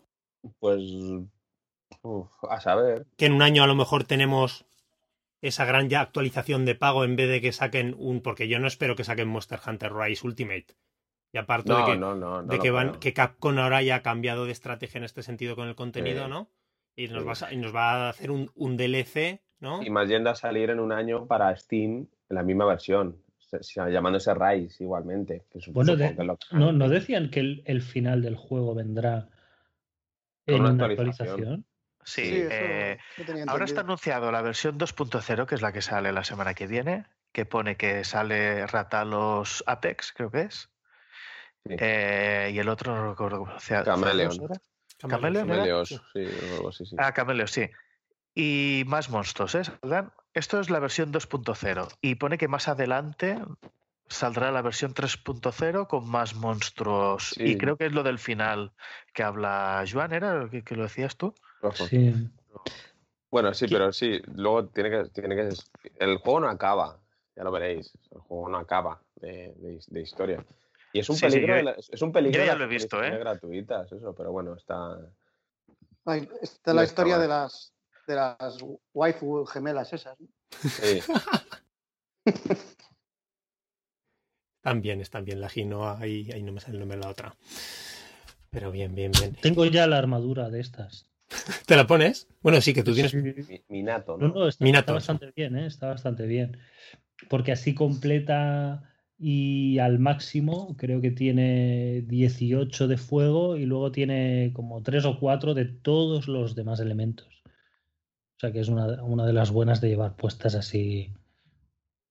Pues, 0.59 0.81
uf, 2.01 2.27
a 2.49 2.59
saber. 2.59 3.05
Que 3.17 3.25
en 3.27 3.33
un 3.33 3.41
año 3.41 3.63
a 3.63 3.67
lo 3.67 3.75
mejor 3.75 4.03
tenemos 4.05 4.65
esa 5.41 5.65
gran 5.65 5.89
ya 5.89 6.01
actualización 6.01 6.65
de 6.65 6.75
pago 6.75 7.03
en 7.03 7.15
vez 7.15 7.29
de 7.29 7.41
que 7.41 7.51
saquen 7.51 7.95
un. 7.97 8.21
Porque 8.21 8.47
yo 8.47 8.59
no 8.59 8.67
espero 8.67 8.95
que 8.95 9.03
saquen 9.03 9.27
Monster 9.27 9.59
Hunter 9.65 9.93
Rise 9.93 10.25
Ultimate. 10.25 10.67
Y 11.31 11.37
aparte 11.37 11.69
No, 11.69 11.79
de 11.79 11.91
que, 11.93 11.97
no, 11.97 12.15
no. 12.15 12.41
no 12.43 12.47
de 12.51 12.59
que, 12.59 12.69
van, 12.71 12.99
que 12.99 13.11
Capcom 13.13 13.57
ahora 13.57 13.81
ya 13.81 13.95
ha 13.95 14.01
cambiado 14.03 14.45
de 14.45 14.51
estrategia 14.51 14.99
en 14.99 15.03
este 15.03 15.23
sentido 15.23 15.55
con 15.55 15.67
el 15.67 15.75
contenido, 15.75 16.25
Sí. 16.25 16.29
¿no? 16.29 16.47
Y 16.95 17.07
nos, 17.07 17.25
va 17.27 17.47
a, 17.47 17.51
y 17.53 17.57
nos 17.57 17.73
va 17.75 18.05
a 18.05 18.09
hacer 18.09 18.29
un, 18.29 18.51
un 18.53 18.77
DLC, 18.77 19.41
¿no? 19.59 19.81
Y 19.81 19.89
más 19.89 20.07
yendo 20.07 20.29
a 20.29 20.35
salir 20.35 20.69
en 20.69 20.79
un 20.79 20.91
año 20.91 21.25
para 21.25 21.55
Steam 21.55 22.07
en 22.29 22.35
la 22.35 22.43
misma 22.43 22.65
versión, 22.67 23.17
se- 23.39 23.63
se- 23.63 23.91
llamándose 23.91 24.31
Rise 24.35 24.83
igualmente. 24.83 25.45
Que 25.51 25.59
Bueno, 25.71 25.95
de- 25.95 26.15
que 26.15 26.23
lo 26.23 26.37
¿No, 26.51 26.71
¿No 26.71 26.87
decían 26.87 27.31
que 27.31 27.39
el, 27.39 27.63
el 27.65 27.81
final 27.81 28.21
del 28.21 28.35
juego 28.35 28.75
vendrá 28.75 29.27
Con 30.45 30.55
en 30.55 30.61
una 30.61 30.71
una 30.73 30.85
actualización. 30.85 31.29
actualización? 31.29 31.65
Sí, 32.05 32.23
Sí, 32.23 32.35
eso 32.37 32.47
eh, 32.51 32.99
ahora 33.47 33.65
está 33.65 33.81
anunciado 33.81 34.31
la 34.31 34.41
versión 34.41 34.77
2.0, 34.77 35.45
que 35.45 35.55
es 35.55 35.61
la 35.61 35.71
que 35.71 35.81
sale 35.81 36.11
la 36.11 36.23
semana 36.23 36.53
que 36.53 36.67
viene, 36.67 37.05
que 37.31 37.45
pone 37.45 37.75
que 37.77 38.03
sale 38.03 38.65
Ratalos 38.67 39.63
Apex, 39.67 40.11
creo 40.13 40.29
que 40.31 40.41
es. 40.41 40.69
Sí. 41.65 41.75
Eh, 41.79 42.51
y 42.53 42.59
el 42.59 42.67
otro 42.69 42.93
no 42.95 43.09
recuerdo 43.11 43.39
cómo 43.39 43.59
se 43.59 43.73
llama. 43.73 43.85
Cameleon. 43.85 44.37
Cameleon. 44.99 45.47
Cameleos, 45.47 45.89
sí, 45.89 46.19
o 46.51 46.55
algo 46.57 46.69
así, 46.69 46.85
sí. 46.85 46.95
Ah, 46.99 47.13
Cameleos, 47.13 47.51
sí. 47.51 47.69
Y 48.35 48.83
más 48.87 49.09
monstruos, 49.09 49.55
¿eh? 49.55 49.61
Saldrán- 49.63 50.11
Esto 50.33 50.59
es 50.59 50.69
la 50.69 50.79
versión 50.79 51.11
2.0 51.11 51.87
y 52.01 52.15
pone 52.15 52.37
que 52.37 52.47
más 52.47 52.67
adelante 52.67 53.37
saldrá 54.07 54.51
la 54.51 54.61
versión 54.61 54.93
3.0 54.93 55.87
con 55.87 56.09
más 56.09 56.35
monstruos. 56.35 57.29
Sí. 57.37 57.43
Y 57.43 57.57
creo 57.57 57.77
que 57.77 57.85
es 57.85 57.93
lo 57.93 58.03
del 58.03 58.19
final 58.19 58.73
que 59.13 59.23
habla 59.23 59.83
Joan, 59.89 60.13
¿era 60.13 60.47
que, 60.49 60.63
que 60.63 60.75
lo 60.75 60.83
decías 60.83 61.15
tú? 61.15 61.33
Sí. 61.71 62.13
Bueno, 63.31 63.53
sí, 63.53 63.65
¿Qué? 63.67 63.73
pero 63.75 63.91
sí, 63.91 64.21
luego 64.35 64.67
tiene 64.67 64.89
que, 64.89 65.09
tiene 65.09 65.35
que. 65.35 65.49
El 65.99 66.17
juego 66.17 66.41
no 66.41 66.49
acaba, 66.49 66.99
ya 67.35 67.43
lo 67.43 67.51
veréis. 67.51 67.91
El 68.11 68.19
juego 68.19 68.49
no 68.49 68.57
acaba 68.57 69.01
de, 69.15 69.53
de- 69.57 69.79
de 69.87 70.01
historia. 70.01 70.45
Y 70.91 70.99
es 70.99 71.09
un 71.09 71.15
Sí, 71.15 71.25
sí, 71.25 71.31
peligro, 71.31 71.47
yo- 71.53 71.55
de 71.57 71.63
la- 71.63 71.71
es 71.71 72.01
un 72.01 72.11
peligro 72.11 72.39
yo 72.39 72.45
ya 72.45 72.55
lo 72.55 72.65
he 72.65 72.67
visto, 72.67 73.03
¿eh? 73.03 73.17
gratuitas, 73.17 73.91
eso, 73.91 74.13
pero 74.13 74.31
bueno, 74.31 74.53
está. 74.55 74.97
Ay, 76.05 76.29
Esta 76.41 76.71
es 76.71 76.73
No 76.73 76.73
la 76.75 76.83
está 76.83 77.01
historia 77.01 77.17
de 77.17 77.27
las, 77.27 77.73
de 78.05 78.15
las 78.15 78.57
waifu 78.93 79.45
gemelas 79.45 79.91
esas. 79.93 80.19
¿no? 80.19 80.27
Sí. 80.51 80.99
También, 84.61 85.01
están 85.01 85.25
bien 85.25 85.41
la 85.41 85.49
Gino, 85.49 85.89
ahí, 85.89 86.31
ahí 86.31 86.41
no 86.43 86.51
me 86.53 86.61
sale 86.61 86.75
el 86.75 86.79
nombre 86.79 86.97
de 86.97 87.03
la 87.03 87.09
otra. 87.09 87.35
Pero 88.49 88.71
bien, 88.71 88.95
bien, 88.95 89.11
bien. 89.11 89.33
Tengo 89.35 89.65
ya 89.65 89.87
la 89.87 89.97
armadura 89.97 90.49
de 90.49 90.61
estas. 90.61 91.05
¿Te 91.65 91.75
la 91.75 91.87
pones? 91.87 92.27
Bueno, 92.41 92.61
sí, 92.61 92.73
que 92.73 92.83
tú 92.83 92.93
tienes. 92.93 93.13
Mi- 93.13 93.61
Minato, 93.69 94.17
No, 94.17 94.27
¿no? 94.29 94.33
no, 94.33 94.47
está, 94.47 94.63
Minato, 94.63 94.81
está 94.81 94.93
bastante 94.93 95.31
bien, 95.35 95.57
¿eh? 95.57 95.65
Está 95.65 95.87
bastante 95.87 96.25
bien. 96.25 96.57
Porque 97.29 97.51
así 97.51 97.73
completa 97.73 98.89
y 99.17 99.79
al 99.79 99.99
máximo 99.99 100.75
creo 100.77 100.99
que 101.01 101.11
tiene 101.11 102.01
18 102.07 102.87
de 102.87 102.97
fuego 102.97 103.55
y 103.57 103.65
luego 103.65 103.91
tiene 103.91 104.51
como 104.53 104.81
3 104.81 105.05
o 105.05 105.19
4 105.19 105.53
de 105.53 105.65
todos 105.65 106.27
los 106.27 106.55
demás 106.55 106.79
elementos. 106.79 107.27
O 107.45 108.39
sea 108.39 108.51
que 108.51 108.59
es 108.59 108.67
una, 108.67 109.01
una 109.03 109.25
de 109.25 109.33
las 109.33 109.51
buenas 109.51 109.79
de 109.79 109.89
llevar 109.89 110.15
puestas 110.15 110.55
así 110.55 111.13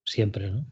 siempre, 0.05 0.51
¿no? 0.51 0.65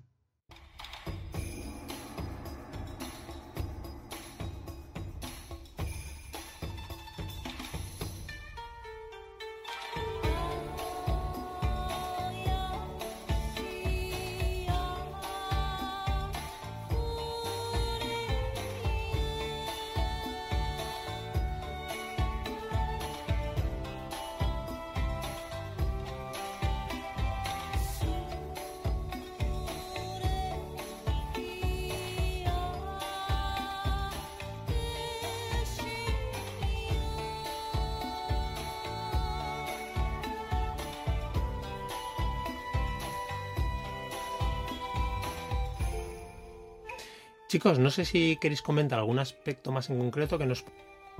Chicos, 47.70 47.78
no 47.78 47.90
sé 47.90 48.04
si 48.04 48.36
queréis 48.36 48.62
comentar 48.62 48.98
algún 48.98 49.20
aspecto 49.20 49.70
más 49.70 49.90
en 49.90 49.98
concreto 50.00 50.38
que 50.38 50.46
nos, 50.46 50.64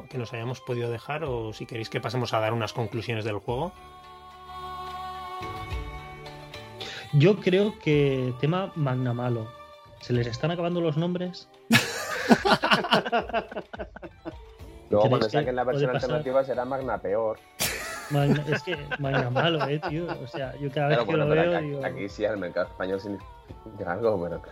que 0.09 0.19
nos 0.19 0.33
hayamos 0.33 0.61
podido 0.61 0.91
dejar 0.91 1.23
o 1.23 1.53
si 1.53 1.65
queréis 1.65 1.89
que 1.89 2.01
pasemos 2.01 2.35
a 2.35 2.41
dar 2.41 2.53
unas 2.53 2.73
conclusiones 2.73 3.25
del 3.25 3.39
juego. 3.39 3.71
Yo 7.13 7.39
creo 7.39 7.79
que 7.79 8.35
tema 8.41 8.73
Magna 8.75 9.15
Malo. 9.15 9.47
¿Se 10.01 10.13
les 10.13 10.27
están 10.27 10.51
acabando 10.51 10.81
los 10.81 10.97
nombres? 10.97 11.49
Luego 14.91 15.05
¿Creéis 15.05 15.09
cuando 15.09 15.21
que 15.21 15.31
saquen 15.31 15.55
la 15.55 15.63
versión 15.63 15.91
alternativa 15.91 16.43
será 16.43 16.65
Magna 16.65 16.99
peor. 16.99 17.39
Magna- 18.11 18.45
es 18.53 18.63
que 18.63 18.77
Magna 18.99 19.31
Malo, 19.31 19.67
eh, 19.69 19.81
tío. 19.89 20.07
O 20.23 20.27
sea, 20.27 20.55
yo 20.61 20.71
cada 20.71 20.89
vez 20.89 20.97
Claro, 20.99 21.05
que 21.11 21.17
bueno, 21.17 21.25
lo 21.27 21.31
veo 21.35 21.57
aquí, 21.57 21.67
digo. 21.67 21.85
aquí 21.85 22.09
sí 22.09 22.25
al 22.25 22.39
mercado 22.39 22.67
español 22.67 23.01
significa 23.01 23.93
algo, 23.93 24.23
pero 24.23 24.43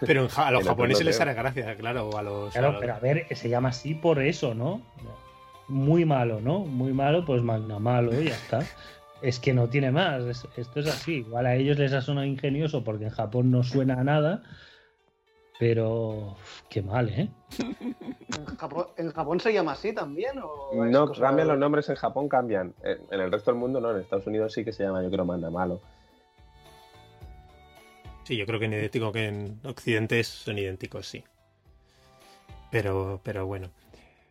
Pero 0.00 0.28
a 0.36 0.50
los 0.50 0.64
japoneses 0.66 1.04
no 1.04 1.06
les 1.10 1.20
hará 1.20 1.32
gracia, 1.34 1.74
claro, 1.76 2.08
o 2.08 2.18
a 2.18 2.22
los... 2.22 2.48
a 2.56 2.58
Claro, 2.58 2.72
los- 2.72 2.80
pero 2.80 2.94
a 2.94 2.98
ver, 2.98 3.26
se 3.36 3.48
llama 3.48 3.70
así 3.70 3.94
por 3.94 4.20
eso, 4.20 4.54
¿no? 4.54 4.80
Muy 5.68 6.04
malo, 6.04 6.40
¿no? 6.40 6.60
Muy 6.60 6.92
malo, 6.92 7.24
pues 7.24 7.42
Magna 7.42 7.78
Malo, 7.78 8.12
y 8.20 8.26
ya 8.26 8.34
está. 8.34 8.60
Es 9.22 9.38
que 9.40 9.54
no 9.54 9.68
tiene 9.68 9.90
más. 9.90 10.22
es- 10.24 10.46
esto 10.56 10.80
es 10.80 10.86
así. 10.88 11.14
Igual 11.18 11.46
a 11.46 11.54
ellos 11.54 11.78
les 11.78 11.92
ha 11.94 12.02
sonado 12.02 12.26
ingenioso 12.26 12.84
porque 12.84 13.04
en 13.04 13.10
Japón 13.10 13.50
no 13.50 13.62
suena 13.62 13.94
a 14.00 14.04
nada. 14.04 14.42
Pero 15.58 16.36
qué 16.68 16.82
mal, 16.82 17.08
¿eh? 17.10 17.28
¿En 17.60 18.56
Japón, 18.56 18.86
en 18.96 19.12
Japón 19.12 19.40
se 19.40 19.52
llama 19.52 19.72
así 19.72 19.92
también? 19.94 20.38
¿o 20.42 20.84
no 20.84 21.12
cambian 21.12 21.48
los 21.48 21.58
nombres 21.58 21.88
en 21.88 21.94
Japón, 21.96 22.28
cambian. 22.28 22.74
En, 22.82 23.20
el 23.20 23.30
resto 23.30 23.52
del 23.52 23.60
mundo 23.60 23.80
no, 23.80 23.92
en 23.92 24.00
Estados 24.00 24.26
Unidos 24.26 24.52
sí 24.52 24.64
que 24.64 24.72
se 24.72 24.82
llama, 24.82 25.02
yo 25.02 25.10
creo, 25.10 25.24
Magna 25.24 25.50
Malo. 25.50 25.80
Sí, 28.24 28.36
yo 28.36 28.46
creo 28.46 28.58
que 28.58 28.64
en 28.64 28.72
idéntico 28.72 29.12
que 29.12 29.26
en 29.26 29.60
Occidente 29.64 30.24
son 30.24 30.58
idénticos, 30.58 31.06
sí. 31.06 31.22
Pero, 32.70 33.20
pero 33.22 33.46
bueno. 33.46 33.70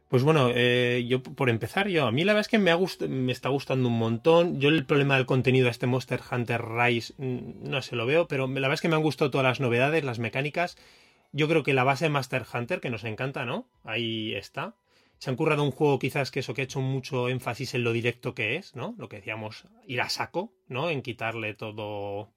Pues 0.10 0.24
bueno, 0.24 0.50
eh, 0.54 1.06
yo 1.08 1.24
por 1.24 1.50
empezar, 1.50 1.88
yo 1.88 2.06
a 2.06 2.12
mí 2.12 2.24
la 2.24 2.34
verdad 2.34 2.42
es 2.42 2.48
que 2.48 2.60
me, 2.60 2.70
ha 2.70 2.76
gust- 2.78 3.08
me 3.08 3.32
está 3.32 3.50
gustando 3.50 3.88
un 3.88 3.98
montón. 3.98 4.60
Yo 4.60 4.70
el 4.70 4.86
problema 4.86 5.16
del 5.16 5.26
contenido 5.26 5.66
de 5.66 5.72
este 5.72 5.88
Monster 5.88 6.20
Hunter 6.32 6.62
Rise 6.64 7.14
mm, 7.18 7.70
no 7.70 7.82
se 7.82 7.96
lo 7.96 8.06
veo, 8.06 8.28
pero 8.28 8.48
la 8.48 8.54
verdad 8.54 8.74
es 8.74 8.82
que 8.82 8.90
me 8.90 8.96
han 8.96 9.02
gustado 9.02 9.32
todas 9.32 9.46
las 9.46 9.60
novedades, 9.60 10.04
las 10.04 10.20
mecánicas. 10.20 10.76
Yo 11.34 11.50
creo 11.50 11.64
que 11.64 11.74
la 11.74 11.84
base 11.84 12.06
de 12.06 12.10
Master 12.10 12.46
Hunter, 12.52 12.80
que 12.80 12.90
nos 12.90 13.04
encanta, 13.04 13.44
¿no? 13.44 13.68
Ahí 13.84 14.34
está. 14.34 14.76
Se 15.18 15.30
han 15.30 15.36
currado 15.36 15.64
un 15.64 15.72
juego 15.72 16.00
quizás 16.00 16.32
que 16.32 16.40
eso 16.40 16.54
que 16.54 16.62
ha 16.62 16.64
hecho 16.64 16.80
mucho 16.80 17.28
énfasis 17.28 17.74
en 17.74 17.84
lo 17.84 17.92
directo 17.92 18.34
que 18.34 18.56
es, 18.56 18.76
¿no? 18.76 18.96
Lo 18.98 19.10
que 19.10 19.18
decíamos, 19.18 19.66
ir 19.86 20.00
a 20.00 20.10
saco, 20.10 20.54
¿no? 20.68 20.90
En 20.90 21.02
quitarle 21.02 21.54
todo 21.54 22.34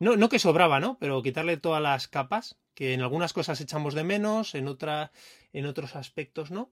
no, 0.00 0.16
no 0.16 0.28
que 0.28 0.38
sobraba, 0.38 0.80
¿no? 0.80 0.98
Pero 0.98 1.22
quitarle 1.22 1.56
todas 1.56 1.82
las 1.82 2.08
capas, 2.08 2.58
que 2.74 2.94
en 2.94 3.00
algunas 3.00 3.32
cosas 3.32 3.60
echamos 3.60 3.94
de 3.94 4.04
menos, 4.04 4.54
en, 4.54 4.68
otra, 4.68 5.12
en 5.52 5.66
otros 5.66 5.96
aspectos 5.96 6.50
no. 6.50 6.70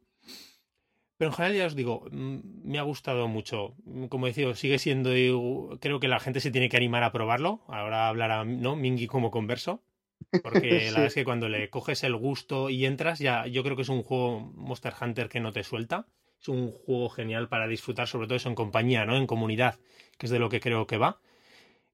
Pero 1.17 1.31
en 1.31 1.37
general 1.37 1.57
ya 1.57 1.67
os 1.67 1.77
digo, 1.77 2.07
mm, 2.11 2.39
me 2.65 2.79
ha 2.79 2.83
gustado 2.83 3.29
mucho. 3.29 3.75
Como 4.09 4.27
decía, 4.27 4.53
sigue 4.55 4.79
siendo, 4.79 5.11
creo 5.81 6.01
que 6.01 6.09
la 6.09 6.21
gente 6.21 6.41
se 6.41 6.51
tiene 6.51 6.69
que 6.69 6.77
animar 6.77 7.05
a 7.05 7.13
probarlo. 7.13 7.63
Ahora 7.69 8.09
hablará, 8.09 8.45
¿no? 8.45 8.77
Mingy 8.77 9.07
como 9.07 9.31
converso. 9.31 9.83
Porque 10.43 10.61
Sí. 10.81 10.85
la 10.87 10.91
verdad 10.93 11.07
es 11.07 11.15
que 11.15 11.25
cuando 11.25 11.49
le 11.49 11.69
coges 11.71 12.05
el 12.05 12.17
gusto 12.17 12.71
y 12.71 12.85
entras, 12.87 13.19
ya 13.19 13.47
yo 13.47 13.63
creo 13.63 13.77
que 13.77 13.83
es 13.83 13.89
un 13.89 14.03
juego 14.03 14.41
Monster 14.55 14.95
Hunter 15.01 15.29
que 15.29 15.41
no 15.41 15.53
te 15.53 15.65
suelta. 15.65 16.07
Es 16.41 16.49
un 16.49 16.73
juego 16.73 17.09
genial 17.09 17.49
para 17.49 17.69
disfrutar, 17.69 18.09
sobre 18.09 18.27
todo 18.27 18.37
eso 18.37 18.49
en 18.49 18.55
compañía, 18.57 19.05
¿no? 19.05 19.17
En 19.17 19.27
comunidad, 19.27 19.79
que 20.19 20.27
es 20.27 20.33
de 20.33 20.39
lo 20.41 20.49
que 20.49 20.61
creo 20.61 20.87
que 20.87 20.99
va 20.99 21.19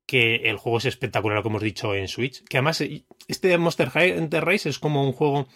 que 0.06 0.36
el 0.48 0.56
juego 0.56 0.78
es 0.78 0.86
espectacular, 0.86 1.42
como 1.42 1.56
hemos 1.58 1.64
dicho, 1.64 1.94
en 1.94 2.08
Switch. 2.08 2.42
Que 2.44 2.56
además, 2.56 2.80
eh, 2.80 3.02
este 3.26 3.58
Monster 3.58 3.90
Hunter 3.94 4.42
Rise 4.42 4.70
es 4.70 4.78
como 4.78 5.04
un 5.04 5.12
juego, 5.12 5.46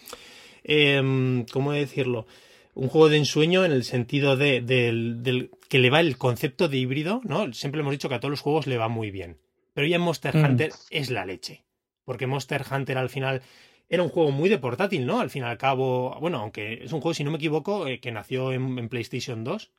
em, 0.63 1.45
¿cómo 1.51 1.71
decirlo? 1.71 2.27
Un 2.75 2.87
juego 2.87 3.09
de 3.09 3.17
ensueño 3.17 3.65
en 3.65 3.71
el 3.71 3.83
sentido 3.83 4.37
de, 4.37 5.49
que 5.69 5.79
le 5.79 5.89
va 5.89 6.01
el 6.01 6.19
concepto 6.19 6.67
de 6.67 6.77
híbrido, 6.77 7.21
¿no? 7.23 7.51
Siempre 7.53 7.81
hemos 7.81 7.93
dicho 7.93 8.09
que 8.09 8.15
a 8.15 8.19
todos 8.19 8.29
los 8.29 8.41
juegos 8.41 8.67
le 8.67 8.77
va 8.77 8.89
muy 8.89 9.09
bien. 9.09 9.37
Pero 9.73 9.87
ya 9.87 9.95
en 9.95 10.03
Monster 10.03 10.35
Mm. 10.35 10.45
Hunter 10.45 10.71
es 10.91 11.09
la 11.09 11.25
leche. 11.25 11.62
Porque 12.05 12.27
Monster 12.27 12.63
Hunter 12.69 12.97
al 12.97 13.09
final 13.09 13.41
era 13.89 14.03
un 14.03 14.09
juego 14.09 14.31
muy 14.31 14.49
de 14.49 14.57
portátil, 14.57 15.05
¿no? 15.05 15.19
Al 15.19 15.29
fin 15.29 15.43
y 15.43 15.45
al 15.45 15.57
cabo, 15.57 16.17
bueno, 16.19 16.39
aunque 16.39 16.83
es 16.83 16.93
un 16.93 17.01
juego, 17.01 17.13
si 17.13 17.23
no 17.23 17.31
me 17.31 17.37
equivoco, 17.37 17.87
eh, 17.87 17.99
que 17.99 18.11
nació 18.11 18.51
en, 18.51 18.77
en 18.79 18.89
PlayStation 18.89 19.43
2, 19.43 19.71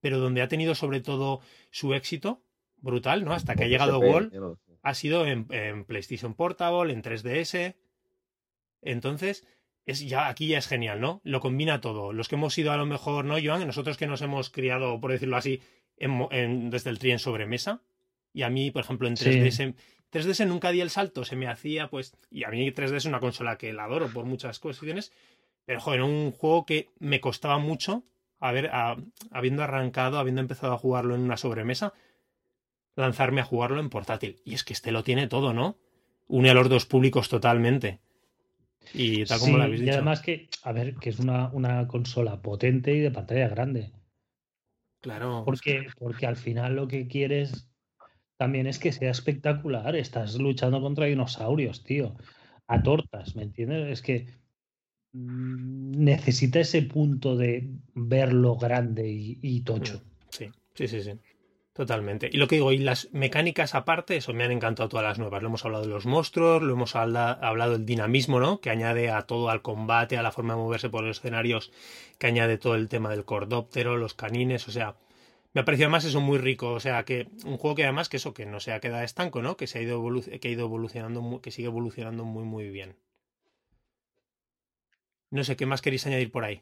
pero 0.00 0.18
donde 0.18 0.42
ha 0.42 0.48
tenido 0.48 0.74
sobre 0.74 1.00
todo 1.00 1.40
su 1.70 1.94
éxito 1.94 2.42
brutal, 2.78 3.24
¿no? 3.24 3.32
Hasta 3.32 3.54
que 3.54 3.64
ha 3.64 3.68
llegado 3.68 3.98
Wall, 3.98 4.30
no 4.34 4.56
sé. 4.56 4.72
ha 4.82 4.94
sido 4.94 5.26
en, 5.26 5.46
en 5.50 5.84
PlayStation 5.84 6.34
Portable, 6.34 6.92
en 6.92 7.02
3DS. 7.02 7.74
Entonces, 8.82 9.46
es 9.86 10.00
ya 10.06 10.28
aquí 10.28 10.48
ya 10.48 10.58
es 10.58 10.66
genial, 10.66 11.00
¿no? 11.00 11.20
Lo 11.24 11.40
combina 11.40 11.80
todo. 11.80 12.12
Los 12.12 12.28
que 12.28 12.34
hemos 12.34 12.54
sido 12.54 12.72
a 12.72 12.76
lo 12.76 12.86
mejor, 12.86 13.24
¿no, 13.24 13.36
Joan? 13.42 13.66
Nosotros 13.66 13.96
que 13.96 14.06
nos 14.06 14.22
hemos 14.22 14.50
criado, 14.50 15.00
por 15.00 15.10
decirlo 15.12 15.36
así, 15.36 15.60
en 15.96 16.70
desde 16.70 16.90
el 16.90 16.98
tri 16.98 17.12
en 17.12 17.18
sobremesa. 17.18 17.82
Y 18.32 18.42
a 18.42 18.50
mí, 18.50 18.70
por 18.70 18.82
ejemplo, 18.82 19.08
en 19.08 19.16
Sí. 19.16 19.74
3DS, 20.14 20.40
3DS 20.40 20.46
nunca 20.46 20.70
di 20.70 20.80
el 20.80 20.90
salto, 20.90 21.24
se 21.24 21.36
me 21.36 21.48
hacía, 21.48 21.88
pues. 21.88 22.16
Y 22.30 22.44
a 22.44 22.48
mí 22.50 22.70
3DS 22.72 22.96
es 22.96 23.04
una 23.06 23.20
consola 23.20 23.58
que 23.58 23.72
la 23.72 23.84
adoro 23.84 24.08
por 24.08 24.24
muchas 24.24 24.58
cuestiones. 24.58 25.12
Pero, 25.66 25.80
joder, 25.80 26.02
un 26.02 26.30
juego 26.32 26.66
que 26.66 26.88
me 26.98 27.20
costaba 27.20 27.58
mucho, 27.58 28.04
haber, 28.38 28.68
a- 28.72 28.96
habiendo 29.30 29.62
arrancado, 29.62 30.18
habiendo 30.18 30.40
empezado 30.40 30.72
a 30.74 30.78
jugarlo 30.78 31.14
en 31.14 31.22
una 31.22 31.36
sobremesa, 31.36 31.94
lanzarme 32.96 33.40
a 33.40 33.44
jugarlo 33.44 33.80
en 33.80 33.90
portátil. 33.90 34.40
Y 34.44 34.54
es 34.54 34.64
que 34.64 34.72
este 34.72 34.92
lo 34.92 35.02
tiene 35.02 35.26
todo, 35.26 35.52
¿no? 35.52 35.76
Une 36.28 36.50
a 36.50 36.54
los 36.54 36.68
dos 36.68 36.86
públicos 36.86 37.28
totalmente. 37.28 38.00
Y 38.92 39.24
tal 39.24 39.38
como 39.40 39.52
Sí, 39.52 39.58
lo 39.58 39.62
habéis 39.64 39.80
y 39.80 39.84
dicho. 39.84 39.94
además 39.94 40.20
que, 40.20 40.48
a 40.62 40.72
ver, 40.72 40.94
que 40.96 41.08
es 41.10 41.18
una, 41.18 41.48
una 41.52 41.86
consola 41.88 42.40
potente 42.42 42.92
y 42.94 43.00
de 43.00 43.10
pantalla 43.10 43.48
grande. 43.48 43.92
Claro. 45.00 45.42
Porque, 45.44 45.86
porque 45.98 46.26
al 46.26 46.36
final 46.36 46.76
lo 46.76 46.88
que 46.88 47.06
quieres 47.08 47.68
también 48.36 48.66
es 48.66 48.78
que 48.78 48.92
sea 48.92 49.10
espectacular. 49.10 49.96
Estás 49.96 50.36
luchando 50.36 50.80
contra 50.80 51.06
dinosaurios, 51.06 51.82
tío. 51.84 52.14
A 52.66 52.82
tortas, 52.82 53.36
¿me 53.36 53.42
entiendes? 53.42 53.90
Es 53.90 54.02
que 54.02 54.26
mm, 55.12 56.02
necesita 56.04 56.60
ese 56.60 56.82
punto 56.82 57.36
de 57.36 57.68
verlo 57.94 58.56
grande 58.56 59.08
y, 59.08 59.60
tocho. 59.60 60.02
Sí, 60.30 60.50
sí, 60.74 60.88
sí, 60.88 61.02
sí. 61.02 61.12
Totalmente. 61.74 62.30
Y 62.32 62.36
lo 62.36 62.46
que 62.46 62.54
digo, 62.54 62.70
y 62.70 62.78
las 62.78 63.12
mecánicas 63.12 63.74
aparte, 63.74 64.16
eso 64.16 64.32
me 64.32 64.44
han 64.44 64.52
encantado 64.52 64.88
todas 64.88 65.04
las 65.04 65.18
nuevas. 65.18 65.42
Lo 65.42 65.48
hemos 65.48 65.64
hablado 65.64 65.82
de 65.82 65.90
los 65.90 66.06
monstruos, 66.06 66.62
lo 66.62 66.72
hemos 66.72 66.94
habla- 66.94 67.32
hablado 67.32 67.72
del 67.72 67.84
dinamismo, 67.84 68.38
¿no? 68.38 68.60
Que 68.60 68.70
añade 68.70 69.10
a 69.10 69.22
todo, 69.22 69.50
al 69.50 69.60
combate, 69.60 70.16
a 70.16 70.22
la 70.22 70.30
forma 70.30 70.54
de 70.54 70.60
moverse 70.60 70.88
por 70.88 71.02
los 71.02 71.18
escenarios, 71.18 71.72
que 72.18 72.28
añade 72.28 72.58
todo 72.58 72.76
el 72.76 72.88
tema 72.88 73.10
del 73.10 73.24
cordóptero, 73.24 73.96
los 73.96 74.14
canines, 74.14 74.68
o 74.68 74.70
sea, 74.70 74.94
me 75.54 75.60
ha 75.60 75.64
parecido 75.64 75.86
además 75.86 76.04
eso 76.04 76.20
muy 76.20 76.38
rico, 76.38 76.72
o 76.72 76.80
sea, 76.80 77.04
que 77.04 77.28
un 77.44 77.56
juego 77.58 77.76
que 77.76 77.84
además 77.84 78.08
que 78.08 78.16
eso, 78.16 78.34
que 78.34 78.44
no 78.44 78.58
se 78.58 78.72
ha 78.72 78.80
quedado 78.80 79.04
estanco, 79.04 79.40
¿no? 79.40 79.56
Que 79.56 79.68
se 79.68 79.78
ha 79.78 79.82
ido, 79.82 80.02
que 80.40 80.48
ha 80.48 80.50
ido 80.50 80.66
evolucionando, 80.66 81.40
que 81.40 81.52
sigue 81.52 81.68
evolucionando 81.68 82.24
muy, 82.24 82.42
muy 82.42 82.70
bien. 82.70 82.96
No 85.30 85.44
sé, 85.44 85.56
¿qué 85.56 85.64
más 85.64 85.80
queréis 85.80 86.06
añadir 86.06 86.32
por 86.32 86.44
ahí? 86.44 86.60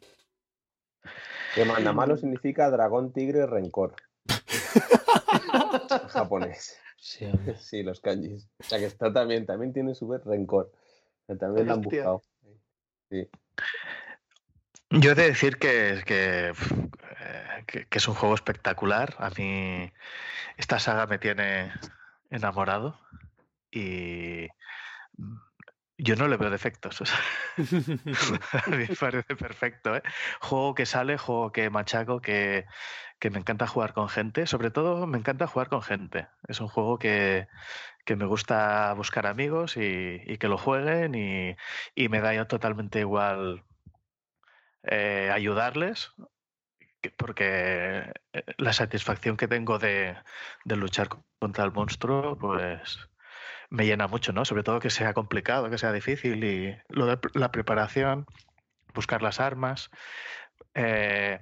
Que 1.54 1.64
Mandamalo 1.64 2.16
significa 2.18 2.70
dragón, 2.70 3.12
tigre, 3.12 3.46
rencor. 3.46 3.96
En 5.90 6.08
japonés. 6.08 6.78
Sí, 6.96 7.82
los 7.82 8.00
kanjis. 8.00 8.48
O 8.60 8.64
sea 8.64 8.78
que 8.78 8.86
está 8.86 9.12
también, 9.12 9.44
también 9.44 9.72
tiene 9.72 9.94
su 9.94 10.06
vez 10.06 10.22
rencor. 10.24 10.72
También 11.38 11.66
lo 11.66 11.74
han 11.74 11.82
buscado. 11.82 12.22
Sí. 13.10 13.28
Yo 14.90 15.12
he 15.12 15.14
de 15.14 15.28
decir 15.28 15.58
que, 15.58 16.02
que, 16.06 16.52
eh, 17.32 17.64
que- 17.66 17.86
es 17.90 18.08
un 18.08 18.14
juego 18.14 18.34
espectacular. 18.34 19.14
A 19.18 19.30
mí 19.30 19.92
esta 20.56 20.78
saga 20.78 21.06
me 21.06 21.18
tiene 21.18 21.72
enamorado 22.30 22.98
y 23.70 24.48
yo 25.98 26.16
no 26.16 26.28
le 26.28 26.36
veo 26.36 26.50
defectos. 26.50 27.02
a 28.66 28.70
mí 28.70 28.76
me 28.88 28.96
parece 28.98 29.36
perfecto. 29.36 29.96
¿eh? 29.96 30.02
Juego 30.40 30.74
que 30.74 30.86
sale, 30.86 31.16
juego 31.18 31.52
que 31.52 31.70
machaco, 31.70 32.20
que, 32.20 32.66
que 33.18 33.30
me 33.30 33.38
encanta 33.38 33.66
jugar 33.66 33.92
con 33.94 34.08
gente. 34.08 34.46
Sobre 34.46 34.70
todo 34.70 35.06
me 35.06 35.18
encanta 35.18 35.46
jugar 35.46 35.68
con 35.68 35.82
gente. 35.82 36.28
Es 36.48 36.60
un 36.60 36.68
juego 36.68 36.98
que, 36.98 37.46
que 38.04 38.16
me 38.16 38.26
gusta 38.26 38.92
buscar 38.94 39.26
amigos 39.26 39.76
y, 39.76 40.36
que 40.38 40.48
lo 40.48 40.58
jueguen 40.58 41.14
y, 41.14 41.56
y 41.94 42.08
me 42.08 42.20
da 42.20 42.34
ya 42.34 42.46
totalmente 42.46 43.00
igual 43.00 43.64
eh, 44.84 45.30
ayudarles, 45.32 46.12
porque 47.10 48.12
eh, 48.32 48.44
la 48.58 48.72
satisfacción 48.72 49.36
que 49.36 49.48
tengo 49.48 49.78
de, 49.78 50.16
de 50.64 50.76
luchar 50.76 51.08
co- 51.08 51.24
contra 51.38 51.64
el 51.64 51.72
monstruo, 51.72 52.38
pues 52.38 53.08
me 53.70 53.86
llena 53.86 54.08
mucho, 54.08 54.32
¿no? 54.32 54.44
Sobre 54.44 54.62
todo 54.64 54.80
que 54.80 54.90
sea 54.90 55.14
complicado, 55.14 55.70
que 55.70 55.78
sea 55.78 55.92
difícil 55.92 56.44
y 56.44 56.76
lo 56.88 57.06
de 57.06 57.18
la 57.34 57.50
preparación, 57.52 58.26
buscar 58.94 59.22
las 59.22 59.40
armas. 59.40 59.90
eh, 60.74 61.40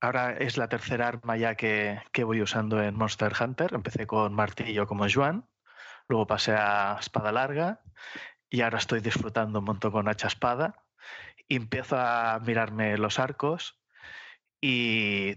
ahora 0.00 0.32
es 0.38 0.56
la 0.56 0.68
tercera 0.68 1.08
arma 1.08 1.36
ya 1.36 1.54
que, 1.56 2.00
que 2.12 2.24
voy 2.24 2.42
usando 2.42 2.82
en 2.82 2.94
Monster 2.96 3.32
Hunter. 3.40 3.74
Empecé 3.74 4.06
con 4.06 4.34
martillo 4.34 4.86
como 4.86 5.06
Juan, 5.10 5.48
luego 6.08 6.26
pasé 6.26 6.54
a 6.56 6.96
espada 7.00 7.32
larga 7.32 7.82
y 8.50 8.62
ahora 8.62 8.78
estoy 8.78 9.00
disfrutando 9.00 9.60
un 9.60 9.66
montón 9.66 9.92
con 9.92 10.08
hacha 10.08 10.28
espada 10.28 10.84
empiezo 11.48 11.96
a 11.98 12.40
mirarme 12.44 12.98
los 12.98 13.18
arcos 13.18 13.77
y 14.60 15.36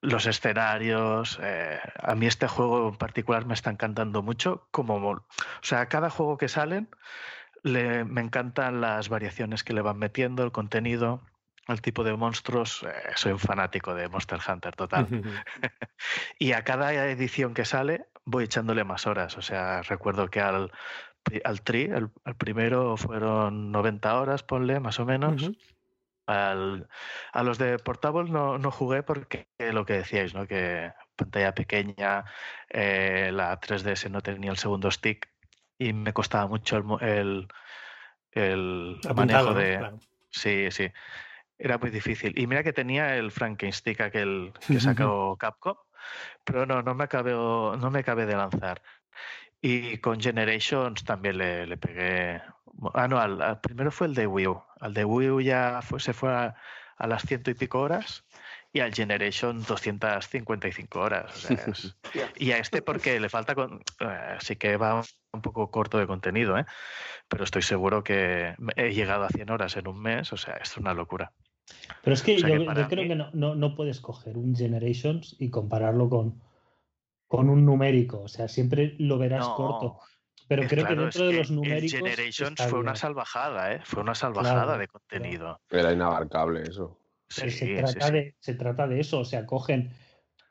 los 0.00 0.26
escenarios. 0.26 1.38
eh, 1.42 1.78
a 2.02 2.14
mí 2.14 2.26
este 2.26 2.48
juego 2.48 2.88
en 2.90 2.96
particular 2.96 3.46
me 3.46 3.54
está 3.54 3.70
encantando 3.70 4.22
mucho. 4.22 4.68
Como, 4.70 4.96
o 5.10 5.24
sea, 5.62 5.86
cada 5.86 6.10
juego 6.10 6.36
que 6.38 6.48
salen 6.48 6.88
le- 7.62 8.04
me 8.04 8.20
encantan 8.20 8.80
las 8.80 9.08
variaciones 9.08 9.64
que 9.64 9.72
le 9.72 9.80
van 9.82 9.98
metiendo, 9.98 10.42
el 10.44 10.52
contenido, 10.52 11.22
el 11.68 11.80
tipo 11.80 12.04
de 12.04 12.14
monstruos. 12.16 12.82
eh, 12.82 12.92
soy 13.14 13.32
un 13.32 13.38
fanático 13.38 13.94
de 13.94 14.08
Monster 14.08 14.40
Hunter 14.46 14.74
total. 14.76 15.06
Y 16.38 16.52
a 16.52 16.64
cada 16.64 16.92
edición 17.06 17.54
que 17.54 17.64
sale 17.64 18.06
voy 18.24 18.44
echándole 18.44 18.84
más 18.84 19.06
horas. 19.06 19.36
O 19.38 19.42
sea, 19.42 19.82
recuerdo 19.82 20.28
que 20.28 20.40
al, 20.40 20.70
al 21.44 21.62
Tri, 21.62 21.82
el, 21.84 22.10
al 22.24 22.34
primero 22.36 22.96
fueron 22.96 23.70
90 23.72 24.20
horas, 24.20 24.42
ponle, 24.42 24.80
más 24.80 24.98
o 25.00 25.06
menos. 25.06 25.42
Al- 26.26 26.88
a 27.32 27.42
los 27.42 27.58
de 27.58 27.78
Portable 27.78 28.30
no, 28.30 28.58
no 28.58 28.70
jugué 28.70 29.02
porque 29.02 29.48
lo 29.58 29.84
que 29.84 29.94
decíais, 29.94 30.34
¿no? 30.34 30.46
Que 30.46 30.92
pantalla 31.16 31.54
pequeña, 31.54 32.24
eh, 32.68 33.30
la 33.32 33.58
3DS 33.60 34.08
no 34.10 34.20
tenía 34.20 34.50
el 34.50 34.56
segundo 34.56 34.90
stick 34.90 35.28
y 35.78 35.92
me 35.92 36.12
costaba 36.12 36.46
mucho 36.46 36.76
el, 36.76 36.84
el, 37.00 37.48
el 38.32 39.14
manejo 39.14 39.54
de... 39.54 39.78
Claro. 39.78 40.00
Sí, 40.30 40.70
sí. 40.70 40.90
Era 41.58 41.78
muy 41.78 41.90
difícil. 41.90 42.38
Y 42.38 42.46
mira 42.46 42.62
que 42.62 42.72
tenía 42.72 43.16
el 43.16 43.30
Frankenstick 43.30 44.00
aquel 44.00 44.52
que 44.66 44.80
sacó 44.80 45.36
Capcom, 45.36 45.76
pero 46.44 46.66
no, 46.66 46.82
no 46.82 46.94
me 46.94 47.04
acabé, 47.04 47.32
no 47.32 47.90
me 47.90 48.00
acabé 48.00 48.26
de 48.26 48.36
lanzar. 48.36 48.82
Y 49.60 49.98
con 49.98 50.20
Generations 50.20 51.04
también 51.04 51.38
le, 51.38 51.66
le 51.66 51.76
pegué. 51.76 52.42
Ah, 52.94 53.06
no, 53.08 53.18
al, 53.18 53.40
al 53.42 53.60
primero 53.60 53.90
fue 53.90 54.06
el 54.06 54.14
de 54.14 54.26
Wii 54.26 54.46
U. 54.46 54.62
Al 54.80 54.94
de 54.94 55.04
Wii 55.04 55.30
U 55.30 55.40
ya 55.40 55.80
fue, 55.82 56.00
se 56.00 56.12
fue 56.12 56.32
a, 56.32 56.54
a 56.96 57.06
las 57.06 57.22
ciento 57.22 57.50
y 57.50 57.54
pico 57.54 57.80
horas 57.80 58.24
y 58.72 58.80
al 58.80 58.94
Generation 58.94 59.62
255 59.64 60.98
horas. 61.00 61.34
o 61.34 61.38
sea, 61.38 61.56
es- 61.66 61.96
y 62.36 62.52
a 62.52 62.58
este 62.58 62.82
porque 62.82 63.20
le 63.20 63.28
falta, 63.28 63.54
con, 63.54 63.82
eh, 64.00 64.36
sí 64.40 64.56
que 64.56 64.76
va 64.76 65.02
un 65.32 65.42
poco 65.42 65.70
corto 65.70 65.98
de 65.98 66.06
contenido, 66.06 66.58
¿eh? 66.58 66.64
pero 67.28 67.44
estoy 67.44 67.62
seguro 67.62 68.02
que 68.02 68.54
he 68.76 68.92
llegado 68.94 69.24
a 69.24 69.28
100 69.28 69.50
horas 69.50 69.76
en 69.76 69.88
un 69.88 70.00
mes, 70.00 70.32
o 70.32 70.36
sea, 70.36 70.54
es 70.54 70.76
una 70.76 70.94
locura. 70.94 71.32
Pero 72.02 72.14
es 72.14 72.22
que 72.22 72.36
O 72.36 72.38
sea 72.38 72.48
yo, 72.48 72.54
que 72.54 72.60
yo 72.60 72.66
para 72.66 72.88
creo 72.88 73.02
mí- 73.02 73.08
que 73.08 73.14
no, 73.16 73.30
no, 73.32 73.54
no 73.54 73.74
puedes 73.74 74.00
coger 74.00 74.36
un 74.36 74.54
Generations 74.56 75.36
y 75.38 75.50
compararlo 75.50 76.08
con, 76.08 76.42
con 77.28 77.48
un 77.48 77.64
numérico. 77.64 78.20
O 78.22 78.28
sea, 78.28 78.48
siempre 78.48 78.94
lo 78.98 79.18
verás 79.18 79.46
No, 79.46 79.54
corto. 79.54 79.98
Pero 80.48 80.62
es 80.62 80.68
creo 80.68 80.84
claro, 80.84 81.02
que 81.02 81.08
es 81.08 81.14
dentro 81.14 81.26
de 81.28 81.32
los 81.38 81.50
numéricos. 81.50 81.92
El 81.94 82.10
Generations 82.10 82.62
fue 82.68 82.78
una 82.80 82.94
salvajada, 82.96 83.72
¿eh? 83.72 83.80
Fue 83.84 84.02
una 84.02 84.14
salvajada 84.14 84.64
Claro, 84.64 84.78
de 84.78 84.88
contenido. 84.88 85.60
Era 85.70 85.92
inabarcable 85.92 86.62
eso. 86.62 86.98
Pero 87.34 87.50
Sí, 87.50 87.58
se, 87.58 87.74
trata 87.76 88.06
sí. 88.06 88.12
De, 88.12 88.34
se 88.38 88.54
trata 88.54 88.86
de 88.86 89.00
eso. 89.00 89.20
O 89.20 89.24
sea, 89.24 89.46
cogen 89.46 89.90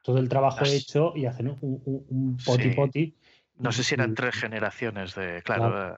todo 0.03 0.17
el 0.17 0.29
trabajo 0.29 0.61
Las- 0.61 0.73
hecho 0.73 1.13
y 1.15 1.25
hacen 1.25 1.49
un, 1.49 1.57
un, 1.61 2.05
un 2.09 2.37
poti 2.43 2.69
Sí. 2.69 2.75
poti. 2.75 3.15
No 3.59 3.71
sé 3.71 3.83
si 3.83 3.93
eran 3.93 4.15
tres 4.15 4.35
generaciones 4.35 5.13
de. 5.13 5.41
Claro, 5.43 5.69
Claro. 5.69 5.97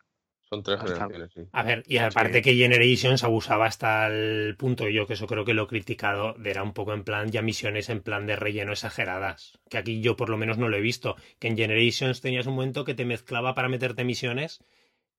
Son 0.54 0.64
tres 0.64 0.78
Hasta- 0.80 0.94
generaciones, 1.08 1.32
sí. 1.34 1.42
A 1.52 1.64
ver, 1.64 1.84
y 1.88 1.98
aparte 1.98 2.42
que 2.42 2.56
Generations 2.56 3.24
abusaba 3.24 3.66
hasta 3.66 4.08
el 4.08 4.56
punto, 4.58 4.88
yo 4.88 5.08
que 5.08 5.14
eso 5.14 5.26
creo 5.28 5.46
que 5.46 5.54
lo 5.54 5.64
he 5.64 5.68
criticado, 5.68 6.34
de 6.34 6.52
era 6.52 6.62
un 6.62 6.74
poco 6.74 6.94
en 6.94 7.04
plan 7.04 7.32
ya 7.32 7.42
misiones 7.42 7.90
en 7.90 8.02
plan 8.02 8.28
de 8.28 8.36
relleno 8.36 8.72
exageradas. 8.72 9.60
Que 9.70 9.78
aquí 9.80 10.02
yo 10.02 10.16
por 10.16 10.30
lo 10.30 10.38
menos 10.38 10.58
no 10.60 10.70
lo 10.70 10.78
he 10.78 10.82
visto. 10.82 11.16
Que 11.40 11.48
en 11.48 11.58
Generations 11.58 12.22
tenías 12.22 12.46
un 12.46 12.54
momento 12.56 12.84
que 12.86 12.94
te 12.94 13.06
mezclaba 13.06 13.56
para 13.56 13.70
meterte 13.70 14.04
misiones. 14.04 14.64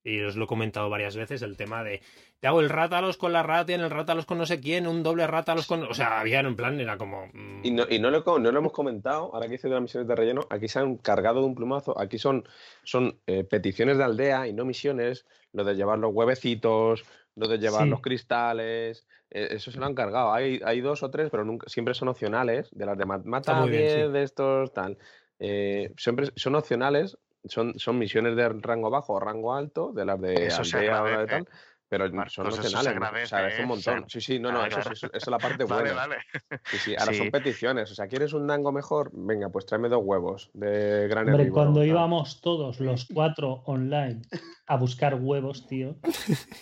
Y 0.06 0.20
os 0.20 0.36
lo 0.36 0.44
he 0.44 0.46
comentado 0.46 0.90
varias 0.90 1.16
veces, 1.16 1.40
el 1.40 1.56
tema 1.56 1.82
de 1.82 2.02
te 2.38 2.46
hago 2.46 2.60
el 2.60 2.68
rátalos 2.68 3.16
con 3.16 3.32
la 3.32 3.42
ratia, 3.42 3.74
en 3.74 3.80
el 3.80 3.88
rátalos 3.90 4.26
con 4.26 4.36
no 4.36 4.44
sé 4.44 4.60
quién, 4.60 4.86
un 4.86 5.02
doble 5.02 5.26
rátalos 5.26 5.66
con. 5.66 5.82
O 5.84 5.94
sea, 5.94 6.20
había 6.20 6.40
en 6.40 6.54
plan, 6.56 6.78
era 6.78 6.98
como. 6.98 7.26
mm, 7.32 7.60
Y 7.64 7.70
no, 7.70 7.84
y 7.88 7.98
no, 7.98 8.10
lo, 8.10 8.22
no 8.38 8.52
lo 8.52 8.58
hemos 8.58 8.72
comentado, 8.72 9.34
ahora 9.34 9.46
que 9.46 9.52
dice 9.52 9.68
de 9.68 9.74
las 9.74 9.82
misiones 9.82 10.06
de 10.06 10.14
relleno, 10.14 10.42
aquí 10.50 10.68
se 10.68 10.78
han 10.78 10.98
cargado 10.98 11.40
de 11.40 11.46
un 11.46 11.54
plumazo, 11.54 11.98
aquí 11.98 12.18
son, 12.18 12.46
son 12.82 13.18
eh, 13.26 13.44
peticiones 13.44 13.96
de 13.96 14.04
aldea 14.04 14.46
y 14.46 14.52
no 14.52 14.66
misiones, 14.66 15.24
lo 15.54 15.64
de 15.64 15.74
llevar 15.74 15.98
los 15.98 16.12
huevecitos, 16.12 17.02
lo 17.36 17.48
de 17.48 17.58
llevar 17.58 17.84
Sí. 17.84 17.88
los 17.88 18.02
cristales, 18.02 19.06
eh, 19.30 19.48
eso 19.52 19.70
se 19.70 19.78
lo 19.78 19.86
han 19.86 19.94
cargado. 19.94 20.34
Hay, 20.34 20.60
hay 20.66 20.82
dos 20.82 21.02
o 21.02 21.10
tres, 21.10 21.30
pero 21.30 21.46
nunca, 21.46 21.66
siempre 21.70 21.94
son 21.94 22.08
opcionales, 22.08 22.68
de 22.72 22.84
las 22.84 22.98
de 22.98 23.06
ma- 23.06 23.22
mata 23.24 23.54
muy 23.54 23.70
bien, 23.70 23.82
10 23.84 24.06
sí. 24.08 24.12
de 24.12 24.22
estos, 24.22 24.72
tal. 24.74 24.98
Eh, 25.38 25.92
siempre 25.96 26.26
son 26.36 26.54
opcionales, 26.56 27.16
son, 27.46 27.78
son 27.78 27.98
misiones 27.98 28.36
de 28.36 28.48
rango 28.48 28.90
bajo 28.90 29.14
o 29.14 29.20
rango 29.20 29.54
alto, 29.54 29.92
de 29.92 30.04
las 30.04 30.20
de 30.20 30.46
Eso 30.46 30.62
aldea 30.62 31.02
o 31.02 31.06
de 31.06 31.26
tal, 31.26 31.48
pero 31.88 32.10
Marcos, 32.12 32.32
son 32.32 32.46
opcionales, 32.46 32.84
¿no? 32.98 33.06
agradece, 33.06 33.26
se 33.28 33.34
agradece 33.36 33.62
un 33.62 33.68
¿eh? 33.68 33.72
O 33.72 33.76
sea, 33.76 33.92
montón. 33.94 34.10
Sí, 34.10 34.20
sí, 34.20 34.38
no, 34.40 34.50
no, 34.50 34.64
eso, 34.66 34.80
eso- 34.80 34.92
eso 34.92 35.08
es 35.12 35.26
la 35.28 35.38
parte 35.38 35.64
Vale, 35.64 35.92
buena. 35.92 35.94
vale. 35.94 36.16
Sí, 36.64 36.78
sí, 36.78 36.96
ahora 36.96 37.12
Sí. 37.12 37.18
son 37.18 37.30
peticiones. 37.30 37.90
O 37.92 37.94
sea, 37.94 38.08
¿quieres 38.08 38.32
un 38.32 38.46
dango 38.46 38.72
mejor? 38.72 39.10
Venga, 39.12 39.50
pues 39.50 39.66
tráeme 39.66 39.88
dos 39.88 40.00
huevos 40.02 40.50
de 40.54 41.06
gran 41.08 41.28
Hombre, 41.28 41.42
herbívoro, 41.42 41.62
cuando 41.62 41.80
tal. 41.80 41.88
íbamos 41.88 42.40
todos 42.40 42.80
los 42.80 43.06
cuatro 43.12 43.62
online 43.66 44.22
a 44.66 44.76
buscar 44.76 45.14
huevos, 45.14 45.66
tío, 45.68 45.96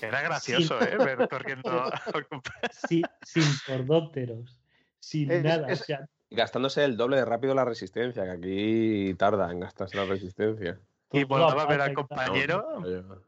Era 0.00 0.20
gracioso, 0.22 0.80
¿eh? 0.82 0.98
Ver 0.98 1.28
corriendo. 1.28 1.70
a 1.94 2.02
sin, 2.72 3.04
sin 3.24 3.44
cordópteros, 3.64 4.58
sin 4.98 5.30
Es- 5.30 5.44
nada. 5.44 5.68
es- 5.68 5.80
o 5.80 5.84
sea, 5.84 6.00
Gastándose 6.34 6.84
el 6.84 6.96
doble 6.96 7.16
de 7.16 7.24
rápido 7.24 7.54
la 7.54 7.64
resistencia, 7.64 8.24
que 8.24 8.30
aquí 8.30 9.14
tarda 9.14 9.50
en 9.50 9.60
gastarse 9.60 9.96
la 9.96 10.04
resistencia. 10.04 10.78
Y 11.12 11.24
volaba 11.24 11.62
a 11.62 11.66
ver 11.66 11.80
al 11.82 11.92
compañero. 11.94 12.66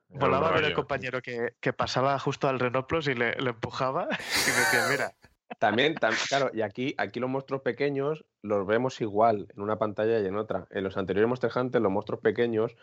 Volaba 0.09 0.48
a 0.48 0.52
ver 0.52 0.64
al 0.64 0.72
compañero 0.74 1.20
que, 1.20 1.55
que 1.60 1.72
pasaba 1.72 2.18
justo 2.18 2.48
al 2.48 2.59
Renoplos 2.59 3.06
y 3.09 3.14
le, 3.14 3.35
le 3.36 3.51
empujaba 3.51 4.05
y 4.10 4.51
me 4.51 4.56
decía, 4.59 4.86
mira, 4.90 5.12
También, 5.59 5.94
tam- 5.97 6.14
claro, 6.28 6.51
y 6.55 6.62
aquí, 6.62 6.94
aquí 6.97 7.20
los 7.20 7.28
monstruos 7.28 7.60
pequeños 7.62 8.24
los 8.43 8.66
vemos 8.66 9.01
igual 9.02 9.48
en 9.55 9.62
una 9.62 9.76
pantalla 9.78 10.18
y 10.20 10.26
en 10.26 10.36
otra. 10.36 10.66
En 10.70 10.82
los 10.85 10.97
anteriores 10.97 11.28
Monster 11.28 11.51
Hunter, 11.55 11.82
los 11.82 11.93
monstruos 11.93 12.22
pequeños, 12.22 12.74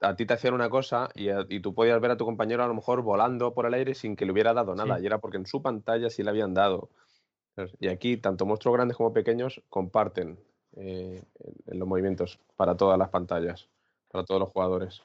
a 0.00 0.16
ti 0.16 0.24
te 0.24 0.32
hacían 0.34 0.54
una 0.54 0.70
cosa 0.70 1.10
y, 1.14 1.28
a- 1.28 1.44
y 1.50 1.60
tú 1.60 1.74
podías 1.74 2.00
ver 2.00 2.12
a 2.12 2.16
tu 2.16 2.24
compañero 2.24 2.64
a 2.64 2.66
lo 2.66 2.74
mejor 2.74 3.02
volando 3.02 3.52
por 3.52 3.66
el 3.66 3.74
aire 3.74 3.94
sin 3.94 4.16
que 4.16 4.24
le 4.24 4.32
hubiera 4.32 4.54
dado 4.54 4.74
nada. 4.74 4.96
Sí. 4.96 5.02
Y 5.02 5.06
era 5.06 5.18
porque 5.18 5.36
en 5.36 5.44
su 5.46 5.60
pantalla 5.60 6.08
sí 6.08 6.22
le 6.22 6.30
habían 6.30 6.54
dado. 6.54 6.88
Y 7.80 7.88
aquí, 7.88 8.16
tanto 8.18 8.44
monstruos 8.46 8.76
grandes 8.76 8.96
como 8.96 9.12
pequeños 9.12 9.62
comparten 9.68 10.38
eh, 10.76 11.22
los 11.66 11.88
movimientos 11.88 12.38
para 12.56 12.76
todas 12.76 12.98
las 12.98 13.08
pantallas, 13.08 13.68
para 14.10 14.24
todos 14.24 14.40
los 14.40 14.50
jugadores. 14.50 15.02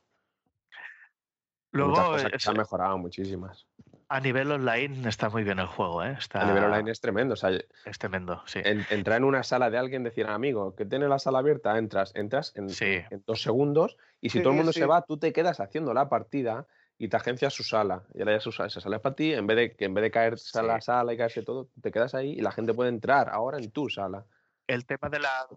Luego 1.71 1.93
cosas 1.93 2.29
que 2.31 2.35
es- 2.35 2.43
se 2.43 2.49
han 2.49 2.57
mejorado, 2.57 2.97
muchísimas. 2.97 3.65
a 4.09 4.19
nivel 4.19 4.51
online 4.51 5.07
está 5.07 5.29
muy 5.29 5.45
bien 5.45 5.59
el 5.59 5.67
juego, 5.67 6.03
¿eh? 6.03 6.17
Está, 6.19 6.41
A 6.41 6.45
nivel 6.45 6.65
online 6.65 6.91
es 6.91 6.99
tremendo. 6.99 7.35
O 7.35 7.37
sea, 7.37 7.51
es 7.85 7.97
tremendo, 7.97 8.43
sí. 8.45 8.59
en- 8.61 8.85
entrar 8.89 9.15
en 9.19 9.23
una 9.23 9.41
sala 9.43 9.69
de 9.69 9.77
alguien, 9.77 10.03
decir, 10.03 10.27
amigo, 10.27 10.75
que 10.75 10.85
tiene 10.85 11.07
la 11.07 11.17
sala 11.17 11.39
abierta, 11.39 11.77
entras, 11.77 12.11
entras 12.15 12.51
en, 12.57 12.67
Sí. 12.67 12.99
en 13.09 13.23
dos 13.25 13.41
segundos 13.41 13.95
y 14.19 14.27
si 14.29 14.39
Sí, 14.39 14.43
todo 14.43 14.51
el 14.51 14.57
mundo 14.57 14.73
sí. 14.73 14.79
se 14.79 14.85
va, 14.85 15.03
tú 15.03 15.17
te 15.17 15.31
quedas 15.31 15.61
haciendo 15.61 15.93
la 15.93 16.09
partida 16.09 16.67
y 16.97 17.07
te 17.07 17.17
agencias 17.17 17.53
su 17.53 17.63
sala. 17.63 18.03
Y 18.13 18.19
ahora 18.19 18.33
ya 18.33 18.39
su, 18.39 18.51
sa- 18.51 18.65
esa 18.65 18.79
sala 18.81 18.97
es 18.97 19.01
para 19.01 19.15
ti, 19.15 19.33
en 19.33 19.47
vez 19.47 19.57
de 19.57 19.75
que 19.75 19.85
en 19.85 19.93
vez 19.93 20.03
de 20.03 20.11
caer 20.11 20.37
Sí. 20.37 20.57
la 20.61 20.79
sala 20.81 21.13
y 21.13 21.17
caerse 21.17 21.41
todo, 21.43 21.69
te 21.81 21.91
quedas 21.91 22.13
ahí 22.13 22.31
y 22.33 22.41
la 22.41 22.51
gente 22.51 22.73
puede 22.73 22.89
entrar 22.89 23.29
ahora 23.29 23.57
en 23.57 23.71
tu 23.71 23.89
sala. 23.89 24.25
El 24.67 24.85
tema 24.85 25.09
de 25.09 25.19
la, 25.19 25.47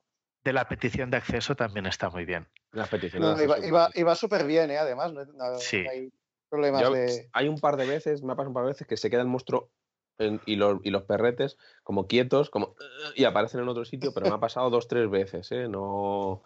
de 0.43 0.53
la 0.53 0.67
petición 0.69 1.11
de 1.11 1.19
acceso 1.19 1.55
también 1.55 1.87
está 1.87 2.09
muy 2.11 2.25
bien. 2.25 2.49
Las 2.73 2.89
peticiones. 2.89 3.29
No, 3.29 3.37
de 3.37 3.45
iba, 3.45 3.55
acceso. 3.55 3.69
iba, 3.69 3.91
iba 3.95 4.15
súper 4.15 4.47
bien, 4.47 4.71
¿eh? 4.71 4.79
además. 4.79 5.13
No, 5.13 5.25
no- 5.25 5.59
Sí. 5.59 5.85
hay 5.89 6.11
problemas 6.49 6.81
Yo- 6.83 6.93
de. 6.93 7.29
Hay 7.33 7.49
un 7.49 7.59
par 7.61 7.77
de 7.77 7.87
veces, 7.87 8.23
me 8.23 8.33
ha 8.33 8.37
pasado 8.37 8.49
un 8.51 8.55
par 8.55 8.65
de 8.65 8.71
veces 8.73 8.87
que 8.87 8.97
se 8.97 9.11
queda 9.11 9.21
el 9.21 9.29
monstruo 9.29 9.71
en- 10.19 10.41
y, 10.47 10.57
los, 10.57 10.79
y 10.85 10.91
los 10.91 11.03
perretes 11.03 11.59
como 11.83 12.07
quietos, 12.07 12.49
como 12.49 12.75
y 13.17 13.25
aparecen 13.25 13.61
en 13.61 13.69
otro 13.69 13.85
sitio, 13.85 14.13
pero 14.15 14.27
me 14.29 14.35
ha 14.35 14.41
pasado 14.41 14.71
dos, 14.71 14.87
tres 14.89 15.11
veces, 15.11 15.51
¿eh? 15.53 15.69
No 15.69 16.43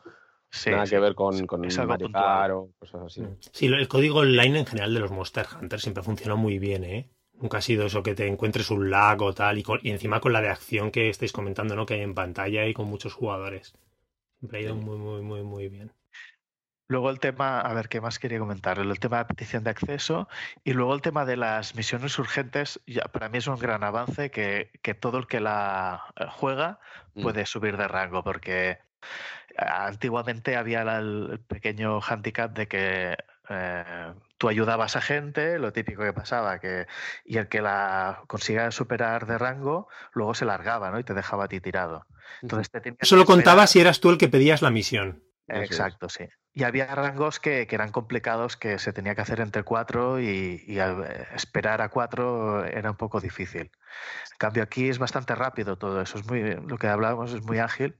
Sí, 0.50 0.70
nada 0.70 0.86
sí. 0.86 0.90
que 0.90 0.98
ver 1.00 1.14
con, 1.14 1.34
Sí, 1.36 1.46
con 1.46 1.60
Mario 1.60 2.58
o 2.60 2.72
cosas 2.78 3.02
así. 3.06 3.22
Sí, 3.52 3.68
lo- 3.68 3.76
el 3.78 3.86
código 3.88 4.20
online 4.20 4.60
en 4.60 4.66
general 4.66 4.94
de 4.94 5.00
los 5.00 5.10
Monster 5.10 5.46
Hunter 5.60 5.80
siempre 5.80 6.02
funciona 6.02 6.34
muy 6.36 6.58
bien, 6.58 6.84
¿eh? 6.84 7.10
Nunca 7.34 7.58
ha 7.58 7.60
sido 7.62 7.86
eso 7.86 8.02
que 8.02 8.14
te 8.14 8.26
encuentres 8.26 8.70
un 8.70 8.90
lag 8.90 9.20
o 9.22 9.32
tal, 9.34 9.58
y, 9.58 9.62
con- 9.62 9.80
y 9.82 9.90
encima 9.90 10.20
con 10.20 10.32
la 10.32 10.40
de 10.40 10.48
acción 10.48 10.90
que 10.90 11.08
estáis 11.10 11.32
comentando, 11.32 11.76
¿no? 11.76 11.86
Que 11.86 11.94
hay 11.94 12.00
en 12.00 12.14
pantalla 12.14 12.66
y 12.66 12.74
con 12.74 12.86
muchos 12.86 13.12
jugadores. 13.14 13.74
Siempre 14.38 14.58
ha 14.58 14.62
ido 14.62 14.74
Sí. 14.74 14.80
muy, 14.80 14.98
muy, 14.98 15.22
muy, 15.22 15.42
muy 15.42 15.68
bien. 15.68 15.92
Luego 16.90 17.10
el 17.10 17.20
tema, 17.20 17.60
a 17.60 17.74
ver, 17.74 17.90
¿qué 17.90 18.00
más 18.00 18.18
quería 18.18 18.38
comentar? 18.38 18.78
El 18.78 18.98
tema 18.98 19.18
de 19.18 19.26
petición 19.26 19.62
de 19.62 19.68
acceso 19.70 20.26
y 20.64 20.72
luego 20.72 20.94
el 20.94 21.02
tema 21.02 21.26
de 21.26 21.36
las 21.36 21.74
misiones 21.76 22.18
urgentes, 22.18 22.80
ya, 22.86 23.02
para 23.04 23.28
mí 23.28 23.36
es 23.38 23.46
un 23.46 23.56
gran 23.58 23.84
avance 23.84 24.30
que, 24.30 24.70
que 24.80 24.94
todo 24.94 25.18
el 25.18 25.26
que 25.26 25.40
la 25.40 26.04
eh, 26.16 26.24
juega 26.30 26.80
Mm. 27.14 27.22
puede 27.22 27.44
subir 27.44 27.76
de 27.76 27.88
rango, 27.88 28.24
porque 28.24 28.78
antiguamente 29.58 30.56
había 30.56 30.82
el 30.98 31.40
pequeño 31.48 32.00
handicap 32.00 32.52
de 32.52 32.68
que 32.68 33.16
eh, 33.48 34.12
tú 34.36 34.48
ayudabas 34.48 34.94
a 34.96 35.00
gente, 35.00 35.58
lo 35.58 35.72
típico 35.72 36.04
que 36.04 36.12
pasaba, 36.12 36.60
que 36.60 36.86
y 37.24 37.38
el 37.38 37.48
que 37.48 37.60
la 37.60 38.22
consiga 38.26 38.70
superar 38.70 39.26
de 39.26 39.38
rango, 39.38 39.88
luego 40.12 40.34
se 40.34 40.44
largaba, 40.44 40.90
¿no? 40.90 40.98
Y 40.98 41.04
te 41.04 41.14
dejaba 41.14 41.44
a 41.44 41.48
ti 41.48 41.60
tirado. 41.60 42.06
Entonces 42.42 42.70
te 42.70 42.80
tenías 42.80 42.98
Eso 43.00 43.16
lo 43.16 43.24
contaba 43.24 43.66
si 43.66 43.80
eras 43.80 44.00
tú 44.00 44.10
el 44.10 44.18
que 44.18 44.28
pedías 44.28 44.62
la 44.62 44.70
misión. 44.70 45.24
Exacto, 45.48 46.10
sí. 46.10 46.28
Y 46.52 46.64
había 46.64 46.94
rangos 46.94 47.40
que, 47.40 47.66
que 47.66 47.74
eran 47.74 47.90
complicados 47.90 48.58
que 48.58 48.78
se 48.78 48.92
tenía 48.92 49.14
que 49.14 49.22
hacer 49.22 49.40
entre 49.40 49.62
cuatro 49.62 50.20
y, 50.20 50.62
eh, 50.68 51.26
esperar 51.34 51.80
a 51.80 51.88
cuatro 51.88 52.64
era 52.66 52.90
un 52.90 52.96
poco 52.96 53.20
difícil. 53.20 53.70
En 54.32 54.38
cambio, 54.38 54.62
aquí 54.62 54.90
es 54.90 54.98
bastante 54.98 55.34
rápido 55.34 55.78
todo 55.78 56.02
eso. 56.02 56.18
Es 56.18 56.26
muy, 56.26 56.54
lo 56.54 56.76
que 56.76 56.88
hablábamos 56.88 57.32
es 57.32 57.42
muy 57.42 57.58
ágil 57.58 57.96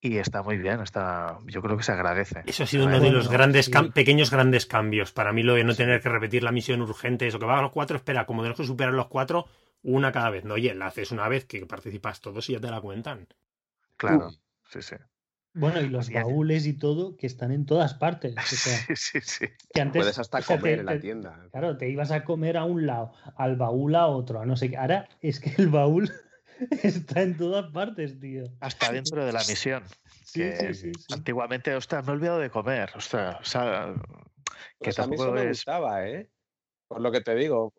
y 0.00 0.16
está 0.18 0.42
muy 0.42 0.56
bien. 0.58 0.80
Está, 0.80 1.38
yo 1.46 1.60
creo 1.62 1.76
que 1.76 1.82
se 1.82 1.92
agradece. 1.92 2.42
Eso 2.46 2.62
ha 2.64 2.66
sido 2.66 2.86
uno 2.86 3.00
de 3.00 3.10
los 3.10 3.26
Bueno, 3.26 3.38
grandes 3.38 3.66
sí. 3.66 3.72
cam- 3.72 3.92
pequeños 3.92 4.30
grandes 4.30 4.66
cambios. 4.66 5.12
Para 5.12 5.32
mí 5.32 5.42
lo 5.42 5.54
de 5.54 5.64
no 5.64 5.74
tener 5.74 6.00
que 6.00 6.08
repetir 6.08 6.42
la 6.42 6.52
misión 6.52 6.80
urgente, 6.82 7.26
eso 7.26 7.38
que 7.38 7.46
va 7.46 7.58
a 7.58 7.62
los 7.62 7.72
cuatro, 7.72 7.96
espera, 7.96 8.26
como 8.26 8.42
tenemos 8.42 8.58
que 8.60 8.66
superar 8.66 8.94
los 8.94 9.08
cuatro, 9.08 9.46
una 9.82 10.12
cada 10.12 10.30
vez. 10.30 10.44
No, 10.44 10.54
oye, 10.54 10.74
la 10.74 10.86
haces 10.86 11.10
una 11.12 11.28
vez 11.28 11.44
que 11.44 11.64
participas 11.66 12.20
todos 12.20 12.48
y 12.48 12.54
ya 12.54 12.60
te 12.60 12.70
la 12.70 12.80
cuentan. 12.80 13.26
Claro, 13.96 14.30
sí, 14.70 14.80
sí. 14.82 14.96
Bueno, 15.52 15.80
y 15.80 15.88
los 15.88 16.10
baúles 16.10 16.64
y 16.66 16.74
todo 16.74 17.16
que 17.16 17.26
están 17.26 17.50
en 17.50 17.66
todas 17.66 17.94
partes. 17.94 18.36
O 18.36 18.40
sea, 18.40 18.78
Sí, 18.88 18.94
sí, 18.96 19.20
sí. 19.20 19.46
que 19.74 19.80
antes, 19.80 20.00
Puedes 20.00 20.18
hasta 20.18 20.38
o 20.38 20.42
sea, 20.42 20.56
te- 20.56 20.60
comer 20.62 20.78
en 20.78 20.86
la 20.86 21.00
tienda. 21.00 21.48
Claro, 21.50 21.76
te 21.76 21.88
ibas 21.90 22.12
a 22.12 22.22
comer 22.24 22.56
a 22.56 22.64
un 22.64 22.86
lado, 22.86 23.12
al 23.36 23.56
baúl 23.56 23.96
a 23.96 24.06
otro, 24.06 24.40
a 24.40 24.46
no 24.46 24.56
sé 24.56 24.70
qué. 24.70 24.76
Ahora 24.76 25.08
es 25.20 25.40
que 25.40 25.52
el 25.58 25.68
baúl 25.68 26.10
está 26.82 27.22
en 27.22 27.36
todas 27.36 27.70
partes, 27.72 28.18
tío. 28.20 28.44
Hasta 28.60 28.92
dentro 28.92 29.24
de 29.24 29.32
la 29.32 29.40
misión. 29.44 29.84
Sí, 30.24 30.40
que 30.40 30.74
sí, 30.74 30.94
sí, 30.94 30.98
sí. 30.98 31.14
Antiguamente, 31.14 31.74
ostras, 31.74 32.04
me 32.04 32.12
he 32.12 32.14
olvidado 32.16 32.38
de 32.38 32.50
comer. 32.50 32.90
Ostras, 32.94 33.36
o 33.40 33.44
sea, 33.44 33.94
que 34.78 34.84
Pues 34.84 34.98
a 34.98 35.06
mí 35.06 35.14
eso 35.16 35.24
tampoco 35.24 35.32
me 35.32 35.42
es. 35.42 35.48
gustaba, 35.48 36.06
¿eh? 36.08 36.28
Por 36.88 37.00
lo 37.00 37.10
que 37.10 37.20
te 37.20 37.34
digo. 37.34 37.72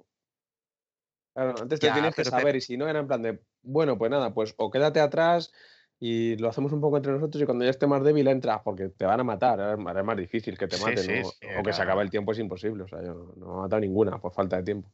Claro, 1.34 1.62
antes 1.62 1.80
te 1.80 1.88
Ya, 1.88 1.94
tienes 1.94 2.16
que 2.16 2.24
te- 2.24 2.30
saber, 2.30 2.56
y 2.58 2.62
si 2.62 2.76
no, 2.78 2.88
era 2.90 3.00
en 3.00 3.08
plan 3.08 3.22
de, 3.22 3.40
bueno, 3.64 3.98
pues 3.98 4.12
nada, 4.12 4.34
pues 4.34 4.54
o 4.58 4.70
quédate 4.70 5.00
atrás 5.00 5.54
y 5.98 6.36
lo 6.38 6.50
hacemos 6.50 6.74
un 6.74 6.82
poco 6.82 6.98
entre 6.98 7.14
nosotros 7.14 7.42
y 7.42 7.46
cuando 7.46 7.64
ya 7.64 7.70
esté 7.72 7.88
más 7.88 8.04
débil 8.04 8.28
entras, 8.28 8.62
porque 8.66 8.90
te 8.90 9.06
van 9.06 9.20
a 9.20 9.24
matar, 9.24 9.60
era 9.60 10.04
más- 10.04 10.18
difícil 10.18 10.58
que 10.58 10.68
te 10.68 10.76
Sí, 10.76 10.82
maten, 10.84 10.98
sí, 10.98 11.14
¿no? 11.16 11.30
sí, 11.30 11.48
o 11.58 11.64
que 11.64 11.72
se 11.72 11.82
acabe 11.82 12.02
el 12.04 12.10
tiempo 12.10 12.32
es 12.34 12.40
imposible, 12.40 12.84
o 12.84 12.88
sea, 12.88 13.02
yo 13.02 13.34
no 13.38 13.46
me 13.48 13.54
he 13.54 13.62
matado 13.62 13.80
ninguna 13.80 14.20
por 14.20 14.34
falta 14.34 14.58
de 14.58 14.64
tiempo. 14.64 14.90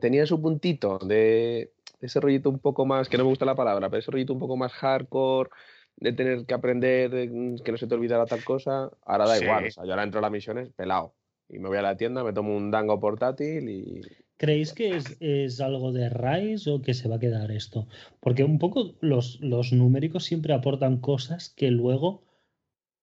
Tenía 0.00 0.26
su 0.26 0.40
puntito 0.40 0.98
de 0.98 1.72
ese 2.02 2.20
rollito 2.20 2.50
un 2.50 2.58
poco 2.58 2.84
más, 2.84 3.08
que 3.08 3.16
no 3.16 3.24
me 3.24 3.30
gusta 3.30 3.44
la 3.44 3.54
palabra, 3.54 3.88
pero 3.88 4.00
ese 4.00 4.10
rollito 4.10 4.32
un 4.32 4.38
poco 4.38 4.56
más 4.56 4.72
hardcore, 4.72 5.50
de 5.96 6.12
tener 6.12 6.44
que 6.46 6.54
aprender, 6.54 7.10
de, 7.10 7.28
mm, 7.28 7.58
que 7.58 7.72
no 7.72 7.78
se 7.78 7.86
te 7.86 7.94
olvidara 7.94 8.26
tal 8.26 8.44
cosa, 8.44 8.90
ahora 9.06 9.26
da 9.26 9.38
igual, 9.38 9.66
o 9.66 9.70
sea, 9.70 9.84
yo 9.84 9.90
ahora 9.90 10.02
entro 10.02 10.18
a 10.18 10.22
las 10.22 10.32
misiones 10.32 10.70
pelado 10.70 11.14
y 11.48 11.58
me 11.58 11.68
voy 11.68 11.78
a 11.78 11.82
la 11.82 11.96
tienda, 11.96 12.24
me 12.24 12.32
tomo 12.32 12.56
un 12.56 12.70
dango 12.70 12.98
portátil 12.98 13.68
y 13.68 14.00
¿Creéis 14.42 14.72
que 14.72 14.96
es, 14.96 15.16
es 15.20 15.60
algo 15.60 15.92
de 15.92 16.08
Rise 16.08 16.68
o 16.68 16.82
que 16.82 16.94
se 16.94 17.08
va 17.08 17.14
a 17.14 17.20
quedar 17.20 17.52
esto? 17.52 17.86
Porque 18.18 18.42
un 18.42 18.58
poco 18.58 18.96
los, 19.00 19.40
los 19.40 19.72
numéricos 19.72 20.24
siempre 20.24 20.52
aportan 20.52 20.96
cosas 20.96 21.50
que 21.50 21.70
luego 21.70 22.24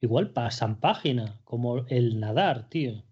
igual 0.01 0.31
pasan 0.31 0.81
página, 0.81 1.39
como 1.45 1.85
el 1.87 2.19
nadar, 2.19 2.67
tío. 2.67 3.05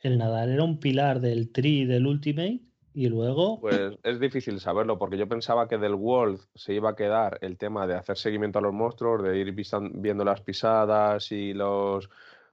El 0.00 0.18
nadar 0.18 0.48
era 0.48 0.64
un 0.64 0.80
pilar 0.80 1.20
del 1.20 1.52
tri 1.52 1.84
del 1.84 2.08
Ultimate 2.08 2.62
y 2.94 3.08
luego 3.08 3.60
Pues 3.60 3.96
es 4.02 4.20
difícil 4.20 4.60
saberlo, 4.60 4.98
porque 4.98 5.16
yo 5.16 5.28
pensaba 5.28 5.68
que 5.68 5.78
del 5.78 5.94
World 5.94 6.40
se 6.54 6.74
iba 6.74 6.90
a 6.90 6.96
quedar 6.96 7.38
el 7.42 7.56
tema 7.56 7.86
de 7.86 7.94
hacer 7.96 8.16
seguimiento 8.16 8.58
a 8.58 8.62
los 8.62 8.72
monstruos, 8.72 9.22
de 9.22 9.38
ir 9.38 9.54
viendo 9.92 10.24
las 10.24 10.40
pisadas 10.40 11.30
y 11.32 11.52
los 11.54 12.08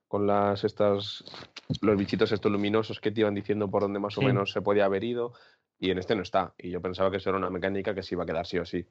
con 0.07 0.27
las 0.27 0.63
estas 0.63 1.23
los 1.81 1.97
bichitos 1.97 2.31
estos 2.31 2.51
luminosos 2.51 2.99
que 2.99 3.11
te 3.11 3.21
iban 3.21 3.33
diciendo 3.33 3.69
por 3.69 3.81
dónde 3.81 3.99
más 3.99 4.17
o 4.17 4.21
Sí. 4.21 4.27
menos 4.27 4.51
se 4.51 4.61
podía 4.61 4.85
haber 4.85 5.03
ido, 5.03 5.33
y 5.79 5.89
en 5.89 5.97
este 5.97 6.15
no 6.15 6.21
está. 6.21 6.53
Y 6.57 6.69
yo 6.69 6.79
pensaba 6.81 7.09
que 7.11 7.17
eso 7.17 7.29
era 7.29 7.39
una 7.39 7.49
mecánica 7.49 7.93
que 7.95 8.03
se 8.03 8.15
iba 8.15 8.23
a 8.23 8.27
quedar 8.27 8.45
sí 8.45 8.57
o 8.59 8.65
sí. 8.65 8.85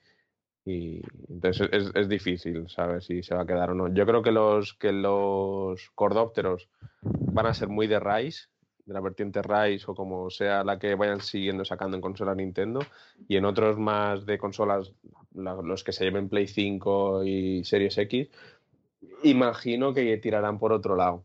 Y 0.67 1.01
entonces 1.29 1.69
es, 1.73 1.91
es 1.95 2.09
difícil 2.09 2.69
saber 2.69 3.03
si 3.03 3.23
se 3.23 3.35
va 3.35 3.43
a 3.43 3.47
quedar 3.47 3.71
o 3.71 3.75
no. 3.75 3.93
Yo 3.95 4.05
creo 4.07 4.23
que 4.23 4.33
los 4.33 4.75
que 4.75 4.93
los 4.93 5.91
cordópteros 5.95 6.69
van 7.03 7.47
a 7.47 7.55
ser 7.55 7.69
muy 7.69 7.87
de 7.87 8.01
Rise, 8.01 8.49
de 8.85 8.95
la 8.95 9.01
vertiente 9.01 9.41
Rise 9.43 9.85
o 9.89 9.95
como 9.95 10.29
sea 10.31 10.63
la 10.65 10.79
que 10.79 10.95
vayan 10.95 11.21
siguiendo 11.21 11.65
sacando 11.65 11.97
en 11.97 12.01
consola 12.03 12.35
Nintendo, 12.35 12.81
y 13.29 13.37
en 13.37 13.45
otros 13.45 13.79
más 13.79 14.27
de 14.27 14.39
consolas, 14.39 14.93
la- 15.35 15.55
los 15.55 15.83
que 15.85 15.93
se 15.93 16.05
lleven 16.05 16.29
Play 16.29 16.47
5 16.47 17.25
y 17.25 17.65
Series 17.65 17.97
X, 17.99 18.29
imagino 19.23 19.93
que 19.95 20.17
tirarán 20.19 20.59
por 20.59 20.73
otro 20.73 20.97
lado. 20.97 21.25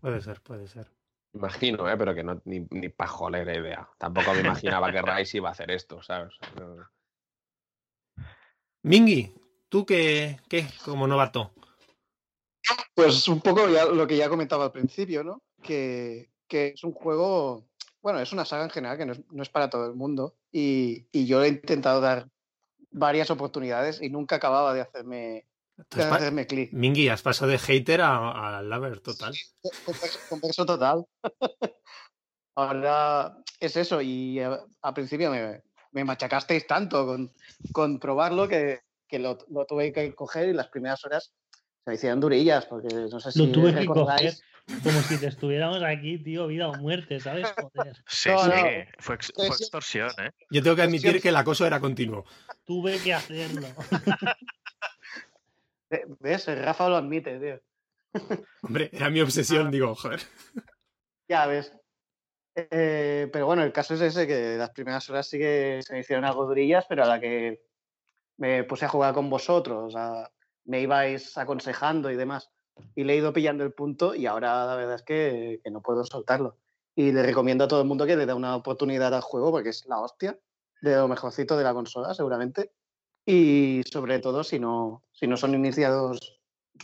Puede 0.00 0.20
ser, 0.20 0.40
puede 0.40 0.66
ser. 0.68 0.88
Imagino, 1.32 1.88
¿eh? 1.88 1.96
pero 1.96 2.14
que 2.14 2.24
no, 2.24 2.40
ni, 2.44 2.66
ni 2.70 2.88
pajolera 2.88 3.54
idea. 3.56 3.88
Tampoco 3.98 4.32
me 4.34 4.40
imaginaba 4.40 4.90
que 4.90 5.02
Rise 5.02 5.36
iba 5.36 5.48
a 5.48 5.52
hacer 5.52 5.70
esto, 5.70 6.02
¿sabes? 6.02 6.34
No. 6.58 6.88
Mingy, 8.82 9.34
¿tú 9.68 9.84
qué, 9.84 10.40
qué 10.48 10.66
como 10.84 11.06
novato? 11.06 11.52
Pues 12.94 13.28
un 13.28 13.40
poco 13.40 13.68
ya 13.68 13.86
lo 13.86 14.06
que 14.06 14.16
ya 14.16 14.28
comentaba 14.28 14.64
al 14.64 14.72
principio, 14.72 15.24
¿no? 15.24 15.42
Que, 15.62 16.30
que 16.46 16.68
es 16.68 16.84
un 16.84 16.92
juego, 16.92 17.66
bueno, 18.02 18.20
es 18.20 18.32
una 18.32 18.44
saga 18.44 18.64
en 18.64 18.70
general 18.70 18.98
que 18.98 19.06
no 19.06 19.12
es, 19.12 19.20
no 19.30 19.42
es 19.42 19.48
para 19.48 19.70
todo 19.70 19.86
el 19.86 19.94
mundo 19.94 20.36
y, 20.52 21.06
y 21.12 21.26
yo 21.26 21.42
he 21.42 21.48
intentado 21.48 22.00
dar 22.00 22.28
varias 22.90 23.30
oportunidades 23.30 24.02
y 24.02 24.10
nunca 24.10 24.36
acababa 24.36 24.74
de 24.74 24.80
hacerme, 24.80 25.46
de 25.76 26.02
hacerme 26.02 26.46
clic. 26.46 26.72
Mingy, 26.72 27.08
has 27.08 27.22
pasado 27.22 27.50
de 27.50 27.58
hater 27.58 28.00
a, 28.00 28.58
a 28.58 28.62
lover 28.62 29.00
total. 29.00 29.34
Converso, 29.84 30.18
converso 30.28 30.66
total. 30.66 31.06
Ahora 32.56 33.38
es 33.58 33.76
eso 33.76 34.00
y 34.02 34.40
eh, 34.40 34.58
al 34.82 34.94
principio 34.94 35.30
me, 35.30 35.62
me 35.92 36.04
machacasteis 36.04 36.66
tanto 36.66 37.06
con, 37.06 37.30
con 37.72 37.98
probarlo 37.98 38.48
que, 38.48 38.80
que 39.08 39.18
lo, 39.18 39.38
lo 39.48 39.64
tuve 39.66 39.92
que 39.92 40.14
coger 40.14 40.48
y 40.48 40.52
las 40.52 40.68
primeras 40.68 41.04
horas 41.04 41.32
se 41.84 41.94
hicieron 41.94 42.20
durillas 42.20 42.66
porque 42.66 42.88
no 42.94 43.20
sé 43.20 43.32
si 43.32 43.46
lo 43.46 43.52
tuve 43.52 43.74
que 43.74 43.86
coger 43.86 44.34
como 44.84 45.00
si 45.02 45.18
te 45.18 45.26
estuviéramos 45.26 45.82
aquí, 45.82 46.18
tío, 46.22 46.46
vida 46.46 46.68
o 46.68 46.74
muerte, 46.76 47.18
¿sabes? 47.20 47.48
Joder. 47.58 47.96
Sí, 48.06 48.28
No, 48.30 48.38
sí, 48.44 48.50
no. 48.50 48.84
fue, 48.98 49.14
ex- 49.16 49.32
extorsión, 49.36 50.10
¿eh? 50.18 50.30
Yo 50.50 50.62
tengo 50.62 50.76
que 50.76 50.82
admitir 50.82 51.20
que 51.20 51.30
el 51.30 51.36
acoso 51.36 51.66
era 51.66 51.80
continuo. 51.80 52.24
Tuve 52.64 52.98
que 53.00 53.12
hacerlo. 53.14 53.66
Ve- 55.90 56.04
¿Ves? 56.20 56.46
El 56.48 56.62
Rafa 56.62 56.88
lo 56.88 56.96
admite, 56.96 57.38
tío. 57.38 57.60
Hombre, 58.62 58.90
era 58.92 59.10
mi 59.10 59.20
obsesión, 59.20 59.70
digo, 59.70 59.94
joder. 59.94 60.20
Ya 61.28 61.46
ves. 61.46 61.72
Eh, 62.54 63.28
pero 63.32 63.46
bueno, 63.46 63.62
el 63.62 63.72
caso 63.72 63.94
es 63.94 64.00
ese, 64.00 64.26
que 64.26 64.56
las 64.56 64.70
primeras 64.70 65.08
horas 65.10 65.28
sí 65.28 65.38
que 65.38 65.80
se 65.84 65.92
me 65.94 66.00
hicieron 66.00 66.24
algo 66.24 66.46
durillas, 66.46 66.84
pero 66.88 67.04
a 67.04 67.06
la 67.06 67.20
que 67.20 67.62
me 68.36 68.64
puse 68.64 68.84
a 68.84 68.88
jugar 68.88 69.14
con 69.14 69.30
vosotros, 69.30 69.94
a- 69.96 70.30
me 70.64 70.80
ibais 70.80 71.36
aconsejando 71.38 72.10
y 72.10 72.16
demás, 72.16 72.50
y 72.94 73.04
le 73.04 73.14
he 73.14 73.16
ido 73.16 73.32
pillando 73.32 73.64
el 73.64 73.72
punto 73.72 74.14
y 74.14 74.26
ahora 74.26 74.66
la 74.66 74.76
verdad 74.76 74.94
es 74.96 75.02
que, 75.02 75.60
no 75.70 75.82
puedo 75.82 76.04
soltarlo. 76.04 76.56
Y 76.94 77.12
le 77.12 77.22
recomiendo 77.22 77.64
a 77.64 77.68
todo 77.68 77.82
el 77.82 77.88
mundo 77.88 78.06
que 78.06 78.16
le 78.16 78.26
dé 78.26 78.34
una 78.34 78.56
oportunidad 78.56 79.14
al 79.14 79.22
juego 79.22 79.50
porque 79.50 79.70
es 79.70 79.86
la 79.86 80.00
hostia, 80.00 80.38
de 80.82 80.96
lo 80.96 81.08
mejorcito 81.08 81.56
de 81.56 81.64
la 81.64 81.74
consola 81.74 82.14
seguramente. 82.14 82.72
Y 83.24 83.82
sobre 83.90 84.18
todo 84.18 84.42
si 84.44 84.58
no, 84.58 85.04
si 85.12 85.26
no 85.26 85.36
son 85.36 85.54
iniciados 85.54 86.40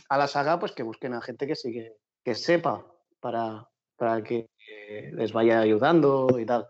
a 0.09 0.17
la 0.17 0.27
saga, 0.27 0.59
pues 0.59 0.71
que 0.71 0.83
busquen 0.83 1.13
a 1.13 1.21
gente 1.21 1.47
que 1.47 1.55
sí 1.55 1.71
que, 1.71 1.97
que 2.23 2.35
sepa 2.35 2.85
para, 3.19 3.69
para 3.95 4.23
que 4.23 4.49
les 5.13 5.33
vaya 5.33 5.59
ayudando 5.59 6.27
y 6.39 6.45
tal. 6.45 6.67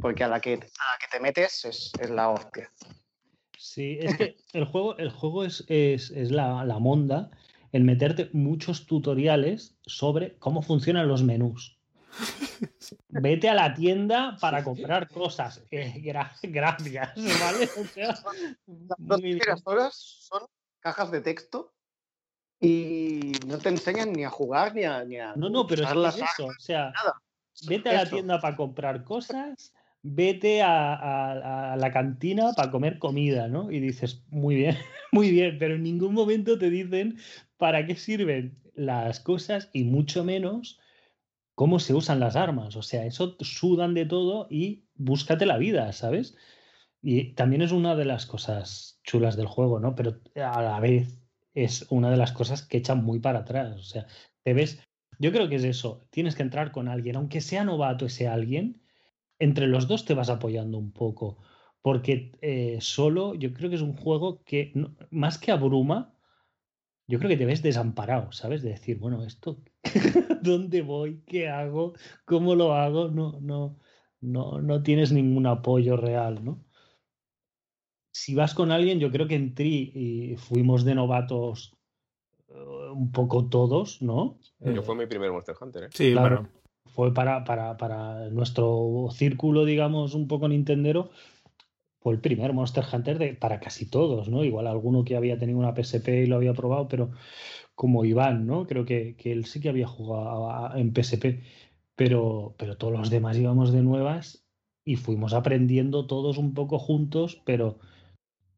Porque 0.00 0.24
a 0.24 0.28
la 0.28 0.40
que, 0.40 0.54
a 0.54 0.56
la 0.56 0.98
que 1.00 1.08
te 1.10 1.20
metes 1.20 1.64
es, 1.64 1.92
es 1.98 2.10
la 2.10 2.30
hostia. 2.30 2.72
Sí, 3.56 3.98
es 4.00 4.16
que 4.16 4.36
el 4.52 4.64
juego, 4.64 4.96
el 4.98 5.10
juego 5.10 5.44
es, 5.44 5.64
es, 5.68 6.10
es 6.10 6.30
la, 6.30 6.64
la 6.64 6.78
monda 6.78 7.30
el 7.72 7.84
meterte 7.84 8.30
muchos 8.32 8.86
tutoriales 8.86 9.76
sobre 9.84 10.36
cómo 10.38 10.62
funcionan 10.62 11.08
los 11.08 11.22
menús. 11.22 11.78
Vete 13.08 13.48
a 13.50 13.54
la 13.54 13.74
tienda 13.74 14.36
para 14.40 14.62
comprar 14.64 15.08
cosas. 15.08 15.62
Eh, 15.70 15.94
gra- 16.02 16.32
gracias, 16.42 17.12
¿vale? 17.16 17.68
O 17.78 17.84
sea, 17.84 18.08
Las 18.08 18.24
dos 18.98 18.98
muy 19.20 19.22
bien. 19.22 19.38
primeras 19.38 19.62
horas 19.66 19.94
son 19.96 20.42
cajas 20.80 21.10
de 21.10 21.20
texto 21.20 21.74
y 22.60 23.32
no 23.46 23.58
te 23.58 23.68
enseñan 23.68 24.12
ni 24.12 24.24
a 24.24 24.30
jugar 24.30 24.74
ni 24.74 24.84
a. 24.84 25.04
Ni 25.04 25.18
a 25.18 25.34
No, 25.36 25.50
no, 25.50 25.66
pero 25.66 25.82
es, 25.82 26.14
que 26.14 26.22
eso. 26.22 26.46
O 26.46 26.52
sea, 26.60 26.90
nada. 26.92 27.20
vete 27.68 27.90
a 27.90 28.04
la 28.04 28.08
tienda 28.08 28.40
para 28.40 28.56
comprar 28.56 29.04
cosas, 29.04 29.74
vete 30.06 30.62
a, 30.62 31.76
la 31.78 31.92
cantina 31.92 32.52
para 32.54 32.70
comer 32.70 32.98
comida, 32.98 33.48
¿no? 33.48 33.70
Y 33.70 33.80
dices, 33.80 34.24
muy 34.28 34.54
bien, 34.54 34.76
muy 35.12 35.30
bien, 35.30 35.58
pero 35.58 35.74
en 35.74 35.82
ningún 35.82 36.14
momento 36.14 36.58
te 36.58 36.70
dicen 36.70 37.18
para 37.56 37.86
qué 37.86 37.96
sirven 37.96 38.58
las 38.74 39.20
cosas 39.20 39.70
y 39.72 39.84
mucho 39.84 40.24
menos 40.24 40.78
cómo 41.54 41.78
se 41.78 41.94
usan 41.94 42.20
las 42.20 42.36
armas. 42.36 42.76
O 42.76 42.82
sea, 42.82 43.06
eso 43.06 43.36
sudan 43.40 43.94
de 43.94 44.06
todo 44.06 44.46
y 44.50 44.84
búscate 44.94 45.46
la 45.46 45.58
vida, 45.58 45.92
¿sabes? 45.92 46.36
Y 47.02 47.34
también 47.34 47.62
es 47.62 47.72
una 47.72 47.96
de 47.96 48.04
las 48.04 48.26
cosas 48.26 49.00
chulas 49.04 49.36
del 49.36 49.46
juego, 49.46 49.80
¿no? 49.80 49.94
Pero 49.94 50.20
a 50.36 50.62
la 50.62 50.80
vez 50.80 51.18
es 51.54 51.86
una 51.90 52.10
de 52.10 52.16
las 52.16 52.32
cosas 52.32 52.62
que 52.62 52.78
echan 52.78 53.04
muy 53.04 53.20
para 53.20 53.40
atrás. 53.40 53.76
O 53.76 53.82
sea, 53.82 54.06
te 54.42 54.54
ves. 54.54 54.80
Yo 55.18 55.32
creo 55.32 55.48
que 55.48 55.56
es 55.56 55.64
eso. 55.64 56.06
Tienes 56.10 56.34
que 56.36 56.42
entrar 56.42 56.72
con 56.72 56.88
alguien, 56.88 57.16
aunque 57.16 57.40
sea 57.40 57.64
novato 57.64 58.06
ese 58.06 58.28
alguien, 58.28 58.82
entre 59.38 59.66
los 59.66 59.86
dos 59.88 60.04
te 60.04 60.14
vas 60.14 60.30
apoyando 60.30 60.78
un 60.78 60.92
poco. 60.92 61.38
Porque 61.82 62.32
eh, 62.42 62.78
solo 62.80 63.34
yo 63.34 63.52
creo 63.52 63.70
que 63.70 63.76
es 63.76 63.82
un 63.82 63.96
juego 63.96 64.42
que, 64.44 64.72
no- 64.74 64.96
más 65.10 65.38
que 65.38 65.52
abruma, 65.52 66.14
yo 67.06 67.18
creo 67.18 67.28
que 67.28 67.36
te 67.36 67.44
ves 67.46 67.62
desamparado, 67.62 68.32
¿sabes? 68.32 68.62
De 68.62 68.70
decir, 68.70 68.98
bueno, 68.98 69.22
esto, 69.24 69.62
¿dónde 70.42 70.82
voy? 70.82 71.22
¿Qué 71.26 71.48
hago? 71.48 71.92
¿Cómo 72.24 72.54
lo 72.56 72.74
hago? 72.74 73.08
No, 73.08 73.38
no, 73.40 73.78
no, 74.20 74.60
no 74.60 74.82
tienes 74.82 75.12
ningún 75.12 75.46
apoyo 75.46 75.96
real, 75.96 76.44
¿no? 76.44 76.64
Si 78.12 78.34
vas 78.34 78.54
con 78.54 78.72
alguien, 78.72 78.98
yo 78.98 79.10
creo 79.10 79.28
que 79.28 79.34
en 79.36 79.54
Tri 79.54 79.92
y 79.94 80.36
fuimos 80.36 80.84
de 80.84 80.94
novatos 80.94 81.76
eh, 82.48 82.54
un 82.92 83.12
poco 83.12 83.48
todos, 83.48 84.00
¿no? 84.02 84.38
Yo 84.60 84.72
Eh, 84.72 84.82
fue 84.82 84.96
mi 84.96 85.06
primer 85.06 85.30
Monster 85.30 85.54
Hunter, 85.60 85.84
¿eh? 85.84 85.88
Sí, 85.92 86.12
Claro. 86.12 86.36
bueno. 86.42 86.48
Fue 86.96 87.12
para, 87.12 87.44
para, 87.44 87.76
para 87.76 88.30
nuestro 88.30 89.08
círculo, 89.12 89.66
digamos, 89.66 90.14
un 90.14 90.26
poco 90.28 90.48
nintendero, 90.48 91.10
fue 92.00 92.14
el 92.14 92.20
primer 92.20 92.54
Monster 92.54 92.84
Hunter 92.90 93.18
de, 93.18 93.34
para 93.34 93.60
casi 93.60 93.84
todos, 93.86 94.28
¿no? 94.28 94.44
Igual 94.44 94.66
alguno 94.66 95.04
que 95.04 95.14
había 95.16 95.38
tenido 95.38 95.58
una 95.58 95.74
PSP 95.74 96.08
y 96.22 96.26
lo 96.26 96.36
había 96.36 96.54
probado, 96.54 96.88
pero 96.88 97.10
como 97.74 98.06
Iván, 98.06 98.46
¿no? 98.46 98.66
Creo 98.66 98.86
que, 98.86 99.14
que 99.16 99.30
él 99.32 99.44
sí 99.44 99.60
que 99.60 99.68
había 99.68 99.86
jugado 99.86 100.74
en 100.76 100.94
PSP, 100.94 101.42
pero, 101.94 102.54
pero 102.58 102.78
todos 102.78 102.94
los 102.94 103.10
demás 103.10 103.36
íbamos 103.36 103.72
de 103.72 103.82
nuevas 103.82 104.46
y 104.84 104.96
fuimos 104.96 105.34
aprendiendo 105.34 106.06
todos 106.06 106.38
un 106.38 106.54
poco 106.54 106.78
juntos, 106.78 107.42
pero, 107.44 107.78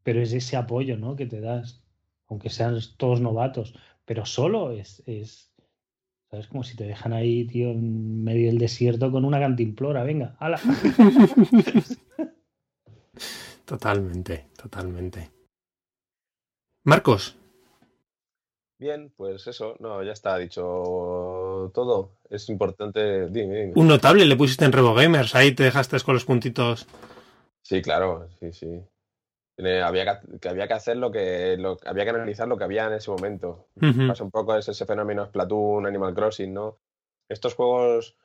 pero 0.03 0.21
es 0.21 0.31
ese 0.31 0.55
apoyo, 0.55 0.97
¿no? 0.97 1.17
Que 1.17 1.25
te 1.25 1.41
das, 1.41 1.83
aunque 2.27 2.49
sean 2.49 2.79
todos 2.97 3.19
novatos, 3.19 3.73
pero 4.05 4.25
solo 4.25 4.71
es, 4.71 5.03
es 5.07 5.48
¿Sabes? 6.29 6.47
Como 6.47 6.63
si 6.63 6.75
te 6.75 6.85
dejan 6.85 7.13
ahí, 7.13 7.45
tío, 7.45 7.71
en 7.71 8.23
medio 8.23 8.47
del 8.47 8.59
desierto 8.59 9.11
con 9.11 9.25
una 9.25 9.39
cantimplora. 9.39 10.03
Venga, 10.03 10.35
hala. 10.39 10.59
Totalmente, 13.65 14.47
totalmente. 14.57 15.29
Marcos, 16.85 17.39
Bien, 18.79 19.11
pues 19.17 19.45
eso, 19.45 19.75
no, 19.79 20.01
ya 20.03 20.13
está 20.13 20.37
dicho 20.37 21.69
todo. 21.73 22.13
Es 22.29 22.47
importante. 22.47 23.29
Dime, 23.29 23.55
dime. 23.59 23.73
un 23.75 23.87
notable 23.87 24.25
le 24.25 24.37
pusiste 24.37 24.63
en 24.63 24.71
RevoGamers, 24.71 25.35
ahí 25.35 25.51
te 25.51 25.63
dejaste 25.63 25.99
con 25.99 26.13
los 26.13 26.23
puntitos. 26.23 26.87
Sí, 27.61 27.81
claro, 27.81 28.29
sí, 28.39 28.53
sí. 28.53 28.81
Había 29.83 30.19
que, 30.21 30.39
que 30.39 30.49
había 30.49 30.67
que 30.67 30.73
hacer 30.73 30.97
lo 30.97 31.11
que, 31.11 31.57
lo, 31.57 31.77
había 31.85 32.03
que 32.05 32.11
analizar 32.11 32.47
lo 32.47 32.57
que 32.57 32.63
había 32.63 32.87
en 32.87 32.93
ese 32.93 33.11
momento. 33.11 33.67
Ujú. 33.81 34.07
Pasa 34.07 34.23
un 34.23 34.31
poco 34.31 34.55
es 34.55 34.67
ese 34.69 34.85
fenómeno 34.85 35.25
Splatoon, 35.25 35.85
Animal 35.85 36.13
Crossing, 36.13 36.53
¿no? 36.53 36.77
Estos 37.27 37.55
juegos 37.55 38.15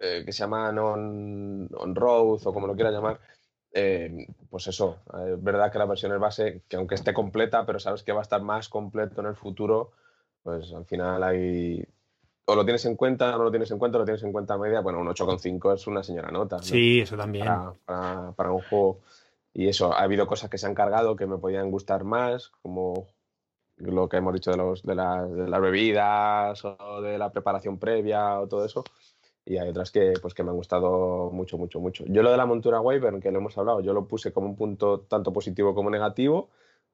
eh, 0.00 0.22
que 0.26 0.32
se 0.32 0.40
llaman 0.40 0.78
on, 0.78 1.68
on 1.76 1.94
road 1.94 2.40
o 2.44 2.52
como 2.52 2.66
lo 2.66 2.74
quieras 2.74 2.92
llamar, 2.94 3.20
eh, 3.72 4.26
pues 4.50 4.66
eso, 4.66 4.98
eh, 5.14 5.34
es 5.34 5.42
verdad 5.42 5.70
que 5.70 5.78
la 5.78 5.84
versión 5.86 6.12
es 6.12 6.18
base, 6.18 6.62
que 6.68 6.76
aunque 6.76 6.94
esté 6.96 7.12
completa, 7.14 7.64
pero 7.66 7.78
sabes 7.78 8.02
que 8.02 8.12
va 8.12 8.20
a 8.20 8.22
estar 8.22 8.42
más 8.42 8.68
completo 8.68 9.20
en 9.20 9.28
el 9.28 9.36
futuro, 9.36 9.92
pues 10.42 10.72
al 10.72 10.84
final 10.86 11.22
hay... 11.22 11.84
O 12.46 12.54
lo 12.54 12.64
tienes 12.64 12.84
en 12.86 12.96
cuenta, 12.96 13.34
o 13.34 13.38
no 13.38 13.44
lo 13.44 13.50
tienes 13.50 13.70
en 13.70 13.78
cuenta, 13.78 13.98
o 13.98 14.00
lo 14.00 14.04
tienes 14.06 14.22
en 14.22 14.32
cuenta 14.32 14.56
media, 14.56 14.80
bueno, 14.80 15.00
un 15.00 15.08
8,5 15.08 15.74
es 15.74 15.86
una 15.86 16.02
señora 16.02 16.30
nota. 16.30 16.56
¿no? 16.56 16.62
Sí, 16.62 17.00
eso 17.00 17.14
también. 17.16 17.44
para, 17.46 17.72
para- 17.84 18.32
para 18.32 18.52
un 18.52 18.62
juego. 18.62 19.00
Y 19.58 19.66
eso, 19.66 19.92
ha 19.92 20.02
habido 20.02 20.28
cosas 20.28 20.48
que 20.48 20.56
se 20.56 20.68
han 20.68 20.74
cargado 20.76 21.16
que 21.16 21.26
me 21.26 21.36
podían 21.36 21.72
gustar 21.72 22.04
más, 22.04 22.52
como 22.62 23.08
lo 23.74 24.08
que 24.08 24.18
hemos 24.18 24.32
dicho 24.32 24.52
de, 24.52 24.56
los, 24.56 24.84
de, 24.84 24.94
las, 24.94 25.28
de 25.34 25.48
las 25.48 25.60
bebidas 25.60 26.64
o 26.64 27.02
de 27.02 27.18
la 27.18 27.32
preparación 27.32 27.76
previa 27.76 28.38
o 28.38 28.46
todo 28.46 28.64
eso. 28.64 28.84
Y 29.44 29.56
hay 29.56 29.68
otras 29.68 29.90
que, 29.90 30.14
pues, 30.22 30.32
que 30.32 30.44
me 30.44 30.50
han 30.50 30.56
gustado 30.56 31.30
mucho, 31.32 31.58
mucho, 31.58 31.80
mucho. 31.80 32.04
Yo 32.06 32.22
lo 32.22 32.30
de 32.30 32.36
la 32.36 32.46
montura 32.46 32.80
Wyvern, 32.80 33.20
que 33.20 33.32
lo 33.32 33.38
hemos 33.40 33.58
hablado, 33.58 33.80
yo 33.80 33.92
lo 33.92 34.06
puse 34.06 34.32
como 34.32 34.46
un 34.46 34.54
punto 34.54 35.00
tanto 35.00 35.32
positivo 35.32 35.74
como 35.74 35.90
negativo, 35.90 36.50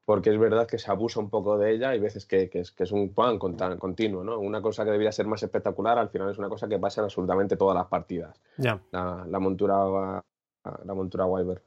porque 0.07 0.31
es 0.31 0.39
verdad 0.39 0.67
que 0.67 0.79
se 0.79 0.91
abusa 0.91 1.21
un 1.21 1.29
poco 1.29 1.59
de 1.59 1.71
ella 1.71 1.95
y 1.95 2.01
veces 2.01 2.25
que, 2.25 2.49
que 2.49 2.61
es, 2.61 2.71
que 2.73 2.85
es 2.85 2.93
un 2.93 3.13
pan 3.13 3.39
continuo, 3.39 4.25
¿no? 4.25 4.39
Una 4.39 4.63
cosa 4.63 4.87
que 4.87 4.91
debería 4.91 5.13
ser 5.13 5.27
más 5.27 5.43
espectacular, 5.43 5.99
al 5.99 6.09
final 6.09 6.31
es 6.31 6.39
una 6.39 6.49
cosa 6.49 6.67
que 6.67 6.79
pasa 6.79 7.03
en 7.03 7.05
absolutamente 7.05 7.59
todas 7.59 7.77
las 7.77 7.89
partidas 7.89 8.41
Ya. 8.57 8.81
la, 8.91 9.27
la 9.29 9.39
montura 9.39 10.23
la 10.85 10.95
montura 10.95 11.27
Wyvern. 11.27 11.61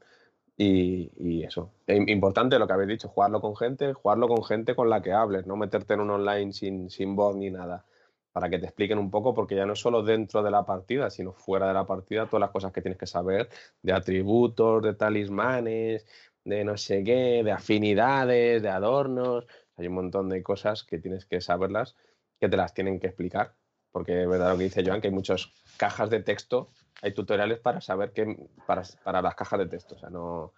Y, 0.60 1.42
eso. 1.44 1.70
E 1.86 1.94
im- 1.96 2.08
importante 2.08 2.58
lo 2.58 2.66
que 2.66 2.72
habéis 2.72 2.88
dicho, 2.88 3.08
jugarlo 3.08 3.40
con 3.40 3.56
gente, 3.56 3.92
jugarlo 3.94 4.26
con 4.28 4.44
gente 4.44 4.74
con 4.74 4.90
la 4.90 5.00
que 5.02 5.12
hables, 5.12 5.46
no 5.46 5.56
meterte 5.56 5.94
en 5.94 6.00
un 6.00 6.10
online 6.10 6.52
sin, 6.52 6.90
sin 6.90 7.14
voz 7.16 7.36
ni 7.36 7.50
nada. 7.50 7.84
Para 8.32 8.50
que 8.50 8.58
te 8.58 8.66
expliquen 8.66 8.98
un 8.98 9.10
poco, 9.10 9.34
porque 9.34 9.54
ya 9.56 9.66
no 9.66 9.72
es 9.74 9.78
solo 9.80 10.02
dentro 10.02 10.42
de 10.42 10.50
la 10.50 10.64
partida, 10.66 11.10
sino 11.10 11.32
fuera 11.32 11.68
de 11.68 11.74
la 11.74 11.86
partida, 11.86 12.26
todas 12.26 12.40
las 12.40 12.50
cosas 12.50 12.72
que 12.72 12.82
tienes 12.82 12.98
que 12.98 13.06
saber 13.06 13.48
de 13.82 13.92
atributos, 13.92 14.82
de 14.82 14.94
talismanes, 14.94 16.06
de 16.44 16.64
no 16.64 16.76
sé 16.76 17.02
qué, 17.04 17.42
de 17.44 17.52
afinidades, 17.52 18.62
de 18.62 18.68
adornos. 18.68 19.46
Hay 19.76 19.86
un 19.86 19.94
montón 19.94 20.28
de 20.28 20.42
cosas 20.42 20.82
que 20.84 20.98
tienes 20.98 21.24
que 21.24 21.40
saberlas, 21.40 21.96
que 22.40 22.48
te 22.48 22.56
las 22.56 22.74
tienen 22.74 22.98
que 23.00 23.06
explicar. 23.08 23.54
Porque 23.92 24.22
es 24.22 24.28
verdad 24.28 24.52
lo 24.52 24.58
que 24.58 24.64
dice 24.64 24.84
Joan, 24.84 25.00
que 25.00 25.08
hay 25.08 25.14
muchas 25.14 25.52
cajas 25.76 26.10
de 26.10 26.20
texto 26.22 26.68
hay 27.02 27.12
tutoriales 27.12 27.60
para 27.60 27.80
saber 27.80 28.12
qué 28.12 28.36
para, 28.66 28.82
para 29.04 29.22
las 29.22 29.34
cajas 29.34 29.58
de 29.60 29.66
texto. 29.66 29.94
O 29.94 29.98
sea, 29.98 30.10
no. 30.10 30.52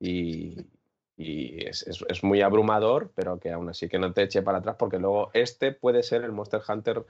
Y, 0.00 0.56
y 1.16 1.64
es, 1.66 1.86
es- 1.86 2.04
es 2.08 2.24
muy 2.24 2.40
abrumador, 2.40 3.12
pero 3.14 3.38
que 3.38 3.50
aún 3.52 3.68
así 3.68 3.88
que 3.88 3.98
no 3.98 4.12
te 4.12 4.22
eche 4.22 4.42
para 4.42 4.58
atrás, 4.58 4.76
porque 4.78 4.98
luego 4.98 5.30
este 5.34 5.72
puede 5.72 6.02
ser 6.02 6.24
el 6.24 6.32
Monster 6.32 6.60
Hunter 6.66 7.04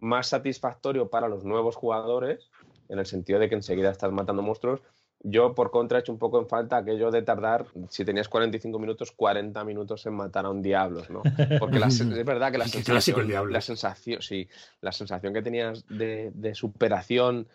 más 0.00 0.28
satisfactorio 0.28 1.08
para 1.08 1.28
los 1.28 1.44
nuevos 1.44 1.76
jugadores, 1.76 2.50
en 2.88 2.98
el 2.98 3.06
sentido 3.06 3.38
de 3.38 3.48
que 3.48 3.54
enseguida 3.54 3.90
estás 3.90 4.12
matando 4.12 4.42
monstruos. 4.42 4.80
Yo, 5.24 5.54
por 5.54 5.70
contra, 5.70 5.98
he 5.98 6.00
hecho 6.00 6.10
un 6.12 6.18
poco 6.18 6.40
en 6.40 6.48
falta 6.48 6.76
aquello 6.78 7.12
de 7.12 7.22
tardar, 7.22 7.66
si 7.88 8.04
tenías 8.04 8.28
45 8.28 8.76
minutos, 8.80 9.12
40 9.12 9.62
minutos 9.62 10.04
en 10.06 10.14
matar 10.14 10.46
a 10.46 10.50
un 10.50 10.60
diablo, 10.60 11.02
¿no? 11.08 11.22
Porque 11.60 11.78
la 11.78 11.86
es 11.86 12.24
verdad 12.24 12.50
que 12.50 12.58
la 12.58 12.64
el 12.64 12.70
sensación, 12.72 13.14
la 13.52 13.60
sensación, 13.60 14.20
sí, 14.20 14.48
la 14.80 14.90
sensación 14.90 15.32
que 15.32 15.40
tenías 15.42 15.86
de, 15.88 16.32
de 16.34 16.54
superación 16.56 17.46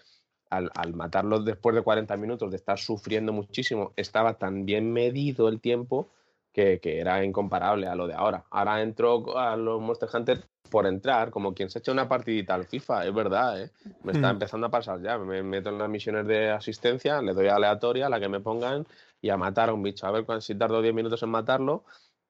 al, 0.50 0.72
al 0.76 0.94
matarlo 0.94 1.40
después 1.40 1.76
de 1.76 1.82
40 1.82 2.16
minutos, 2.18 2.50
de 2.52 2.58
estar 2.58 2.78
sufriendo 2.80 3.34
muchísimo, 3.34 3.94
estaba 3.96 4.34
tan 4.36 4.66
bien 4.66 4.92
medido 4.94 5.48
el 5.50 5.60
tiempo 5.62 6.10
que, 6.54 6.80
que 6.80 7.00
era 7.00 7.24
incomparable 7.24 7.88
a 7.88 7.96
lo 7.96 8.08
de 8.08 8.14
ahora. 8.16 8.46
Ahora 8.50 8.82
entro 8.82 9.38
a 9.38 9.56
los 9.56 9.80
Monster 9.82 10.10
Hunter 10.14 10.44
por 10.70 10.86
entrar, 10.86 11.30
como 11.32 11.54
quien 11.54 11.70
se 11.70 11.80
echa 11.80 11.92
una 11.92 12.10
partidita 12.10 12.54
al 12.56 12.66
FIFA, 12.66 13.06
es 13.06 13.14
verdad, 13.14 13.62
¿eh? 13.62 13.72
Me 14.04 14.12
está 14.12 14.28
Mm. 14.28 14.32
empezando 14.32 14.68
a 14.68 14.70
pasar 14.72 15.02
ya. 15.02 15.18
Me 15.18 15.42
meto 15.44 15.70
en 15.70 15.78
las 15.78 15.88
misiones 15.90 16.26
de 16.28 16.50
asistencia, 16.50 17.22
le 17.22 17.34
doy 17.34 17.48
a 17.48 17.56
aleatoria, 17.56 18.10
la 18.10 18.20
que 18.20 18.28
me 18.28 18.40
pongan, 18.42 18.86
y 19.22 19.30
a 19.30 19.38
matar 19.38 19.70
a 19.70 19.74
un 19.74 19.82
bicho. 19.84 20.06
A 20.08 20.12
ver 20.12 20.26
si 20.42 20.56
tardo 20.56 20.82
10 20.82 20.94
minutos 20.94 21.22
en 21.24 21.30
matarlo, 21.30 21.86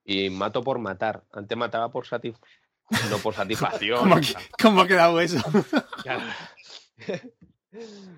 y 0.06 0.30
mato 0.30 0.61
por 0.64 0.77
matar. 0.80 1.23
Antes 1.34 1.57
mataba 1.57 1.89
por 1.89 2.06
satisfacción. 2.06 2.52
No 3.10 3.18
por 3.18 3.34
satisfacción. 3.34 3.99
¿Cómo, 3.99 4.15
que- 4.18 4.35
cómo 4.61 4.81
ha 4.81 4.88
quedado 4.88 5.19
eso? 5.19 5.39
Claro. 6.03 6.22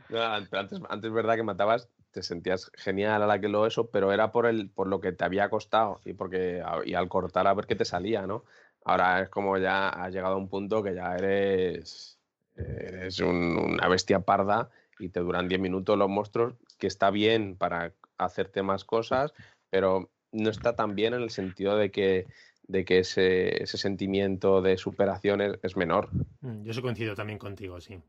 No, 0.09 0.21
antes, 0.21 0.79
antes 0.89 1.07
es 1.07 1.13
verdad 1.13 1.35
que 1.35 1.43
matabas, 1.43 1.89
te 2.11 2.23
sentías 2.23 2.71
genial 2.75 3.21
a 3.21 3.27
la 3.27 3.39
que 3.39 3.47
lo 3.49 3.65
eso, 3.65 3.89
pero 3.89 4.11
era 4.11 4.31
por 4.31 4.45
el, 4.45 4.69
por 4.69 4.87
lo 4.87 4.99
que 4.99 5.11
te 5.11 5.23
había 5.25 5.49
costado 5.49 5.99
y 6.05 6.13
porque 6.13 6.63
y 6.85 6.93
al 6.93 7.09
cortar 7.09 7.47
a 7.47 7.53
ver 7.53 7.65
qué 7.65 7.75
te 7.75 7.85
salía, 7.85 8.25
¿no? 8.27 8.45
Ahora 8.83 9.21
es 9.21 9.29
como 9.29 9.57
ya 9.57 9.89
has 9.89 10.13
llegado 10.13 10.35
a 10.35 10.37
un 10.37 10.47
punto 10.49 10.81
que 10.83 10.95
ya 10.95 11.15
eres, 11.15 12.19
eres 12.55 13.19
un- 13.19 13.57
una 13.57 13.87
bestia 13.87 14.21
parda 14.21 14.69
y 14.99 15.09
te 15.09 15.19
duran 15.19 15.47
10 15.47 15.61
minutos 15.61 15.97
los 15.97 16.09
monstruos, 16.09 16.55
que 16.77 16.87
está 16.87 17.09
bien 17.11 17.55
para 17.55 17.93
hacerte 18.17 18.63
más 18.63 18.83
cosas, 18.85 19.33
pero 19.69 20.09
no 20.31 20.49
está 20.49 20.75
tan 20.75 20.95
bien 20.95 21.13
en 21.13 21.21
el 21.21 21.29
sentido 21.29 21.75
de 21.77 21.91
que 21.91 22.27
de 22.63 22.85
que 22.85 22.99
ese, 22.99 23.63
ese 23.63 23.77
sentimiento 23.79 24.61
de 24.61 24.77
superación 24.77 25.41
es, 25.41 25.57
es 25.63 25.75
menor. 25.75 26.09
Mm, 26.41 26.63
Yo 26.63 26.73
se 26.73 26.83
coincido 26.83 27.15
también 27.15 27.39
contigo, 27.39 27.81
sí. 27.81 27.99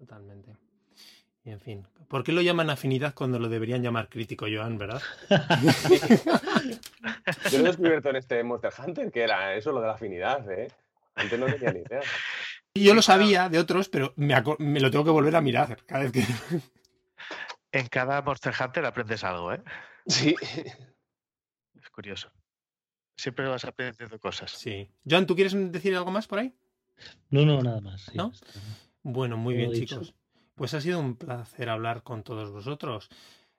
Totalmente. 0.00 0.56
Y 1.44 1.50
en 1.50 1.60
fin, 1.60 1.86
¿por 2.08 2.24
qué 2.24 2.32
lo 2.32 2.40
llaman 2.40 2.70
afinidad 2.70 3.12
cuando 3.14 3.38
lo 3.38 3.50
deberían 3.50 3.82
llamar 3.82 4.08
crítico, 4.08 4.46
Joan, 4.50 4.78
verdad? 4.78 5.02
Yo 7.50 7.58
lo 7.58 7.64
he 7.64 7.68
descubierto 7.68 8.08
en 8.08 8.16
este 8.16 8.42
Monster 8.42 8.72
Hunter, 8.78 9.12
que 9.12 9.20
era 9.22 9.54
eso 9.54 9.72
lo 9.72 9.80
de 9.82 9.86
la 9.88 9.92
afinidad, 9.92 10.50
¿eh? 10.50 10.68
Antes 11.16 11.38
no 11.38 11.44
tenía 11.46 11.72
ni 11.72 11.80
idea. 11.80 12.00
Yo 12.74 12.94
lo 12.94 13.02
sabía 13.02 13.50
de 13.50 13.58
otros, 13.58 13.90
pero 13.90 14.14
me, 14.16 14.34
me 14.58 14.80
lo 14.80 14.90
tengo 14.90 15.04
que 15.04 15.10
volver 15.10 15.36
a 15.36 15.42
mirar 15.42 15.76
cada 15.84 16.04
vez 16.04 16.12
que... 16.12 16.24
En 17.72 17.88
cada 17.88 18.22
Monster 18.22 18.54
Hunter 18.58 18.86
aprendes 18.86 19.22
algo, 19.22 19.52
¿eh? 19.52 19.62
Sí. 20.06 20.34
Es 20.42 21.90
curioso. 21.90 22.32
Siempre 23.16 23.46
vas 23.48 23.66
aprendiendo 23.66 24.18
cosas. 24.18 24.52
Sí. 24.52 24.90
Joan, 25.08 25.26
¿tú 25.26 25.34
quieres 25.34 25.52
decir 25.70 25.94
algo 25.94 26.10
más 26.10 26.26
por 26.26 26.38
ahí? 26.38 26.54
No, 27.28 27.44
no, 27.44 27.60
nada 27.60 27.82
más. 27.82 28.00
sí, 28.02 28.12
¿No? 28.14 28.32
está. 28.32 28.46
Bueno, 29.02 29.36
muy 29.36 29.54
bien, 29.54 29.70
dicho. 29.70 29.96
chicos. 30.00 30.14
Pues 30.54 30.74
ha 30.74 30.80
sido 30.80 31.00
un 31.00 31.16
placer 31.16 31.68
hablar 31.70 32.02
con 32.02 32.22
todos 32.22 32.50
vosotros. 32.50 33.08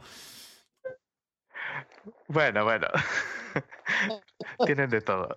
Bueno, 2.27 2.63
bueno. 2.63 2.87
Tienen 4.65 4.89
de 4.89 5.01
todo. 5.01 5.35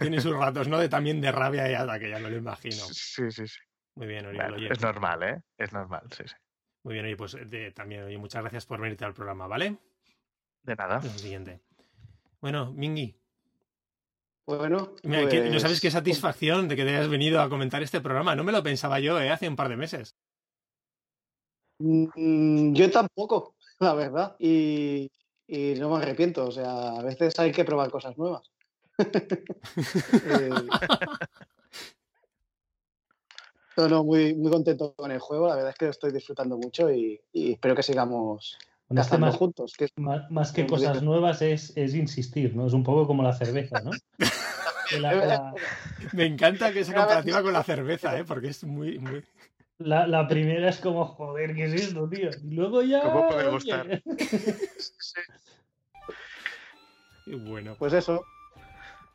Tiene 0.00 0.20
sus 0.20 0.36
ratos, 0.36 0.68
¿no? 0.68 0.78
De, 0.78 0.88
también 0.88 1.20
de 1.20 1.32
rabia 1.32 1.70
y 1.70 1.74
ataque, 1.74 2.10
ya 2.10 2.18
me 2.18 2.30
lo 2.30 2.36
imagino. 2.36 2.74
Sí, 2.74 3.30
sí, 3.30 3.46
sí. 3.46 3.58
Muy 3.96 4.06
bien, 4.06 4.26
Oriol. 4.26 4.50
Bueno, 4.52 4.68
es 4.72 4.80
normal, 4.80 5.22
¿eh? 5.22 5.40
Es 5.56 5.72
normal, 5.72 6.02
sí, 6.10 6.24
sí. 6.26 6.34
muy 6.82 6.94
bien, 6.94 7.06
oye, 7.06 7.16
pues 7.16 7.36
de- 7.48 7.70
también, 7.72 8.02
oye, 8.04 8.18
muchas 8.18 8.42
gracias 8.42 8.66
por 8.66 8.80
venirte 8.80 9.04
al 9.04 9.14
programa, 9.14 9.46
¿vale? 9.46 9.78
De 10.62 10.74
nada. 10.76 11.00
Lo 11.02 11.08
siguiente. 11.10 11.60
Bueno, 12.40 12.72
Mingi, 12.72 13.18
Bueno, 14.46 14.94
mira, 15.04 15.28
que- 15.28 15.48
no 15.48 15.58
sabes 15.58 15.80
qué 15.80 15.86
pues, 15.86 15.94
satisfacción 15.94 16.68
de 16.68 16.76
que 16.76 16.84
te 16.84 16.90
hayas 16.90 17.08
venido 17.08 17.40
a 17.40 17.48
comentar 17.48 17.82
este 17.82 18.00
programa. 18.00 18.36
No 18.36 18.44
me 18.44 18.52
lo 18.52 18.62
pensaba 18.62 19.00
yo, 19.00 19.18
¿eh? 19.20 19.30
Hace 19.30 19.48
un 19.48 19.56
par 19.56 19.68
de 19.68 19.76
meses. 19.76 20.14
Mm, 21.78 22.74
Yo 22.74 22.90
tampoco, 22.90 23.56
la 23.80 23.94
verdad. 23.94 24.36
Y, 24.38 25.10
y 25.46 25.74
no 25.74 25.90
me 25.90 25.96
arrepiento. 26.02 26.46
O 26.46 26.50
sea, 26.52 26.90
a 26.98 27.02
veces 27.02 27.38
hay 27.38 27.52
que 27.52 27.64
probar 27.64 27.90
cosas 27.90 28.16
nuevas. 28.18 28.50
Eh, 28.98 30.50
no, 33.76 33.88
no, 33.88 34.04
muy, 34.04 34.34
muy 34.34 34.50
contento 34.52 34.94
con 34.94 35.10
el 35.10 35.18
juego. 35.18 35.48
La 35.48 35.56
verdad 35.56 35.70
es 35.70 35.76
que 35.76 35.84
lo 35.86 35.90
estoy 35.90 36.12
disfrutando 36.12 36.56
mucho 36.56 36.90
y, 36.92 37.20
y 37.32 37.52
espero 37.52 37.74
que 37.74 37.82
sigamos 37.82 38.56
gastando 38.88 39.26
más, 39.26 39.36
juntos. 39.36 39.74
Que 39.76 39.88
más, 39.96 40.30
más 40.30 40.52
que 40.52 40.66
cosas 40.66 40.92
bien. 40.92 41.04
nuevas 41.04 41.42
es, 41.42 41.76
es 41.76 41.94
insistir, 41.94 42.54
¿no? 42.54 42.66
Es 42.66 42.72
un 42.72 42.84
poco 42.84 43.06
como 43.06 43.22
la 43.22 43.32
cerveza, 43.32 43.80
¿no? 43.80 43.90
Que 44.90 45.00
la, 45.00 45.14
la- 45.14 45.54
Me 46.12 46.26
encanta 46.26 46.70
que 46.70 46.80
esa 46.80 46.92
comparativa 46.94 47.42
con 47.42 47.54
la 47.54 47.62
cerveza, 47.64 48.18
¿eh? 48.18 48.24
Porque 48.24 48.48
es 48.48 48.64
muy, 48.64 48.98
muy... 48.98 49.24
la- 49.78 50.06
la 50.06 50.28
primera 50.28 50.68
es 50.68 50.78
como, 50.78 51.04
joder, 51.06 51.54
¿qué 51.54 51.64
es 51.64 51.72
esto, 51.74 52.08
tío? 52.08 52.30
Y 52.42 52.54
luego 52.54 52.82
ya. 52.82 53.02
¿Cómo 53.02 53.28
puede 53.28 53.50
gustar? 53.50 54.02
bueno. 57.26 57.76
Pues 57.78 57.92
eso. 57.92 58.24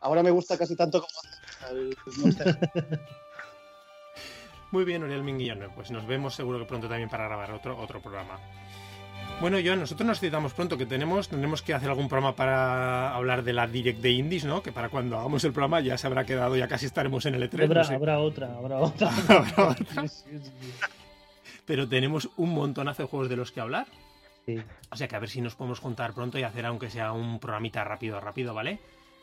Ahora 0.02 0.24
me 0.24 0.32
gusta 0.32 0.58
casi 0.58 0.76
tanto 0.76 1.02
como. 1.02 1.70
Muy 4.72 4.86
bien, 4.86 5.04
Oriol 5.04 5.24
Minguillón. 5.24 5.72
Pues 5.76 5.92
nos 5.92 6.06
vemos 6.08 6.36
seguro 6.36 6.60
que 6.60 6.66
pronto 6.66 6.88
también 6.88 7.10
para 7.10 7.26
grabar 7.26 7.52
otro, 7.52 7.78
otro 7.78 8.02
programa. 8.02 8.40
Bueno, 9.42 9.58
Joan, 9.64 9.80
nosotros 9.80 10.06
nos 10.06 10.20
citamos 10.20 10.54
pronto, 10.54 10.78
que 10.78 10.86
tenemos, 10.86 11.30
tendremos 11.30 11.62
que 11.62 11.74
hacer 11.74 11.90
algún 11.90 12.10
programa 12.10 12.36
para 12.36 13.16
hablar 13.16 13.42
de 13.44 13.54
la 13.54 13.68
Direct 13.68 14.02
de 14.02 14.12
Indies, 14.12 14.44
¿no? 14.44 14.62
Que 14.62 14.74
para 14.74 14.90
cuando 14.90 15.18
hagamos 15.18 15.46
el 15.46 15.54
programa 15.54 15.80
ya 15.80 15.98
se 15.98 16.08
habrá 16.08 16.26
quedado, 16.26 16.58
ya 16.58 16.68
casi 16.68 16.86
estaremos 16.88 17.26
en 17.26 17.36
el 17.36 17.50
E3. 17.50 17.64
Habrá, 17.64 17.82
no 17.84 17.88
sé. 17.88 17.96
habrá 17.96 18.20
otra, 18.20 18.54
habrá 18.58 18.80
otra. 18.80 19.10
Habrá. 19.30 19.76
Pero 21.66 21.88
tenemos 21.88 22.30
un 22.36 22.54
montonazo 22.54 23.04
de 23.04 23.08
juegos 23.10 23.30
de 23.30 23.38
los 23.38 23.52
que 23.54 23.62
hablar. 23.62 23.88
Sí, 24.46 24.58
O 24.92 24.96
sea 24.98 25.08
que 25.08 25.16
a 25.16 25.20
ver 25.20 25.30
si 25.30 25.40
nos 25.40 25.56
podemos 25.56 25.80
juntar 25.80 26.14
pronto 26.14 26.38
y 26.38 26.44
hacer 26.44 26.66
aunque 26.66 26.90
sea 26.90 27.14
un 27.14 27.40
programita 27.40 27.86
rápido, 27.86 28.20
rápido, 28.20 28.54
¿vale? 28.54 28.80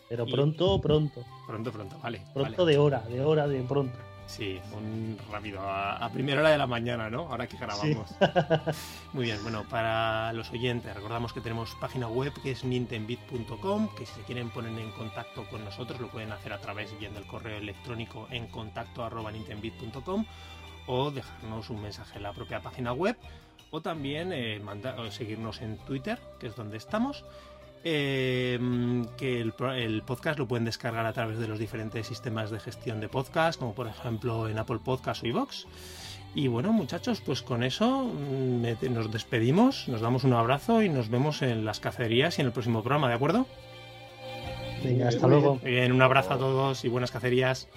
Pero 0.09 0.24
Y- 0.26 0.32
pronto, 0.32 0.80
pronto. 0.80 1.24
Pronto, 1.47 1.72
pronto, 1.72 1.98
vale. 2.02 2.22
Pronto 2.32 2.62
vale. 2.62 2.72
de 2.72 2.78
hora, 2.78 3.01
de 3.01 3.20
hora, 3.22 3.47
de 3.47 3.60
pronto. 3.64 3.98
Sí, 4.27 4.61
un 4.73 5.16
rápido, 5.31 5.61
a, 5.61 5.97
a 6.05 6.11
primera 6.11 6.40
hora 6.40 6.51
de 6.51 6.59
la 6.59 6.66
mañana, 6.66 7.09
¿no? 7.09 7.20
Ahora 7.31 7.47
que 7.47 7.57
grabamos. 7.57 8.12
Muy 9.12 9.24
bien, 9.27 9.40
bueno, 9.43 9.65
para 9.69 10.32
los 10.32 10.51
oyentes, 10.51 10.93
recordamos 10.94 11.32
que 11.32 11.40
tenemos 11.40 11.74
página 11.81 12.09
web 12.09 12.32
que 12.43 12.51
es 12.51 12.65
nintendbit.com, 12.65 13.89
que 13.97 14.05
si 14.05 14.15
se 14.15 14.23
quieren 14.23 14.51
poner 14.51 14.77
en 14.78 14.90
contacto 14.93 15.44
con 15.48 15.65
nosotros 15.65 16.01
lo 16.01 16.09
pueden 16.09 16.32
hacer 16.32 16.53
a 16.53 16.59
través 16.61 16.98
bien 16.98 17.15
del 17.15 17.27
correo 17.27 17.59
electrónico 17.59 18.27
en 18.31 18.48
contacto 18.48 19.05
arroba 19.05 19.31
o 20.89 21.11
dejarnos 21.11 21.70
un 21.70 21.82
mensaje 21.82 22.16
en 22.16 22.23
la 22.24 22.32
propia 22.32 22.61
página 22.61 22.93
web 22.93 23.16
o 23.70 23.81
también 23.81 24.32
eh, 24.32 24.61
manda- 24.61 24.94
o 25.01 25.11
seguirnos 25.11 25.61
en 25.62 25.78
Twitter, 25.78 26.20
que 26.40 26.47
es 26.48 26.57
donde 26.57 26.77
estamos. 26.77 27.24
Eh, 27.85 28.59
que 29.16 29.40
el, 29.40 29.53
podcast 30.03 30.39
lo 30.39 30.48
pueden 30.48 30.65
descargar 30.65 31.07
a 31.07 31.12
través 31.12 31.39
de 31.39 31.47
los 31.47 31.59
diferentes 31.59 32.07
sistemas 32.07 32.51
de 32.51 32.59
gestión 32.59 33.01
de 33.01 33.09
podcast, 33.09 33.59
como 33.59 33.74
por 33.74 33.86
ejemplo 33.86 34.48
en 34.48 34.59
Apple 34.59 34.81
Podcast 34.85 35.23
o 35.23 35.27
iVoox. 35.27 35.65
Y 36.35 36.48
bueno, 36.48 36.73
muchachos, 36.73 37.23
pues 37.24 37.43
con 37.43 37.62
eso 37.62 38.05
mm, 38.05 38.61
me- 38.61 38.89
nos 38.90 39.11
despedimos, 39.11 39.89
nos 39.89 40.01
damos 40.01 40.24
un 40.24 40.32
abrazo 40.35 40.82
y 40.82 40.89
nos 40.89 41.09
vemos 41.09 41.43
en 41.43 41.65
las 41.65 41.81
cacerías 41.81 42.39
y 42.39 42.43
en 42.43 42.48
el 42.48 42.53
próximo 42.53 42.82
programa, 42.82 43.09
¿de 43.09 43.15
acuerdo? 43.15 43.47
Venga, 44.85 45.09
hasta 45.09 45.27
luego. 45.27 45.59
Muy 45.62 45.70
bien, 45.70 45.93
un 45.93 46.03
abrazo 46.03 46.35
a 46.35 46.39
todos 46.39 46.85
y 46.85 46.89
buenas 46.89 47.11
cacerías. 47.11 47.69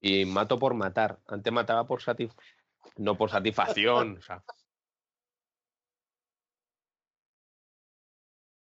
Y 0.00 0.24
mato 0.24 0.58
por 0.58 0.74
matar. 0.74 1.18
Antes 1.26 1.52
mataba 1.52 1.86
por 1.86 2.02
satisfacción, 2.02 2.54
no 2.96 3.16
por 3.16 3.30
satisfacción. 3.30 4.18
O 4.18 4.22
sea, 4.22 4.42